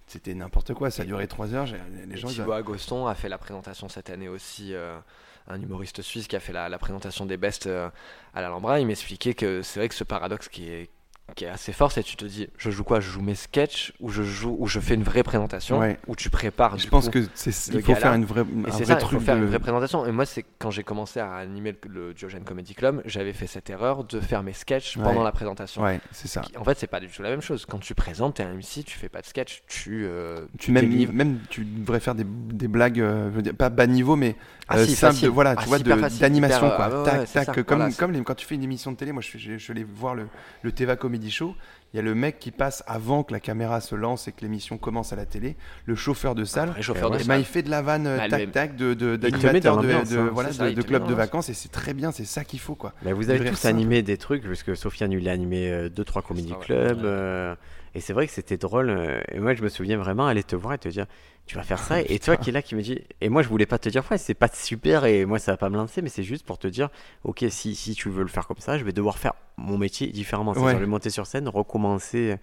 C'était 0.08 0.34
n'importe 0.34 0.74
quoi. 0.74 0.92
Ça 0.92 1.04
a 1.04 1.06
duré 1.06 1.28
3 1.28 1.54
heures. 1.54 1.68
Les 2.08 2.18
gens, 2.18 2.28
Thibaut 2.28 2.52
Agoston 2.52 3.08
a 3.08 3.16
fait 3.16 3.30
la 3.30 3.38
présentation 3.38 3.90
cette 3.90 4.10
année 4.10 4.28
aussi, 4.28 4.74
euh, 4.74 5.00
un 5.48 5.62
humoriste 5.62 6.02
suisse 6.02 6.28
qui 6.28 6.36
a 6.36 6.40
fait 6.40 6.54
la, 6.54 6.70
la 6.70 6.78
présentation 6.78 7.26
des 7.26 7.38
bestes 7.38 7.68
euh, 7.68 7.90
à 8.34 8.42
l'Alhambra. 8.42 8.80
Il 8.80 8.88
m'expliquait 8.88 9.34
que 9.34 9.62
c'est 9.62 9.80
vrai 9.80 9.90
que 9.90 9.96
ce 9.96 10.04
paradoxe 10.04 10.50
qui 10.50 10.70
est, 10.70 10.90
qui 11.36 11.46
est 11.46 11.50
assez 11.50 11.72
fort, 11.74 11.92
c'est 11.92 12.04
tu 12.04 12.16
te 12.16 12.26
dis, 12.26 12.48
je 12.58 12.70
joue 12.70 12.84
quoi? 12.84 13.00
Je 13.00 13.10
joue 13.10 13.22
mes 13.22 13.34
sketchs 13.34 13.94
ou 14.00 14.10
je 14.10 14.22
joue 14.24 14.56
ou 14.60 14.68
je 14.68 14.80
fais 14.80 14.94
une 14.94 15.04
vraie 15.04 15.24
présentation 15.24 15.80
Ouais. 15.80 15.98
ou 16.08 16.16
tu 16.16 16.30
prépares. 16.30 16.78
je 16.78 16.84
du 16.84 16.90
pense 16.92 17.06
coup, 17.06 17.12
que 17.12 17.26
c'est, 17.34 17.50
il 17.74 17.82
faut 17.82 17.88
gala. 17.94 18.00
faire 18.02 18.14
une 18.14 18.26
vraie, 18.26 18.42
un 18.42 18.68
Et 18.68 18.72
c'est 18.72 18.84
vrai 18.84 18.86
ça, 18.86 18.94
il 18.94 18.98
truc 19.00 19.20
faut 19.20 19.26
faire 19.26 19.36
de- 19.38 19.42
une 19.42 19.48
vraie 19.48 19.60
présentation. 19.60 20.06
Et 20.06 20.12
moi, 20.12 20.26
c'est 20.26 20.46
quand 20.60 20.70
j'ai 20.70 20.84
commencé 20.84 21.20
à 21.22 21.34
animer 21.36 21.76
le, 21.90 22.10
le 22.14 22.40
Comedy 22.46 22.76
Club, 22.76 23.02
j'avais 23.06 23.34
fait 23.34 23.48
cette 23.48 23.70
erreur 23.70 24.04
de 24.04 24.20
faire 24.20 24.44
mes 24.44 24.54
sketchs 24.54 24.98
Ouais. 24.98 25.04
pendant 25.04 25.24
la 25.24 25.32
présentation. 25.32 25.82
Ouais, 25.82 26.00
c'est 26.12 26.28
ça. 26.28 26.42
En 26.58 26.64
fait, 26.66 26.78
c'est 26.78 26.88
pas 26.88 27.00
du 27.00 27.08
tout 27.08 27.24
la 27.24 27.30
même 27.30 27.42
chose. 27.42 27.66
Quand 27.66 27.80
tu 27.80 27.96
présentes, 27.96 28.36
t'es 28.36 28.44
un 28.44 28.54
MC, 28.54 28.84
tu 28.86 28.98
fais 28.98 29.10
pas 29.10 29.22
de 29.22 29.26
sketch, 29.26 29.64
tu. 29.68 30.06
euh, 30.06 30.46
Tu 30.60 30.72
même, 30.72 31.12
même 31.14 31.40
tu 31.50 31.64
devrais 31.66 32.02
faire 32.02 32.14
des, 32.16 32.26
des 32.26 32.68
blagues, 32.68 33.00
euh, 33.00 33.30
je 33.32 33.36
veux 33.38 33.42
dire, 33.42 33.56
pas 33.56 33.70
bas 33.70 33.88
niveau, 33.88 34.16
mais 34.16 34.36
Ah 34.68 34.78
euh, 34.78 34.86
si, 34.86 34.96
simples, 34.96 35.14
facile. 35.14 35.30
de- 35.30 35.34
voilà, 35.34 35.56
Ah 35.58 35.62
tu 35.64 35.68
vois, 35.70 35.80
d'animation, 35.80 36.70
quoi. 36.76 37.04
tac, 37.06 37.32
tac, 37.32 37.64
comme, 37.66 37.92
comme 37.96 38.24
quand 38.24 38.36
tu 38.36 38.46
fais 38.46 38.56
une 38.56 38.64
émission 38.64 38.92
de 38.92 38.98
télé, 38.98 39.12
moi, 39.14 39.22
je, 39.24 39.38
je, 39.38 39.58
je 39.58 39.74
voir 39.96 40.14
le, 40.16 40.28
le 40.62 40.72
Teva 40.72 40.96
Comedy 41.14 41.30
Show. 41.30 41.56
Il 41.94 41.98
y 41.98 42.00
a 42.00 42.02
le 42.02 42.16
mec 42.16 42.40
qui 42.40 42.50
passe 42.50 42.84
avant 42.88 43.22
que 43.22 43.34
la 43.34 43.40
caméra 43.40 43.80
se 43.80 43.94
lance 43.94 44.28
et 44.28 44.32
que 44.32 44.42
l'émission 44.42 44.80
commence 44.80 45.14
à 45.14 45.16
la 45.16 45.28
télé, 45.28 45.56
le 45.86 45.94
chauffeur 45.94 46.34
de 46.34 46.44
salle. 46.44 46.70
vrai 46.70 46.82
chauffeur 46.82 47.12
de 47.12 47.20
Et 47.20 47.24
ben, 47.24 47.38
il 47.38 47.46
fait 47.46 47.62
de 47.62 47.70
la 47.70 47.84
vanne 47.84 48.08
euh, 48.08 48.18
Bah, 48.18 48.30
tac 48.30 48.52
tac 48.52 48.76
de, 48.76 48.96
de, 48.96 49.16
d'animateur 49.16 49.78
de, 49.78 49.92
hein, 49.92 50.30
voilà, 50.34 50.52
ça, 50.52 50.72
de, 50.72 50.74
de 50.74 50.82
club 50.82 51.08
de 51.08 51.14
vacances 51.14 51.50
et 51.50 51.54
c'est 51.54 51.72
très 51.72 51.94
bien, 51.94 52.12
c'est 52.12 52.26
ça 52.26 52.44
qu'il 52.44 52.60
faut 52.60 52.74
quoi. 52.74 52.94
Mais 53.04 53.14
vous 53.14 53.30
avez 53.30 53.48
tous 53.48 53.58
ça. 53.58 53.68
animé 53.68 54.02
des 54.02 54.18
trucs, 54.18 54.44
parce 54.44 54.64
que 54.64 54.74
Sofiane 54.74 55.12
il 55.12 55.30
a 55.30 55.34
animé 55.34 55.88
2-3 55.90 56.24
comedy 56.24 56.50
ça, 56.50 56.96
ouais. 56.96 57.56
Et 57.96 58.00
c'est 58.00 58.14
vrai 58.14 58.26
que 58.28 58.34
c'était 58.34 58.58
drôle. 58.58 58.90
euh, 58.90 59.22
et 59.32 59.40
moi, 59.40 59.54
je 59.54 59.62
me 59.64 59.70
souviens 59.70 59.98
vraiment 59.98 60.26
aller 60.28 60.44
te 60.44 60.56
voir 60.56 60.74
et 60.74 60.78
te 60.78 60.90
dire 60.90 61.06
Tu 61.46 61.56
vas 61.56 61.64
faire 61.64 61.80
ça. 61.80 62.02
et 62.02 62.20
toi 62.20 62.38
qui 62.38 62.50
est 62.50 62.54
là 62.54 62.62
qui 62.62 62.76
me 62.76 62.82
dit 62.82 63.02
Et 63.22 63.30
moi, 63.30 63.42
je 63.44 63.50
voulais 63.50 63.66
pas 63.66 63.78
te 63.80 63.90
dire 63.90 64.04
Ouais, 64.10 64.18
c'est 64.18 64.34
pas 64.34 64.48
super 64.48 65.06
et 65.06 65.26
moi, 65.26 65.40
ça 65.40 65.52
va 65.54 65.58
pas 65.58 65.70
me 65.70 65.78
lancer, 65.78 66.02
mais 66.02 66.10
c'est 66.10 66.24
juste 66.24 66.46
pour 66.46 66.58
te 66.58 66.68
dire 66.68 66.90
Ok, 67.24 67.46
si, 67.50 67.76
si 67.76 67.94
tu 67.96 68.10
veux 68.10 68.24
le 68.24 68.30
faire 68.30 68.48
comme 68.48 68.58
ça, 68.60 68.78
je 68.78 68.84
vais 68.84 68.94
devoir 68.94 69.18
faire 69.18 69.34
mon 69.58 69.78
métier 69.78 70.08
différemment. 70.08 70.54
C'est-à-dire, 70.54 70.68
Ouais. 70.70 70.76
je 70.76 70.80
vais 70.86 70.90
monter 70.90 71.10
sur 71.10 71.26
scène, 71.28 71.48
recommencer. 71.50 72.32
euh, 72.32 72.38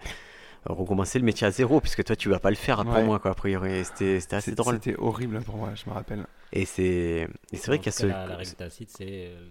recommencer 0.65 1.17
le 1.17 1.25
métier 1.25 1.47
à 1.47 1.51
zéro 1.51 1.81
puisque 1.81 2.03
toi 2.03 2.15
tu 2.15 2.29
vas 2.29 2.39
pas 2.39 2.51
le 2.51 2.55
faire 2.55 2.83
pour 2.85 2.93
Ouais. 2.93 3.03
moi 3.03 3.17
quoi 3.17 3.31
a 3.31 3.33
priori 3.33 3.83
c'était 3.83 4.19
c'était 4.19 4.35
assez 4.35 4.51
drôle 4.53 4.75
C'était 4.75 4.95
horrible 4.99 5.41
pour 5.41 5.55
moi, 5.57 5.71
je 5.73 5.89
me 5.89 5.93
rappelle. 5.95 6.27
et 6.53 6.65
c'est 6.65 7.27
et 7.51 7.57
c'est 7.57 7.65
vrai 7.65 7.79
qu'il 7.79 7.87
y 7.87 7.89
a 7.89 7.93
ce 7.93 8.05
La, 8.05 8.27
la 8.27 8.35
règle 8.37 8.51
tacite, 8.51 8.91
c'est 8.95 9.07
euh, 9.09 9.49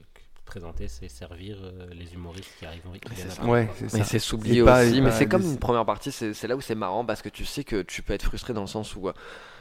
présenter, 0.51 0.88
c'est 0.88 1.09
servir 1.09 1.57
euh, 1.62 1.86
les 1.92 2.12
humoristes 2.14 2.51
qui 2.59 2.66
arrivent 2.66 2.82
en 2.88 2.92
qui 2.92 3.46
Ouais. 3.48 3.68
Mais 3.92 4.03
c'est 4.05 4.18
s'oublier 4.18 4.62
pas- 4.64 4.84
aussi. 4.84 5.01
mais 5.01 5.11
c'est 5.12 5.26
comme 5.26 5.42
une 5.42 5.59
première 5.59 5.84
partie, 5.86 6.11
c'est 6.12 6.34
c'est 6.34 6.48
là 6.48 6.57
où 6.57 6.61
c'est 6.61 6.74
marrant 6.74 7.05
parce 7.05 7.22
que 7.22 7.28
tu 7.28 7.44
sais 7.44 7.62
que 7.64 7.82
tu 7.82 8.03
peux 8.03 8.12
être 8.12 8.24
frustré 8.24 8.53
dans 8.53 8.61
le 8.62 8.66
sens 8.66 8.96
où, 8.96 9.09
euh, 9.09 9.12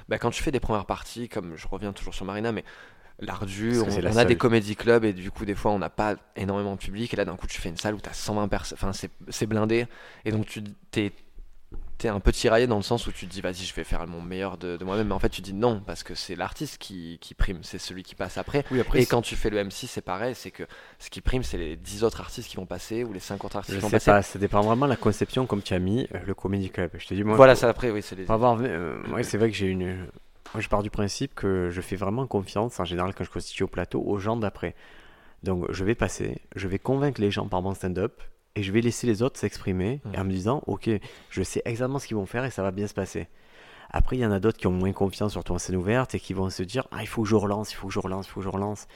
bah, 0.08 0.18
quand 0.18 0.32
tu 0.32 0.42
fais 0.42 0.52
des 0.52 0.60
premières 0.60 0.86
parties, 0.88 1.30
comme 1.30 1.56
je 1.56 1.68
reviens 1.68 1.94
toujours 1.94 2.14
sur 2.16 2.26
Marina, 2.26 2.52
mais 2.52 2.64
l'ardu, 3.20 3.80
on, 3.80 4.02
la 4.02 4.18
a 4.22 4.26
des 4.26 4.38
comédie 4.38 4.76
clubs 4.76 5.04
et 5.06 5.14
du 5.14 5.30
coup, 5.30 5.46
des 5.46 5.56
fois, 5.56 5.72
on 5.72 5.80
n'a 5.80 5.90
pas 5.90 6.16
énormément 6.36 6.74
de 6.76 6.80
public. 6.80 7.14
Et 7.14 7.18
là, 7.18 7.26
d'un 7.26 7.36
coup, 7.36 7.48
tu 7.48 7.62
fais 7.62 7.70
une 7.70 7.78
salle 7.78 7.94
où 7.96 8.00
tu 8.02 8.10
as 8.10 8.14
120 8.14 8.48
personnes, 8.48 8.78
enfin, 8.82 8.94
c'est- 8.94 9.12
c'est 9.30 9.46
blindé. 9.46 9.86
Et 10.26 10.32
donc, 10.32 10.46
tu 10.46 10.64
t'es 10.92 11.12
t'es 12.00 12.08
un 12.08 12.20
peu 12.20 12.32
tiraillé 12.32 12.66
dans 12.66 12.78
le 12.78 12.82
sens 12.82 13.06
où 13.06 13.12
tu 13.12 13.28
te 13.28 13.32
dis 13.32 13.42
vas-y 13.42 13.66
je 13.66 13.76
vais 13.76 13.84
faire 13.84 14.08
mon 14.08 14.22
meilleur 14.22 14.58
de, 14.58 14.78
de 14.78 14.84
moi-même 14.84 15.08
mais 15.08 15.14
en 15.14 15.20
fait 15.20 15.30
tu 15.30 15.42
dis 15.42 15.54
non 15.54 15.82
parce 15.86 16.02
que 16.02 16.16
c'est 16.16 16.36
l'artiste 16.36 16.80
qui, 16.80 17.20
qui 17.22 17.36
prime 17.36 17.60
c'est 17.62 17.78
celui 17.78 18.04
qui 18.04 18.16
passe 18.16 18.38
après 18.38 18.64
Oui, 18.72 18.80
après, 18.80 19.02
et 19.02 19.06
quand 19.06 19.22
tu 19.22 19.36
fais 19.36 19.50
le 19.50 19.64
MC 19.64 19.86
c'est 19.86 20.02
pareil 20.02 20.34
c'est 20.34 20.52
que 20.52 20.64
ce 20.98 21.10
qui 21.10 21.22
prime 21.22 21.44
c'est 21.44 21.58
les 21.58 21.76
10 21.76 22.04
autres 22.04 22.22
artistes 22.22 22.50
qui 22.50 22.56
vont 22.56 22.66
passer 22.66 23.04
ou 23.04 23.14
les 23.14 23.20
5 23.20 23.44
autres 23.46 23.58
artistes 23.58 23.76
je 23.76 23.80
qui 23.80 23.84
vont 23.84 23.92
passer 23.92 24.12
pas 24.12 24.22
ça 24.22 24.40
dépend 24.40 24.62
vraiment 24.62 24.86
de 24.86 24.92
la 24.92 24.96
conception 24.96 25.46
comme 25.46 25.62
tu 25.62 25.74
as 25.74 25.80
mis 25.80 26.08
euh, 26.16 26.20
le 26.26 26.34
comedy 26.34 26.70
club 26.70 26.92
je 26.98 27.06
te 27.06 27.14
dis 27.14 27.24
moi 27.24 27.36
voilà 27.36 27.56
ça 27.56 27.70
après 27.70 27.92
oui 27.92 28.02
c'est 28.02 28.16
les 28.16 28.26
euh, 28.30 29.02
ouais, 29.14 29.24
c'est 29.24 29.38
vrai 29.38 29.50
que 29.50 29.56
j'ai 29.56 29.68
une. 29.68 30.08
Moi, 30.54 30.62
je 30.62 30.68
pars 30.68 30.84
du 30.84 30.90
principe 30.90 31.36
que 31.36 31.70
je 31.70 31.82
fais 31.82 31.96
vraiment 31.96 32.26
confiance 32.26 32.80
en 32.80 32.86
général 32.86 33.14
quand 33.14 33.24
je 33.24 33.30
constitue 33.30 33.64
au 33.64 33.68
plateau 33.68 34.02
aux 34.02 34.18
gens 34.18 34.36
d'après. 34.36 34.76
Donc, 35.44 35.72
je 35.72 35.84
vais 35.86 35.96
passer, 35.96 36.42
je 36.56 36.68
vais 36.68 36.80
convaincre 36.80 37.22
les 37.22 37.32
gens 37.32 37.48
par 37.48 37.62
mon 37.62 37.74
stand-up 37.74 38.22
et 38.56 38.64
je 38.64 38.72
vais 38.72 38.82
laisser 38.82 39.08
les 39.08 39.22
autres 39.22 39.40
s'exprimer 39.40 40.02
en 40.18 40.24
me 40.24 40.32
disant, 40.32 40.64
ok, 40.68 40.90
je 41.30 41.44
sais 41.44 41.62
exactement 41.66 42.00
ce 42.00 42.08
qu'ils 42.08 42.18
vont 42.18 42.26
faire 42.26 42.46
et 42.46 42.52
ça 42.52 42.64
va 42.64 42.72
bien 42.72 42.88
se 42.88 42.94
passer. 42.94 43.28
Après, 43.92 44.18
il 44.18 44.20
y 44.20 44.26
en 44.26 44.32
a 44.32 44.40
d'autres 44.40 44.58
qui 44.58 44.68
ont 44.68 44.72
moins 44.72 44.92
confiance, 44.92 45.32
surtout 45.32 45.54
en 45.54 45.58
scène 45.58 45.76
ouverte, 45.76 46.14
et 46.14 46.20
qui 46.20 46.34
vont 46.34 46.50
se 46.50 46.62
dire, 46.62 46.88
ah, 46.92 47.02
il 47.02 47.08
faut 47.08 47.24
que 47.24 47.30
je 47.30 47.36
relance, 47.36 47.72
il 47.72 47.76
faut 47.76 47.88
que 47.88 47.94
je 47.94 48.00
relance, 48.00 48.28
il 48.28 48.30
faut 48.30 48.40
que 48.40 48.44
je 48.44 48.50
relance. 48.50 48.88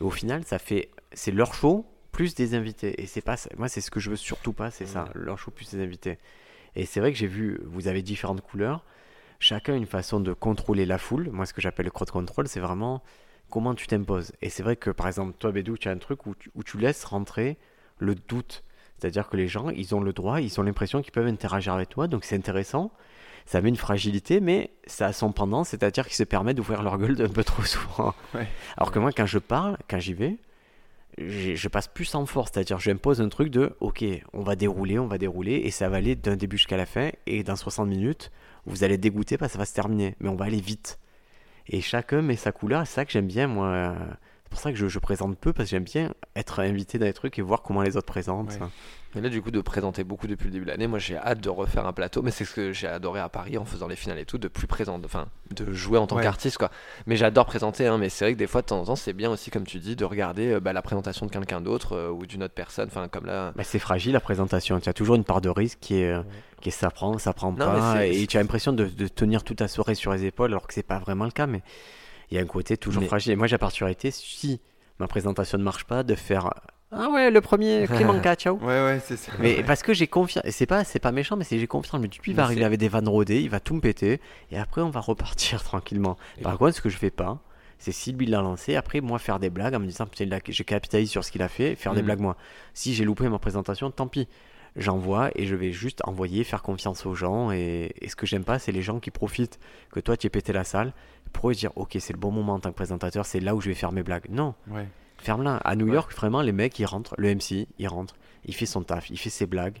Et 0.00 0.04
au 0.04 0.10
final, 0.10 0.44
ça 0.44 0.58
fait, 0.58 0.90
c'est 1.12 1.30
leur 1.30 1.54
show 1.54 1.86
plus 2.10 2.34
des 2.34 2.54
invités. 2.54 3.00
Et 3.02 3.06
c'est 3.06 3.22
pas, 3.22 3.36
moi, 3.56 3.68
c'est 3.68 3.80
ce 3.80 3.90
que 3.90 3.98
je 3.98 4.10
veux 4.10 4.16
surtout 4.16 4.52
pas, 4.52 4.70
c'est 4.70 4.86
ça, 4.86 5.06
leur 5.14 5.38
show 5.38 5.50
plus 5.50 5.70
des 5.70 5.82
invités. 5.82 6.18
Et 6.76 6.84
c'est 6.84 7.00
vrai 7.00 7.12
que 7.12 7.18
j'ai 7.18 7.26
vu, 7.26 7.60
vous 7.64 7.88
avez 7.88 8.02
différentes 8.02 8.42
couleurs 8.42 8.84
chacun 9.42 9.74
a 9.74 9.76
une 9.76 9.86
façon 9.86 10.20
de 10.20 10.32
contrôler 10.32 10.86
la 10.86 10.98
foule. 10.98 11.28
Moi, 11.30 11.44
ce 11.46 11.52
que 11.52 11.60
j'appelle 11.60 11.86
le 11.86 11.90
crowd 11.90 12.10
control, 12.10 12.48
c'est 12.48 12.60
vraiment 12.60 13.02
comment 13.50 13.74
tu 13.74 13.86
t'imposes. 13.86 14.32
Et 14.40 14.48
c'est 14.48 14.62
vrai 14.62 14.76
que, 14.76 14.90
par 14.90 15.08
exemple, 15.08 15.34
toi, 15.38 15.52
Bédou, 15.52 15.76
tu 15.76 15.88
as 15.88 15.90
un 15.90 15.98
truc 15.98 16.26
où 16.26 16.34
tu, 16.34 16.50
où 16.54 16.62
tu 16.62 16.78
laisses 16.78 17.04
rentrer 17.04 17.58
le 17.98 18.14
doute. 18.14 18.64
C'est-à-dire 19.02 19.28
que 19.28 19.36
les 19.36 19.48
gens, 19.48 19.68
ils 19.70 19.96
ont 19.96 20.00
le 20.00 20.12
droit, 20.12 20.40
ils 20.40 20.60
ont 20.60 20.62
l'impression 20.62 21.02
qu'ils 21.02 21.10
peuvent 21.10 21.26
interagir 21.26 21.72
avec 21.72 21.88
toi, 21.88 22.06
donc 22.06 22.22
c'est 22.22 22.36
intéressant. 22.36 22.92
Ça 23.46 23.60
met 23.60 23.68
une 23.68 23.76
fragilité, 23.76 24.38
mais 24.38 24.70
ça 24.86 25.06
a 25.06 25.12
son 25.12 25.32
pendant, 25.32 25.64
c'est-à-dire 25.64 26.06
qu'ils 26.06 26.14
se 26.14 26.22
permettent 26.22 26.58
d'ouvrir 26.58 26.84
leur 26.84 26.98
gueule 26.98 27.20
un 27.20 27.28
peu 27.28 27.42
trop 27.42 27.64
souvent. 27.64 28.14
Ouais. 28.32 28.46
Alors 28.76 28.92
que 28.92 29.00
moi, 29.00 29.10
quand 29.10 29.26
je 29.26 29.40
parle, 29.40 29.76
quand 29.90 29.98
j'y 29.98 30.14
vais, 30.14 30.36
je 31.18 31.66
passe 31.66 31.88
plus 31.88 32.14
en 32.14 32.26
force, 32.26 32.52
c'est-à-dire 32.54 32.78
j'impose 32.78 33.20
un 33.20 33.28
truc 33.28 33.48
de 33.48 33.74
ok, 33.80 34.04
on 34.34 34.42
va 34.42 34.54
dérouler, 34.54 35.00
on 35.00 35.08
va 35.08 35.18
dérouler, 35.18 35.54
et 35.54 35.72
ça 35.72 35.88
va 35.88 35.96
aller 35.96 36.14
d'un 36.14 36.36
début 36.36 36.56
jusqu'à 36.56 36.76
la 36.76 36.86
fin, 36.86 37.10
et 37.26 37.42
dans 37.42 37.56
60 37.56 37.88
minutes, 37.88 38.30
vous 38.66 38.84
allez 38.84 38.98
dégoûté 38.98 39.36
parce 39.36 39.50
que 39.50 39.54
ça 39.54 39.58
va 39.58 39.64
se 39.64 39.74
terminer, 39.74 40.14
mais 40.20 40.28
on 40.28 40.36
va 40.36 40.44
aller 40.44 40.60
vite. 40.60 41.00
Et 41.66 41.80
chacun 41.80 42.22
met 42.22 42.36
sa 42.36 42.52
couleur, 42.52 42.86
c'est 42.86 42.94
ça 42.94 43.04
que 43.04 43.10
j'aime 43.10 43.26
bien, 43.26 43.48
moi. 43.48 43.96
C'est 44.52 44.56
pour 44.56 44.60
ça 44.60 44.70
que 44.72 44.76
je, 44.76 44.86
je 44.86 44.98
présente 44.98 45.38
peu, 45.38 45.54
parce 45.54 45.70
que 45.70 45.76
j'aime 45.76 45.84
bien 45.84 46.12
être 46.36 46.60
invité 46.60 46.98
dans 46.98 47.06
les 47.06 47.14
trucs 47.14 47.38
et 47.38 47.42
voir 47.42 47.62
comment 47.62 47.80
les 47.80 47.96
autres 47.96 48.06
présentent. 48.06 48.50
Ouais. 48.60 48.66
Mais 49.14 49.22
là, 49.22 49.30
du 49.30 49.40
coup, 49.40 49.50
de 49.50 49.62
présenter 49.62 50.04
beaucoup 50.04 50.26
depuis 50.26 50.46
le 50.46 50.50
début 50.52 50.66
de 50.66 50.70
l'année, 50.70 50.86
moi 50.86 50.98
j'ai 50.98 51.16
hâte 51.16 51.40
de 51.40 51.48
refaire 51.48 51.86
un 51.86 51.92
plateau, 51.94 52.20
mais 52.20 52.30
c'est 52.30 52.44
ce 52.44 52.52
que 52.54 52.70
j'ai 52.72 52.86
adoré 52.86 53.20
à 53.20 53.30
Paris 53.30 53.56
en 53.56 53.64
faisant 53.64 53.86
les 53.88 53.96
finales 53.96 54.18
et 54.18 54.26
tout, 54.26 54.36
de 54.36 54.48
plus 54.48 54.66
présenter, 54.66 55.04
enfin, 55.06 55.28
de 55.54 55.72
jouer 55.72 55.96
en 55.98 56.06
tant 56.06 56.16
Ouais. 56.16 56.22
qu'artiste, 56.22 56.58
quoi. 56.58 56.70
Mais 57.06 57.16
j'adore 57.16 57.46
présenter, 57.46 57.86
hein, 57.86 57.96
mais 57.96 58.10
c'est 58.10 58.26
vrai 58.26 58.34
que 58.34 58.38
des 58.38 58.46
fois, 58.46 58.60
de 58.60 58.66
temps 58.66 58.80
en 58.80 58.84
temps, 58.84 58.96
c'est 58.96 59.14
bien 59.14 59.30
aussi, 59.30 59.50
comme 59.50 59.64
tu 59.64 59.78
dis, 59.78 59.96
de 59.96 60.04
regarder 60.04 60.52
euh, 60.52 60.60
bah, 60.60 60.74
la 60.74 60.82
présentation 60.82 61.24
de 61.24 61.30
quelqu'un 61.30 61.62
d'autre 61.62 61.94
euh, 61.96 62.10
ou 62.10 62.26
d'une 62.26 62.42
autre 62.42 62.54
personne, 62.54 62.88
enfin, 62.90 63.08
comme 63.08 63.24
là. 63.24 63.52
Bah, 63.56 63.64
c'est 63.64 63.78
fragile 63.78 64.12
la 64.12 64.20
présentation. 64.20 64.78
Tu 64.80 64.88
as 64.90 64.92
toujours 64.94 65.14
une 65.16 65.24
part 65.24 65.40
de 65.40 65.48
risque 65.48 65.78
qui 65.80 65.96
est, 65.96 66.12
euh, 66.12 66.22
qui 66.60 66.68
est 66.68 66.72
ça 66.72 66.90
prend, 66.90 67.16
ça 67.16 67.32
prend 67.32 67.52
Non, 67.52 67.64
pas. 67.66 68.04
Et 68.06 68.26
tu 68.26 68.36
as 68.36 68.40
l'impression 68.40 68.72
de, 68.74 68.84
de 68.84 69.08
tenir 69.08 69.44
toute 69.44 69.56
ta 69.58 69.68
soirée 69.68 69.94
sur 69.94 70.12
les 70.12 70.26
épaules 70.26 70.50
alors 70.50 70.66
que 70.66 70.74
c'est 70.74 70.82
pas 70.82 70.98
vraiment 70.98 71.24
le 71.24 71.30
cas. 71.32 71.46
Mais 71.46 71.62
il 72.32 72.36
y 72.36 72.38
a 72.38 72.42
un 72.42 72.46
côté 72.46 72.76
toujours 72.78 73.02
Mais- 73.02 73.08
fragile. 73.08 73.32
Et 73.32 73.36
moi, 73.36 73.46
j'ai 73.46 73.54
la 73.54 73.58
particularité, 73.58 74.10
si 74.10 74.60
ma 74.98 75.06
présentation 75.06 75.58
ne 75.58 75.62
marche 75.62 75.84
pas, 75.84 76.02
de 76.02 76.14
faire 76.14 76.48
Ah 76.90 77.08
ouais, 77.10 77.30
le 77.30 77.40
premier, 77.42 77.86
Clément 77.88 78.18
K, 78.20 78.34
ciao. 78.36 78.56
Ouais, 78.56 78.66
ouais, 78.66 79.00
c'est 79.04 79.16
ça. 79.18 79.32
Mais 79.38 79.62
parce 79.62 79.82
que 79.82 79.92
j'ai 79.92 80.06
confiance, 80.06 80.44
et 80.46 80.50
c'est 80.50 80.66
pas, 80.66 80.82
c'est 80.84 80.98
pas 80.98 81.12
méchant, 81.12 81.36
mais 81.36 81.44
c'est 81.44 81.58
j'ai 81.58 81.66
confiance. 81.66 82.00
Je 82.00 82.02
me 82.02 82.08
dis, 82.08 82.18
lui, 82.24 82.32
il 82.32 82.34
va 82.34 82.44
arriver 82.44 82.64
avec 82.64 82.78
des 82.78 82.88
vannes 82.88 83.08
rodées, 83.08 83.40
il 83.42 83.50
va 83.50 83.60
tout 83.60 83.74
me 83.74 83.80
péter, 83.80 84.20
et 84.50 84.58
après 84.58 84.80
on 84.80 84.90
va 84.90 85.00
repartir 85.00 85.62
tranquillement. 85.64 86.16
Et 86.38 86.42
Par 86.42 86.56
contre, 86.58 86.74
ce 86.76 86.80
que 86.80 86.88
je 86.88 86.96
fais 86.96 87.10
pas, 87.10 87.38
c'est 87.78 87.92
si 87.92 88.12
lui 88.12 88.26
l'a 88.26 88.40
lancé, 88.40 88.76
après 88.76 89.00
moi 89.02 89.18
faire 89.18 89.38
des 89.38 89.50
blagues 89.50 89.74
en 89.74 89.80
me 89.80 89.86
disant, 89.86 90.06
putain, 90.06 90.38
j'ai 90.48 90.64
capitalisé 90.64 91.10
sur 91.10 91.24
ce 91.24 91.32
qu'il 91.32 91.42
a 91.42 91.48
fait, 91.48 91.74
faire 91.74 91.92
des 91.92 92.00
Mhm. 92.00 92.06
blagues 92.06 92.20
moi. 92.20 92.36
Si 92.72 92.94
j'ai 92.94 93.04
loupé 93.04 93.28
ma 93.28 93.38
présentation, 93.38 93.90
tant 93.90 94.06
pis. 94.06 94.26
J'envoie 94.74 95.30
et 95.34 95.44
je 95.44 95.54
vais 95.54 95.70
juste 95.70 96.00
envoyer, 96.06 96.44
faire 96.44 96.62
confiance 96.62 97.04
aux 97.04 97.14
gens. 97.14 97.50
Et, 97.52 97.92
et 98.00 98.08
ce 98.08 98.16
que 98.16 98.24
j'aime 98.24 98.42
pas, 98.44 98.58
c'est 98.58 98.72
les 98.72 98.80
gens 98.80 99.00
qui 99.00 99.10
profitent 99.10 99.58
que 99.90 100.00
toi 100.00 100.16
tu 100.16 100.26
aies 100.26 100.30
pété 100.30 100.54
la 100.54 100.64
salle 100.64 100.94
pour 101.32 101.50
eux 101.50 101.54
dire, 101.54 101.70
ok, 101.76 101.96
c'est 102.00 102.12
le 102.12 102.18
bon 102.18 102.30
moment 102.30 102.54
en 102.54 102.60
tant 102.60 102.70
que 102.70 102.76
présentateur, 102.76 103.26
c'est 103.26 103.40
là 103.40 103.54
où 103.54 103.60
je 103.60 103.68
vais 103.68 103.74
faire 103.74 103.92
mes 103.92 104.02
blagues. 104.02 104.26
Non, 104.30 104.54
Ouais. 104.68 104.86
Ferme-la. 105.18 105.56
À 105.58 105.76
New 105.76 105.86
Ouais. 105.86 105.94
York, 105.94 106.12
vraiment, 106.14 106.42
les 106.42 106.50
mecs, 106.52 106.76
ils 106.80 106.84
rentrent. 106.84 107.14
Le 107.16 107.32
MC, 107.34 107.68
il 107.78 107.86
rentre. 107.86 108.16
Il 108.44 108.54
fait 108.56 108.66
son 108.66 108.82
taf. 108.82 109.08
Il 109.08 109.16
fait 109.18 109.30
ses 109.30 109.46
blagues. 109.46 109.78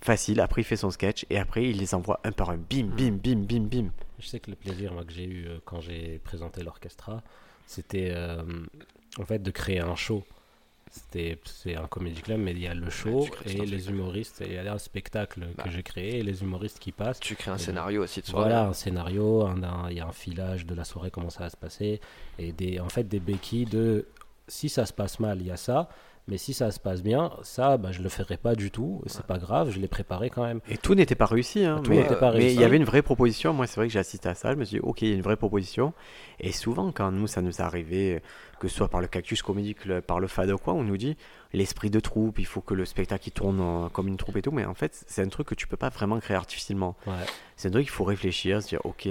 Facile. 0.00 0.40
Après, 0.40 0.62
il 0.62 0.64
fait 0.64 0.76
son 0.76 0.90
sketch. 0.90 1.26
Et 1.28 1.38
après, 1.38 1.68
il 1.68 1.76
les 1.78 1.94
envoie 1.94 2.20
un 2.24 2.32
par 2.32 2.50
un. 2.50 2.56
Bim, 2.56 2.86
bim, 2.86 3.18
bim, 3.22 3.40
bim, 3.46 3.64
bim. 3.66 3.90
Je 4.18 4.26
sais 4.26 4.40
que 4.40 4.50
le 4.50 4.56
plaisir 4.56 4.94
moi, 4.94 5.04
que 5.04 5.12
j'ai 5.12 5.24
eu 5.24 5.46
euh, 5.46 5.58
quand 5.66 5.80
j'ai 5.82 6.20
présenté 6.24 6.62
l'orchestra, 6.62 7.22
c'était 7.66 8.12
euh, 8.14 8.42
en 9.18 9.26
fait 9.26 9.42
de 9.42 9.50
créer 9.50 9.80
un 9.80 9.94
show. 9.94 10.24
C'est 11.10 11.76
un 11.76 11.86
comédie 11.86 12.22
club, 12.22 12.40
mais 12.40 12.52
il 12.52 12.60
y 12.60 12.66
a 12.66 12.74
le 12.74 12.90
show 12.90 13.26
et 13.44 13.64
les 13.66 13.88
humoristes. 13.88 14.42
Il 14.46 14.52
y 14.52 14.58
a 14.58 14.72
un 14.72 14.78
spectacle 14.78 15.46
Bah. 15.56 15.64
que 15.64 15.70
j'ai 15.70 15.82
créé 15.82 16.18
et 16.18 16.22
les 16.22 16.42
humoristes 16.42 16.78
qui 16.78 16.92
passent. 16.92 17.20
Tu 17.20 17.36
crées 17.36 17.50
un 17.50 17.56
Et 17.56 17.58
scénario 17.58 18.02
aussi 18.02 18.20
de 18.20 18.26
soirée. 18.26 18.48
Voilà, 18.50 18.66
un 18.68 18.72
scénario, 18.72 19.46
un- 19.46 19.62
un- 19.62 19.90
il 19.90 19.96
y 19.96 20.00
a 20.00 20.06
un 20.06 20.12
filage 20.12 20.66
de 20.66 20.74
la 20.74 20.84
soirée, 20.84 21.10
comment 21.10 21.30
ça 21.30 21.40
va 21.44 21.50
se 21.50 21.56
passer, 21.56 22.00
et 22.38 22.52
des, 22.52 22.80
en 22.80 22.88
fait 22.88 23.04
des 23.04 23.20
béquilles 23.20 23.64
de 23.66 24.06
si 24.48 24.68
ça 24.68 24.86
se 24.86 24.92
passe 24.92 25.18
mal, 25.20 25.40
il 25.40 25.46
y 25.48 25.50
a 25.50 25.56
ça, 25.56 25.88
mais 26.28 26.38
si 26.38 26.54
ça 26.54 26.72
se 26.72 26.80
passe 26.80 27.02
bien, 27.04 27.30
ça, 27.42 27.76
bah, 27.76 27.92
je 27.92 28.02
le 28.02 28.08
ferai 28.08 28.36
pas 28.36 28.56
du 28.56 28.72
tout, 28.72 29.00
c'est 29.06 29.24
pas 29.24 29.38
grave, 29.38 29.70
je 29.70 29.78
l'ai 29.78 29.86
préparé 29.86 30.28
quand 30.28 30.42
même. 30.42 30.60
Et 30.68 30.76
tout 30.76 30.96
n'était 30.96 31.14
pas 31.14 31.26
réussi. 31.26 31.64
Hein, 31.64 31.80
Tout 31.84 31.90
mais 31.90 31.98
n'était 31.98 32.16
pas 32.16 32.32
mais 32.32 32.38
réussi. 32.38 32.54
il 32.56 32.60
y 32.60 32.64
avait 32.64 32.76
une 32.76 32.84
vraie 32.84 33.02
proposition. 33.02 33.52
Moi, 33.52 33.68
c'est 33.68 33.76
vrai 33.76 33.86
que 33.86 33.92
j'ai 33.92 34.00
assisté 34.00 34.28
à 34.28 34.34
ça. 34.34 34.50
Je 34.52 34.56
me 34.56 34.64
suis 34.64 34.78
dit, 34.78 34.80
ok, 34.80 35.02
il 35.02 35.08
y 35.08 35.12
a 35.12 35.14
une 35.14 35.22
vraie 35.22 35.36
proposition. 35.36 35.92
Et 36.40 36.50
souvent, 36.50 36.90
quand 36.90 37.12
nous, 37.12 37.28
ça 37.28 37.42
nous 37.42 37.52
est 37.52 37.60
arrivé, 37.60 38.20
que 38.58 38.66
ce 38.66 38.74
soit 38.74 38.88
par 38.88 39.00
le 39.00 39.06
Cactus 39.06 39.40
Comedy 39.40 39.76
Club, 39.76 40.02
par 40.02 40.18
le 40.18 40.26
FAD 40.26 40.50
ou 40.50 40.58
quoi, 40.58 40.74
on 40.74 40.82
nous 40.82 40.96
dit 40.96 41.16
l'esprit 41.52 41.90
de 41.90 42.00
troupe, 42.00 42.40
il 42.40 42.46
faut 42.46 42.60
que 42.60 42.74
le 42.74 42.84
spectacle 42.84 43.28
il 43.28 43.32
tourne 43.32 43.88
comme 43.90 44.08
une 44.08 44.16
troupe 44.16 44.36
et 44.36 44.42
tout. 44.42 44.50
Mais 44.50 44.64
en 44.64 44.74
fait, 44.74 45.04
c'est 45.06 45.22
un 45.22 45.28
truc 45.28 45.46
que 45.46 45.54
tu 45.54 45.68
peux 45.68 45.76
pas 45.76 45.90
vraiment 45.90 46.18
créer 46.18 46.36
artificiellement. 46.36 46.96
Ouais. 47.06 47.12
C'est 47.54 47.68
un 47.68 47.70
truc 47.70 47.84
qu'il 47.84 47.92
faut 47.92 48.04
réfléchir, 48.04 48.62
se 48.62 48.68
dire, 48.68 48.80
ok, 48.84 49.08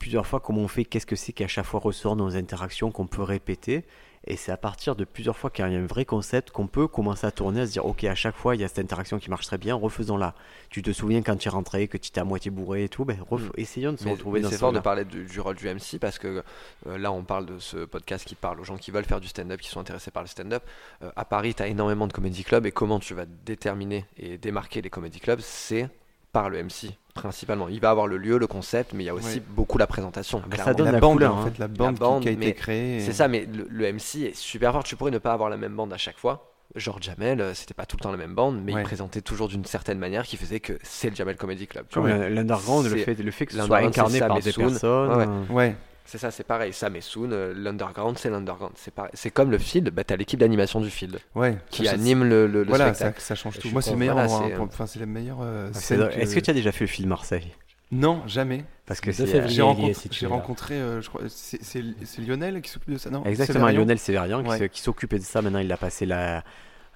plusieurs 0.00 0.26
fois, 0.26 0.40
comment 0.40 0.62
on 0.62 0.68
fait, 0.68 0.84
qu'est-ce 0.84 1.06
que 1.06 1.14
c'est 1.14 1.32
qui 1.32 1.44
à 1.44 1.48
chaque 1.48 1.66
fois 1.66 1.78
ressort 1.78 2.16
dans 2.16 2.24
nos 2.24 2.36
interactions 2.36 2.90
qu'on 2.90 3.06
peut 3.06 3.22
répéter? 3.22 3.84
Et 4.24 4.36
c'est 4.36 4.52
à 4.52 4.56
partir 4.56 4.94
de 4.94 5.04
plusieurs 5.04 5.36
fois 5.36 5.50
qu'il 5.50 5.64
y 5.64 5.74
a 5.74 5.78
un 5.78 5.86
vrai 5.86 6.04
concept 6.04 6.50
qu'on 6.52 6.68
peut 6.68 6.86
commencer 6.86 7.26
à 7.26 7.32
tourner, 7.32 7.62
à 7.62 7.66
se 7.66 7.72
dire, 7.72 7.84
ok, 7.84 8.04
à 8.04 8.14
chaque 8.14 8.36
fois, 8.36 8.54
il 8.54 8.60
y 8.60 8.64
a 8.64 8.68
cette 8.68 8.78
interaction 8.78 9.18
qui 9.18 9.28
marche 9.30 9.46
très 9.46 9.58
bien, 9.58 9.74
refaisons-la. 9.74 10.34
Tu 10.70 10.80
te 10.80 10.92
souviens 10.92 11.22
quand 11.22 11.34
tu 11.36 11.48
es 11.48 11.50
rentré, 11.50 11.88
que 11.88 11.96
tu 11.96 12.08
étais 12.08 12.20
à 12.20 12.24
moitié 12.24 12.50
bourré 12.52 12.84
et 12.84 12.88
tout, 12.88 13.04
ben, 13.04 13.18
ref- 13.30 13.48
Mm. 13.48 13.50
essayons 13.56 13.92
de 13.92 13.96
se 13.98 14.04
Mais, 14.04 14.12
retrouver 14.12 14.38
mais 14.38 14.44
dans 14.44 14.48
c'est 14.50 14.54
ce 14.56 14.60
fort 14.60 14.72
de 14.72 14.78
parler 14.78 15.04
du, 15.04 15.24
du 15.24 15.40
rôle 15.40 15.56
du 15.56 15.66
MC 15.68 15.98
parce 16.00 16.18
que 16.20 16.42
euh, 16.86 16.98
là 16.98 17.10
on 17.10 17.24
parle 17.24 17.46
de 17.46 17.58
ce 17.58 17.78
podcast 17.84 18.24
qui 18.24 18.36
parle 18.36 18.60
aux 18.60 18.64
gens 18.64 18.76
qui 18.76 18.90
veulent 18.92 19.04
faire 19.04 19.20
du 19.20 19.26
stand-up, 19.28 19.60
qui 19.60 19.68
sont 19.68 19.80
intéressés 19.80 20.10
par 20.12 20.22
le 20.22 20.28
stand-up. 20.28 20.62
Euh, 21.02 21.10
à 21.16 21.24
Paris, 21.24 21.54
tu 21.54 21.62
as 21.64 21.66
énormément 21.66 22.06
de 22.06 22.12
comédie 22.12 22.44
clubs 22.44 22.64
et 22.64 22.70
comment 22.72 23.00
tu 23.00 23.14
vas 23.14 23.24
déterminer 23.26 24.04
et 24.16 24.38
démarquer 24.38 24.82
les 24.82 24.90
comédie 24.90 25.18
clubs, 25.20 25.40
c'est 25.40 25.88
par 26.32 26.48
le 26.50 26.62
MC 26.62 26.90
principalement. 27.14 27.68
Il 27.68 27.80
va 27.80 27.90
avoir 27.90 28.06
le 28.06 28.16
lieu, 28.16 28.38
le 28.38 28.46
concept, 28.46 28.94
mais 28.94 29.04
il 29.04 29.06
y 29.06 29.10
a 29.10 29.14
aussi 29.14 29.36
Ouais. 29.38 29.42
beaucoup 29.50 29.76
la 29.78 29.86
présentation. 29.86 30.40
Ah 30.42 30.48
bah, 30.48 30.56
ça 30.56 30.62
clairement. 30.62 30.76
donne 30.78 30.86
la 30.86 30.92
la 30.92 31.00
bande, 31.00 31.12
couleur, 31.14 31.34
en 31.34 31.40
hein. 31.42 31.44
fait, 31.50 31.58
la 31.58 31.68
bande, 31.68 31.94
qui- 31.94 32.00
bande, 32.00 32.22
qui, 32.22 32.28
a 32.28 32.32
été 32.32 32.54
créée. 32.54 33.00
C'est 33.00 33.12
ça, 33.12 33.28
mais 33.28 33.46
le, 33.52 33.66
le 33.68 33.86
MC 33.92 34.22
est 34.28 34.34
super 34.34 34.72
fort. 34.72 34.82
Tu 34.84 34.96
pourrais 34.96 35.10
ne 35.10 35.18
pas 35.18 35.32
avoir 35.34 35.50
la 35.50 35.56
même 35.58 35.76
bande 35.76 35.92
à 35.92 35.98
chaque 35.98 36.18
fois. 36.18 36.48
Genre 36.74 37.02
Jamel, 37.02 37.42
euh, 37.42 37.52
c'était 37.52 37.74
pas 37.74 37.84
tout 37.84 37.98
le 37.98 38.02
temps 38.02 38.10
la 38.10 38.16
même 38.16 38.34
bande, 38.34 38.62
mais 38.64 38.72
Ouais. 38.72 38.80
il 38.80 38.84
présentait 38.84 39.20
toujours 39.20 39.48
d'une 39.48 39.66
certaine 39.66 39.98
manière 39.98 40.24
qui 40.24 40.38
faisait 40.38 40.60
que 40.60 40.78
c'est 40.82 41.10
le 41.10 41.16
Jamel 41.16 41.36
Comedy 41.36 41.66
Club. 41.66 41.84
l'un- 41.96 42.30
l'underground, 42.30 42.86
le 42.90 42.96
fait, 42.96 43.14
le 43.14 43.30
fait 43.30 43.44
que 43.44 43.52
ce 43.52 43.60
soit 43.62 43.78
incarné 43.78 44.18
par 44.20 44.40
des 44.40 44.52
Soon. 44.52 44.68
personnes. 44.70 45.10
Ouais, 45.10 45.16
ouais. 45.16 45.26
euh, 45.28 45.52
Ouais, 45.52 45.76
C'est 46.12 46.18
ça, 46.18 46.30
c'est 46.30 46.44
pareil. 46.44 46.74
Sam 46.74 46.94
et 46.94 47.00
Soon, 47.00 47.30
euh, 47.32 47.54
l'underground, 47.56 48.18
c'est 48.18 48.28
l'underground. 48.28 48.74
C'est 48.76 48.92
pareil. 48.92 49.10
C'est 49.14 49.30
comme 49.30 49.50
le 49.50 49.56
field, 49.56 49.88
bah, 49.88 50.04
t'as 50.04 50.16
l'équipe 50.16 50.38
d'animation 50.38 50.78
du 50.78 50.90
field 50.90 51.18
ouais. 51.34 51.56
qui 51.70 51.86
Ça, 51.86 51.92
anime 51.92 52.24
le, 52.24 52.46
le, 52.46 52.64
le 52.64 52.68
Voilà, 52.68 52.88
ça, 52.88 52.94
spectacle. 53.06 53.20
ça 53.22 53.34
change 53.34 53.58
tout. 53.58 53.70
Moi, 53.72 53.80
c'est 53.80 53.92
le 53.92 53.96
meilleur. 53.96 54.16
voilà, 54.16 54.30
hein, 54.30 54.50
euh, 54.52 54.58
Enfin, 54.60 54.86
c'est 54.86 54.98
la 55.00 55.06
meilleure 55.06 55.38
euh, 55.40 55.70
que- 55.70 56.18
Est-ce 56.20 56.34
que 56.34 56.40
tu 56.40 56.50
as 56.50 56.52
déjà 56.52 56.70
fait 56.70 56.84
le 56.84 56.88
film 56.88 57.08
Marseille? 57.08 57.54
Non, 57.90 58.22
jamais. 58.26 58.66
Parce 58.84 59.00
que 59.00 59.06
Le 59.06 59.12
c'est. 59.14 59.24
2 59.24 59.34
euh. 59.38 59.48
J'ai 59.48 59.62
rencontré, 59.62 59.94
si 60.10 60.26
rencontré 60.26 60.74
euh, 60.74 61.00
je 61.00 61.08
crois, 61.08 61.22
c'est 61.28 61.82
Lionel 62.18 62.60
qui 62.60 62.70
s'occupe 62.70 62.92
de 62.92 62.98
ça, 62.98 63.08
non? 63.08 63.24
Exactement, 63.24 63.60
Sévérian 63.60 63.80
Lionel 63.80 63.98
Sévérian 63.98 64.42
qui 64.42 64.50
Ouais. 64.50 64.58
se- 64.58 64.64
qui 64.64 64.80
s'occupait 64.82 65.18
de 65.18 65.24
ça. 65.24 65.40
Maintenant, 65.40 65.60
il 65.60 65.72
a 65.72 65.78
passé 65.78 66.04
la, 66.04 66.44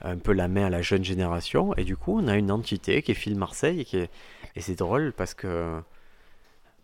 un 0.02 0.18
peu 0.18 0.34
la 0.34 0.46
main 0.48 0.66
à 0.66 0.70
la 0.70 0.82
jeune 0.82 1.04
génération. 1.04 1.74
Et 1.78 1.84
du 1.84 1.96
coup, 1.96 2.18
on 2.22 2.28
a 2.28 2.36
une 2.36 2.50
entité 2.50 3.00
qui 3.00 3.12
est 3.12 3.14
Field 3.14 3.38
Marseille. 3.38 3.80
Et, 3.80 3.84
qui 3.86 3.96
est- 3.96 4.10
et 4.56 4.60
c'est 4.60 4.74
drôle 4.74 5.14
parce 5.16 5.32
que 5.32 5.80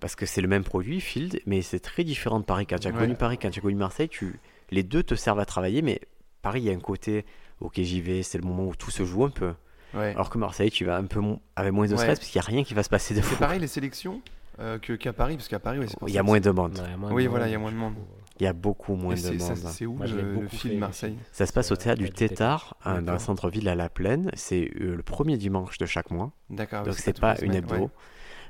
parce 0.02 0.16
que 0.16 0.26
c'est 0.26 0.40
le 0.42 0.48
même 0.48 0.64
produit, 0.64 1.00
Field, 1.00 1.40
mais 1.46 1.62
c'est 1.62 1.78
très 1.80 2.02
différent 2.04 2.40
de 2.40 2.44
Paris. 2.44 2.66
Quand 2.66 2.78
tu 2.78 2.88
as 2.88 2.90
Ouais. 2.90 2.98
connu 2.98 3.14
Paris, 3.14 3.38
quand 3.40 3.48
tu 3.50 3.60
as 3.60 3.62
connu 3.62 3.76
Marseille, 3.76 4.08
tu... 4.08 4.38
les 4.72 4.82
deux 4.82 5.02
te 5.02 5.14
servent 5.14 5.38
à 5.40 5.44
travailler. 5.46 5.80
Mais 5.80 6.00
Paris, 6.42 6.60
il 6.60 6.64
y 6.66 6.70
a 6.70 6.74
un 6.74 6.80
côté, 6.80 7.24
ok, 7.60 7.74
j'y 7.76 8.00
vais, 8.00 8.22
c'est 8.24 8.36
le 8.38 8.44
moment 8.44 8.64
où 8.66 8.74
tout 8.74 8.90
se 8.90 9.04
joue 9.04 9.24
un 9.24 9.30
peu. 9.30 9.52
Ouais. 9.94 10.10
Alors 10.14 10.28
que 10.28 10.38
Marseille, 10.38 10.70
tu 10.70 10.84
vas 10.84 10.96
un 10.96 11.04
peu 11.04 11.20
avec 11.56 11.72
moins 11.72 11.86
de 11.86 11.92
Ouais. 11.92 11.98
stress 11.98 12.18
parce 12.18 12.30
qu'il 12.30 12.40
n'y 12.40 12.44
a 12.46 12.48
rien 12.50 12.64
qui 12.64 12.74
va 12.74 12.82
se 12.82 12.88
passer 12.88 13.14
de 13.14 13.20
C'est 13.20 13.26
fou. 13.26 13.36
pareil 13.36 13.60
les 13.60 13.66
sélections 13.68 14.20
euh, 14.58 14.78
que- 14.78 14.94
qu'à 14.94 15.12
Paris, 15.12 15.36
parce 15.36 15.48
qu'à 15.48 15.58
Paris, 15.60 15.78
c'est 15.86 15.96
Il 16.08 16.12
y 16.14 16.18
a 16.18 16.22
moins 16.22 16.36
c'est- 16.36 16.40
de 16.40 16.50
monde. 16.50 16.78
Ouais, 16.78 16.96
moins 16.96 17.10
de 17.10 17.14
Oui, 17.14 17.22
monde, 17.24 17.30
voilà, 17.30 17.48
il 17.48 17.52
y 17.52 17.54
a 17.54 17.58
moins 17.58 17.70
de 17.72 17.76
monde. 17.76 17.94
Il 18.40 18.44
y 18.44 18.46
a 18.46 18.52
beaucoup 18.52 18.94
moins 18.96 19.14
de 19.14 19.18
c'est- 19.20 19.34
monde. 19.38 19.56
C'est 19.56 19.86
où 19.86 19.94
Moi, 19.94 20.06
le, 20.06 20.48
film 20.48 20.78
Marseille? 20.80 21.16
Ça 21.30 21.46
se 21.46 21.52
passe 21.52 21.70
au 21.70 21.74
Euh, 21.74 21.76
théâtre 21.76 22.02
du 22.02 22.10
Tétard, 22.10 22.76
hein, 22.84 23.02
dans 23.02 23.12
le 23.12 23.18
centre-ville 23.20 23.68
à 23.68 23.74
La 23.76 23.88
Plaine. 23.88 24.30
C'est 24.34 24.68
euh, 24.80 24.96
le 24.96 25.02
premier 25.02 25.36
dimanche 25.36 25.78
de 25.78 25.86
chaque 25.86 26.10
mois. 26.10 26.32
D'accord. 26.50 26.82
Donc 26.82 26.94
c'est 26.94 27.20
pas 27.20 27.36
une 27.40 27.54
hebdo. 27.54 27.90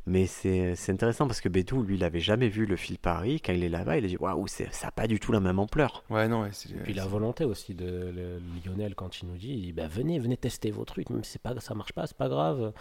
Mais 0.06 0.26
c'est 0.26 0.74
c'est 0.74 0.90
intéressant 0.90 1.26
parce 1.28 1.40
que 1.40 1.48
Bédou, 1.48 1.82
lui, 1.84 1.94
il 1.94 2.02
avait 2.02 2.18
jamais 2.20 2.48
vu 2.48 2.66
le 2.66 2.74
fil 2.76 2.98
Paris. 2.98 3.40
Quand 3.40 3.52
il 3.52 3.62
est 3.62 3.68
là-bas, 3.68 3.98
il 3.98 4.04
a 4.04 4.08
dit 4.08 4.16
Waouh, 4.18 4.48
c'est- 4.48 4.72
ça 4.74 4.88
n'a 4.88 4.90
pas 4.90 5.06
du 5.06 5.20
tout 5.20 5.30
la 5.30 5.38
même 5.38 5.60
ampleur. 5.60 6.02
Ouais, 6.10 6.26
non, 6.26 6.42
ouais. 6.42 6.50
Et 6.70 6.78
puis 6.82 6.92
la 6.92 7.06
volonté 7.06 7.44
aussi 7.44 7.74
de 7.74 7.84
le- 8.12 8.40
Lionel 8.66 8.94
quand 8.96 9.20
il 9.20 9.28
nous 9.28 9.36
dit, 9.36 9.52
il 9.52 9.62
dit, 9.62 9.72
bah, 9.72 9.86
venez, 9.86 10.18
venez 10.18 10.36
tester 10.36 10.70
vos 10.72 10.84
trucs, 10.84 11.08
même 11.10 11.22
si 11.22 11.32
c'est 11.32 11.42
pas, 11.42 11.54
ça 11.60 11.74
marche 11.74 11.92
pas, 11.92 12.06
c'est 12.08 12.16
pas 12.16 12.28
grave. 12.28 12.72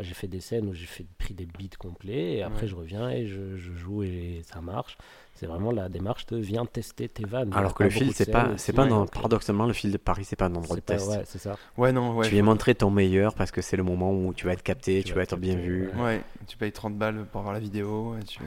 Moi 0.00 0.06
j'ai 0.08 0.14
fait 0.14 0.28
des 0.28 0.40
scènes 0.40 0.66
où 0.66 0.72
j'ai 0.72 0.86
fait, 0.86 1.04
pris 1.18 1.34
des 1.34 1.44
beats 1.44 1.76
complets 1.78 2.36
et 2.36 2.42
après 2.42 2.62
Ouais. 2.62 2.68
je 2.68 2.74
reviens 2.74 3.10
et 3.10 3.26
je, 3.26 3.58
je 3.58 3.72
joue 3.74 4.02
et 4.02 4.40
ça 4.50 4.62
marche. 4.62 4.96
C'est 5.34 5.44
vraiment 5.44 5.72
la 5.72 5.90
démarche 5.90 6.24
de 6.24 6.38
viens 6.38 6.64
tester 6.64 7.06
tes 7.06 7.26
vannes. 7.26 7.50
Alors 7.54 7.74
que 7.74 7.82
le 7.84 7.90
fil, 7.90 8.14
c'est 8.14 8.30
pas, 8.30 8.56
c'est 8.56 8.72
pas 8.72 8.86
paradoxalement 9.12 9.66
le 9.66 9.74
fil 9.74 9.92
de 9.92 9.98
Paris, 9.98 10.24
c'est 10.24 10.36
pas 10.36 10.46
un 10.46 10.54
endroit 10.54 10.76
de 10.76 10.80
pas- 10.80 10.94
test. 10.94 11.06
ouais, 11.10 11.22
c'est 11.26 11.36
ça. 11.38 11.58
Ouais, 11.76 11.92
non, 11.92 12.16
ouais. 12.16 12.26
tu 12.28 12.32
viens 12.32 12.42
montrer 12.42 12.74
ton 12.74 12.88
meilleur 12.90 13.34
parce 13.34 13.50
que 13.50 13.60
c'est 13.60 13.76
le 13.76 13.82
moment 13.82 14.10
où 14.10 14.32
tu 14.32 14.46
vas 14.46 14.54
être 14.54 14.62
capté, 14.62 15.00
Tu 15.00 15.04
tu, 15.04 15.10
vas 15.10 15.16
vas 15.16 15.22
être 15.24 15.36
bien 15.36 15.56
vu. 15.56 15.90
ouais. 15.96 16.02
Ouais, 16.02 16.22
tu 16.46 16.56
payes 16.56 16.72
30 16.72 16.96
balles 16.96 17.26
pour 17.30 17.42
voir 17.42 17.52
la 17.52 17.60
vidéo. 17.60 18.16
Et 18.18 18.24
tu... 18.24 18.40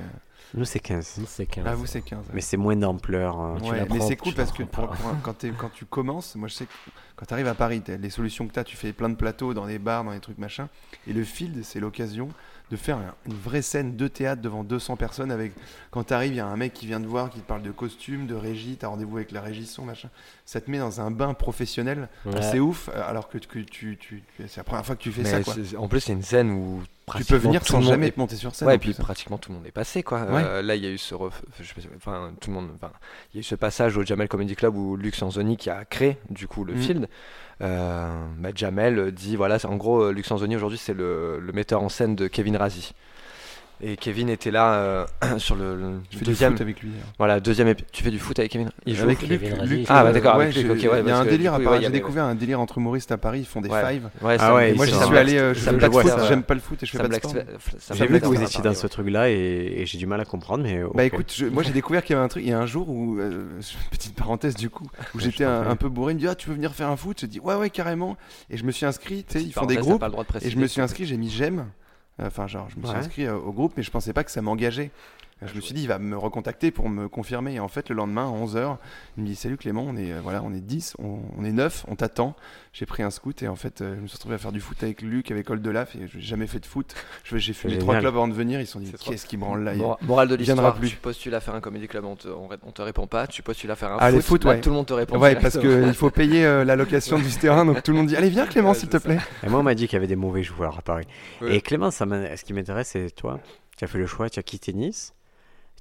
Nous, 0.54 0.66
c'est 0.66 0.80
15. 0.80 1.16
Nous, 1.20 1.26
C'est 1.28 1.46
15. 1.46 1.66
Ah, 1.68 1.74
vous, 1.76 1.86
c'est 1.88 2.02
15. 2.02 2.26
Mais 2.34 2.42
c'est 2.42 2.58
moins 2.58 2.76
d'ampleur. 2.76 3.40
hein. 3.40 3.58
tu 3.64 3.70
Ouais, 3.72 3.78
la 3.80 3.86
mais 3.86 4.00
c'est 4.02 4.16
cool 4.16 4.34
tu 4.34 4.38
parce 4.38 4.52
que 4.52 4.64
pour- 4.64 4.88
pour 4.90 5.16
quand, 5.24 5.34
t'es- 5.34 5.52
quand 5.58 5.70
tu 5.74 5.86
commences, 5.86 6.36
moi 6.36 6.48
je 6.48 6.54
sais 6.54 6.66
que 6.66 6.72
quand 7.16 7.26
tu 7.26 7.34
arrives 7.34 7.48
à 7.48 7.56
Paris, 7.56 7.82
t'as- 7.82 7.98
les 7.98 8.10
solutions 8.10 8.48
que 8.48 8.54
tu 8.54 8.60
as, 8.60 8.64
tu 8.64 8.78
fais 8.78 8.94
plein 8.94 9.10
de 9.10 9.16
plateaux 9.16 9.54
dans 9.54 9.66
des 9.66 9.80
bars, 9.80 10.04
dans 10.04 10.12
des 10.12 10.20
trucs 10.20 10.38
machin. 10.38 10.70
Et 11.08 11.14
le 11.14 11.24
field, 11.24 11.64
c'est 11.64 11.80
l'occasion 11.80 12.30
de 12.74 12.78
faire 12.78 12.98
un- 12.98 13.14
une 13.28 13.34
vraie 13.36 13.62
scène 13.62 13.96
de 13.96 14.08
théâtre 14.08 14.42
devant 14.42 14.64
200 14.64 14.96
personnes. 14.96 15.32
Avec 15.32 15.54
Quand 15.92 16.04
tu 16.06 16.14
arrives, 16.14 16.32
il 16.34 16.38
y 16.38 16.40
a 16.40 16.48
un 16.48 16.58
mec 16.58 16.74
qui 16.74 16.88
vient 16.88 17.00
te 17.00 17.06
voir, 17.06 17.30
qui 17.30 17.40
te 17.40 17.48
parle 17.48 17.62
de 17.62 17.72
costume, 17.72 18.26
de 18.26 18.34
régie, 18.34 18.78
tu 18.80 18.86
as 18.86 18.90
rendez-vous 18.90 19.18
avec 19.18 19.32
la 19.32 19.42
régisson, 19.42 19.84
machin. 19.86 20.10
Ça 20.44 20.60
te 20.60 20.72
met 20.72 20.80
dans 20.80 21.02
un 21.02 21.12
bain 21.12 21.36
professionnel. 21.36 22.10
Ouais. 22.26 22.42
C'est 22.42 22.60
ouf, 22.60 22.90
euh, 22.90 23.02
alors 23.08 23.30
que, 23.30 23.38
que 23.38 23.60
tu, 23.60 23.98
tu- 23.98 24.24
c'est 24.40 24.58
la 24.58 24.64
première 24.64 24.84
fois 24.86 24.96
que 24.96 25.02
tu 25.04 25.12
fais 25.12 25.22
Mais 25.22 25.30
ça. 25.30 25.44
Quoi. 25.44 25.54
en 25.78 25.88
plus, 25.88 26.00
c'est 26.00 26.14
une 26.14 26.24
scène 26.24 26.50
où 26.52 26.82
Tu 27.18 27.26
peux 27.26 27.36
venir 27.36 27.64
sans 27.66 27.82
jamais 27.82 28.08
est- 28.08 28.12
te 28.12 28.20
monter 28.20 28.36
sur 28.38 28.56
scène. 28.56 28.68
Ouais, 28.68 28.76
et 28.76 28.80
puis 28.80 28.92
hein. 28.92 28.96
pratiquement 29.04 29.38
tout 29.38 29.52
le 29.52 29.58
monde 29.58 29.68
est 29.68 29.72
passé 29.72 30.02
quoi. 30.04 30.22
Ouais. 30.24 30.42
Euh, 30.44 30.62
là, 30.64 30.76
il 30.76 30.84
y 30.84 30.88
a 30.88 30.90
eu 30.90 30.98
ce, 30.98 31.14
ref- 31.14 31.42
enfin 31.98 32.32
tout 32.40 32.50
le 32.50 32.56
monde, 32.56 32.70
enfin 32.76 32.92
il 33.34 33.38
y 33.38 33.40
a 33.40 33.42
eu 33.42 33.44
ce 33.44 33.56
passage 33.56 33.98
au 33.98 34.04
Jamel 34.04 34.28
Comedy 34.30 34.56
Club 34.56 34.76
où 34.76 34.96
Luc 34.96 35.14
Sanzoni 35.16 35.58
qui 35.58 35.70
a 35.70 35.84
créé 35.86 36.18
du 36.30 36.48
coup 36.48 36.64
le 36.64 36.74
Mhm. 36.74 36.82
field. 36.82 37.10
Euh, 37.64 38.26
bah, 38.38 38.50
Jamel 38.54 39.12
dit 39.12 39.36
voilà, 39.36 39.58
en 39.66 39.78
gros 39.78 40.04
euh, 40.04 40.12
Luc 40.12 40.26
Sanzoni 40.26 40.56
aujourd'hui 40.56 40.78
c'est 40.78 40.94
le, 40.94 41.40
le 41.40 41.54
metteur 41.54 41.82
en 41.82 41.90
scène 41.90 42.16
de 42.16 42.28
Kevin 42.28 42.58
Razi. 42.58 42.94
Et 43.86 43.98
Kevin 43.98 44.30
était 44.30 44.50
là 44.52 44.74
euh, 44.76 45.06
sur 45.38 45.56
le, 45.56 45.76
le 45.76 45.92
Je 46.10 46.18
fais 46.20 46.26
deuxième. 46.26 46.52
du 46.52 46.58
foot 46.58 46.62
avec 46.62 46.82
lui. 46.82 46.90
hein. 46.92 47.06
Voilà, 47.18 47.40
deuxième. 47.40 47.68
épi- 47.68 47.84
Tu 47.92 48.02
fais 48.04 48.12
du 48.12 48.20
foot 48.20 48.40
avec 48.40 48.52
Kevin? 48.52 48.70
Il 48.86 48.96
joue 48.96 49.04
Avec 49.04 49.22
Luc. 49.28 49.42
Luc, 49.66 49.86
Ah, 49.90 50.04
bah, 50.06 50.12
d'accord, 50.14 50.38
ouais, 50.38 50.44
avec 50.46 50.56
Luc, 50.56 50.66
j'ai- 50.66 50.72
ok, 50.88 50.94
ouais, 50.94 51.02
Il 51.02 51.08
y 51.10 51.12
a 51.12 51.18
un 51.18 51.26
délire 51.26 51.54
à 51.54 51.60
Paris. 51.60 51.68
ouais, 51.68 51.78
il 51.80 51.86
J'ai 51.86 51.90
découvert 51.92 52.24
un 52.24 52.36
délire 52.36 52.60
entre 52.62 52.78
humoristes 52.78 53.12
à 53.12 53.18
Paris. 53.18 53.40
Ils 53.42 53.46
font 53.46 53.60
des 53.62 53.70
Ouais. 53.70 53.86
fives. 53.94 54.10
Ouais, 54.22 54.38
Ah 54.40 54.56
ouais, 54.56 54.74
moi, 54.74 54.86
suis 54.88 55.18
allé. 55.18 55.38
euh, 55.38 55.54
Je 55.54 55.60
fais 55.60 55.74
pas 55.78 55.90
de 55.90 55.94
foot. 55.94 56.04
faire, 56.04 56.26
J'aime 56.26 56.44
pas 56.44 56.54
le 56.54 56.60
foot 56.62 56.82
et 56.82 56.86
je 56.86 56.92
fais 56.92 56.98
pas 56.98 57.08
de 57.10 57.14
sport. 57.16 57.34
J'ai 57.94 58.08
vu 58.08 58.20
que 58.22 58.26
vous 58.26 58.42
étiez 58.42 58.62
dans 58.64 58.74
ce 58.74 58.88
truc-là 58.88 59.30
et, 59.30 59.34
et 59.80 59.86
j'ai 59.86 59.98
du 59.98 60.06
mal 60.08 60.22
à 60.22 60.26
comprendre, 60.26 60.64
mais. 60.64 60.82
Bah 60.94 61.04
écoute, 61.04 61.34
je- 61.36 61.46
moi 61.46 61.64
j'ai 61.64 61.74
découvert 61.74 62.04
qu'il 62.04 62.14
y 62.14 62.16
avait 62.16 62.26
un 62.26 62.30
truc. 62.30 62.44
Il 62.44 62.50
y 62.50 62.54
a 62.54 62.60
un 62.60 62.66
jour 62.66 62.90
où, 62.90 63.20
euh, 63.20 63.46
petite 63.92 64.16
parenthèse 64.16 64.56
du 64.56 64.70
coup, 64.70 64.88
où 65.14 65.20
je 65.20 65.26
j'étais 65.26 65.44
un, 65.44 65.76
peu 65.76 65.90
bourré. 65.90 66.14
Il 66.14 66.16
me 66.16 66.20
dit 66.22 66.28
Ah, 66.28 66.36
tu 66.36 66.48
veux 66.50 66.56
venir 66.56 66.74
faire 66.74 66.88
un 66.90 66.96
foot? 66.98 67.18
J'ai 67.22 67.28
dit 67.28 67.40
Ouais, 67.42 67.56
ouais, 67.56 67.70
carrément. 67.70 68.16
Et 68.50 68.56
je 68.58 68.64
me 68.64 68.72
suis 68.72 68.86
inscrit. 68.86 69.26
Tu 69.28 69.40
sais, 69.40 69.44
ils 69.44 69.52
font 69.52 69.66
des 69.66 69.76
groupes. 69.76 70.04
Et 70.42 70.50
je 70.50 70.58
me 70.58 70.68
suis 70.68 70.80
inscrit, 70.82 71.06
j'ai 71.06 71.18
mis 71.18 71.30
j'aime. 71.30 71.66
Enfin, 72.22 72.48
genre, 72.48 72.70
je 72.70 72.78
me 72.80 72.84
suis 72.86 72.92
Ouais. 72.94 73.00
inscrit 73.00 73.26
euh, 73.26 73.36
au 73.36 73.52
groupe, 73.52 73.74
mais 73.76 73.84
je 73.84 73.92
pensais 73.92 74.14
pas 74.14 74.24
que 74.24 74.32
ça 74.32 74.42
m'engageait. 74.42 74.92
Euh, 75.44 75.48
Je 75.48 75.56
me 75.56 75.62
suis 75.62 75.74
dit, 75.74 75.82
il 75.84 75.88
va 75.88 76.00
me 76.00 76.18
recontacter 76.18 76.72
pour 76.72 76.90
me 76.90 77.08
confirmer. 77.10 77.54
Et 77.56 77.60
en 77.60 77.68
fait, 77.68 77.90
le 77.90 77.96
lendemain, 77.96 78.26
à 78.28 78.32
11h, 78.46 78.78
il 79.18 79.24
me 79.24 79.28
dit 79.28 79.36
Salut 79.36 79.58
Clément, 79.58 79.86
on 79.88 79.96
est, 79.96 80.12
euh, 80.12 80.20
voilà, 80.22 80.42
on 80.44 80.54
est 80.54 80.60
10, 80.62 80.96
on, 81.00 81.20
on 81.38 81.44
est 81.44 81.52
9, 81.52 81.86
on 81.88 81.96
t'attend. 81.96 82.36
J'ai 82.72 82.86
pris 82.88 83.04
un 83.04 83.12
scout 83.12 83.44
et 83.44 83.48
en 83.48 83.56
fait, 83.56 83.82
euh, 83.82 83.96
je 83.96 84.02
me 84.02 84.08
suis 84.08 84.16
retrouvé 84.16 84.36
à 84.36 84.38
faire 84.40 84.52
du 84.52 84.60
foot 84.60 84.82
avec 84.82 85.02
Luc, 85.04 85.30
avec 85.30 85.50
Oldolaf. 85.50 85.96
Et 85.96 86.08
je 86.08 86.18
n'ai 86.18 86.24
jamais 86.24 86.48
fait 86.48 86.60
de 86.60 86.66
foot. 86.66 86.96
J'ai 87.26 87.54
fumé 87.54 87.78
trois 87.78 87.96
clubs 88.00 88.08
avant 88.16 88.28
de 88.28 88.34
venir. 88.34 88.60
Ils 88.60 88.66
se 88.66 88.74
sont 88.74 88.80
dit 88.80 88.92
Qu'est-ce 89.00 89.26
qui 89.28 89.38
branle 89.38 89.64
là 89.64 89.76
Mor- 89.76 90.00
Morale 90.02 90.28
de 90.30 90.36
l'histoire, 90.36 90.80
tu 90.80 90.96
postules 90.96 91.36
à 91.36 91.40
faire 91.40 91.54
un 91.56 91.62
comédie 91.62 91.88
club, 91.88 92.06
on 92.06 92.16
te, 92.16 92.28
on, 92.28 92.72
te 92.72 92.82
répond 92.82 93.06
pas. 93.06 93.28
Tu 93.28 93.44
postules 93.44 93.70
à 93.72 93.76
faire 93.76 93.92
un 93.92 93.98
Ah, 94.00 94.08
foot, 94.08 94.16
les 94.16 94.22
foot, 94.22 94.44
là, 94.46 94.52
ouais. 94.52 94.62
tout 94.62 94.70
le 94.70 94.76
monde 94.76 94.88
te 94.88 94.94
répond. 94.94 95.20
Ouais, 95.20 95.36
parce 95.36 95.58
qu'il 95.60 95.94
faut 95.94 96.10
payer 96.10 96.46
euh, 96.46 96.64
la 96.66 96.76
location 96.76 97.20
du 97.20 97.30
terrain. 97.30 97.66
Donc 97.66 97.84
tout 97.84 97.92
le 97.92 97.98
monde 97.98 98.08
dit 98.08 98.16
Allez, 98.16 98.30
viens 98.30 98.48
Clément, 98.48 98.70
Ouais, 98.70 98.76
s'il 98.76 98.90
te 98.90 98.98
plaît. 98.98 99.20
Et 99.44 99.50
moi, 99.50 99.60
on 99.60 99.64
m'a 99.64 99.76
dit 99.76 99.86
qu'il 99.88 99.94
y 99.94 99.98
avait 99.98 100.08
des 100.08 100.16
mauvais 100.16 100.42
joueurs 100.44 100.78
à 100.80 100.82
Paris. 100.82 101.06
Ouais. 101.42 101.56
Et 101.58 101.62
Clément, 101.62 101.92
ça 101.92 102.06
ce 102.36 102.44
qui 102.44 102.54
m'intéresse, 102.54 102.90
c'est 102.90 103.12
toi, 103.16 103.40
tu 103.78 103.84
as 103.86 103.88
fait 103.88 103.98
le 104.00 104.08
choix, 104.08 104.30
tu 104.30 104.40
as 104.40 104.44
quitté 104.44 104.74
Nice, 104.74 105.14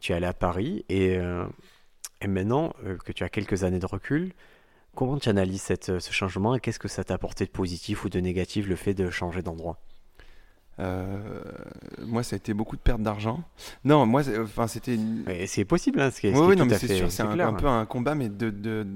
tu 0.02 0.12
es 0.12 0.14
allé 0.14 0.26
à 0.26 0.34
Paris, 0.34 0.84
et, 0.88 1.16
euh, 1.16 1.46
et 2.20 2.28
maintenant 2.28 2.74
euh, 2.84 2.96
que 2.98 3.12
tu 3.12 3.24
as 3.24 3.28
quelques 3.28 3.64
années 3.64 3.78
de 3.78 3.86
recul, 3.86 4.32
comment 4.94 5.16
tu 5.18 5.28
analyses 5.28 5.62
cette, 5.62 5.88
euh, 5.88 6.00
ce 6.00 6.12
changement 6.12 6.54
et 6.54 6.60
qu'est-ce 6.60 6.78
que 6.78 6.88
ça 6.88 7.04
t'a 7.04 7.14
apporté 7.14 7.46
de 7.46 7.50
positif 7.50 8.04
ou 8.04 8.08
de 8.10 8.20
négatif 8.20 8.68
le 8.68 8.76
fait 8.76 8.94
de 8.94 9.08
changer 9.10 9.42
d'endroit? 9.42 9.78
Euh, 10.78 11.42
moi, 12.06 12.22
ça 12.22 12.34
a 12.34 12.38
été 12.38 12.54
beaucoup 12.54 12.76
de 12.76 12.80
perte 12.80 13.02
d'argent. 13.02 13.44
Non, 13.84 14.06
moi, 14.06 14.22
enfin, 14.40 14.66
c'était 14.66 14.98
C'est 15.46 15.64
possible, 15.64 16.00
hein, 16.00 16.10
ce 16.10 16.20
qui 16.20 16.28
est, 16.28 16.34
ce 16.34 16.38
Oui, 16.38 16.42
qui 16.42 16.46
oui, 16.48 16.52
est 16.54 16.56
non, 16.56 16.64
tout 16.64 16.70
mais 16.70 16.76
à 16.76 16.78
c'est 16.78 16.96
sûr, 16.96 17.12
c'est 17.12 17.22
un, 17.22 17.38
un 17.38 17.52
peu 17.52 17.66
un 17.66 17.86
combat, 17.86 18.14
mais 18.14 18.28
de, 18.28 18.50
de... 18.50 18.86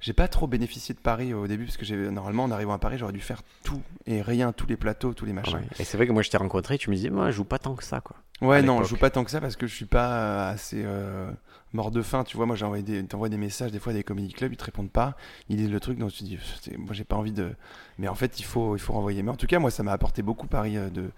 j'ai 0.00 0.12
pas 0.12 0.28
trop 0.28 0.46
bénéficié 0.46 0.94
de 0.94 1.00
Paris 1.00 1.34
au 1.34 1.46
début 1.46 1.64
parce 1.66 1.76
que 1.76 2.08
normalement 2.08 2.44
en 2.44 2.50
arrivant 2.50 2.72
à 2.72 2.78
Paris, 2.78 2.98
j'aurais 2.98 3.12
dû 3.12 3.20
faire 3.20 3.42
tout 3.64 3.82
et 4.06 4.22
rien, 4.22 4.52
tous 4.52 4.66
les 4.66 4.76
plateaux, 4.76 5.14
tous 5.14 5.24
les 5.24 5.32
machins. 5.32 5.58
Ouais. 5.58 5.66
Et 5.78 5.84
c'est 5.84 5.96
vrai 5.96 6.06
que 6.06 6.12
moi 6.12 6.22
je 6.22 6.30
t'ai 6.30 6.36
rencontré, 6.36 6.78
tu 6.78 6.90
me 6.90 6.94
disais, 6.96 7.10
moi 7.10 7.30
je 7.30 7.36
joue 7.36 7.44
pas 7.44 7.58
tant 7.58 7.74
que 7.74 7.84
ça 7.84 8.00
quoi. 8.00 8.16
Ouais, 8.40 8.62
non, 8.62 8.82
je 8.82 8.88
joue 8.88 8.96
pas 8.96 9.10
tant 9.10 9.22
que 9.24 9.30
ça 9.30 9.40
parce 9.40 9.56
que 9.56 9.66
je 9.66 9.74
suis 9.74 9.84
pas 9.84 10.12
euh, 10.12 10.52
assez 10.52 10.82
euh, 10.82 11.30
mort 11.72 11.90
de 11.90 12.00
faim. 12.02 12.24
Tu 12.24 12.36
vois, 12.36 12.46
moi, 12.46 12.56
j'ai 12.56 12.64
envoyé 12.64 12.82
des, 12.82 13.02
des 13.02 13.36
messages 13.36 13.70
des 13.70 13.78
fois 13.78 13.92
à 13.92 13.94
des 13.94 14.02
comedy 14.02 14.32
clubs, 14.32 14.52
ils 14.52 14.56
te 14.56 14.64
répondent 14.64 14.90
pas, 14.90 15.16
ils 15.48 15.56
disent 15.56 15.70
le 15.70 15.80
truc, 15.80 15.98
donc 15.98 16.12
tu 16.12 16.24
dis, 16.24 16.38
moi, 16.78 16.92
j'ai 16.94 17.04
pas 17.04 17.16
envie 17.16 17.32
de. 17.32 17.52
Mais 17.98 18.08
en 18.08 18.14
fait, 18.14 18.40
il 18.40 18.44
faut, 18.44 18.76
il 18.76 18.80
faut 18.80 18.94
renvoyer. 18.94 19.22
Mais 19.22 19.30
en 19.30 19.36
tout 19.36 19.46
cas, 19.46 19.58
moi, 19.58 19.70
ça 19.70 19.82
m'a 19.82 19.92
apporté 19.92 20.22
beaucoup 20.22 20.46
Paris 20.46 20.78
euh, 20.78 20.88
de 20.88 21.10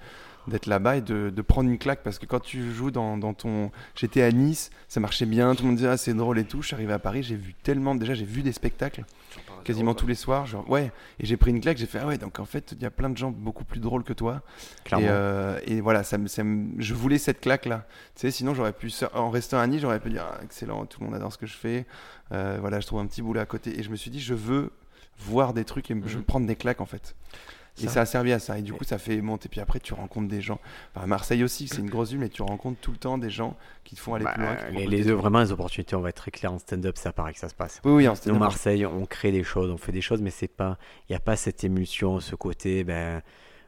d'être 0.49 0.67
là-bas 0.67 0.97
et 0.97 1.01
de, 1.01 1.31
de 1.35 1.43
prendre 1.43 1.71
une 1.71 1.79
claque 1.79 2.03
parce 2.03 2.19
que 2.19 2.27
quand 2.27 2.41
tu 2.41 2.73
joues 2.73 2.91
dans, 2.91 3.17
dans 3.17 3.33
ton 3.35 3.71
j'étais 3.95 4.23
à 4.23 4.31
Nice 4.33 4.71
ça 4.89 4.99
marchait 5.01 5.27
bien 5.27 5.55
tout 5.55 5.63
le 5.63 5.69
monde 5.69 5.77
disait 5.77 5.89
ah, 5.89 5.97
c'est 5.97 6.15
drôle 6.15 6.39
et 6.39 6.45
tout 6.45 6.63
je 6.63 6.67
suis 6.69 6.75
arrivé 6.75 6.93
à 6.93 6.99
Paris 6.99 7.23
j'ai 7.23 7.37
vu 7.37 7.55
tellement 7.63 7.95
déjà 7.95 8.15
j'ai 8.15 8.25
vu 8.25 8.43
des 8.43 8.53
spectacles 8.53 9.05
quasiment 9.65 9.95
tous 9.95 10.07
les 10.09 10.17
soirs 10.17 10.47
genre 10.47 10.69
ouais 10.69 10.91
et 11.21 11.27
j'ai 11.27 11.37
pris 11.37 11.51
une 11.53 11.61
claque 11.61 11.77
j'ai 11.79 11.87
fait 11.87 12.01
ah 12.03 12.07
ouais 12.09 12.19
donc 12.19 12.41
en 12.41 12.45
fait 12.45 12.73
il 12.73 12.83
y 12.83 12.87
a 12.87 12.91
plein 12.91 13.09
de 13.11 13.17
gens 13.17 13.31
beaucoup 13.31 13.65
plus 13.65 13.79
drôles 13.81 14.03
que 14.03 14.13
toi 14.13 14.43
Clairement. 14.85 15.07
et, 15.07 15.11
euh, 15.11 15.61
et 15.67 15.81
voilà, 15.81 16.03
ça 16.03 16.19
me, 16.19 16.27
ça 16.27 16.43
me- 16.43 16.81
je 16.83 16.93
voulais 16.95 17.19
cette 17.19 17.41
claque-là. 17.41 17.87
Tu 18.17 18.23
sais, 18.23 18.31
sinon 18.33 18.55
j'aurais 18.55 18.73
pu, 18.73 18.91
en 19.15 19.31
restant 19.31 19.59
à 19.59 19.67
Nice, 19.67 19.81
j'aurais 19.81 20.01
pu 20.01 20.11
dire 20.11 20.25
ah, 20.29 20.41
excellent, 20.43 20.85
tout 20.87 21.01
le 21.01 21.07
monde 21.07 21.15
adore 21.15 21.33
ce 21.33 21.39
que 21.39 21.47
je 21.47 21.55
fais. 21.57 21.87
Euh, 22.33 22.59
voilà, 22.61 22.81
je 22.81 22.87
trouve 22.87 22.99
un 23.01 23.07
petit 23.07 23.23
boulot 23.23 23.41
à 23.41 23.47
côté. 23.47 23.79
Et 23.79 23.83
je 23.85 23.91
me 23.91 23.97
suis 23.97 24.11
dit, 24.11 24.21
je 24.21 24.35
veux 24.35 24.71
voir 25.19 25.53
des 25.55 25.65
trucs 25.65 25.91
et 25.91 25.95
je 25.95 26.15
veux 26.15 26.19
Mhm. 26.19 26.25
prendre 26.25 26.47
des 26.47 26.57
claques 26.57 26.81
en 26.81 26.87
fait. 26.87 27.15
Et 27.79 27.85
Ça. 27.85 27.89
ça 27.89 28.01
a 28.03 28.07
servi 28.07 28.33
à 28.33 28.39
ça. 28.39 28.59
Et 28.59 28.63
du 28.63 28.73
coup, 28.75 28.85
ça 28.85 28.99
fait 28.99 29.21
monter. 29.23 29.49
Puis 29.49 29.61
après, 29.61 29.81
tu 29.81 29.95
rencontres 29.95 30.29
des 30.29 30.43
gens. 30.43 30.59
Enfin, 30.95 31.07
Marseille 31.07 31.43
aussi, 31.43 31.69
c'est 31.69 31.79
une 31.79 31.89
grosse 31.89 32.11
ville, 32.11 32.19
mais 32.19 32.29
tu 32.29 32.43
rencontres 32.43 32.79
tout 32.81 32.91
le 32.91 32.99
temps 32.99 33.17
des 33.17 33.31
gens 33.31 33.57
qui 33.83 33.95
te 33.97 34.01
font 34.01 34.15
aller 34.15 34.25
Bah, 34.25 34.35
plus 34.35 34.43
loin. 34.43 34.57
te 34.57 34.91
les, 34.91 35.05
deux, 35.05 35.15
vraiment, 35.15 35.41
les 35.41 35.53
opportunités, 35.53 35.97
on 35.97 36.01
va 36.03 36.11
être 36.11 36.17
très 36.17 36.31
clair 36.31 36.53
en 36.53 36.59
stand-up, 36.59 36.97
à 37.05 37.13
Paris 37.13 37.33
que 37.33 37.39
ça 37.41 37.49
se 37.49 37.55
passe. 37.55 37.81
Oui, 37.85 37.93
oui, 37.93 38.09
en 38.09 38.11
Nous, 38.13 38.17
stand-up. 38.17 38.39
Marseille, 38.41 38.85
on 38.85 39.07
crée 39.07 39.33
des 39.33 39.43
choses, 39.43 39.71
on 39.71 39.79
fait 39.79 39.93
des 39.93 40.03
choses, 40.03 40.21
mais 40.21 40.31
c'est 40.31 40.49
pas, 40.49 40.77
il 41.09 41.13
n'y 41.13 41.17
a 41.17 41.21
pas 41.21 41.35
cette 41.37 41.65
émulsion, 41.65 42.21
ce 42.21 42.35
côté, 42.37 42.85
ben, 42.85 43.23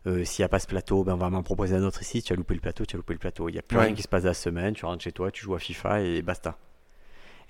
euh, 0.07 0.23
s'il 0.25 0.43
n'y 0.43 0.45
a 0.45 0.49
pas 0.51 0.59
ce 0.59 0.67
plateau, 0.67 1.03
ben, 1.03 1.15
on 1.15 1.17
va 1.17 1.31
m'en 1.31 1.43
proposer 1.43 1.75
un 1.75 1.83
autre 1.83 2.03
ici, 2.03 2.23
tu 2.23 2.33
as 2.35 2.37
loupé 2.37 2.53
le 2.55 2.61
plateau, 2.61 2.85
tu 2.85 2.97
as 2.97 2.99
loupé 2.99 3.15
le 3.15 3.19
plateau. 3.19 3.49
Il 3.49 3.53
n'y 3.53 3.59
a 3.59 3.63
plus 3.63 3.79
Ouais. 3.79 3.85
rien 3.87 3.95
qui 3.95 4.03
se 4.03 4.09
passe 4.09 4.25
la 4.25 4.35
semaine, 4.35 4.75
tu 4.75 4.85
rentres 4.85 5.03
chez 5.03 5.13
toi, 5.13 5.31
tu 5.31 5.43
joues 5.45 5.55
à 5.55 5.59
FIFA 5.59 6.03
et 6.03 6.21
basta. 6.21 6.59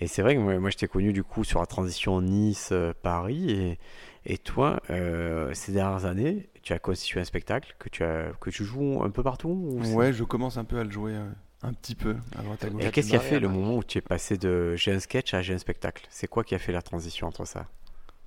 Et 0.01 0.07
c'est 0.09 0.23
vrai 0.23 0.35
que 0.35 0.41
moi, 0.41 0.59
moi, 0.59 0.71
je 0.71 0.77
t'ai 0.77 0.89
connu 0.89 1.13
du 1.13 1.23
coup 1.25 1.43
sur 1.45 1.59
la 1.61 1.67
transition 1.67 2.21
Nice-Paris, 2.21 3.51
et, 3.51 3.79
et 4.27 4.39
toi, 4.39 4.81
euh, 4.91 5.53
ces 5.55 5.73
dernières 5.73 6.07
années, 6.07 6.49
tu 6.63 6.73
as 6.73 6.79
constitué 6.79 7.21
un 7.21 7.25
spectacle 7.25 7.75
que 7.79 7.89
tu, 7.89 8.05
as, 8.05 8.33
que 8.41 8.51
tu 8.51 8.65
joues 8.65 9.03
un 9.03 9.11
peu 9.11 9.23
partout 9.23 9.49
ou 9.49 9.95
Ouais, 9.95 10.13
je 10.13 10.25
commence 10.25 10.57
un 10.57 10.65
peu 10.65 10.79
à 10.79 10.85
le 10.85 10.91
jouer 10.91 11.13
euh, 11.13 11.29
un 11.63 11.73
petit 11.73 11.95
peu 11.95 12.17
à 12.39 12.43
droite 12.43 12.65
à 12.65 12.71
gauche. 12.71 12.83
Et 12.85 12.91
qu'est-ce 12.91 13.11
qui 13.11 13.17
a 13.17 13.21
fait 13.21 13.41
le 13.41 13.49
moment 13.49 13.77
où 13.77 13.85
tu 13.85 13.99
es 13.99 14.01
passé 14.01 14.39
de 14.39 14.75
j'ai 14.77 14.93
un 14.93 15.01
sketch 15.01 15.35
à 15.35 15.43
j'ai 15.43 15.55
un 15.55 15.59
spectacle? 15.59 16.07
C'est 16.11 16.27
quoi 16.27 16.43
qui 16.45 16.55
a 16.55 16.59
fait 16.59 16.73
la 16.73 16.83
transition 16.83 17.27
entre 17.27 17.45
ça? 17.45 17.67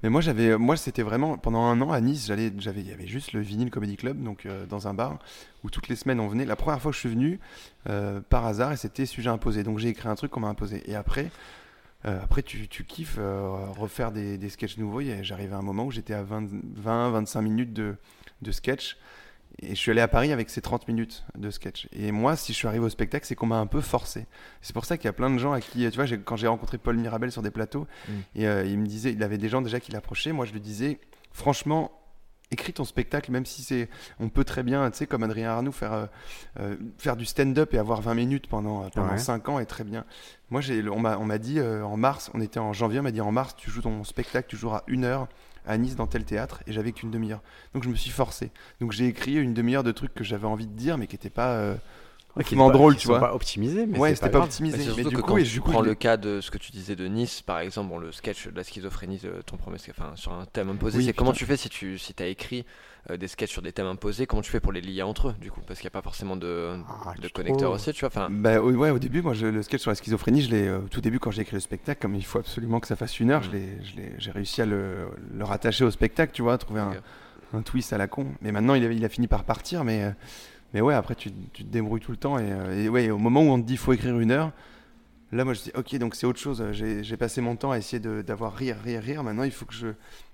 Mais 0.03 0.09
moi, 0.09 0.21
j'avais, 0.21 0.57
moi, 0.57 0.77
c'était 0.77 1.01
vraiment 1.01 1.37
pendant 1.37 1.63
un 1.63 1.81
an 1.81 1.91
à 1.91 1.99
Nice. 2.01 2.27
J'allais, 2.27 2.53
j'avais, 2.59 2.81
il 2.81 2.87
y 2.87 2.93
avait 2.93 3.07
juste 3.07 3.33
le 3.33 3.39
Vinyl 3.39 3.71
Comedy 3.71 3.97
Club, 3.97 4.21
donc 4.21 4.45
euh, 4.45 4.67
dans 4.67 4.87
un 4.87 4.93
bar 4.93 5.17
où 5.63 5.71
toutes 5.71 5.87
les 5.87 5.95
semaines 5.95 6.19
on 6.19 6.27
venait. 6.27 6.45
La 6.45 6.55
première 6.55 6.79
fois 6.79 6.91
que 6.91 6.95
je 6.95 6.99
suis 6.99 7.09
venu, 7.09 7.39
euh, 7.89 8.21
par 8.29 8.45
hasard, 8.45 8.73
et 8.73 8.77
c'était 8.77 9.07
sujet 9.07 9.29
imposé. 9.29 9.63
Donc 9.63 9.79
j'ai 9.79 9.89
écrit 9.89 10.07
un 10.07 10.15
truc 10.15 10.29
qu'on 10.29 10.41
m'a 10.41 10.49
imposé. 10.49 10.83
Et 10.89 10.95
après, 10.95 11.31
euh, 12.07 12.19
après 12.23 12.41
tu, 12.41 12.67
tu 12.67 12.83
kiffes 12.85 13.17
euh, 13.19 13.67
refaire 13.77 14.11
des, 14.11 14.37
des 14.37 14.49
sketchs 14.49 14.77
nouveaux. 14.77 15.01
J'arrivais 15.21 15.53
à 15.53 15.57
un 15.57 15.61
moment 15.61 15.85
où 15.85 15.91
j'étais 15.91 16.13
à 16.13 16.23
20, 16.23 16.47
20 16.75 17.11
25 17.11 17.41
minutes 17.41 17.73
de, 17.73 17.95
de 18.41 18.51
sketch. 18.51 18.97
Et 19.59 19.69
je 19.69 19.75
suis 19.75 19.89
allé 19.89 20.01
à 20.01 20.07
Paris 20.07 20.31
avec 20.31 20.49
ces 20.51 20.61
30 20.61 20.87
minutes 20.87 21.23
de 21.35 21.49
sketch. 21.49 21.87
Et 21.91 22.11
moi, 22.11 22.35
si 22.35 22.53
je 22.53 22.57
suis 22.57 22.67
arrivé 22.67 22.85
au 22.85 22.89
spectacle, 22.89 23.25
c'est 23.25 23.33
qu'on 23.33 23.47
m'a 23.47 23.57
un 23.57 23.65
peu 23.65 23.81
forcé. 23.81 24.27
C'est 24.61 24.73
pour 24.73 24.85
ça 24.85 24.97
qu'il 24.97 25.05
y 25.05 25.07
a 25.07 25.13
plein 25.13 25.31
de 25.31 25.39
gens 25.39 25.51
à 25.51 25.61
qui, 25.61 25.89
tu 25.89 25.95
vois, 25.99 26.05
quand 26.23 26.35
j'ai 26.35 26.47
rencontré 26.47 26.77
Paul 26.77 26.95
Mirabel 26.97 27.31
sur 27.31 27.41
des 27.41 27.49
plateaux, 27.49 27.87
Mm. 28.07 28.11
et 28.35 28.47
euh, 28.47 28.65
il 28.65 28.77
me 28.77 28.85
disait, 28.85 29.13
il 29.13 29.23
avait 29.23 29.39
des 29.39 29.49
gens 29.49 29.61
déjà 29.63 29.79
qui 29.79 29.91
l'approchaient. 29.91 30.31
Moi, 30.31 30.45
je 30.45 30.53
lui 30.53 30.59
disais, 30.61 30.99
franchement, 31.31 31.91
écris 32.51 32.73
ton 32.73 32.85
spectacle, 32.85 33.31
même 33.31 33.45
si 33.45 33.61
c'est, 33.61 33.89
on 34.19 34.29
peut 34.29 34.43
très 34.45 34.63
bien, 34.63 34.89
tu 34.91 34.97
sais, 34.99 35.07
comme 35.07 35.23
Adrien 35.23 35.49
Arnoux, 35.51 35.71
faire, 35.71 35.93
euh, 35.93 36.05
euh, 36.59 36.75
faire 36.97 37.17
du 37.17 37.25
stand-up 37.25 37.73
et 37.73 37.77
avoir 37.77 38.01
20 38.01 38.13
minutes 38.13 38.47
pendant, 38.47 38.89
pendant 38.89 39.11
Ouais. 39.11 39.17
5 39.17 39.49
ans 39.49 39.59
est 39.59 39.65
très 39.65 39.83
bien. 39.83 40.05
Moi, 40.49 40.61
j'ai, 40.61 40.87
on 40.87 40.99
m'a, 40.99 41.17
on 41.17 41.25
m'a 41.25 41.37
dit 41.39 41.59
euh, 41.59 41.83
en 41.83 41.97
mars, 41.97 42.31
on 42.33 42.39
était 42.41 42.59
en 42.59 42.71
janvier, 42.71 42.99
on 43.01 43.03
m'a 43.03 43.11
dit 43.11 43.21
en 43.21 43.31
mars, 43.31 43.55
tu 43.57 43.69
joues 43.69 43.81
ton 43.81 44.03
spectacle, 44.03 44.47
tu 44.49 44.55
joueras 44.55 44.83
une 44.87 45.03
heure 45.03 45.27
à 45.65 45.77
Nice 45.77 45.97
dans 45.97 46.07
tel 46.07 46.23
théâtre, 46.23 46.63
et 46.65 46.71
j'avais 46.71 46.93
qu'une 46.93 47.11
demi-heure. 47.11 47.41
Donc 47.73 47.83
je 47.83 47.89
me 47.89 47.95
suis 47.95 48.11
forcé. 48.11 48.51
Donc 48.79 48.93
j'ai 48.93 49.07
écrit 49.07 49.35
une 49.35 49.53
demi-heure 49.53 49.83
de 49.83 49.91
trucs 49.91 50.13
que 50.13 50.23
j'avais 50.23 50.47
envie 50.47 50.67
de 50.67 50.71
dire, 50.71 50.97
mais 50.97 51.07
qui 51.07 51.15
n'étaient 51.15 51.29
pas 51.29 51.49
euh, 51.55 51.75
Pas- 52.67 52.73
drôles, 52.73 52.95
qui 52.95 53.01
tu 53.01 53.07
vois. 53.07 53.19
pas 53.19 53.33
optimisés, 53.33 53.85
mais 53.85 53.97
ouais, 53.97 54.15
c'était 54.15 54.29
pas 54.29 54.39
optimisé. 54.39 54.77
Mais 54.95 55.03
du 55.03 55.09
que 55.15 55.21
coup, 55.21 55.27
quand 55.27 55.37
et 55.37 55.43
tu 55.43 55.49
du 55.53 55.61
coup, 55.61 55.71
prends 55.71 55.83
je 55.83 55.89
le 55.89 55.95
cas 55.95 56.17
de 56.17 56.41
ce 56.41 56.51
que 56.51 56.57
tu 56.57 56.71
disais 56.71 56.95
de 56.95 57.07
Nice, 57.07 57.41
par 57.41 57.59
exemple, 57.59 57.89
bon, 57.89 57.97
le 57.97 58.11
sketch 58.11 58.47
de 58.47 58.55
la 58.55 58.63
schizophrénie 58.63 59.17
de 59.17 59.41
ton 59.45 59.57
premier 59.57 59.77
sketch, 59.77 59.95
enfin, 59.99 60.11
sur 60.15 60.31
un 60.33 60.45
thème 60.45 60.69
imposé, 60.69 60.97
Oui, 60.99 61.05
c'est 61.05 61.13
comment 61.13 61.33
tu 61.33 61.45
fais 61.45 61.57
si 61.57 61.69
tu 61.69 61.97
si 61.97 62.13
as 62.19 62.27
écrit 62.27 62.65
euh, 63.09 63.15
des 63.17 63.27
sketchs 63.29 63.51
sur 63.51 63.61
des 63.61 63.71
thèmes 63.71 63.85
imposés, 63.87 64.25
comment 64.25 64.41
tu 64.41 64.51
fais 64.51 64.59
pour 64.59 64.71
les 64.73 64.81
lier 64.81 65.01
entre 65.01 65.29
eux, 65.29 65.35
du 65.39 65.49
coup, 65.49 65.61
parce 65.65 65.79
qu'il 65.79 65.85
n'y 65.85 65.91
a 65.91 65.97
pas 65.97 66.01
forcément 66.01 66.35
de, 66.35 66.73
Ah, 67.05 67.13
de 67.21 67.27
trouves 67.29 67.63
aussi, 67.69 67.93
tu 67.93 68.01
vois. 68.01 68.09
Enfin, 68.09 68.27
Bah, 68.29 68.61
au- 68.61 68.71
ouais, 68.71 68.89
au 68.89 68.99
début, 68.99 69.21
moi, 69.21 69.33
je- 69.33 69.45
le 69.47 69.63
sketch 69.63 69.81
sur 69.81 69.91
la 69.91 69.95
schizophrénie, 69.95 70.41
je 70.41 70.51
l'ai, 70.51 70.67
euh, 70.67 70.79
au 70.79 70.87
tout 70.89 70.99
début, 71.01 71.17
quand 71.19 71.31
j'ai 71.31 71.43
écrit 71.43 71.55
le 71.55 71.61
spectacle, 71.61 72.01
comme 72.01 72.15
il 72.15 72.25
faut 72.25 72.39
absolument 72.39 72.79
que 72.81 72.87
ça 72.87 72.95
fasse 72.97 73.19
une 73.21 73.31
heure, 73.31 73.43
je 73.43 73.51
l'ai- 73.51 73.77
je 73.83 73.95
l'ai- 73.95 74.13
j'ai 74.17 74.31
réussi 74.31 74.61
à 74.61 74.65
le, 74.65 75.07
le 75.33 75.43
rattacher 75.45 75.85
au 75.85 75.91
spectacle, 75.91 76.33
tu 76.33 76.41
vois, 76.41 76.57
trouver 76.57 76.81
un, 76.81 76.95
un 77.53 77.61
twist 77.61 77.93
à 77.93 77.97
la 77.97 78.07
con. 78.07 78.25
Mais 78.41 78.51
maintenant, 78.51 78.73
il 78.73 78.85
a, 78.85 78.91
il 78.91 79.05
a 79.05 79.09
fini 79.09 79.27
par 79.27 79.45
partir, 79.45 79.85
mais, 79.85 80.03
euh, 80.03 80.11
mais 80.73 80.81
ouais, 80.81 80.93
après, 80.93 81.15
tu, 81.15 81.31
tu 81.53 81.63
te 81.63 81.69
débrouilles 81.69 82.01
tout 82.01 82.11
le 82.11 82.17
temps. 82.17 82.37
Et, 82.39 82.51
euh, 82.51 82.83
et 82.83 82.89
ouais, 82.89 83.09
au 83.09 83.17
moment 83.17 83.41
où 83.41 83.49
on 83.49 83.61
te 83.61 83.65
dit 83.67 83.77
faut 83.77 83.93
écrire 83.93 84.19
une 84.19 84.31
heure, 84.31 84.51
là, 85.31 85.43
moi, 85.45 85.53
je 85.53 85.61
dis 85.63 85.71
ok, 85.75 85.95
donc 85.97 86.15
c'est 86.15 86.25
autre 86.27 86.39
chose. 86.39 86.63
J'ai 86.73 87.17
passé 87.17 87.41
mon 87.41 87.55
temps 87.55 87.71
à 87.71 87.77
essayer 87.77 87.99
d'avoir 88.23 88.53
rire, 88.55 88.77
rire, 88.83 89.01
rire. 89.01 89.23
Maintenant, 89.23 89.43
il 89.43 89.51
faut 89.51 89.65
que 89.65 89.73
je. 89.73 89.87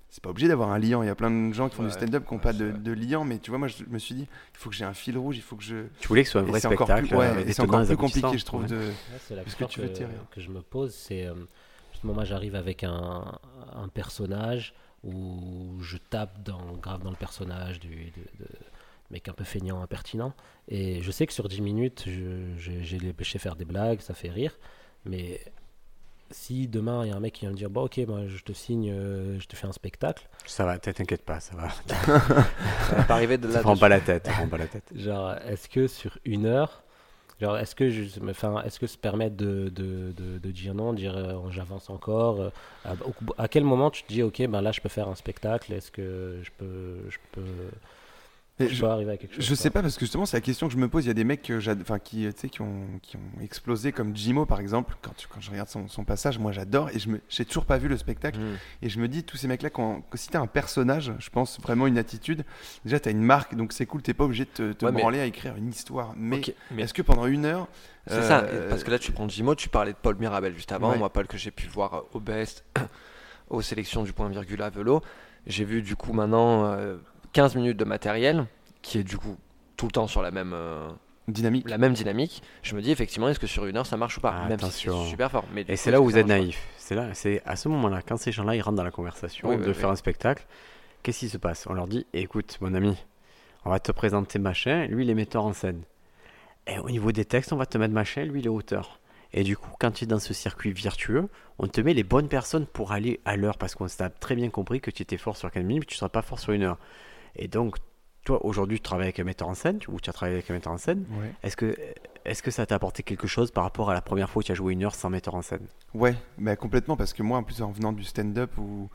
C'est 0.09 0.21
pas 0.21 0.29
obligé 0.29 0.47
d'avoir 0.47 0.69
un 0.71 0.77
liant. 0.77 1.01
Il 1.01 1.07
y 1.07 1.09
a 1.09 1.15
plein 1.15 1.31
de 1.31 1.53
gens 1.55 1.69
qui 1.69 1.75
font 1.75 1.81
Ouais, 1.81 1.89
du 1.89 1.93
stand-up 1.95 2.23
qui 2.27 2.31
n'ont 2.35 2.37
ouais, 2.37 2.43
pas 2.43 2.53
de, 2.53 2.91
liant, 2.91 3.23
mais 3.25 3.39
tu 3.39 3.49
vois, 3.49 3.57
moi, 3.57 3.67
je 3.67 3.83
me 3.89 3.97
suis 3.97 4.13
dit, 4.13 4.27
il 4.53 4.57
faut 4.59 4.69
que 4.69 4.75
j'ai 4.75 4.85
un 4.85 4.93
fil 4.93 5.17
rouge, 5.17 5.37
il 5.37 5.41
faut 5.41 5.55
que 5.55 5.63
je. 5.63 5.87
Tu 5.99 6.07
voulais 6.07 6.21
que 6.21 6.27
ce 6.27 6.33
soit 6.33 6.41
un 6.41 6.43
vrai 6.43 6.59
c'est 6.59 6.67
encore 6.67 6.85
spectacle 6.85 7.07
plus, 7.07 7.17
ouais, 7.17 7.43
et 7.49 7.53
c'est 7.53 7.63
encore 7.63 7.83
plus 7.83 7.97
compliqué, 7.97 8.37
je 8.37 8.45
trouve. 8.45 8.61
ouais. 8.61 8.67
De... 8.67 8.75
Ouais, 8.75 8.91
c'est 9.27 9.35
la 9.35 9.41
Parce 9.41 9.55
que 9.55 9.63
question 9.65 9.83
tu 9.83 9.89
veux 9.89 10.07
que, 10.29 10.39
je 10.39 10.49
me 10.51 10.61
pose, 10.61 10.93
c'est 10.93 11.25
euh, 11.25 11.33
justement 11.93 12.13
moi 12.13 12.25
j'arrive 12.25 12.53
avec 12.53 12.83
un, 12.83 13.39
un 13.73 13.87
personnage 13.87 14.75
où 15.03 15.79
je 15.81 15.97
tape 15.97 16.43
dans, 16.43 16.73
grave 16.79 17.01
dans 17.01 17.09
le 17.09 17.15
personnage 17.15 17.79
du 17.79 17.89
de- 17.89 18.43
de 18.45 18.49
mec 19.13 19.29
un 19.29 19.33
peu 19.33 19.43
feignant, 19.45 19.81
impertinent, 19.81 20.33
et 20.67 21.01
je 21.01 21.11
sais 21.11 21.25
que 21.27 21.33
sur 21.33 21.47
10 21.47 21.61
minutes, 21.61 22.03
je, 22.07 22.53
je, 22.57 22.71
j'ai 22.81 22.99
les- 22.99 23.15
je 23.17 23.29
sais 23.31 23.39
faire 23.39 23.55
des 23.55 23.65
blagues, 23.65 24.01
ça 24.01 24.13
fait 24.13 24.29
rire, 24.29 24.57
mais 25.05 25.39
si 26.31 26.67
demain 26.67 27.05
il 27.05 27.09
y 27.09 27.11
a 27.13 27.15
un 27.15 27.19
mec 27.19 27.33
qui 27.33 27.41
vient 27.41 27.51
me 27.51 27.55
dire 27.55 27.69
bon 27.69 27.83
ok 27.83 27.97
moi 28.07 28.21
je 28.27 28.41
te 28.43 28.53
signe, 28.53 28.89
euh, 28.91 29.39
je 29.39 29.45
te 29.47 29.55
fais 29.55 29.67
un 29.67 29.71
spectacle, 29.71 30.27
Ça 30.45 30.65
va, 30.65 30.79
t'inquiète 30.79 31.23
pas, 31.23 31.39
ça 31.39 31.55
va. 31.55 31.69
ça 31.87 32.95
va 32.95 33.03
pas 33.03 33.13
arriver 33.13 33.37
de 33.37 33.47
Ça 33.49 33.55
là. 33.57 33.61
prend 33.61 33.77
pas 33.77 33.89
la 33.89 33.99
tête, 34.01 34.25
ça 34.25 34.33
prend 34.33 34.47
pas 34.47 34.57
la 34.57 34.67
tête. 34.67 34.83
genre 34.95 35.33
est-ce 35.47 35.69
que 35.69 35.87
sur 35.87 36.17
une 36.25 36.45
heure 36.45 36.81
Genre, 37.41 37.57
est-ce 37.57 37.75
que, 37.75 37.89
je, 37.89 38.03
enfin, 38.29 38.61
est-ce 38.63 38.79
que 38.79 38.87
se 38.87 38.97
permettre 38.97 39.35
de, 39.35 39.67
de, 39.69 40.13
de, 40.15 40.37
de 40.37 40.51
dire 40.51 40.73
non, 40.75 40.93
dire 40.93 41.17
euh, 41.17 41.49
j'avance 41.49 41.89
encore 41.89 42.39
euh, 42.39 42.49
à, 42.85 42.93
au- 42.93 43.33
à 43.37 43.47
quel 43.49 43.63
moment 43.65 43.89
tu 43.89 44.03
te 44.03 44.07
dis, 44.07 44.21
ok, 44.23 44.45
ben 44.47 44.61
là, 44.61 44.71
je 44.71 44.79
peux 44.79 44.87
faire 44.87 45.09
un 45.09 45.15
spectacle 45.15 45.73
Est-ce 45.73 45.91
que 45.91 46.39
je 46.43 46.51
peux, 46.57 46.99
je 47.09 47.17
peux, 47.33 47.41
je 48.59 48.85
à 48.85 49.17
quelque 49.17 49.35
chose 49.35 49.43
Je 49.45 49.55
sais 49.55 49.69
pas 49.71 49.81
parce 49.81 49.95
que 49.95 50.01
justement 50.01 50.25
c'est 50.27 50.37
la 50.37 50.41
question 50.41 50.67
que 50.67 50.73
je 50.73 50.77
me 50.77 50.87
pose. 50.87 51.05
Il 51.05 51.07
y 51.07 51.11
a 51.11 51.15
des 51.15 51.23
mecs 51.23 51.41
que 51.41 51.59
j'ad- 51.59 51.81
enfin 51.81 51.97
qui, 51.99 52.27
ont 52.59 52.99
qui 53.01 53.17
ont 53.17 53.41
explosé 53.41 53.91
comme 53.91 54.15
Jimo 54.15 54.45
par 54.45 54.59
exemple. 54.59 54.95
Quand, 55.01 55.13
tu- 55.15 55.27
quand 55.27 55.41
je 55.41 55.49
regarde 55.49 55.69
son, 55.69 55.87
son 55.87 56.03
passage, 56.03 56.37
moi 56.37 56.51
j'adore 56.51 56.89
et 56.89 56.99
je 56.99 57.09
j'ai 57.29 57.45
toujours 57.45 57.65
pas 57.65 57.77
vu 57.79 57.87
le 57.87 57.97
spectacle 57.97 58.39
Mm. 58.39 58.57
et 58.83 58.89
je 58.89 58.99
me 58.99 59.07
dis 59.07 59.23
tous 59.23 59.37
ces 59.37 59.47
mecs 59.47 59.63
là 59.63 59.69
quand 59.71 60.03
si 60.13 60.29
t'as 60.29 60.39
un 60.39 60.47
personnage, 60.47 61.13
je 61.19 61.29
pense 61.29 61.59
vraiment 61.59 61.87
une 61.87 61.97
attitude. 61.97 62.45
Déjà 62.85 62.99
t'as 62.99 63.11
une 63.11 63.23
marque 63.23 63.55
donc 63.55 63.73
c'est 63.73 63.85
cool. 63.87 64.01
T'es 64.03 64.13
pas 64.13 64.25
obligé 64.25 64.45
de 64.45 64.49
te, 64.49 64.71
te 64.73 64.85
Ouais, 64.85 64.91
mais- 64.91 65.01
branler 65.01 65.19
à 65.19 65.25
écrire 65.25 65.55
une 65.55 65.69
histoire. 65.69 66.13
Mais, 66.15 66.41
est-ce 66.77 66.93
que 66.93 67.01
pendant 67.01 67.25
une 67.25 67.45
heure 67.45 67.67
C'est 68.07 68.13
euh, 68.15 68.27
ça, 68.27 68.45
parce 68.69 68.83
que 68.83 68.91
là 68.91 68.99
tu 68.99 69.11
prends 69.11 69.27
Jimo, 69.27 69.55
tu 69.55 69.69
parlais 69.69 69.93
de 69.93 69.97
Paul 70.01 70.15
Mirabel 70.17 70.53
juste 70.53 70.71
avant, 70.71 70.91
Ouais. 70.91 70.97
moi 70.99 71.11
Paul 71.11 71.25
que 71.27 71.37
j'ai 71.37 71.51
pu 71.51 71.67
voir 71.67 71.93
euh, 71.95 72.01
au 72.13 72.19
Best, 72.19 72.65
aux 73.49 73.61
sélections 73.61 74.03
du 74.03 74.13
point 74.13 74.29
virgule 74.29 74.61
à 74.61 74.69
vélo, 74.69 75.01
j'ai 75.47 75.65
vu 75.65 75.81
du 75.81 75.95
coup 75.95 76.13
maintenant 76.13 76.65
euh, 76.65 76.97
15 77.33 77.55
minutes 77.55 77.77
de 77.77 77.85
matériel, 77.85 78.45
qui 78.81 78.99
est 78.99 79.03
du 79.03 79.17
coup 79.17 79.37
tout 79.77 79.85
le 79.87 79.91
temps 79.91 80.07
sur 80.07 80.21
la 80.21 80.31
même, 80.31 80.53
euh, 80.53 80.89
dynamique. 81.27 81.69
la 81.69 81.77
même 81.77 81.93
dynamique, 81.93 82.41
je 82.61 82.75
me 82.75 82.81
dis 82.81 82.91
effectivement 82.91 83.27
est-ce 83.29 83.39
que 83.39 83.47
sur 83.47 83.65
une 83.65 83.77
heure 83.77 83.85
ça 83.85 83.97
marche 83.97 84.17
ou 84.17 84.21
pas, 84.21 84.35
Ah, 84.43 84.47
même 84.49 84.59
si 84.59 84.71
c'est 84.89 85.05
super 85.09 85.31
fort. 85.31 85.45
Mais 85.53 85.65
Et 85.67 85.75
c'est 85.75 85.91
là 85.91 85.99
où 86.01 86.05
vous 86.05 86.17
êtes 86.17 86.27
naïf. 86.27 86.61
C'est 86.77 86.95
là, 86.95 87.13
c'est 87.13 87.41
à 87.45 87.55
ce 87.55 87.69
moment-là, 87.69 88.01
quand 88.01 88.17
ces 88.17 88.31
gens-là 88.31 88.55
ils 88.55 88.61
rentrent 88.61 88.77
dans 88.77 88.83
la 88.83 88.91
conversation 88.91 89.49
Oui, 89.49 89.57
de 89.57 89.67
oui, 89.67 89.73
faire 89.73 89.89
oui. 89.89 89.93
un 89.93 89.97
spectacle, 89.97 90.45
qu'est-ce 91.01 91.19
qui 91.19 91.29
se 91.29 91.37
passe? 91.37 91.65
On 91.67 91.73
leur 91.73 91.87
dit 91.87 92.05
écoute, 92.13 92.57
mon 92.61 92.73
ami, 92.73 92.95
on 93.65 93.69
va 93.71 93.79
te 93.79 93.91
présenter 93.91 94.37
machin, 94.39 94.85
lui 94.87 95.03
il 95.05 95.09
est 95.09 95.15
metteur 95.15 95.43
en 95.45 95.53
scène. 95.53 95.81
Et 96.67 96.77
au 96.79 96.89
niveau 96.89 97.11
des 97.11 97.25
textes, 97.25 97.51
on 97.51 97.57
va 97.57 97.65
te 97.65 97.77
mettre 97.77 97.93
machin, 97.93 98.23
lui 98.25 98.39
il 98.41 98.45
est 98.45 98.49
auteur. 98.49 98.99
Et 99.35 99.43
du 99.43 99.57
coup, 99.57 99.71
quand 99.79 99.89
tu 99.91 100.03
es 100.03 100.07
dans 100.07 100.19
ce 100.19 100.33
circuit 100.33 100.71
virtueux, 100.71 101.27
on 101.57 101.67
te 101.67 101.81
met 101.81 101.95
les 101.95 102.03
bonnes 102.03 102.27
personnes 102.27 102.67
pour 102.67 102.91
aller 102.91 103.19
à 103.25 103.35
l'heure 103.35 103.57
parce 103.57 103.73
qu'on 103.73 103.87
t'a 103.87 104.09
très 104.11 104.35
bien 104.35 104.49
compris 104.51 104.79
que 104.79 104.91
tu 104.91 105.01
étais 105.01 105.17
fort 105.17 105.35
sur 105.35 105.49
15 105.49 105.63
minutes, 105.63 105.81
mais 105.83 105.87
tu 105.87 105.95
ne 105.95 105.97
seras 105.97 106.09
pas 106.09 106.21
fort 106.21 106.37
sur 106.39 106.53
une 106.53 106.61
heure. 106.61 106.77
Et 107.35 107.47
donc, 107.47 107.77
toi 108.25 108.45
aujourd'hui, 108.45 108.77
tu 108.77 108.83
travailles 108.83 109.07
avec 109.07 109.19
un 109.19 109.23
metteur 109.25 109.47
en 109.47 109.53
scène, 109.53 109.79
ou 109.87 109.99
tu 109.99 110.09
as 110.09 110.13
travaillé 110.13 110.37
avec 110.37 110.49
un 110.49 110.53
metteur 110.53 110.73
en 110.73 110.77
scène. 110.77 111.05
Ouais. 111.19 111.31
Est-ce 111.43 111.57
que, 111.57 111.75
est-ce 112.25 112.41
que 112.41 112.51
ça 112.51 112.65
t'a 112.65 112.75
apporté 112.75 113.03
quelque 113.03 113.27
chose 113.27 113.51
par 113.51 113.63
rapport 113.63 113.89
à 113.89 113.93
la 113.93 114.01
première 114.01 114.29
fois 114.29 114.39
où 114.39 114.43
tu 114.43 114.51
as 114.51 114.55
joué 114.55 114.73
une 114.73 114.83
heure 114.83 114.95
sans 114.95 115.09
metteur 115.09 115.35
en 115.35 115.41
scène? 115.41 115.67
Ouais, 115.93 116.15
bah 116.37 116.55
complètement, 116.55 116.95
parce 116.95 117.13
que 117.13 117.21
moi, 117.23 117.37
en 117.37 117.43
plus, 117.43 117.61
en 117.61 117.71
venant 117.71 117.91
du 117.91 118.03
stand-up, 118.03 118.57
où 118.57 118.89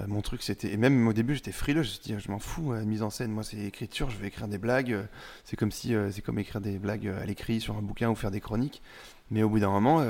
euh, 0.00 0.04
mon 0.08 0.20
truc 0.22 0.42
c'était. 0.42 0.72
Et 0.72 0.76
même 0.76 1.06
au 1.06 1.12
début, 1.12 1.34
j'étais 1.34 1.52
frileux, 1.52 1.82
je 1.82 1.88
me 1.88 1.92
suis 1.92 2.02
dit, 2.02 2.14
je 2.18 2.30
m'en 2.30 2.38
fous, 2.38 2.72
euh, 2.72 2.84
mise 2.84 3.02
en 3.02 3.10
scène, 3.10 3.30
moi, 3.30 3.44
c'est 3.44 3.58
écriture, 3.58 4.10
je 4.10 4.16
vais 4.16 4.28
écrire 4.28 4.48
des 4.48 4.58
blagues. 4.58 4.92
euh, 4.92 5.04
c'est 5.44 5.56
comme 5.56 5.70
si. 5.70 5.94
euh, 5.94 6.10
c'est 6.10 6.22
comme 6.22 6.38
écrire 6.38 6.60
des 6.60 6.78
blagues 6.78 7.06
à 7.06 7.24
l'écrit 7.24 7.60
sur 7.60 7.76
un 7.76 7.82
bouquin 7.82 8.10
ou 8.10 8.14
faire 8.14 8.30
des 8.30 8.40
chroniques. 8.40 8.82
Mais 9.30 9.42
au 9.42 9.48
bout 9.48 9.60
d'un 9.60 9.70
moment. 9.70 10.04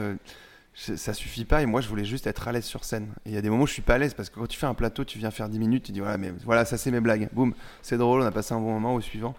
Ça 0.74 1.12
suffit 1.12 1.44
pas 1.44 1.62
et 1.62 1.66
moi 1.66 1.82
je 1.82 1.88
voulais 1.88 2.04
juste 2.04 2.26
être 2.26 2.48
à 2.48 2.52
l'aise 2.52 2.64
sur 2.64 2.84
scène. 2.84 3.12
Et 3.26 3.30
il 3.30 3.34
y 3.34 3.36
a 3.36 3.42
des 3.42 3.50
moments 3.50 3.64
où 3.64 3.66
je 3.66 3.72
suis 3.72 3.82
pas 3.82 3.94
à 3.94 3.98
l'aise 3.98 4.14
parce 4.14 4.30
que 4.30 4.40
quand 4.40 4.46
tu 4.46 4.58
fais 4.58 4.66
un 4.66 4.74
plateau, 4.74 5.04
tu 5.04 5.18
viens 5.18 5.30
faire 5.30 5.48
10 5.48 5.58
minutes, 5.58 5.84
tu 5.84 5.92
dis 5.92 6.00
voilà, 6.00 6.16
mais 6.16 6.32
voilà, 6.44 6.64
ça 6.64 6.78
c'est 6.78 6.90
mes 6.90 7.00
blagues. 7.00 7.28
Boum, 7.32 7.54
c'est 7.82 7.98
drôle, 7.98 8.22
on 8.22 8.26
a 8.26 8.30
passé 8.30 8.54
un 8.54 8.60
bon 8.60 8.72
moment 8.72 8.94
au 8.94 9.00
suivant. 9.00 9.34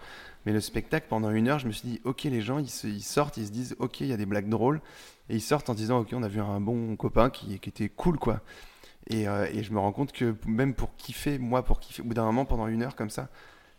Mais 0.46 0.52
le 0.52 0.60
spectacle, 0.60 1.06
pendant 1.08 1.30
une 1.30 1.48
heure, 1.48 1.58
je 1.58 1.66
me 1.66 1.72
suis 1.72 1.88
dit 1.88 2.00
ok, 2.04 2.24
les 2.24 2.40
gens 2.40 2.58
ils, 2.58 2.68
sortent, 3.02 3.36
ils 3.36 3.46
se 3.46 3.50
disent 3.50 3.74
ok, 3.78 4.00
il 4.00 4.08
y 4.08 4.12
a 4.12 4.16
des 4.16 4.26
blagues 4.26 4.48
drôles. 4.48 4.80
Et 5.28 5.36
ils 5.36 5.42
sortent 5.42 5.70
en 5.70 5.74
disant 5.74 6.00
ok, 6.00 6.10
on 6.12 6.22
a 6.22 6.28
vu 6.28 6.40
un 6.40 6.60
bon 6.60 6.94
copain 6.96 7.30
qui, 7.30 7.58
qui 7.58 7.68
était 7.68 7.88
cool 7.88 8.18
quoi. 8.18 8.40
Et, 9.08 9.28
euh, 9.28 9.46
et 9.52 9.62
je 9.62 9.72
me 9.72 9.78
rends 9.78 9.92
compte 9.92 10.12
que 10.12 10.34
même 10.46 10.74
pour 10.74 10.94
kiffer, 10.96 11.38
moi 11.38 11.64
pour 11.64 11.80
kiffer, 11.80 12.02
au 12.02 12.06
bout 12.06 12.14
d'un 12.14 12.24
moment, 12.24 12.44
pendant 12.44 12.68
une 12.68 12.82
heure 12.82 12.96
comme 12.96 13.10
ça, 13.10 13.28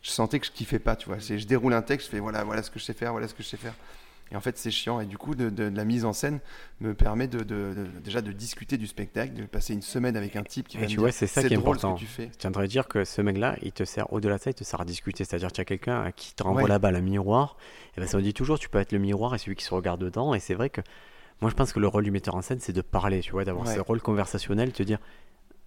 je 0.02 0.12
sentais 0.12 0.40
que 0.40 0.46
je 0.46 0.52
kiffais 0.52 0.80
pas, 0.80 0.96
tu 0.96 1.08
vois. 1.08 1.18
Je 1.20 1.46
déroule 1.46 1.74
un 1.74 1.82
texte, 1.82 2.08
je 2.08 2.12
fais 2.12 2.20
voilà, 2.20 2.44
voilà 2.44 2.62
ce 2.62 2.70
que 2.70 2.80
je 2.80 2.84
sais 2.84 2.94
faire, 2.94 3.12
voilà 3.12 3.28
ce 3.28 3.34
que 3.34 3.42
je 3.42 3.48
sais 3.48 3.58
faire. 3.58 3.74
Et 4.32 4.36
en 4.36 4.42
fait, 4.42 4.58
c'est 4.58 4.72
chiant. 4.72 5.00
Et 5.00 5.06
du 5.06 5.18
coup, 5.18 5.36
de, 5.36 5.50
de- 5.50 5.70
de 5.70 5.76
la 5.78 5.86
mise 5.86 6.04
en 6.04 6.12
scène 6.12 6.40
me 6.82 6.94
permet 6.96 7.28
de, 7.28 7.40
de- 7.40 7.74
de- 7.76 7.88
déjà 8.04 8.22
de 8.22 8.32
discuter 8.32 8.78
du 8.78 8.88
spectacle, 8.88 9.34
de 9.34 9.44
passer 9.44 9.74
une 9.74 9.84
semaine 9.84 10.18
avec 10.18 10.36
un 10.36 10.42
type 10.44 10.68
qui 10.68 10.78
Et 10.78 10.82
va 10.82 10.86
tu 10.88 10.96
me 10.96 11.02
vois, 11.02 11.10
dire, 11.10 11.18
c'est 11.20 11.28
ça 11.28 11.42
qui 11.44 11.54
est 11.54 11.58
drôle 11.58 11.76
important. 11.78 11.96
ce 11.98 12.02
que 12.04 12.08
tu 12.08 12.12
fais. 12.12 12.30
Je 12.34 12.38
tiendrais 12.40 12.64
à 12.64 12.68
dire 12.68 12.88
que 12.88 13.06
ce 13.06 13.22
mec-là, 13.22 13.56
il 13.62 13.72
te 13.72 13.84
sert, 13.86 14.12
au-delà 14.12 14.38
de 14.38 14.42
ça, 14.42 14.50
il 14.50 14.56
te 14.56 14.64
sert 14.64 14.82
à 14.82 14.86
discuter. 14.86 15.24
C'est-à-dire 15.26 15.50
qu'il 15.50 15.60
y 15.60 15.62
a 15.62 15.66
quelqu'un 15.66 16.02
à 16.02 16.12
qui 16.12 16.34
te 16.34 16.42
renvoie 16.44 16.64
Ouais. 16.64 16.70
la 16.70 16.80
balle, 16.80 16.96
un 16.96 17.02
miroir. 17.02 17.56
Et 17.96 18.02
ben 18.02 18.08
ça 18.08 18.18
me 18.18 18.24
dit 18.24 18.34
toujours, 18.34 18.58
tu 18.58 18.68
peux 18.68 18.80
être 18.80 18.92
le 18.92 19.00
miroir 19.00 19.36
et 19.36 19.38
celui 19.38 19.56
qui 19.56 19.64
se 19.64 19.74
regarde 19.74 20.02
dedans. 20.02 20.34
Et 20.34 20.40
c'est 20.40 20.56
vrai 20.56 20.70
que 20.72 20.82
moi, 21.42 21.52
je 21.52 21.56
pense 21.56 21.72
que 21.72 21.80
le 21.80 21.88
rôle 21.88 22.04
du 22.06 22.12
metteur 22.12 22.34
en 22.36 22.42
scène, 22.42 22.60
c'est 22.60 22.74
de 22.74 22.82
parler, 22.82 23.20
tu 23.20 23.32
vois, 23.32 23.46
d'avoir 23.46 23.68
Ouais. 23.68 23.76
ce 23.76 23.80
rôle 23.80 24.02
conversationnel, 24.02 24.72
te 24.72 24.82
dire, 24.84 24.98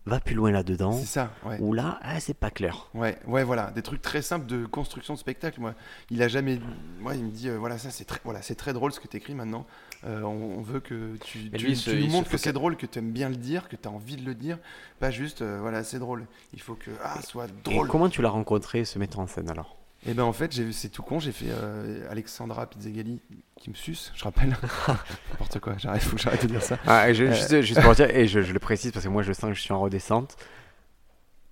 va 0.09 0.21
plus 0.21 0.35
loin 0.35 0.51
là-dedans. 0.51 0.93
C'est 0.93 1.07
ça, 1.07 1.31
ouais. 1.45 1.59
Ou 1.61 1.73
là, 1.73 1.99
ah, 2.03 2.19
c'est 2.21 2.35
pas 2.35 2.51
clair. 2.51 2.89
Ouais, 2.95 3.19
ouais, 3.27 3.45
voilà, 3.45 3.71
des 3.71 3.83
trucs 3.83 4.03
très 4.03 4.23
simples 4.23 4.47
de 4.47 4.67
construction 4.67 5.15
de 5.15 5.19
spectacle. 5.19 5.61
Moi, 5.61 5.75
il 6.11 6.23
a 6.23 6.29
jamais, 6.29 6.59
moi, 7.01 7.15
il 7.15 7.25
me 7.25 7.31
dit, 7.31 7.49
euh, 7.49 7.59
voilà, 7.59 7.79
ça, 7.79 7.91
c'est 7.91 8.05
très, 8.05 8.21
voilà, 8.25 8.43
c'est 8.43 8.57
très 8.57 8.73
drôle 8.73 8.93
ce 8.93 9.01
que 9.01 9.07
tu 9.09 9.17
écris 9.17 9.35
maintenant. 9.35 9.67
Euh, 10.05 10.23
on, 10.23 10.59
on 10.59 10.63
veut 10.63 10.81
que 10.81 11.17
tu, 11.25 11.39
lui, 11.39 11.77
tu 11.77 11.95
nous 12.01 12.09
montres 12.09 12.31
que 12.31 12.37
c'est 12.37 12.53
drôle, 12.53 12.77
que 12.77 12.87
tu 12.87 12.99
aimes 12.99 13.13
bien 13.13 13.29
le 13.29 13.37
dire, 13.37 13.69
que 13.69 13.77
tu 13.77 13.87
as 13.89 13.91
envie 13.91 14.17
de 14.17 14.25
le 14.25 14.35
dire, 14.35 14.59
pas 15.01 15.11
juste, 15.11 15.43
euh, 15.43 15.59
voilà, 15.61 15.85
c'est 15.85 15.99
drôle. 15.99 16.27
Il 16.53 16.61
faut 16.61 16.75
que, 16.75 16.91
ah, 17.03 17.21
soit 17.23 17.47
Et 17.47 17.71
drôle. 17.71 17.89
comment 17.89 18.09
tu 18.09 18.23
l'as 18.23 18.31
rencontré, 18.31 18.85
ce 18.85 18.99
metteur 18.99 19.21
en 19.21 19.27
scène, 19.27 19.51
alors? 19.51 19.78
Et 20.07 20.15
ben 20.15 20.23
en 20.23 20.33
fait, 20.33 20.53
j'ai- 20.53 20.73
c'est 20.73 20.89
tout 20.91 21.03
con, 21.03 21.19
j'ai 21.19 21.33
fait 21.33 21.47
euh, 21.51 22.07
Alexandra 22.11 22.67
Pizzagalli 22.67 23.21
qui 23.61 23.71
me 23.71 23.75
suce, 23.75 24.13
je 24.15 24.25
rappelle. 24.25 24.57
N'importe 25.31 25.59
quoi, 25.59 25.75
j'arrête, 25.77 26.03
faut 26.03 26.17
que 26.17 26.23
j'arrête 26.23 26.43
de 26.43 26.49
dire 26.49 26.63
ça. 26.63 26.79
ah, 26.87 27.13
je- 27.13 27.25
Euh, 27.25 27.33
juste, 27.33 27.61
juste 27.63 27.81
pour 27.83 27.95
dire, 27.95 28.09
et 28.15 28.29
je, 28.29 28.41
je 28.41 28.53
le 28.53 28.59
précise 28.61 28.93
parce 28.93 29.05
que 29.05 29.11
moi, 29.11 29.23
je 29.23 29.33
sens 29.33 29.51
que 29.51 29.55
je 29.55 29.61
suis 29.61 29.73
en 29.73 29.81
redescente. 29.81 30.37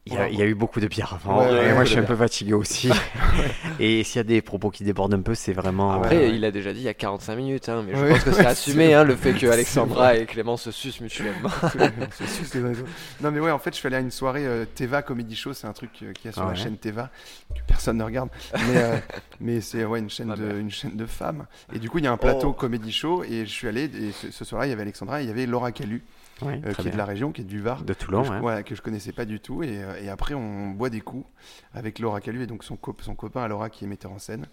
Il 0.09 0.13
y, 0.13 0.17
a, 0.17 0.21
Ouais, 0.21 0.33
il 0.33 0.39
y 0.39 0.43
a 0.43 0.47
eu 0.47 0.55
beaucoup 0.55 0.79
de 0.79 0.87
bières 0.87 1.15
avant, 1.15 1.41
Ouais, 1.41 1.47
ouais, 1.47 1.53
et 1.53 1.59
ouais, 1.67 1.75
moi 1.75 1.85
je 1.85 1.91
suis 1.91 1.99
un 1.99 2.05
peu 2.05 2.15
fatigué 2.15 2.53
aussi. 2.53 2.91
et 3.81 4.05
s'il 4.05 4.17
y 4.17 4.21
a 4.21 4.25
des 4.25 4.41
propos 4.41 4.71
qui 4.71 4.85
débordent 4.85 5.15
un 5.15 5.21
peu, 5.21 5.35
c'est 5.35 5.53
vraiment. 5.53 5.91
Après, 5.93 6.17
euh, 6.17 6.27
il 6.29 6.45
a 6.45 6.53
déjà 6.53 6.73
dit 6.73 6.79
il 6.79 6.85
y 6.85 6.89
a 6.89 6.95
45 6.95 7.35
minutes, 7.35 7.69
hein, 7.69 7.83
mais 7.85 7.93
je 7.97 8.01
Ouais, 8.01 8.11
pense 8.11 8.23
que 8.23 8.33
c'est 8.33 8.47
assumé 8.47 8.95
hein, 8.95 9.03
le 9.03 9.17
fait 9.17 9.33
que 9.33 9.47
Alexandra 9.47 10.17
et 10.17 10.25
Clément 10.27 10.57
se 10.57 10.71
sucent 10.71 11.01
mutuellement. 11.01 11.51
Les 12.55 12.61
oiseaux. 12.63 12.85
non 13.21 13.31
mais 13.33 13.41
ouais, 13.41 13.51
en 13.51 13.59
fait, 13.59 13.71
je 13.73 13.77
suis 13.79 13.87
allé 13.89 13.97
à 13.97 14.01
une 14.01 14.11
soirée 14.13 14.47
euh, 14.47 14.65
Teva 14.75 15.03
Comedy 15.03 15.35
Show, 15.35 15.53
c'est 15.55 15.67
un 15.67 15.73
truc 15.73 15.91
euh, 16.03 16.13
qu'il 16.13 16.27
y 16.27 16.29
a 16.29 16.33
sur 16.33 16.47
la 16.47 16.55
chaîne 16.55 16.77
Teva 16.77 17.11
que 17.55 17.61
personne 17.67 17.97
ne 17.99 18.05
regarde, 18.05 18.29
mais, 18.55 18.77
euh, 18.77 18.97
mais 19.41 19.61
c'est 19.61 19.85
ouais, 19.85 19.99
une 19.99 20.09
chaîne 20.11 20.31
Ah, 20.33 20.37
de 20.37 20.59
une 20.61 20.71
chaîne 20.71 20.97
de 20.97 21.07
femmes. 21.07 21.47
Et 21.75 21.79
du 21.81 21.91
coup, 21.91 21.99
il 21.99 22.05
y 22.05 22.09
a 22.09 22.13
un 22.13 22.17
plateau 22.17 22.49
Oh. 22.51 22.53
Comedy 22.53 22.93
Show 22.93 23.25
et 23.25 23.45
je 23.45 23.51
suis 23.51 23.67
allé 23.67 23.85
et 23.85 24.13
ce, 24.13 24.31
ce 24.31 24.45
soir-là, 24.45 24.67
il 24.69 24.71
y 24.71 24.73
avait 24.73 24.83
Alexandra, 24.83 25.21
et 25.21 25.25
il 25.25 25.29
y 25.29 25.33
avait 25.33 25.47
Laura 25.47 25.73
Calu 25.73 26.05
ouais, 26.43 26.61
euh, 26.65 26.73
qui 26.75 26.89
est 26.89 26.91
de 26.91 26.97
la 26.97 27.05
région, 27.05 27.33
qui 27.33 27.43
est 27.43 27.45
du 27.45 27.61
Var. 27.61 27.83
De 27.83 27.93
que 27.95 27.99
Toulon, 27.99 28.25
je, 28.25 28.33
ouais. 28.33 28.41
voilà, 28.41 28.63
que 28.63 28.75
je 28.75 28.83
connaissais 28.83 29.13
pas 29.13 29.25
du 29.25 29.41
tout. 29.41 29.63
Et, 29.63 29.83
euh, 29.83 30.01
et 30.03 30.09
après, 30.09 30.35
on 30.35 30.71
boit 30.71 30.91
des 30.91 31.01
coups 31.01 31.27
avec 31.75 31.99
Laura 31.99 32.21
Calu 32.21 32.43
et 32.43 32.47
donc 32.47 32.65
son, 32.65 32.77
cop- 32.77 33.03
son 33.03 33.15
copain 33.15 33.43
à 33.43 33.49
Laura 33.49 33.71
qui 33.71 33.85
est 33.85 33.89
metteur 33.89 34.13
en 34.13 34.19
scène. 34.19 34.47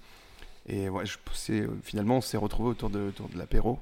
Et 0.65 0.88
ouais, 0.88 1.05
je, 1.05 1.17
c'est- 1.34 1.67
finalement, 1.81 2.17
on 2.17 2.21
s'est 2.21 2.38
retrouvés 2.38 2.69
autour 2.69 2.89
de, 2.89 3.09
autour 3.09 3.27
de 3.27 3.38
l'apéro, 3.38 3.79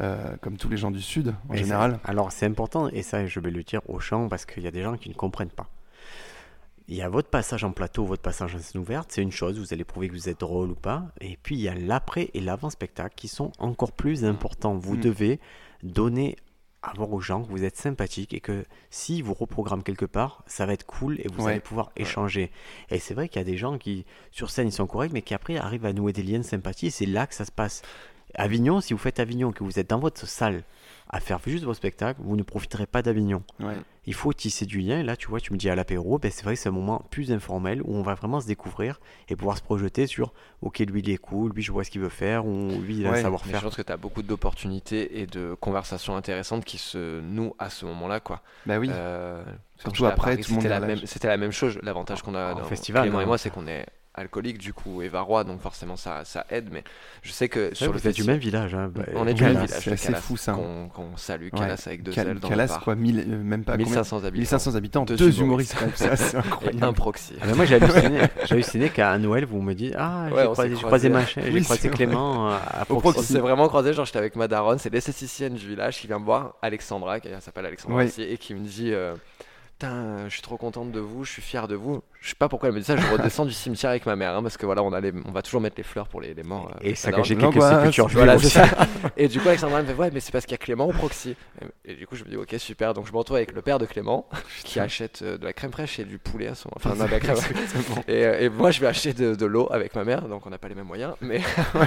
euh, 0.00 0.34
comme 0.40 0.56
tous 0.56 0.70
les 0.70 0.78
gens 0.78 0.90
du 0.90 1.02
Sud 1.02 1.34
en 1.48 1.52
Et 1.52 1.58
ça- 1.58 1.62
général. 1.64 2.00
Alors 2.04 2.32
c'est 2.32 2.46
important, 2.46 2.88
et 2.88 3.02
ça 3.02 3.26
je 3.26 3.38
vais 3.38 3.50
le 3.50 3.62
dire 3.62 3.82
au 3.88 4.00
champ 4.00 4.28
parce 4.28 4.46
qu'il 4.46 4.62
y 4.62 4.66
a 4.66 4.70
des 4.70 4.82
gens 4.82 4.96
qui 4.96 5.10
ne 5.10 5.14
comprennent 5.14 5.50
pas. 5.50 5.68
Il 6.88 6.96
y 6.96 7.02
a 7.02 7.08
votre 7.08 7.28
passage 7.28 7.64
en 7.64 7.70
plateau, 7.72 8.04
votre 8.04 8.22
passage 8.22 8.54
en 8.54 8.58
scène 8.58 8.80
ouverte, 8.80 9.12
c'est 9.12 9.22
une 9.22 9.30
chose, 9.30 9.58
vous 9.58 9.72
allez 9.72 9.84
prouver 9.84 10.08
que 10.08 10.14
vous 10.14 10.28
êtes 10.28 10.40
drôle 10.40 10.70
ou 10.70 10.74
pas. 10.74 11.04
Et 11.20 11.38
puis 11.42 11.54
il 11.54 11.60
y 11.60 11.68
a 11.68 11.74
l'après 11.74 12.30
et 12.34 12.40
l'avant-spectacle 12.40 13.14
qui 13.14 13.28
sont 13.28 13.52
encore 13.58 13.92
plus 13.92 14.24
importants. 14.24 14.74
Vous 14.76 14.96
Mm. 14.96 15.00
devez 15.00 15.40
donner 15.82 16.36
à 16.82 16.92
voir 16.94 17.12
aux 17.12 17.20
gens 17.20 17.42
que 17.42 17.48
vous 17.48 17.64
êtes 17.64 17.76
sympathique 17.76 18.34
et 18.34 18.40
que 18.40 18.64
si 18.90 19.22
vous 19.22 19.34
reprogrammez 19.34 19.82
quelque 19.84 20.04
part, 20.04 20.42
ça 20.46 20.66
va 20.66 20.72
être 20.72 20.84
cool 20.86 21.20
et 21.20 21.28
vous 21.32 21.44
Ouais. 21.44 21.52
allez 21.52 21.60
pouvoir 21.60 21.92
échanger. 21.96 22.50
Et 22.90 22.98
c'est 22.98 23.14
vrai 23.14 23.28
qu'il 23.28 23.38
y 23.40 23.42
a 23.42 23.44
des 23.44 23.56
gens 23.56 23.78
qui, 23.78 24.04
sur 24.32 24.50
scène, 24.50 24.68
ils 24.68 24.72
sont 24.72 24.86
corrects, 24.86 25.12
mais 25.12 25.22
qui 25.22 25.32
après 25.34 25.56
arrivent 25.56 25.86
à 25.86 25.92
nouer 25.92 26.12
des 26.12 26.22
liens 26.24 26.38
de 26.38 26.44
sympathie 26.44 26.90
c'est 26.90 27.06
là 27.06 27.26
que 27.26 27.34
ça 27.34 27.44
se 27.44 27.52
passe. 27.52 27.82
Avignon, 28.34 28.80
si 28.80 28.94
vous 28.94 28.98
faites 28.98 29.20
Avignon, 29.20 29.52
que 29.52 29.62
vous 29.62 29.78
êtes 29.78 29.90
dans 29.90 29.98
votre 30.00 30.26
salle 30.26 30.64
à 31.14 31.20
faire 31.20 31.38
juste 31.44 31.64
vos 31.64 31.74
spectacles, 31.74 32.20
vous 32.24 32.36
ne 32.36 32.42
profiterez 32.42 32.86
pas 32.86 33.02
d'Avignon. 33.02 33.42
Ouais. 33.60 33.74
Il 34.06 34.14
faut 34.14 34.32
tisser 34.32 34.64
du 34.64 34.78
lien. 34.80 34.98
Et 34.98 35.02
là, 35.02 35.14
tu 35.14 35.28
vois, 35.28 35.40
tu 35.40 35.52
me 35.52 35.58
dis 35.58 35.68
à 35.68 35.74
l'apéro, 35.76 36.18
ben, 36.18 36.30
c'est 36.30 36.42
vrai 36.42 36.54
que 36.54 36.60
c'est 36.60 36.70
un 36.70 36.72
moment 36.72 37.04
plus 37.10 37.30
informel 37.32 37.82
où 37.82 37.94
on 37.94 38.02
va 38.02 38.14
vraiment 38.14 38.40
se 38.40 38.46
découvrir 38.46 38.98
et 39.28 39.36
pouvoir 39.36 39.58
se 39.58 39.62
projeter 39.62 40.06
sur 40.06 40.32
OK, 40.62 40.78
lui, 40.78 41.00
il 41.02 41.10
est 41.10 41.18
cool, 41.18 41.52
lui, 41.52 41.62
je 41.62 41.70
vois 41.70 41.84
ce 41.84 41.90
qu'il 41.90 42.00
veut 42.00 42.08
faire, 42.08 42.46
ou 42.46 42.70
lui, 42.80 42.96
il 42.96 43.06
a 43.06 43.10
Ouais, 43.10 43.10
un 43.10 43.12
Mais 43.12 43.16
je 43.18 43.22
savoir-faire. 43.22 43.62
pense 43.62 43.76
que 43.76 43.82
tu 43.82 43.92
as 43.92 43.96
beaucoup 43.98 44.22
d'opportunités 44.22 45.20
et 45.20 45.26
de 45.26 45.54
conversations 45.60 46.16
intéressantes 46.16 46.64
qui 46.64 46.78
se 46.78 47.20
nouent 47.20 47.54
à 47.58 47.68
ce 47.68 47.84
moment-là. 47.84 48.20
quoi. 48.20 48.40
Bah 48.64 48.78
oui. 48.78 48.88
Euh, 48.90 49.44
Surtout 49.78 50.06
après, 50.06 50.32
Paris, 50.36 50.42
tout 50.42 50.50
le 50.54 50.56
monde 50.56 50.66
la 50.98 51.06
C'était 51.06 51.28
la 51.28 51.36
même 51.36 51.52
chose. 51.52 51.78
L'avantage 51.82 52.22
qu'on 52.22 52.34
a 52.34 52.54
En 52.54 52.58
dans 52.58 52.64
festival, 52.64 53.02
Clément 53.02 53.20
et 53.20 53.24
hein. 53.24 53.26
moi, 53.26 53.36
c'est 53.38 53.50
qu'on 53.50 53.66
est 53.66 53.84
alcoolique 54.14 54.58
du 54.58 54.72
coup 54.74 55.00
et 55.02 55.08
varois, 55.08 55.42
donc 55.44 55.60
forcément 55.60 55.96
ça, 55.96 56.24
ça 56.24 56.44
aide. 56.50 56.68
Mais 56.70 56.84
je 57.22 57.32
sais 57.32 57.48
que 57.48 57.74
sur 57.74 57.92
le 57.92 58.06
êtes 58.06 58.14
du 58.14 58.24
même 58.24 58.38
village. 58.38 58.74
hein. 58.74 58.90
Bah, 58.94 59.04
on 59.14 59.26
est 59.26 59.34
du 59.34 59.42
même 59.42 59.52
village, 59.52 59.70
c'est 59.70 59.92
assez 59.92 60.06
Calas, 60.08 60.20
fou, 60.20 60.36
ça. 60.36 60.52
Qu'on 60.52 60.88
qu'on 60.88 61.16
salue, 61.16 61.44
Ouais. 61.44 61.50
Calas 61.58 61.82
avec 61.86 62.02
deux 62.02 62.12
Cal- 62.12 62.28
L 62.28 62.38
dans 62.40 62.48
Calas, 62.48 62.78
quoi, 62.84 62.94
1000, 62.94 63.20
euh, 63.20 63.42
même 63.42 63.64
pas 63.64 63.72
combien 63.72 63.86
1500 63.86 64.24
habitants. 64.24 64.38
1500 64.40 64.74
habitants, 64.74 65.04
Deux 65.04 65.16
deux, 65.16 65.40
humoristes. 65.40 65.76
c'est 65.94 66.36
incroyable. 66.36 66.84
un 66.84 66.92
proxy. 66.92 67.34
Ah 67.40 67.54
moi 67.54 67.64
j'ai 67.64 67.76
halluciné, 67.76 68.20
j'ai 68.44 68.52
halluciné 68.54 68.88
qu'à 68.90 69.16
Noël 69.18 69.44
vous 69.46 69.62
me 69.62 69.74
dites 69.74 69.94
ah 69.96 70.26
Ouais, 70.30 70.42
j'ai 70.42 70.48
on 70.48 70.78
croisé, 70.78 71.08
machin, 71.08 71.40
j'ai 71.44 71.60
croisé. 71.62 71.88
Clément 71.88 72.50
euh, 72.52 72.56
à 72.70 72.84
Proxy. 72.84 73.18
On 73.18 73.22
s'est 73.22 73.38
vraiment 73.40 73.68
croisé, 73.68 73.92
genre 73.94 74.04
j'étais 74.04 74.18
avec 74.18 74.36
ma 74.36 74.46
daronne, 74.48 74.78
c'est 74.78 74.92
l'esthéticienne 74.92 75.54
du 75.54 75.66
village 75.68 75.98
qui 75.98 76.06
vient 76.06 76.18
me 76.18 76.24
voir, 76.24 76.54
Alexandra, 76.62 77.18
qui 77.20 77.28
elle 77.28 77.40
s'appelle 77.40 77.66
Alexandra 77.66 77.98
Ouais. 77.98 78.04
aussi, 78.06 78.22
et 78.22 78.36
qui 78.36 78.54
me 78.54 78.60
dit 78.66 78.92
euh, 78.92 79.14
putain, 79.86 80.28
je 80.28 80.32
suis 80.32 80.42
trop 80.42 80.56
contente 80.56 80.92
de 80.92 81.00
vous, 81.00 81.24
je 81.24 81.32
suis 81.32 81.42
fier 81.42 81.66
de 81.66 81.74
vous. 81.74 82.02
Je 82.20 82.28
sais 82.28 82.34
pas 82.36 82.48
pourquoi 82.48 82.68
elle 82.68 82.74
me 82.76 82.78
dit 82.80 82.86
ça, 82.86 82.96
je 82.96 83.06
redescends 83.08 83.44
du 83.44 83.52
cimetière 83.52 83.90
avec 83.90 84.06
ma 84.06 84.14
mère, 84.14 84.36
hein, 84.36 84.42
parce 84.42 84.56
que 84.56 84.64
voilà, 84.64 84.82
on, 84.84 84.92
a 84.92 85.00
les- 85.00 85.12
on 85.26 85.32
va 85.32 85.42
toujours 85.42 85.60
mettre 85.60 85.74
les 85.76 85.82
fleurs 85.82 86.06
pour 86.06 86.20
les, 86.20 86.34
les 86.34 86.44
morts. 86.44 86.70
euh, 86.76 86.78
Et 86.82 86.94
Non, 87.36 87.50
quelques 87.50 87.62
sépultures 87.78 88.08
Voilà, 88.08 88.38
c'est 88.38 88.46
aussi. 88.46 88.54
ça. 88.54 88.86
Et 89.16 89.26
du 89.26 89.40
coup, 89.40 89.48
Alexandra 89.48 89.82
me 89.82 89.86
fait 89.88 89.94
Ouais, 89.94 90.10
mais 90.12 90.20
c'est 90.20 90.30
parce 90.30 90.44
qu'il 90.46 90.52
y 90.52 90.54
a 90.54 90.58
Clément 90.58 90.86
au 90.86 90.92
proxy. 90.92 91.34
Et, 91.84 91.92
et 91.92 91.94
du 91.96 92.06
coup, 92.06 92.14
je 92.14 92.22
me 92.24 92.28
dis 92.30 92.36
Ok, 92.36 92.54
super. 92.58 92.94
Donc, 92.94 93.06
je 93.08 93.12
me 93.12 93.16
retrouve 93.18 93.38
avec 93.38 93.52
le 93.52 93.60
père 93.62 93.80
de 93.80 93.86
Clément 93.86 94.28
qui 94.62 94.78
achète 94.78 95.22
euh, 95.22 95.36
de 95.36 95.44
la 95.44 95.52
crème 95.52 95.72
fraîche 95.72 95.98
et 95.98 96.04
du 96.04 96.18
poulet 96.18 96.46
à 96.46 96.54
son. 96.54 96.70
Enfin, 96.76 96.94
non, 96.94 97.06
de 97.06 97.10
la 97.10 97.18
crème. 97.18 97.36
Et, 98.06 98.24
euh, 98.24 98.40
et 98.40 98.48
moi, 98.48 98.70
je 98.70 98.80
vais 98.80 98.86
acheter 98.86 99.12
de, 99.14 99.34
de 99.34 99.46
l'eau 99.46 99.66
avec 99.72 99.96
ma 99.96 100.04
mère, 100.04 100.28
donc 100.28 100.46
on 100.46 100.50
n'a 100.50 100.58
pas 100.58 100.68
les 100.68 100.76
mêmes 100.76 100.86
moyens. 100.86 101.14
Mais 101.20 101.40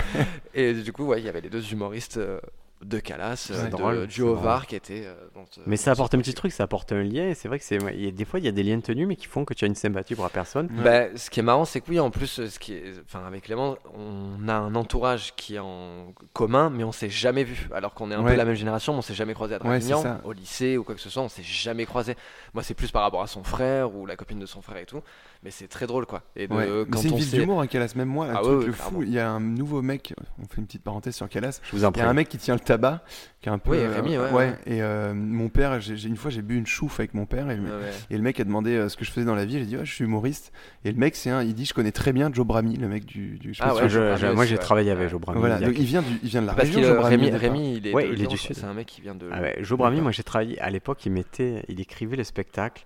et 0.53 0.73
du 0.73 0.91
coup, 0.91 1.05
ouais, 1.05 1.19
il 1.21 1.25
y 1.25 1.29
avait 1.29 1.41
les 1.41 1.49
deux 1.49 1.71
humoristes 1.71 2.17
euh, 2.17 2.39
de 2.83 2.99
Calas, 2.99 3.47
euh, 3.51 3.55
C'est 3.63 3.65
de- 3.67 3.71
drôle, 3.71 4.05
du 4.07 4.15
c'est 4.15 4.21
Hovar 4.21 4.67
qui 4.67 4.75
étaient. 4.75 5.03
euh, 5.05 5.13
dans 5.33 5.45
ce- 5.49 5.61
Mais 5.65 5.77
ça 5.77 5.91
apporte 5.91 6.13
un 6.13 6.17
petit 6.19 6.33
truc, 6.33 6.51
ça 6.51 6.63
apporte 6.63 6.91
un 6.91 7.01
lien. 7.03 7.29
Et 7.29 7.33
c'est 7.33 7.47
vrai 7.47 7.57
que 7.57 7.65
c'est, 7.65 7.77
des 7.79 8.25
fois, 8.25 8.39
il 8.39 8.45
y 8.45 8.47
a 8.47 8.51
des 8.51 8.63
liens 8.63 8.79
tenus, 8.81 9.07
mais 9.07 9.15
qui 9.15 9.27
font 9.27 9.45
que 9.45 9.53
tu 9.53 9.65
as 9.65 9.67
une 9.67 9.75
sympathie 9.75 10.13
pour 10.13 10.23
la 10.25 10.29
personne. 10.29 10.67
Bah, 10.83 11.15
ce 11.15 11.29
qui 11.29 11.39
est 11.39 11.43
marrant, 11.43 11.65
c'est 11.65 11.81
que 11.81 11.89
oui, 11.89 11.99
en 11.99 12.11
plus, 12.11 12.39
euh, 12.39 12.47
ce 12.49 12.59
qui 12.59 12.73
est, 12.73 12.93
enfin, 13.05 13.25
avec 13.25 13.43
Clément, 13.45 13.77
on 13.97 14.47
a 14.47 14.53
un 14.53 14.75
entourage 14.75 15.33
qui 15.35 15.55
est 15.55 15.59
en 15.59 16.13
commun, 16.33 16.69
mais 16.69 16.83
on 16.83 16.91
s'est 16.91 17.09
jamais 17.09 17.43
vu. 17.43 17.69
Alors 17.73 17.93
qu'on 17.93 18.11
est 18.11 18.15
un 18.15 18.23
Ouais. 18.23 18.31
peu 18.31 18.37
la 18.37 18.45
même 18.45 18.55
génération, 18.55 18.93
mais 18.93 18.99
on 18.99 19.03
s'est 19.03 19.13
jamais 19.15 19.33
croisé 19.33 19.55
à 19.55 19.57
Ouais, 19.63 19.79
Draguignan, 19.79 20.19
au 20.23 20.33
lycée 20.33 20.77
ou 20.77 20.83
quoi 20.83 20.95
que 20.95 21.01
ce 21.01 21.09
soit, 21.09 21.23
on 21.23 21.29
s'est 21.29 21.43
jamais 21.43 21.85
croisé. 21.85 22.15
Moi, 22.53 22.61
c'est 22.61 22.73
plus 22.73 22.91
par 22.91 23.01
rapport 23.03 23.21
à 23.21 23.27
son 23.27 23.43
frère 23.43 23.95
ou 23.95 24.05
la 24.05 24.15
copine 24.15 24.39
de 24.39 24.45
son 24.45 24.61
frère 24.61 24.77
et 24.77 24.85
tout, 24.85 25.01
mais 25.43 25.49
c'est 25.51 25.67
très 25.67 25.87
drôle, 25.87 26.05
quoi. 26.05 26.21
Et 26.35 26.47
de, 26.47 26.53
Ouais. 26.53 26.67
Mais 26.67 26.85
quand 26.91 26.99
c'est 26.99 27.07
une 27.09 27.15
ville 27.15 27.31
d'humour, 27.31 27.61
hein, 27.61 27.67
Calas. 27.67 27.93
Même 27.95 28.09
moi, 28.09 28.25
un 28.27 28.35
Ah 28.35 28.41
truc 28.41 28.59
ouais, 28.59 28.65
ouais, 28.67 28.71
fou. 28.73 29.03
Il 29.03 29.11
y 29.11 29.19
a 29.19 29.29
un 29.29 29.39
nouveau 29.39 29.81
mec. 29.81 30.13
On 30.39 30.45
fait 30.47 30.57
une 30.57 30.65
petite 30.65 30.83
parenthèse 30.83 31.15
sur 31.15 31.29
Calas. 31.29 31.59
Je 31.63 31.71
vous 31.75 31.85
en 31.85 31.87
Il 31.87 31.91
y 31.91 31.93
prie. 31.93 32.01
a 32.01 32.09
un 32.09 32.13
mec 32.13 32.27
qui 32.29 32.37
tient 32.37 32.53
le 32.55 32.59
tabac, 32.65 33.01
qui 33.41 33.47
est 33.47 33.51
un 33.51 33.57
peu. 33.57 33.71
Oui, 33.71 33.77
euh, 33.79 33.93
Rémi, 33.95 34.17
ouais, 34.17 34.31
ouais. 34.31 34.49
Et 34.65 34.81
euh, 34.81 35.13
mon 35.13 35.47
père, 35.49 35.79
j'ai, 35.79 36.03
une 36.07 36.17
fois, 36.17 36.29
j'ai 36.31 36.41
bu 36.41 36.57
une 36.57 36.65
chouffe 36.67 36.99
avec 36.99 37.13
mon 37.13 37.25
père 37.25 37.49
et, 37.49 37.55
le- 37.55 37.69
et 38.09 38.17
le 38.17 38.21
mec 38.23 38.39
a 38.39 38.43
demandé 38.43 38.71
euh, 38.75 38.89
ce 38.89 38.97
que 38.97 39.05
je 39.05 39.11
faisais 39.11 39.25
dans 39.25 39.35
la 39.35 39.45
vie. 39.45 39.59
J'ai 39.59 39.65
dit, 39.65 39.77
ouais, 39.77 39.85
je 39.85 39.93
suis 39.93 40.03
humoriste. 40.03 40.51
Et 40.83 40.91
le 40.91 40.97
mec, 40.97 41.15
c'est 41.15 41.29
un, 41.29 41.41
il 41.43 41.53
dit, 41.53 41.63
je 41.65 41.73
connais 41.73 41.91
très 41.93 42.11
bien 42.11 42.29
Joe 42.33 42.45
Brami, 42.45 42.75
le 42.75 42.87
mec 42.89 43.05
du. 43.05 43.37
du 43.37 43.53
je 43.53 43.61
Ah 43.63 43.73
ouais, 43.75 43.87
Je- 43.87 44.33
moi, 44.33 44.45
j'ai 44.45 44.57
travaillé 44.57 44.91
avec. 44.91 45.09
Joe 45.09 45.21
Brami. 45.21 45.39
Voilà, 45.39 45.59
il 45.61 45.65
donc 45.67 45.75
il 45.77 45.85
vient, 45.85 46.01
du, 46.01 46.19
il 46.23 46.29
vient 46.29 46.41
de 46.41 46.47
la 46.47 46.53
Parce 46.53 46.67
région. 46.67 46.81
que 46.81 46.87
Joe 46.87 46.97
Brami, 46.97 47.29
Rémi, 47.31 47.75
il 47.77 47.87
est 47.87 47.93
Ouais, 47.93 48.09
il 48.11 48.21
est 48.21 48.27
du 48.27 48.37
sud. 48.37 48.55
C'est 48.55 48.65
un 48.65 48.73
mec 48.73 48.87
qui 48.87 48.99
vient 49.01 49.15
de. 49.15 49.29
Ah 49.31 49.39
Joe 49.61 49.77
Brami, 49.77 50.01
moi 50.01 50.11
j'ai 50.11 50.23
travaillé 50.23 50.59
à 50.59 50.69
l'époque, 50.69 51.05
il 51.05 51.11
mettait, 51.11 51.63
il 51.69 51.79
écrivait 51.79 52.17
le 52.17 52.23
spectacle 52.23 52.85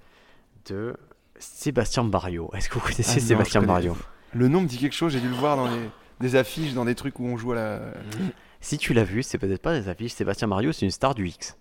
de 0.69 0.95
Sébastien 1.37 2.03
Barrio. 2.03 2.49
Est-ce 2.53 2.67
que 2.69 2.73
vous 2.75 2.81
connaissez 2.81 3.03
Ah 3.17 3.21
non, 3.21 3.27
Sébastien 3.27 3.61
Barrio 3.61 3.95
Le 4.33 4.47
nom 4.49 4.61
me 4.61 4.67
dit 4.67 4.77
quelque 4.77 4.93
chose. 4.95 5.13
J'ai 5.13 5.21
dû 5.21 5.29
le 5.29 5.35
voir 5.35 5.55
dans 5.55 5.67
les, 5.67 5.89
des 6.19 6.35
affiches, 6.35 6.73
dans 6.73 6.83
des 6.85 6.95
trucs 6.95 7.17
où 7.19 7.25
on 7.25 7.37
joue 7.37 7.53
à 7.53 7.55
la. 7.55 7.79
Si 8.61 8.77
tu 8.77 8.93
l'as 8.93 9.03
vu, 9.03 9.23
c'est 9.23 9.37
peut-être 9.37 9.61
pas 9.61 9.79
des 9.79 9.87
affiches. 9.89 10.11
Sébastien 10.13 10.47
Barrio, 10.47 10.71
c'est 10.71 10.85
une 10.85 10.91
star 10.91 11.15
du 11.15 11.27
X. 11.27 11.57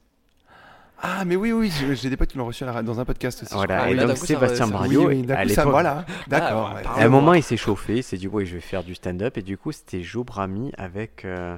Ah, 1.01 1.25
mais 1.25 1.37
oui, 1.37 1.53
oui, 1.53 1.71
j'ai 1.95 2.11
des 2.11 2.17
potes 2.17 2.31
qui 2.31 2.39
l'ont 2.39 2.47
reçu 2.47 2.65
dans 2.83 2.99
un 2.99 3.05
podcast 3.05 3.45
aussi. 3.45 3.55
Voilà, 3.55 3.79
crois. 3.83 3.91
et 3.91 3.95
donc 3.95 4.17
Sébastien 4.17 4.67
ça- 4.67 4.81
oui, 4.89 4.97
oui, 4.97 5.25
à 5.31 5.37
ça, 5.37 5.45
l'époque, 5.45 5.67
voilà. 5.67 6.05
D'accord. 6.27 6.71
Ah, 6.73 6.75
ouais. 6.77 6.83
pardon. 6.83 7.01
à 7.01 7.05
un 7.05 7.09
moment, 7.09 7.35
il 7.35 7.43
s'est 7.45 7.57
chauffé, 7.57 7.99
il 7.99 8.03
s'est 8.03 8.17
dit, 8.17 8.27
ouais, 8.27 8.45
je 8.45 8.55
vais 8.57 8.61
faire 8.61 8.83
du 8.83 8.97
stand-up. 8.97 9.39
Et 9.39 9.43
du 9.43 9.57
coup, 9.57 9.71
c'était 9.71 10.03
Joe 10.03 10.25
Brami 10.27 10.73
avec. 10.77 11.25
Euh... 11.25 11.57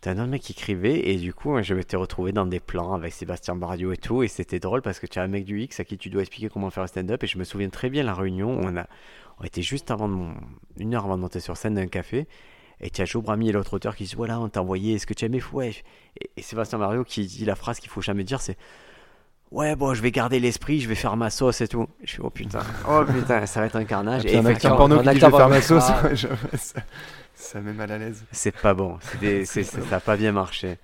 T'as 0.00 0.12
un 0.12 0.18
autre 0.18 0.28
mec 0.28 0.42
qui 0.42 0.52
écrivait, 0.52 1.08
et 1.10 1.16
du 1.16 1.34
coup, 1.34 1.60
je 1.60 1.74
m'étais 1.74 1.96
retrouvé 1.96 2.30
dans 2.30 2.46
des 2.46 2.60
plans 2.60 2.94
avec 2.94 3.12
Sébastien 3.12 3.56
Barrio 3.56 3.92
et 3.92 3.96
tout. 3.96 4.22
Et 4.24 4.28
c'était 4.28 4.60
drôle 4.60 4.80
parce 4.82 4.98
que 5.00 5.06
tu 5.06 5.18
as 5.18 5.22
un 5.22 5.28
mec 5.28 5.44
du 5.44 5.60
X 5.62 5.78
à 5.80 5.84
qui 5.84 5.96
tu 5.98 6.08
dois 6.08 6.22
expliquer 6.22 6.48
comment 6.48 6.70
faire 6.70 6.84
un 6.84 6.88
stand-up. 6.88 7.22
Et 7.22 7.26
je 7.28 7.36
me 7.38 7.44
souviens 7.44 7.68
très 7.68 7.88
bien 7.90 8.02
la 8.04 8.14
réunion. 8.14 8.50
où 8.58 8.60
On, 8.64 8.76
a... 8.76 8.86
on 9.40 9.44
était 9.44 9.62
juste 9.62 9.90
avant 9.92 10.08
de 10.08 10.14
mon... 10.14 10.34
une 10.76 10.94
heure 10.94 11.04
avant 11.04 11.16
de 11.16 11.22
monter 11.22 11.40
sur 11.40 11.56
scène 11.56 11.74
d'un 11.74 11.86
café. 11.88 12.26
Et 12.80 12.90
tu 12.90 13.02
as 13.02 13.04
Joe 13.04 13.22
Brami 13.22 13.48
et 13.48 13.52
l'autre 13.52 13.74
auteur 13.74 13.96
qui 13.96 14.04
disent 14.04 14.16
Voilà, 14.16 14.38
on 14.40 14.48
t'a 14.48 14.62
envoyé, 14.62 14.94
est-ce 14.94 15.06
que 15.06 15.14
tu 15.14 15.24
aimais 15.24 15.40
Ouais. 15.52 15.74
Et, 16.20 16.30
et 16.36 16.42
Sébastien 16.42 16.78
Barrio 16.78 17.04
qui 17.04 17.26
dit 17.26 17.44
la 17.44 17.56
phrase 17.56 17.80
qu'il 17.80 17.90
faut 17.90 18.00
jamais 18.00 18.24
dire 18.24 18.40
c'est 18.40 18.56
Ouais, 19.50 19.76
bon, 19.76 19.94
je 19.94 20.02
vais 20.02 20.10
garder 20.10 20.40
l'esprit, 20.40 20.80
je 20.80 20.88
vais 20.88 20.94
faire 20.94 21.16
ma 21.16 21.30
sauce 21.30 21.62
et 21.62 21.68
tout. 21.68 21.86
Je 22.04 22.10
suis 22.10 22.20
Oh 22.22 22.30
putain, 22.30 22.60
oh 22.88 23.04
putain, 23.04 23.46
ça 23.46 23.60
va 23.60 23.66
être 23.66 23.76
un 23.76 23.84
carnage. 23.84 24.24
Et 24.26 24.28
puis 24.28 24.36
un 24.36 24.46
acteur 24.46 24.76
porno 24.76 24.98
qui 25.00 25.08
dit 25.08 25.20
je 25.20 25.26
vais 25.26 25.36
faire 25.36 25.48
ma 25.48 25.62
sauce. 25.62 25.84
Ça, 26.56 26.80
ça 27.34 27.60
met 27.60 27.72
mal 27.72 27.90
à 27.90 27.98
l'aise. 27.98 28.24
c'est 28.32 28.54
pas 28.54 28.74
bon, 28.74 28.98
ça 29.44 29.78
n'a 29.90 30.00
pas 30.00 30.16
bien 30.16 30.32
marché. 30.32 30.78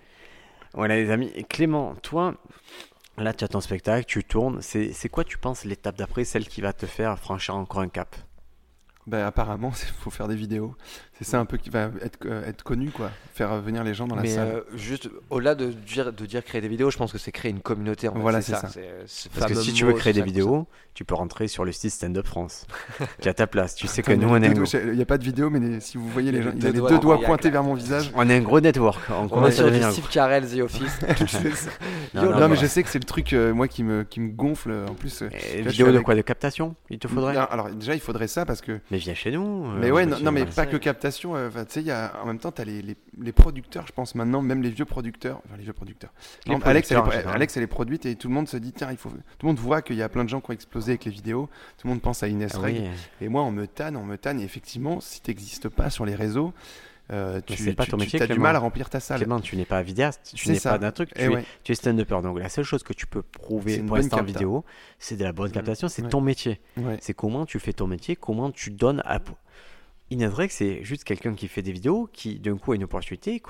Voilà, 0.73 0.97
les 0.97 1.11
amis. 1.11 1.31
Et 1.35 1.45
Clément, 1.45 1.95
toi, 1.97 2.35
là, 3.19 3.33
tu 3.33 3.45
as 3.45 3.49
ton 3.49 3.61
spectacle, 3.61 4.05
tu 4.07 4.25
tournes. 4.25 4.61
C'est 4.61 5.09
quoi, 5.09 5.25
tu 5.25 5.39
penses, 5.39 5.65
l'étape 5.65 5.97
d'après, 5.97 6.25
celle 6.25 6.49
qui 6.49 6.61
va 6.61 6.73
te 6.73 6.87
faire 6.87 7.19
franchir 7.19 7.55
encore 7.55 7.81
un 7.81 7.89
cap? 7.89 8.17
Bah, 9.07 9.27
apparemment, 9.27 9.73
il 9.83 10.03
faut 10.03 10.11
faire 10.11 10.29
des 10.29 10.37
vidéos. 10.37 10.75
C'est 11.19 11.25
ça 11.25 11.39
un 11.39 11.45
peu 11.45 11.57
qui 11.59 11.71
va 11.71 11.91
être, 12.03 12.19
euh, 12.27 12.45
être 12.45 12.65
connu, 12.65 12.91
quoi. 12.91 13.11
Faire 13.35 13.53
euh, 13.53 13.61
venir 13.61 13.85
les 13.85 13.95
gens 13.95 14.09
dans 14.09 14.17
la 14.17 14.23
Mais 14.23 14.29
salle. 14.35 14.49
euh, 14.49 14.61
juste 14.77 15.09
au-delà 15.31 15.55
de 15.55 15.71
dire, 15.71 16.13
de 16.13 16.27
dire 16.27 16.43
créer 16.45 16.61
des 16.61 16.67
vidéos, 16.69 16.91
je 16.91 16.97
pense 16.99 17.13
que 17.13 17.19
c'est 17.19 17.31
créer 17.31 17.53
une 17.53 17.61
communauté. 17.61 18.09
En 18.09 18.15
Voilà, 18.19 18.43
c'est 18.43 18.53
ça. 18.53 18.69
C'est- 18.69 19.05
ce 19.07 19.29
Parce 19.29 19.53
que 19.53 19.59
si 19.61 19.73
tu 19.73 19.85
veux 19.85 19.93
créer 19.93 20.13
des 20.13 20.23
vidéos, 20.23 20.67
tu 20.95 21.05
peux 21.05 21.15
rentrer 21.15 21.49
sur 21.49 21.65
le 21.65 21.73
site 21.73 21.91
Stand 21.91 22.17
Up 22.17 22.27
France. 22.27 22.67
tu 23.21 23.29
as 23.29 23.35
ta 23.35 23.47
place. 23.47 23.75
Tu 23.75 23.87
sais 23.87 24.03
que 24.03 24.13
nous, 24.13 24.29
on 24.29 24.41
est, 24.43 24.53
Il 24.85 24.93
n'y 24.93 25.03
a 25.03 25.07
pas 25.07 25.19
de 25.19 25.25
vidéo, 25.25 25.51
mais 25.51 25.59
les- 25.61 25.81
si 25.81 25.97
vous 25.99 26.09
voyez 26.09 26.31
les 26.33 26.43
gens, 26.43 26.53
il 26.57 26.67
a 26.67 26.71
les 26.71 26.81
deux 26.81 26.99
doigts 26.99 27.21
pointés 27.21 27.51
vers 27.51 27.63
mon 27.65 27.75
visage. 27.75 28.11
on 28.15 28.29
est 28.31 28.37
un 28.37 28.41
gros 28.41 28.61
network. 28.61 29.01
On 29.11 29.29
On 29.31 29.47
est 29.47 29.51
sur 29.53 29.71
du 29.71 29.83
Steve 29.83 30.09
Carell, 30.09 30.47
The 30.47 30.61
Office. 30.61 31.01
Non, 32.15 32.23
Yo, 32.23 32.31
non, 32.31 32.41
non, 32.41 32.49
mais 32.49 32.57
je 32.57 32.67
sais 32.67 32.83
que 32.83 32.89
c'est 32.89 32.99
le 33.01 33.05
truc, 33.05 33.33
euh, 33.33 33.53
moi, 33.53 33.67
qui 33.67 33.83
me, 33.83 34.05
qui 34.05 34.21
me 34.21 34.31
gonfle. 34.31 34.85
En 34.89 34.95
plus, 34.95 35.23
euh, 35.23 35.29
Et 35.53 35.63
vidéo 35.63 35.87
de 35.87 35.93
avec- 35.95 36.05
quoi 36.05 36.15
De 36.15 36.21
captation 36.21 36.77
Il 36.91 36.99
te 37.01 37.09
faudrait 37.09 37.35
Non, 37.35 37.41
alors 37.51 37.69
déjà, 37.71 37.95
il 37.95 38.01
faudrait 38.01 38.29
ça 38.29 38.47
parce 38.47 38.61
que. 38.61 38.79
Mais 38.93 38.99
viens 38.99 39.15
chez 39.15 39.33
nous. 39.33 39.67
euh, 39.67 39.79
Mais 39.81 39.91
ouais, 39.91 40.05
on 40.07 40.23
non, 40.23 40.31
mais 40.31 40.45
pas 40.47 40.67
que 40.67 40.77
captation. 40.77 41.33
enfin, 41.33 41.65
tu 41.65 41.73
sais, 41.73 41.81
il 41.81 41.87
y 41.87 41.91
a 41.91 42.13
en 42.23 42.27
même 42.27 42.39
temps, 42.39 42.53
t'as 42.53 42.65
les, 42.65 42.83
les, 42.83 42.97
les 43.21 43.33
producteurs, 43.33 43.85
je 43.89 43.93
pense 43.93 44.15
maintenant, 44.15 44.43
même 44.43 44.63
les 44.63 44.71
vieux 44.71 44.85
producteurs. 44.85 45.41
Enfin, 45.47 45.57
les 45.57 45.65
vieux 45.65 45.73
producteurs. 45.73 46.13
Alex, 46.65 47.57
elle 47.57 47.63
est 47.63 47.67
produite 47.67 48.07
et 48.07 48.15
tout 48.15 48.29
le 48.29 48.35
monde 48.35 48.49
se 48.49 48.57
dit 48.57 48.73
tiens, 48.73 48.89
il 48.91 48.97
faut. 48.97 49.09
Tout 49.11 49.17
le 49.43 49.49
monde 49.49 49.59
voit 49.59 49.83
qu'il 49.83 49.97
y 49.97 50.03
a 50.03 50.09
plein 50.09 50.25
de 50.25 50.29
gens 50.29 50.41
qui 50.41 50.51
ont 50.51 50.55
explosé 50.55 50.84
avec 50.91 51.05
les 51.05 51.11
vidéos. 51.11 51.49
Tout 51.79 51.87
le 51.87 51.91
monde 51.95 52.03
pense 52.03 52.23
à 52.23 52.29
Inès 52.29 52.53
Ah 52.55 52.61
Reg. 52.61 52.77
oui. 52.83 52.89
Et 53.21 53.29
moi, 53.29 53.43
on 53.43 53.51
me 53.51 53.67
tanne, 53.67 53.97
on 53.97 54.05
me 54.05 54.17
tanne. 54.17 54.41
Et 54.41 54.45
effectivement, 54.45 55.01
si 55.01 55.21
t'existes 55.21 55.69
pas 55.69 55.91
sur 55.91 56.05
les 56.07 56.15
réseaux, 56.15 56.53
euh, 57.13 57.41
tu, 57.47 57.75
pas 57.75 57.85
tu- 57.85 57.91
ton 57.91 57.97
tu- 57.99 58.05
métier, 58.05 58.19
t'as 58.19 58.25
du 58.27 58.33
Clément. 58.33 58.45
mal 58.45 58.57
à 58.57 58.61
remplir 58.61 58.89
ta 58.89 58.99
salle. 58.99 59.19
Clément, 59.19 59.39
tu 59.41 59.57
n'es 59.57 59.67
pas 59.67 59.83
vidéaste, 59.83 60.33
tu 60.35 60.49
n'es 60.51 60.59
pas 60.59 60.79
d'un 60.79 60.91
truc, 60.91 61.13
tu 61.15 61.21
Et 61.21 61.25
es, 61.27 61.45
tu 61.63 61.73
es 61.73 61.75
stand-upper. 61.75 62.21
Donc 62.23 62.39
la 62.39 62.49
seule 62.49 62.65
chose 62.65 62.83
que 62.83 62.95
tu 62.95 63.07
peux 63.07 63.21
prouver 63.23 63.79
pour 63.81 63.97
l'instant 63.97 64.21
en 64.21 64.23
vidéo, 64.23 64.65
c'est 64.99 65.17
de 65.17 65.25
la 65.25 65.33
bonne 65.33 65.49
Mhm. 65.49 65.53
captation, 65.55 65.89
c'est 65.89 66.03
Ouais. 66.03 66.09
ton 66.09 66.23
métier. 66.23 66.61
Ouais. 66.79 66.97
C'est 67.03 67.13
comment 67.13 67.45
tu 67.45 67.59
fais 67.59 67.75
ton 67.75 67.87
métier, 67.87 68.17
comment 68.17 68.51
tu 68.51 68.71
donnes 68.71 69.03
à. 69.05 69.19
Inès 70.11 70.33
c'est 70.51 70.85
juste 70.85 71.03
quelqu'un 71.05 71.35
qui 71.35 71.49
fait 71.49 71.63
des 71.63 71.73
vidéos, 71.73 72.09
qui 72.13 72.39
d'un 72.39 72.57
coup 72.57 72.73
a 72.73 72.77
une 72.77 72.85
opportunité. 72.85 73.43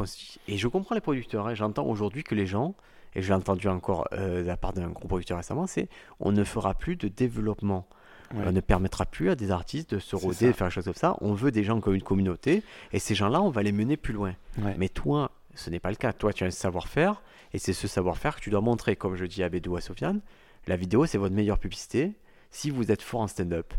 Et 0.48 0.56
je 0.56 0.68
comprends 0.68 0.94
les 0.94 1.00
producteurs. 1.00 1.46
hein. 1.48 1.54
J'entends 1.54 1.84
aujourd'hui 1.86 2.22
que 2.22 2.34
les 2.34 2.46
gens, 2.46 2.74
et 3.14 3.22
je 3.22 3.28
l'ai 3.28 3.34
entendu 3.34 3.68
encore 3.68 4.06
euh, 4.12 4.42
de 4.42 4.46
la 4.46 4.56
part 4.56 4.72
d'un 4.72 4.88
gros 4.88 5.08
producteur 5.08 5.38
récemment, 5.38 5.66
c'est 5.66 5.88
on 6.20 6.32
ne 6.32 6.44
fera 6.44 6.74
plus 6.74 6.96
de 6.96 7.08
développement. 7.08 7.86
Ouais. 8.34 8.44
On 8.46 8.52
ne 8.52 8.60
permettra 8.60 9.06
plus 9.06 9.30
à 9.30 9.36
des 9.36 9.50
artistes 9.50 9.94
de 9.94 9.98
se 9.98 10.16
roder, 10.16 10.48
de 10.48 10.52
faire 10.52 10.68
des 10.68 10.72
choses 10.72 10.84
comme 10.84 10.94
ça. 10.94 11.16
On 11.20 11.34
veut 11.34 11.50
des 11.50 11.62
gens 11.62 11.80
comme 11.80 11.94
une 11.94 12.02
communauté, 12.02 12.62
et 12.92 12.98
ces 12.98 13.14
gens-là, 13.14 13.40
on 13.40 13.50
va 13.50 13.62
les 13.62 13.72
mener 13.72 13.96
plus 13.96 14.14
loin. 14.14 14.34
Ouais. 14.58 14.74
Mais 14.78 14.88
toi, 14.88 15.30
ce 15.54 15.70
n'est 15.70 15.78
pas 15.78 15.90
le 15.90 15.96
cas. 15.96 16.12
Toi, 16.12 16.32
tu 16.32 16.44
as 16.44 16.48
un 16.48 16.50
savoir-faire, 16.50 17.22
et 17.52 17.58
c'est 17.58 17.72
ce 17.72 17.86
savoir-faire 17.86 18.36
que 18.36 18.40
tu 18.40 18.50
dois 18.50 18.60
montrer. 18.60 18.96
Comme 18.96 19.14
je 19.14 19.24
dis 19.24 19.42
à 19.42 19.48
Bédou, 19.48 19.76
à 19.76 19.80
Sofiane, 19.80 20.20
la 20.66 20.76
vidéo, 20.76 21.06
c'est 21.06 21.18
votre 21.18 21.34
meilleure 21.34 21.58
publicité. 21.58 22.12
Si 22.50 22.70
vous 22.70 22.90
êtes 22.90 23.02
fort 23.02 23.20
en 23.20 23.26
stand-up, 23.26 23.72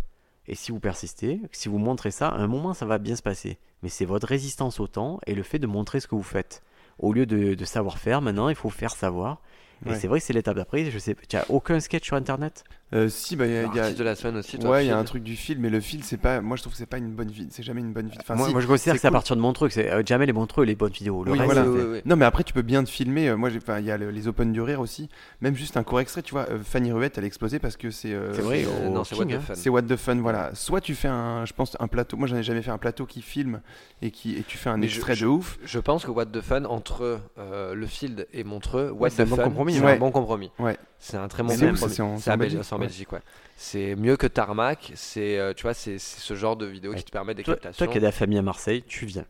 et 0.48 0.56
si 0.56 0.72
vous 0.72 0.80
persistez, 0.80 1.42
si 1.52 1.70
vous 1.70 1.80
montrez 1.80 2.12
ça, 2.12 2.30
à 2.30 2.38
un 2.38 2.48
moment, 2.48 2.74
ça 2.74 2.86
va 2.86 2.98
bien 2.98 3.16
se 3.16 3.24
passer. 3.24 3.58
Mais 3.82 3.90
c'est 3.90 4.06
votre 4.06 4.28
résistance 4.28 4.80
au 4.80 4.88
temps 4.88 5.20
et 5.26 5.34
le 5.34 5.44
fait 5.44 5.60
de 5.60 5.68
montrer 5.68 6.00
ce 6.00 6.08
que 6.08 6.16
vous 6.16 6.24
faites. 6.24 6.62
Au 7.00 7.14
lieu 7.14 7.26
de, 7.26 7.66
savoir 7.66 7.98
faire, 7.98 8.22
maintenant, 8.22 8.50
il 8.50 8.56
faut 8.56 8.70
faire 8.70 8.92
savoir. 8.92 9.42
Et 9.86 9.90
Ouais. 9.90 9.96
c'est 10.00 10.08
vrai 10.08 10.20
que 10.20 10.26
c'est 10.26 10.34
l'étape 10.34 10.56
d'après. 10.56 10.86
Je 10.90 10.98
sais, 11.00 11.16
tu 11.30 11.36
as 11.38 11.46
aucun 11.50 11.80
sketch 11.80 12.06
sur 12.06 12.16
Internet? 12.16 12.64
Euh, 12.94 13.10
si, 13.10 13.36
bah, 13.36 13.46
il 13.48 13.52
y 13.54 13.58
a. 13.58 13.64
il 13.64 13.76
y 13.76 13.80
a- 13.80 13.84
Artiste 13.84 14.00
de 14.00 14.04
la 14.04 14.16
semaine 14.16 14.38
aussi, 14.38 14.58
toi. 14.60 14.70
Ouais, 14.72 14.86
il 14.86 14.88
y 14.88 14.92
a 14.92 14.94
Phil. 14.94 15.02
un 15.02 15.04
truc 15.04 15.24
du 15.24 15.36
fil, 15.36 15.60
mais 15.60 15.70
le 15.70 15.80
fil, 15.80 16.04
c'est 16.04 16.18
pas. 16.18 16.40
Moi, 16.40 16.56
je 16.56 16.62
trouve 16.62 16.74
que 16.74 16.78
c'est 16.78 16.86
pas 16.86 16.98
une 16.98 17.12
bonne 17.12 17.30
vie. 17.32 17.48
C'est 17.52 17.64
jamais 17.64 17.82
une 17.82 17.94
bonne 17.94 18.08
vie. 18.08 18.18
Enfin, 18.22 18.36
moi, 18.36 18.48
si, 18.48 18.54
moi, 18.54 18.62
je 18.62 18.68
considère 18.68 18.94
que 18.96 19.02
c'est 19.02 19.08
à 19.08 19.12
partir 19.12 19.36
de 19.36 19.42
mon 19.42 19.54
truc. 19.54 19.72
C'est 19.72 19.92
euh, 19.92 20.02
Jamel 20.06 20.30
et 20.30 20.34
Montreux, 20.34 20.64
les 20.66 20.76
bonnes 20.76 20.92
vidéos. 20.92 21.24
Le 21.24 21.32
Oui, 21.32 21.40
reste, 21.40 21.52
voilà. 21.52 21.64
c'est- 21.64 21.70
Oui, 21.70 21.80
oui, 21.84 21.90
oui. 21.94 22.02
Non, 22.06 22.16
mais 22.16 22.26
après, 22.26 22.44
tu 22.44 22.54
peux 22.54 22.62
bien 22.62 22.84
te 22.84 22.90
filmer. 22.90 23.30
Euh, 23.30 23.38
Moi, 23.38 23.50
j'ai- 23.50 23.58
enfin, 23.58 23.80
il 23.80 23.86
y 23.86 23.92
a 23.92 23.98
le- 23.98 24.12
les 24.12 24.28
Open 24.28 24.52
du 24.54 24.62
Rire 24.62 24.80
aussi. 24.80 25.10
Même 25.42 25.56
juste 25.56 25.78
un 25.78 25.84
court 25.84 26.00
extrait, 26.00 26.22
tu 26.22 26.32
vois. 26.32 26.46
euh, 26.52 26.60
Fanny 26.64 26.92
Ruette, 26.92 27.18
elle 27.18 27.24
a 27.24 27.28
explosé 27.28 27.60
parce 27.60 27.76
que 27.76 27.90
c'est. 27.92 28.14
euh, 28.14 28.34
C'est 28.34 28.42
vrai, 28.42 28.66
Euh, 28.66 28.90
non, 28.90 29.04
c'est 29.04 29.16
What 29.16 29.26
the 29.26 29.34
hein. 29.34 29.40
Fun. 29.42 29.56
C'est 29.56 29.70
what 29.70 29.82
the 29.84 29.96
fun, 29.98 30.16
voilà. 30.18 30.52
Soit 30.54 30.80
tu 30.82 30.96
fais 30.96 31.08
un, 31.10 31.44
je 31.46 31.54
pense, 31.54 31.76
un 31.80 31.88
plateau. 31.88 32.18
Moi, 32.18 32.28
j'en 32.28 32.38
ai 32.38 32.44
jamais 32.44 32.62
fait 32.62 32.72
un 32.72 32.78
plateau 32.78 33.06
qui 33.06 33.22
filme 33.22 33.62
et 34.02 34.12
qui 34.12 34.36
et 34.38 34.44
tu 34.48 34.58
fais 34.58 34.70
un 34.70 34.78
Mais 34.78 34.86
extrait 34.86 35.16
je- 35.16 35.26
de 35.26 35.30
ouf. 35.30 35.58
Je 35.66 35.80
pense 35.80 36.06
que 36.06 36.12
What 36.12 36.28
the 36.28 36.42
Fun 36.42 36.64
entre 36.66 37.20
euh, 37.40 37.74
le 37.74 37.86
Field 37.88 38.28
et 38.32 38.44
Montreux, 38.44 38.92
What 38.92 39.10
c'est 39.10 39.24
un 39.24 39.26
the 39.26 39.30
bon 39.30 39.36
Ouais. 39.84 39.94
un 39.94 39.98
bon 39.98 40.12
compromis. 40.12 40.52
Ouais. 40.60 40.78
C'est 41.00 41.18
un 41.18 41.28
très 41.28 41.44
bon 41.44 41.50
compromis. 41.50 41.78
c'est 41.78 42.02
en- 42.02 42.18
C'est 42.18 42.24
c'est 42.24 42.30
en 42.32 42.34
à 42.34 42.38
Belgique, 42.38 42.60
c'est 42.64 42.74
en 42.74 42.78
ouais. 42.80 42.86
Belgique, 42.88 43.12
ouais. 43.12 43.22
C'est 43.58 43.96
mieux 43.96 44.18
que 44.18 44.28
Tarmac. 44.28 44.92
C'est, 44.96 45.38
euh, 45.40 45.54
tu 45.54 45.64
vois, 45.64 45.74
c'est 45.74 45.98
c'est 45.98 46.20
ce 46.22 46.36
genre 46.36 46.56
de 46.58 46.66
vidéo 46.66 46.92
Ouais. 46.92 46.98
qui 46.98 47.04
te 47.04 47.12
permet 47.12 47.34
des 47.34 47.44
Toi, 47.44 47.56
captations. 47.56 47.86
toi 47.86 47.92
qui 47.92 47.98
as 47.98 48.02
de 48.02 48.06
la 48.06 48.12
famille 48.12 48.38
à 48.38 48.42
Marseille, 48.42 48.84
tu 48.88 49.06
viens. 49.06 49.26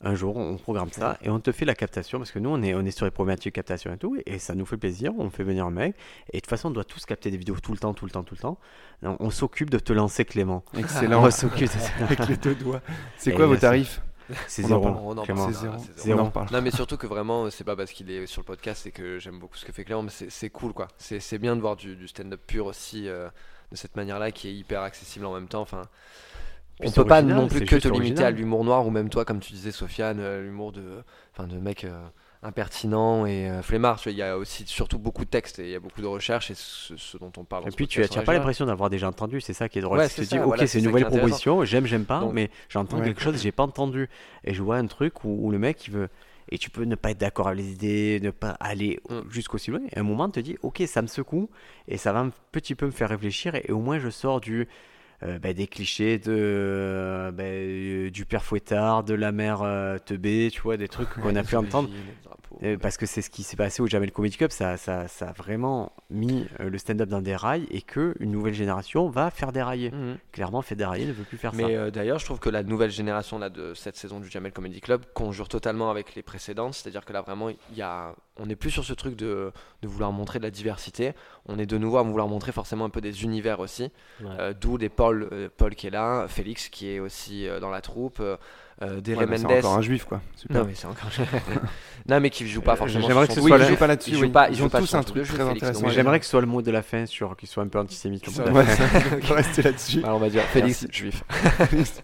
Un 0.00 0.14
jour, 0.14 0.36
on 0.36 0.56
programme 0.58 0.92
ça 0.92 1.18
et 1.22 1.28
on 1.28 1.40
te 1.40 1.50
fait 1.50 1.64
la 1.64 1.74
captation 1.74 2.18
parce 2.18 2.30
que 2.30 2.38
nous, 2.38 2.50
on 2.50 2.62
est, 2.62 2.72
on 2.72 2.82
est 2.86 2.92
sur 2.92 3.04
les 3.04 3.10
problématiques 3.10 3.52
de 3.52 3.56
captation 3.56 3.92
et 3.92 3.96
tout, 3.98 4.16
et 4.26 4.38
ça 4.38 4.54
nous 4.54 4.64
fait 4.64 4.76
plaisir. 4.76 5.12
On 5.18 5.28
fait 5.28 5.42
venir 5.42 5.66
un 5.66 5.72
mec, 5.72 5.96
et 6.32 6.36
de 6.36 6.40
toute 6.40 6.48
façon, 6.48 6.68
on 6.68 6.70
doit 6.70 6.84
tous 6.84 7.04
capter 7.04 7.32
des 7.32 7.36
vidéos 7.36 7.56
tout 7.60 7.72
le 7.72 7.78
temps, 7.78 7.92
tout 7.94 8.04
le 8.04 8.12
temps, 8.12 8.22
tout 8.22 8.36
le 8.36 8.40
temps. 8.40 8.58
On, 9.02 9.16
on 9.18 9.30
s'occupe 9.30 9.70
de 9.70 9.80
te 9.80 9.92
lancer, 9.92 10.24
Clément. 10.24 10.62
Excellent. 10.78 11.24
On 11.24 11.30
s'occupe 11.32 11.68
de 11.68 12.02
Avec 12.04 12.28
les 12.28 12.36
deux 12.36 12.54
doigts. 12.54 12.80
C'est 13.16 13.30
Et 13.30 13.34
quoi 13.34 13.46
vos 13.46 13.56
tarifs? 13.56 14.00
C'est 14.46 14.62
On 14.62 14.66
en 14.66 14.68
zéro. 14.68 14.82
parle, 14.82 14.96
on 15.02 15.18
en 15.18 15.24
parle. 15.26 15.54
C'est 15.54 15.98
zéro. 16.00 16.30
Ah. 16.34 16.46
Non 16.52 16.60
mais 16.62 16.70
surtout 16.70 16.96
que 16.96 17.06
vraiment 17.06 17.50
c'est 17.50 17.64
pas 17.64 17.76
parce 17.76 17.92
qu'il 17.92 18.10
est 18.10 18.26
sur 18.26 18.42
le 18.42 18.46
podcast 18.46 18.86
et 18.86 18.90
que 18.90 19.18
j'aime 19.18 19.38
beaucoup 19.38 19.56
ce 19.56 19.64
que 19.64 19.72
fait 19.72 19.84
Clément 19.84 20.02
mais 20.02 20.10
c'est 20.10 20.50
cool 20.50 20.72
quoi. 20.72 20.88
C'est 20.98 21.38
bien 21.38 21.56
de 21.56 21.60
voir 21.60 21.76
du, 21.76 21.96
du 21.96 22.08
stand-up 22.08 22.40
pur 22.46 22.66
aussi 22.66 23.08
euh, 23.08 23.28
de 23.72 23.76
cette 23.76 23.96
manière-là 23.96 24.30
qui 24.30 24.48
est 24.48 24.54
hyper 24.54 24.82
accessible 24.82 25.26
en 25.26 25.34
même 25.34 25.48
temps. 25.48 25.62
Enfin, 25.62 25.82
Puis 26.80 26.88
on 26.88 26.92
peut 26.92 27.04
pas 27.04 27.22
non 27.22 27.48
plus 27.48 27.64
que 27.64 27.76
te 27.76 27.88
limiter 27.88 28.24
à 28.24 28.30
l'humour 28.30 28.64
noir 28.64 28.86
ou 28.86 28.90
même 28.90 29.08
toi 29.08 29.24
comme 29.24 29.40
tu 29.40 29.52
disais 29.52 29.72
Sofiane, 29.72 30.20
euh, 30.20 30.42
l'humour 30.42 30.72
de, 30.72 31.02
enfin 31.32 31.46
de 31.46 31.56
mec 31.58 31.84
euh, 31.84 32.00
impertinent 32.42 33.26
et 33.26 33.48
euh, 33.50 33.62
flemmard. 33.62 33.98
Tu 33.98 34.04
vois, 34.08 34.12
Il 34.12 34.18
y 34.18 34.22
a 34.22 34.36
aussi 34.38 34.64
surtout 34.66 34.98
beaucoup 34.98 35.24
de 35.24 35.30
textes 35.30 35.58
et 35.58 35.64
il 35.64 35.70
y 35.70 35.74
a 35.74 35.80
beaucoup 35.80 36.00
de 36.00 36.06
recherches 36.06 36.50
et 36.50 36.54
ce, 36.54 36.96
ce 36.96 37.16
dont 37.18 37.32
on 37.36 37.44
parle. 37.44 37.64
Et 37.68 37.70
puis 37.70 37.86
tu 37.88 37.98
podcast 37.98 38.12
tu 38.12 38.18
en 38.18 38.22
as 38.22 38.24
pas 38.24 38.32
l'impression 38.32 38.66
d'avoir 38.66 38.90
déjà 38.90 39.08
entendu, 39.08 39.40
c'est 39.40 39.52
ça 39.54 39.68
qui 39.68 39.78
est 39.78 39.82
drôle. 39.82 39.98
Ouais, 39.98 40.08
tu 40.08 40.14
c'est 40.14 40.22
te 40.22 40.26
ça, 40.28 40.36
dis, 40.36 40.40
ok, 40.40 40.46
voilà, 40.48 40.60
c'est 40.62 40.66
c'est 40.66 40.78
une 40.80 40.86
nouvelle 40.86 41.06
proposition, 41.06 41.64
j'aime, 41.64 41.86
j'aime 41.86 42.04
pas, 42.04 42.20
Donc- 42.20 42.32
mais 42.34 42.50
j'entends 42.68 42.98
Ouais. 42.98 43.04
quelque 43.04 43.20
chose 43.20 43.34
que 43.34 43.40
j'ai 43.40 43.52
pas 43.52 43.64
entendu. 43.64 44.08
Et 44.44 44.54
je 44.54 44.62
vois 44.62 44.76
un 44.76 44.86
truc 44.86 45.24
où, 45.24 45.38
où 45.46 45.50
le 45.50 45.58
mec 45.58 45.86
il 45.86 45.92
veut. 45.92 46.08
Et 46.50 46.56
tu 46.56 46.70
peux 46.70 46.84
ne 46.84 46.94
pas 46.94 47.10
être 47.10 47.18
d'accord 47.18 47.48
avec 47.48 47.58
les 47.60 47.72
idées, 47.72 48.20
ne 48.22 48.30
pas 48.30 48.50
aller 48.60 49.00
Mm. 49.10 49.28
jusqu'aussi 49.28 49.70
loin. 49.70 49.80
Et 49.92 49.98
à 49.98 50.00
un 50.00 50.02
moment, 50.02 50.26
tu 50.30 50.32
te 50.32 50.40
dis, 50.40 50.56
ok, 50.62 50.82
ça 50.86 51.02
me 51.02 51.06
secoue 51.06 51.50
et 51.88 51.98
ça 51.98 52.12
va 52.12 52.20
un 52.20 52.30
petit 52.52 52.74
peu 52.74 52.86
me 52.86 52.90
faire 52.90 53.10
réfléchir. 53.10 53.54
Et, 53.54 53.70
au 53.70 53.80
moins, 53.80 53.98
je 53.98 54.08
sors 54.08 54.40
du, 54.40 54.66
euh, 55.22 55.38
ben, 55.38 55.52
des 55.52 55.66
clichés 55.66 56.18
de, 56.18 56.26
euh, 56.28 57.30
ben, 57.32 57.44
euh, 57.44 58.10
du 58.10 58.24
père 58.24 58.44
fouettard, 58.44 59.02
de 59.02 59.14
la 59.14 59.32
mère 59.32 59.62
euh, 59.62 59.98
teubée, 59.98 60.48
tu 60.52 60.60
vois, 60.60 60.76
des 60.76 60.88
trucs 60.88 61.08
qu'on 61.10 61.34
a 61.34 61.42
pu 61.42 61.56
entendre. 61.56 61.90
Euh, 62.62 62.76
parce 62.76 62.96
que 62.96 63.06
c'est 63.06 63.22
ce 63.22 63.30
qui 63.30 63.42
s'est 63.42 63.56
passé 63.56 63.82
au 63.82 63.86
Jamel 63.86 64.12
Comedy 64.12 64.36
Cup, 64.36 64.52
ça, 64.52 64.76
ça, 64.76 65.08
ça 65.08 65.28
a 65.28 65.32
vraiment 65.32 65.92
mis 66.10 66.46
euh, 66.60 66.70
le 66.70 66.78
stand-up 66.78 67.08
dans 67.08 67.22
des 67.22 67.36
rails 67.36 67.66
et 67.70 67.82
que 67.82 68.14
une 68.20 68.30
nouvelle 68.30 68.54
génération 68.54 69.08
va 69.08 69.30
faire 69.30 69.52
dérailler. 69.52 69.90
Mhm. 69.90 70.18
Clairement, 70.32 70.62
fait 70.62 70.74
dérailler, 70.74 71.06
ne 71.06 71.12
veut 71.12 71.24
plus 71.24 71.38
faire 71.38 71.54
Mais 71.54 71.76
euh, 71.76 71.90
d'ailleurs, 71.90 72.18
je 72.18 72.24
trouve 72.24 72.38
que 72.38 72.50
la 72.50 72.62
nouvelle 72.62 72.90
génération 72.90 73.38
là, 73.38 73.50
de 73.50 73.74
cette 73.74 73.96
saison 73.96 74.20
du 74.20 74.30
Jamel 74.30 74.52
Comedy 74.52 74.80
Club 74.80 75.04
conjure 75.14 75.48
totalement 75.48 75.90
avec 75.90 76.14
les 76.14 76.22
précédentes. 76.22 76.74
C'est-à-dire 76.74 77.04
que 77.04 77.12
là, 77.12 77.20
vraiment, 77.20 77.48
il 77.50 77.76
y 77.76 77.82
a... 77.82 78.14
on 78.38 78.46
n'est 78.46 78.56
plus 78.56 78.70
sur 78.70 78.84
ce 78.84 78.92
truc 78.92 79.16
de, 79.16 79.52
de 79.82 79.88
vouloir 79.88 80.12
montrer 80.12 80.38
de 80.38 80.44
la 80.44 80.50
diversité. 80.50 81.12
On 81.46 81.58
est 81.58 81.66
de 81.66 81.78
nouveau 81.78 81.98
à 81.98 82.02
vouloir 82.02 82.28
montrer 82.28 82.52
forcément 82.52 82.84
un 82.84 82.90
peu 82.90 83.00
des 83.00 83.24
univers 83.24 83.60
aussi. 83.60 83.90
Ouais. 84.20 84.28
Euh, 84.38 84.54
D'où 84.58 84.78
des 84.78 84.88
Paul, 84.88 85.28
euh, 85.32 85.48
Paul 85.56 85.74
qui 85.74 85.86
est 85.86 85.90
là, 85.90 86.26
Félix 86.28 86.68
qui 86.68 86.88
est 86.88 87.00
aussi 87.00 87.46
euh, 87.46 87.60
dans 87.60 87.70
la 87.70 87.80
troupe, 87.80 88.22
euh, 88.82 89.00
Ouais, 89.06 89.26
bah, 89.26 89.36
c'est 89.36 89.42
Mendes. 89.44 89.52
encore 89.58 89.74
un 89.78 89.82
juif, 89.82 90.04
quoi. 90.04 90.20
Super. 90.36 90.58
Non, 90.60 90.64
mais 90.66 90.74
c'est 90.74 90.86
encore. 90.86 91.08
non, 92.08 92.20
mais 92.20 92.30
qui 92.30 92.46
joue 92.48 92.60
pas 92.62 92.72
Euh, 92.72 92.76
forcément. 92.76 93.06
j'aimerais 93.06 93.26
que 93.26 93.34
ce 93.34 93.40
soit 93.40 93.58
joue 93.58 93.76
pas 93.76 93.86
là-dessus. 93.86 94.10
Ils 94.10 94.16
oui. 94.16 94.20
jouent 94.26 94.32
pas, 94.32 94.48
ils 94.48 94.52
Ils 94.52 94.58
jouent 94.58 94.64
ont 94.66 94.68
pas 94.68 94.78
tous 94.80 94.94
un 94.94 95.02
truc 95.02 95.24
très 95.26 95.40
intéressant. 95.40 95.88
j'aimerais 95.88 96.18
que 96.20 96.24
ce 96.24 96.30
soit 96.30 96.40
le 96.40 96.46
mot 96.46 96.62
de 96.62 96.70
la 96.70 96.82
fin 96.82 97.04
sur 97.06 97.36
qu'il 97.36 97.48
soit 97.48 97.62
un 97.62 97.68
peu 97.68 97.78
antisémite. 97.78 98.26
ouais, 98.28 98.64
rester 99.34 99.62
là-dessus. 99.62 100.02
Alors, 100.04 100.16
on 100.16 100.20
va 100.20 100.30
dire 100.30 100.42
Félix 100.44 100.86
juif. 100.90 101.24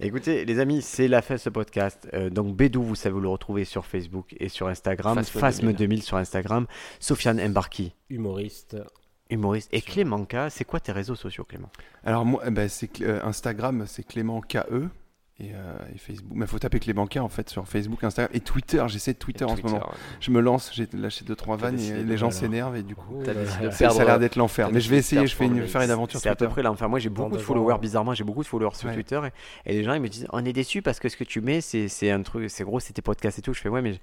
Écoutez, 0.00 0.44
les 0.44 0.58
amis, 0.58 0.82
c'est 0.82 1.06
la 1.08 1.22
fin 1.22 1.34
de 1.34 1.40
ce 1.40 1.48
podcast. 1.48 2.08
Euh, 2.14 2.28
donc, 2.28 2.56
Bédou, 2.56 2.82
vous 2.82 2.94
savez, 2.96 3.12
vous 3.14 3.20
le 3.20 3.28
retrouver 3.28 3.64
sur 3.64 3.86
Facebook 3.86 4.34
et 4.38 4.48
sur 4.48 4.66
Instagram. 4.68 5.14
Phasme 5.16 5.38
Phasme 5.40 5.60
2000. 5.66 5.76
2000 5.76 6.02
sur 6.02 6.16
Instagram. 6.16 6.66
Sofiane 6.98 7.40
Embarki, 7.40 7.94
Humoriste. 8.10 8.76
humoriste. 9.30 9.68
Et 9.72 9.78
Sur- 9.80 9.92
Clément 9.92 10.24
K, 10.24 10.50
c'est 10.50 10.64
quoi 10.64 10.80
tes 10.80 10.90
réseaux 10.92 11.14
sociaux, 11.14 11.44
Clément? 11.44 11.70
Alors, 12.04 12.24
moi, 12.24 12.42
ben, 12.50 12.68
c'est 12.68 12.90
euh, 13.02 13.20
Instagram, 13.24 13.84
c'est 13.86 14.02
Clément 14.04 14.40
KE. 14.40 14.88
Et, 15.40 15.50
euh, 15.52 15.76
et 15.92 15.98
Facebook. 15.98 16.30
Mais 16.36 16.44
il 16.44 16.48
faut 16.48 16.60
taper 16.60 16.78
Clément 16.78 17.08
K 17.08 17.16
en 17.16 17.28
fait 17.28 17.50
sur 17.50 17.66
Facebook, 17.66 18.04
Instagram 18.04 18.30
et 18.32 18.38
Twitter. 18.38 18.84
J'essaie 18.86 19.14
de 19.14 19.18
Twitter, 19.18 19.44
en 19.44 19.56
ce 19.56 19.62
moment. 19.62 19.82
Je 20.20 20.30
me 20.30 20.40
lance, 20.40 20.70
j'ai 20.72 20.86
lâché 20.92 21.24
deux 21.24 21.34
trois 21.34 21.56
vannes 21.56 21.78
et 21.80 22.04
les 22.04 22.16
gens 22.16 22.30
s'énervent 22.30 22.76
et 22.76 22.84
du 22.84 22.94
coup. 22.94 23.20
Ça, 23.72 23.88
a 23.88 24.04
l'air 24.04 24.18
d'être 24.20 24.36
l'enfer. 24.36 24.70
Mais 24.70 24.80
je 24.80 24.88
vais 24.88 24.98
essayer, 24.98 25.26
je 25.26 25.34
fais 25.34 25.46
une, 25.46 25.62
ton 25.62 25.66
faire 25.66 25.82
une 25.82 25.90
aventure 25.90 26.20
C'est 26.20 26.28
à 26.28 26.36
peu 26.36 26.48
près 26.48 26.62
l'enfer. 26.62 26.88
Moi, 26.88 27.00
j'ai 27.00 27.08
beaucoup 27.08 27.36
de 27.36 27.42
followers, 27.42 27.78
bizarrement. 27.80 28.14
J'ai 28.14 28.22
beaucoup 28.24 28.42
de 28.42 28.48
followers 28.48 28.74
sur 28.76 28.88
Ouais. 28.88 28.94
Twitter. 28.94 29.20
Et, 29.66 29.72
et 29.72 29.76
les 29.78 29.82
gens, 29.82 29.94
ils 29.94 30.00
me 30.02 30.08
disent 30.08 30.26
On 30.32 30.44
est 30.44 30.52
déçus 30.52 30.82
parce 30.82 31.00
que 31.00 31.08
ce 31.08 31.16
que 31.16 31.24
tu 31.24 31.40
mets, 31.40 31.60
c'est 31.60 31.88
c'est 31.88 32.10
un 32.12 32.22
truc, 32.22 32.48
c'est 32.48 32.62
gros, 32.64 32.78
c'était 32.78 33.02
podcast 33.02 33.38
et 33.38 33.42
tout. 33.42 33.54
Je 33.54 33.60
fais 33.60 33.68
Ouais, 33.68 33.82
mais 33.82 33.98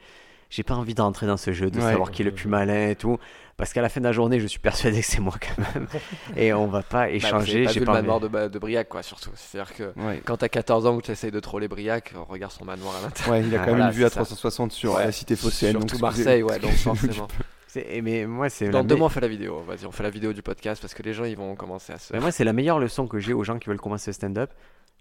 j'ai 0.52 0.62
pas 0.62 0.76
envie 0.76 0.94
d'entrer 0.94 1.26
dans 1.26 1.38
ce 1.38 1.52
jeu, 1.54 1.72
de 1.72 1.80
Ouais. 1.80 1.90
savoir 1.92 2.12
qui 2.12 2.22
est 2.22 2.26
le 2.26 2.32
plus 2.32 2.48
malin 2.48 2.90
et 2.90 2.96
tout. 2.96 3.18
Parce 3.58 3.74
qu'à 3.74 3.82
la 3.82 3.90
fin 3.90 4.00
de 4.02 4.06
la 4.06 4.12
journée, 4.12 4.40
je 4.40 4.48
suis 4.48 4.60
persuadé 4.60 5.02
que 5.02 5.06
c'est 5.06 5.20
moi 5.20 5.34
quand 5.40 5.64
même. 5.76 5.88
et 6.36 6.52
on 6.54 6.68
va 6.68 6.82
pas 6.82 7.06
Bah, 7.06 7.10
échanger. 7.10 7.66
pas 7.66 7.72
j'ai 7.72 7.80
vu 7.80 7.86
pas 7.86 7.94
le 7.94 7.98
envie. 8.00 8.08
manoir 8.08 8.48
de, 8.48 8.48
de 8.50 8.60
Briac, 8.60 8.90
quoi, 8.90 9.02
surtout. 9.04 9.30
C'est-à-dire 9.36 9.74
que 9.76 9.84
Ouais. 10.00 10.22
quand 10.26 10.38
t'as 10.38 10.50
14 10.50 10.86
ans 10.88 10.96
ou 10.96 11.00
que 11.00 11.06
tu 11.06 11.12
essayes 11.12 11.32
de 11.32 11.40
troller 11.40 11.68
Briac, 11.68 12.14
regarde 12.30 12.52
son 12.52 12.66
manoir 12.66 12.96
à 12.98 13.02
l'intérieur. 13.04 13.34
Ouais, 13.36 13.42
il 13.48 13.54
a 13.56 13.60
quand 13.60 13.66
même 13.68 13.76
Voilà, 13.76 13.86
une 13.88 13.92
vue 13.92 14.04
à 14.06 14.10
c'est 14.10 14.16
ça. 14.16 14.22
360 14.22 14.72
sur 14.72 14.96
Ouais. 14.96 15.06
la 15.06 15.12
cité 15.12 15.36
phocéenne. 15.36 15.74
donc 15.74 15.90
Surtout 15.90 16.06
excusez- 16.06 16.24
Marseille, 16.26 16.44
ouais, 16.44 16.60
donc 16.60 16.72
forcément. 16.72 17.28
C'est- 17.68 17.86
et 17.90 18.02
Mais 18.02 18.26
moi, 18.26 18.50
c'est 18.50 18.68
Dans 18.70 18.84
deux 18.84 18.96
me- 18.96 19.00
mois, 19.00 19.08
on 19.08 19.10
fait 19.10 19.22
la 19.22 19.28
vidéo. 19.30 19.64
Vas-y, 19.68 19.86
on 19.86 19.92
fait 19.92 20.04
la 20.04 20.10
vidéo 20.10 20.34
du 20.34 20.42
podcast 20.42 20.82
parce 20.82 20.94
que 20.94 21.04
les 21.04 21.14
gens, 21.14 21.24
ils 21.24 21.38
vont 21.38 21.56
commencer 21.56 21.94
à 21.94 21.98
se. 22.00 22.12
Mais 22.14 22.20
moi, 22.20 22.32
c'est 22.32 22.44
la 22.44 22.52
meilleure 22.54 22.80
leçon 22.80 23.08
que 23.08 23.20
j'ai 23.20 23.32
aux 23.34 23.44
gens 23.46 23.60
qui 23.60 23.70
veulent 23.70 23.80
commencer 23.80 24.10
le 24.10 24.14
stand-up. 24.14 24.50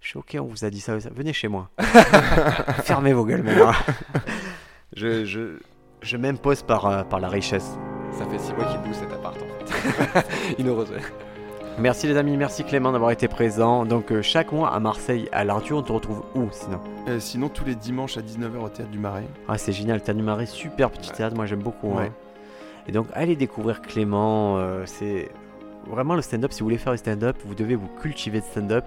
Je 0.01 0.07
suis 0.09 0.17
ok, 0.19 0.37
on 0.39 0.45
vous 0.45 0.63
a 0.65 0.69
dit 0.69 0.79
ça, 0.79 0.99
ça. 0.99 1.09
venez 1.13 1.33
chez 1.33 1.47
moi. 1.47 1.69
Fermez 2.83 3.13
vos 3.13 3.25
gueules 3.25 3.43
maintenant. 3.43 3.71
je 4.95 5.25
je, 5.25 5.57
je 6.01 6.17
m'impose 6.17 6.63
par, 6.63 6.85
euh, 6.87 7.03
par 7.03 7.19
la 7.19 7.27
richesse. 7.29 7.77
Ça 8.11 8.25
fait 8.25 8.37
6 8.39 8.53
mois 8.53 8.65
qu'il 8.65 8.77
loue 8.81 8.93
cet 8.93 9.11
appart, 9.13 9.37
en 9.37 9.65
fait. 9.65 10.57
reçoit. 10.71 10.97
Merci 11.79 12.05
les 12.07 12.17
amis, 12.17 12.35
merci 12.35 12.63
Clément 12.65 12.91
d'avoir 12.91 13.11
été 13.11 13.27
présent. 13.29 13.85
Donc 13.85 14.11
euh, 14.11 14.21
chaque 14.21 14.51
mois 14.51 14.69
à 14.73 14.79
Marseille, 14.79 15.29
à 15.31 15.45
l'Ardu, 15.45 15.71
on 15.73 15.81
te 15.81 15.91
retrouve 15.93 16.21
où 16.35 16.47
sinon? 16.51 16.79
Euh, 17.07 17.19
sinon, 17.19 17.47
tous 17.47 17.63
les 17.63 17.75
dimanches 17.75 18.17
à 18.17 18.21
19h 18.21 18.57
au 18.65 18.67
théâtre 18.69 18.91
du 18.91 18.99
Marais. 18.99 19.23
Ah 19.47 19.57
c'est 19.57 19.71
génial, 19.71 20.01
t'as 20.03 20.13
numéro 20.13 20.45
super 20.45 20.91
petit 20.91 21.09
Ouais. 21.09 21.15
théâtre, 21.15 21.35
moi 21.35 21.45
j'aime 21.45 21.61
beaucoup. 21.63 21.93
Ouais. 21.95 22.07
hein. 22.07 22.13
Et 22.87 22.91
donc 22.91 23.07
allez 23.13 23.37
découvrir 23.37 23.81
Clément, 23.81 24.57
euh, 24.57 24.83
c'est 24.85 25.29
vraiment 25.87 26.15
le 26.15 26.21
stand-up, 26.21 26.51
si 26.51 26.59
vous 26.59 26.65
voulez 26.65 26.77
faire 26.77 26.93
du 26.93 26.97
stand-up, 26.97 27.37
vous 27.45 27.55
devez 27.55 27.75
vous 27.75 27.87
cultiver 27.87 28.39
de 28.39 28.45
stand-up 28.45 28.85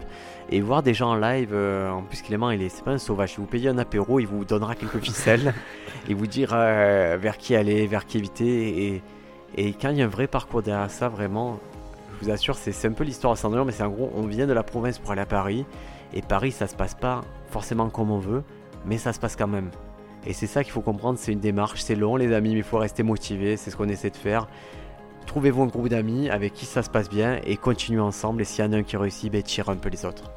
et 0.51 0.61
voir 0.61 0.82
des 0.82 0.95
gens 0.95 1.11
en 1.11 1.16
live. 1.16 1.51
euh, 1.53 1.90
en 1.90 2.03
plus 2.03 2.22
Clément, 2.22 2.51
il 2.51 2.62
est, 2.62 2.68
c'est 2.68 2.84
pas 2.84 2.92
un 2.92 2.99
sauvage, 2.99 3.30
si 3.30 3.36
vous 3.36 3.47
payez 3.47 3.68
un 3.68 3.78
apéro, 3.78 4.20
il 4.20 4.26
vous 4.26 4.45
donnera 4.45 4.74
quelques 4.74 4.99
ficelles 5.03 5.55
et 6.09 6.14
vous 6.14 6.26
dira 6.26 6.59
euh, 6.59 7.18
vers 7.20 7.38
qui 7.38 7.57
aller, 7.57 7.86
vers 7.86 8.07
qui 8.07 8.18
éviter. 8.18 8.86
Et, 8.86 9.03
et 9.57 9.72
quand 9.72 9.90
il 9.90 9.99
y 9.99 10.03
a 10.03 10.05
un 10.05 10.09
vrai 10.09 10.26
parcours 10.26 10.62
derrière 10.62 10.90
ça, 10.90 11.09
vraiment, 11.09 11.59
je 12.20 12.26
vous 12.26 12.30
assure, 12.30 12.57
c'est, 12.57 12.72
c'est 12.72 12.88
un 12.88 12.92
peu 12.92 13.05
l'histoire 13.05 13.32
à 13.32 13.36
Cendrillon, 13.36 13.64
mais 13.64 13.72
c'est 13.72 13.82
en 13.82 13.90
gros, 13.90 14.11
on 14.14 14.22
vient 14.22 14.47
de 14.47 14.53
la 14.53 14.62
province 14.62 14.99
pour 14.99 15.12
aller 15.12 15.22
à 15.22 15.26
Paris 15.26 15.64
et 16.12 16.22
Paris, 16.22 16.53
ça 16.53 16.66
se 16.66 16.76
passe 16.76 16.95
pas 16.95 17.22
forcément 17.51 17.88
comme 17.90 18.11
on 18.11 18.18
veut, 18.18 18.42
mais 18.86 18.99
ça 18.99 19.12
se 19.12 19.18
passe 19.18 19.36
quand 19.36 19.49
même. 19.49 19.70
Et 20.26 20.32
c'est 20.32 20.47
ça 20.47 20.64
qu'il 20.64 20.72
faut 20.72 20.80
comprendre, 20.80 21.18
c'est 21.18 21.32
une 21.32 21.40
démarche, 21.40 21.82
c'est 21.82 21.95
long 21.95 22.16
les 22.16 22.32
amis, 22.32 22.53
mais 22.53 22.59
il 22.61 22.64
faut 22.64 22.78
rester 22.78 23.03
motivé, 23.03 23.57
c'est 23.57 23.70
ce 23.70 23.76
qu'on 23.76 23.88
essaie 23.88 24.11
de 24.11 24.16
faire. 24.16 24.49
Trouvez-vous 25.27 25.62
un 25.62 25.66
groupe 25.66 25.89
d'amis 25.89 26.29
avec 26.31 26.53
qui 26.53 26.66
ça 26.66 26.83
se 26.83 26.91
passe 26.91 27.09
bien 27.09 27.41
et 27.45 27.57
continuez 27.57 28.01
ensemble. 28.01 28.43
Et 28.43 28.45
s'il 28.45 28.64
y 28.64 28.68
en 28.68 28.72
a 28.72 28.77
un 28.77 28.83
qui 28.83 28.97
réussit, 28.97 29.33
ben, 29.33 29.43
tire 29.43 29.68
un 29.68 29.77
peu 29.77 29.89
les 29.89 30.05
autres. 30.05 30.31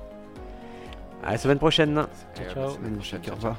À 1.24 1.32
la 1.32 1.38
semaine 1.38 1.60
prochaine 1.60 2.06
Ciao, 2.36 2.54
ciao. 2.54 2.70
semaine 2.72 2.96
prochaine. 2.96 3.22
Au 3.30 3.36
revoir. 3.36 3.58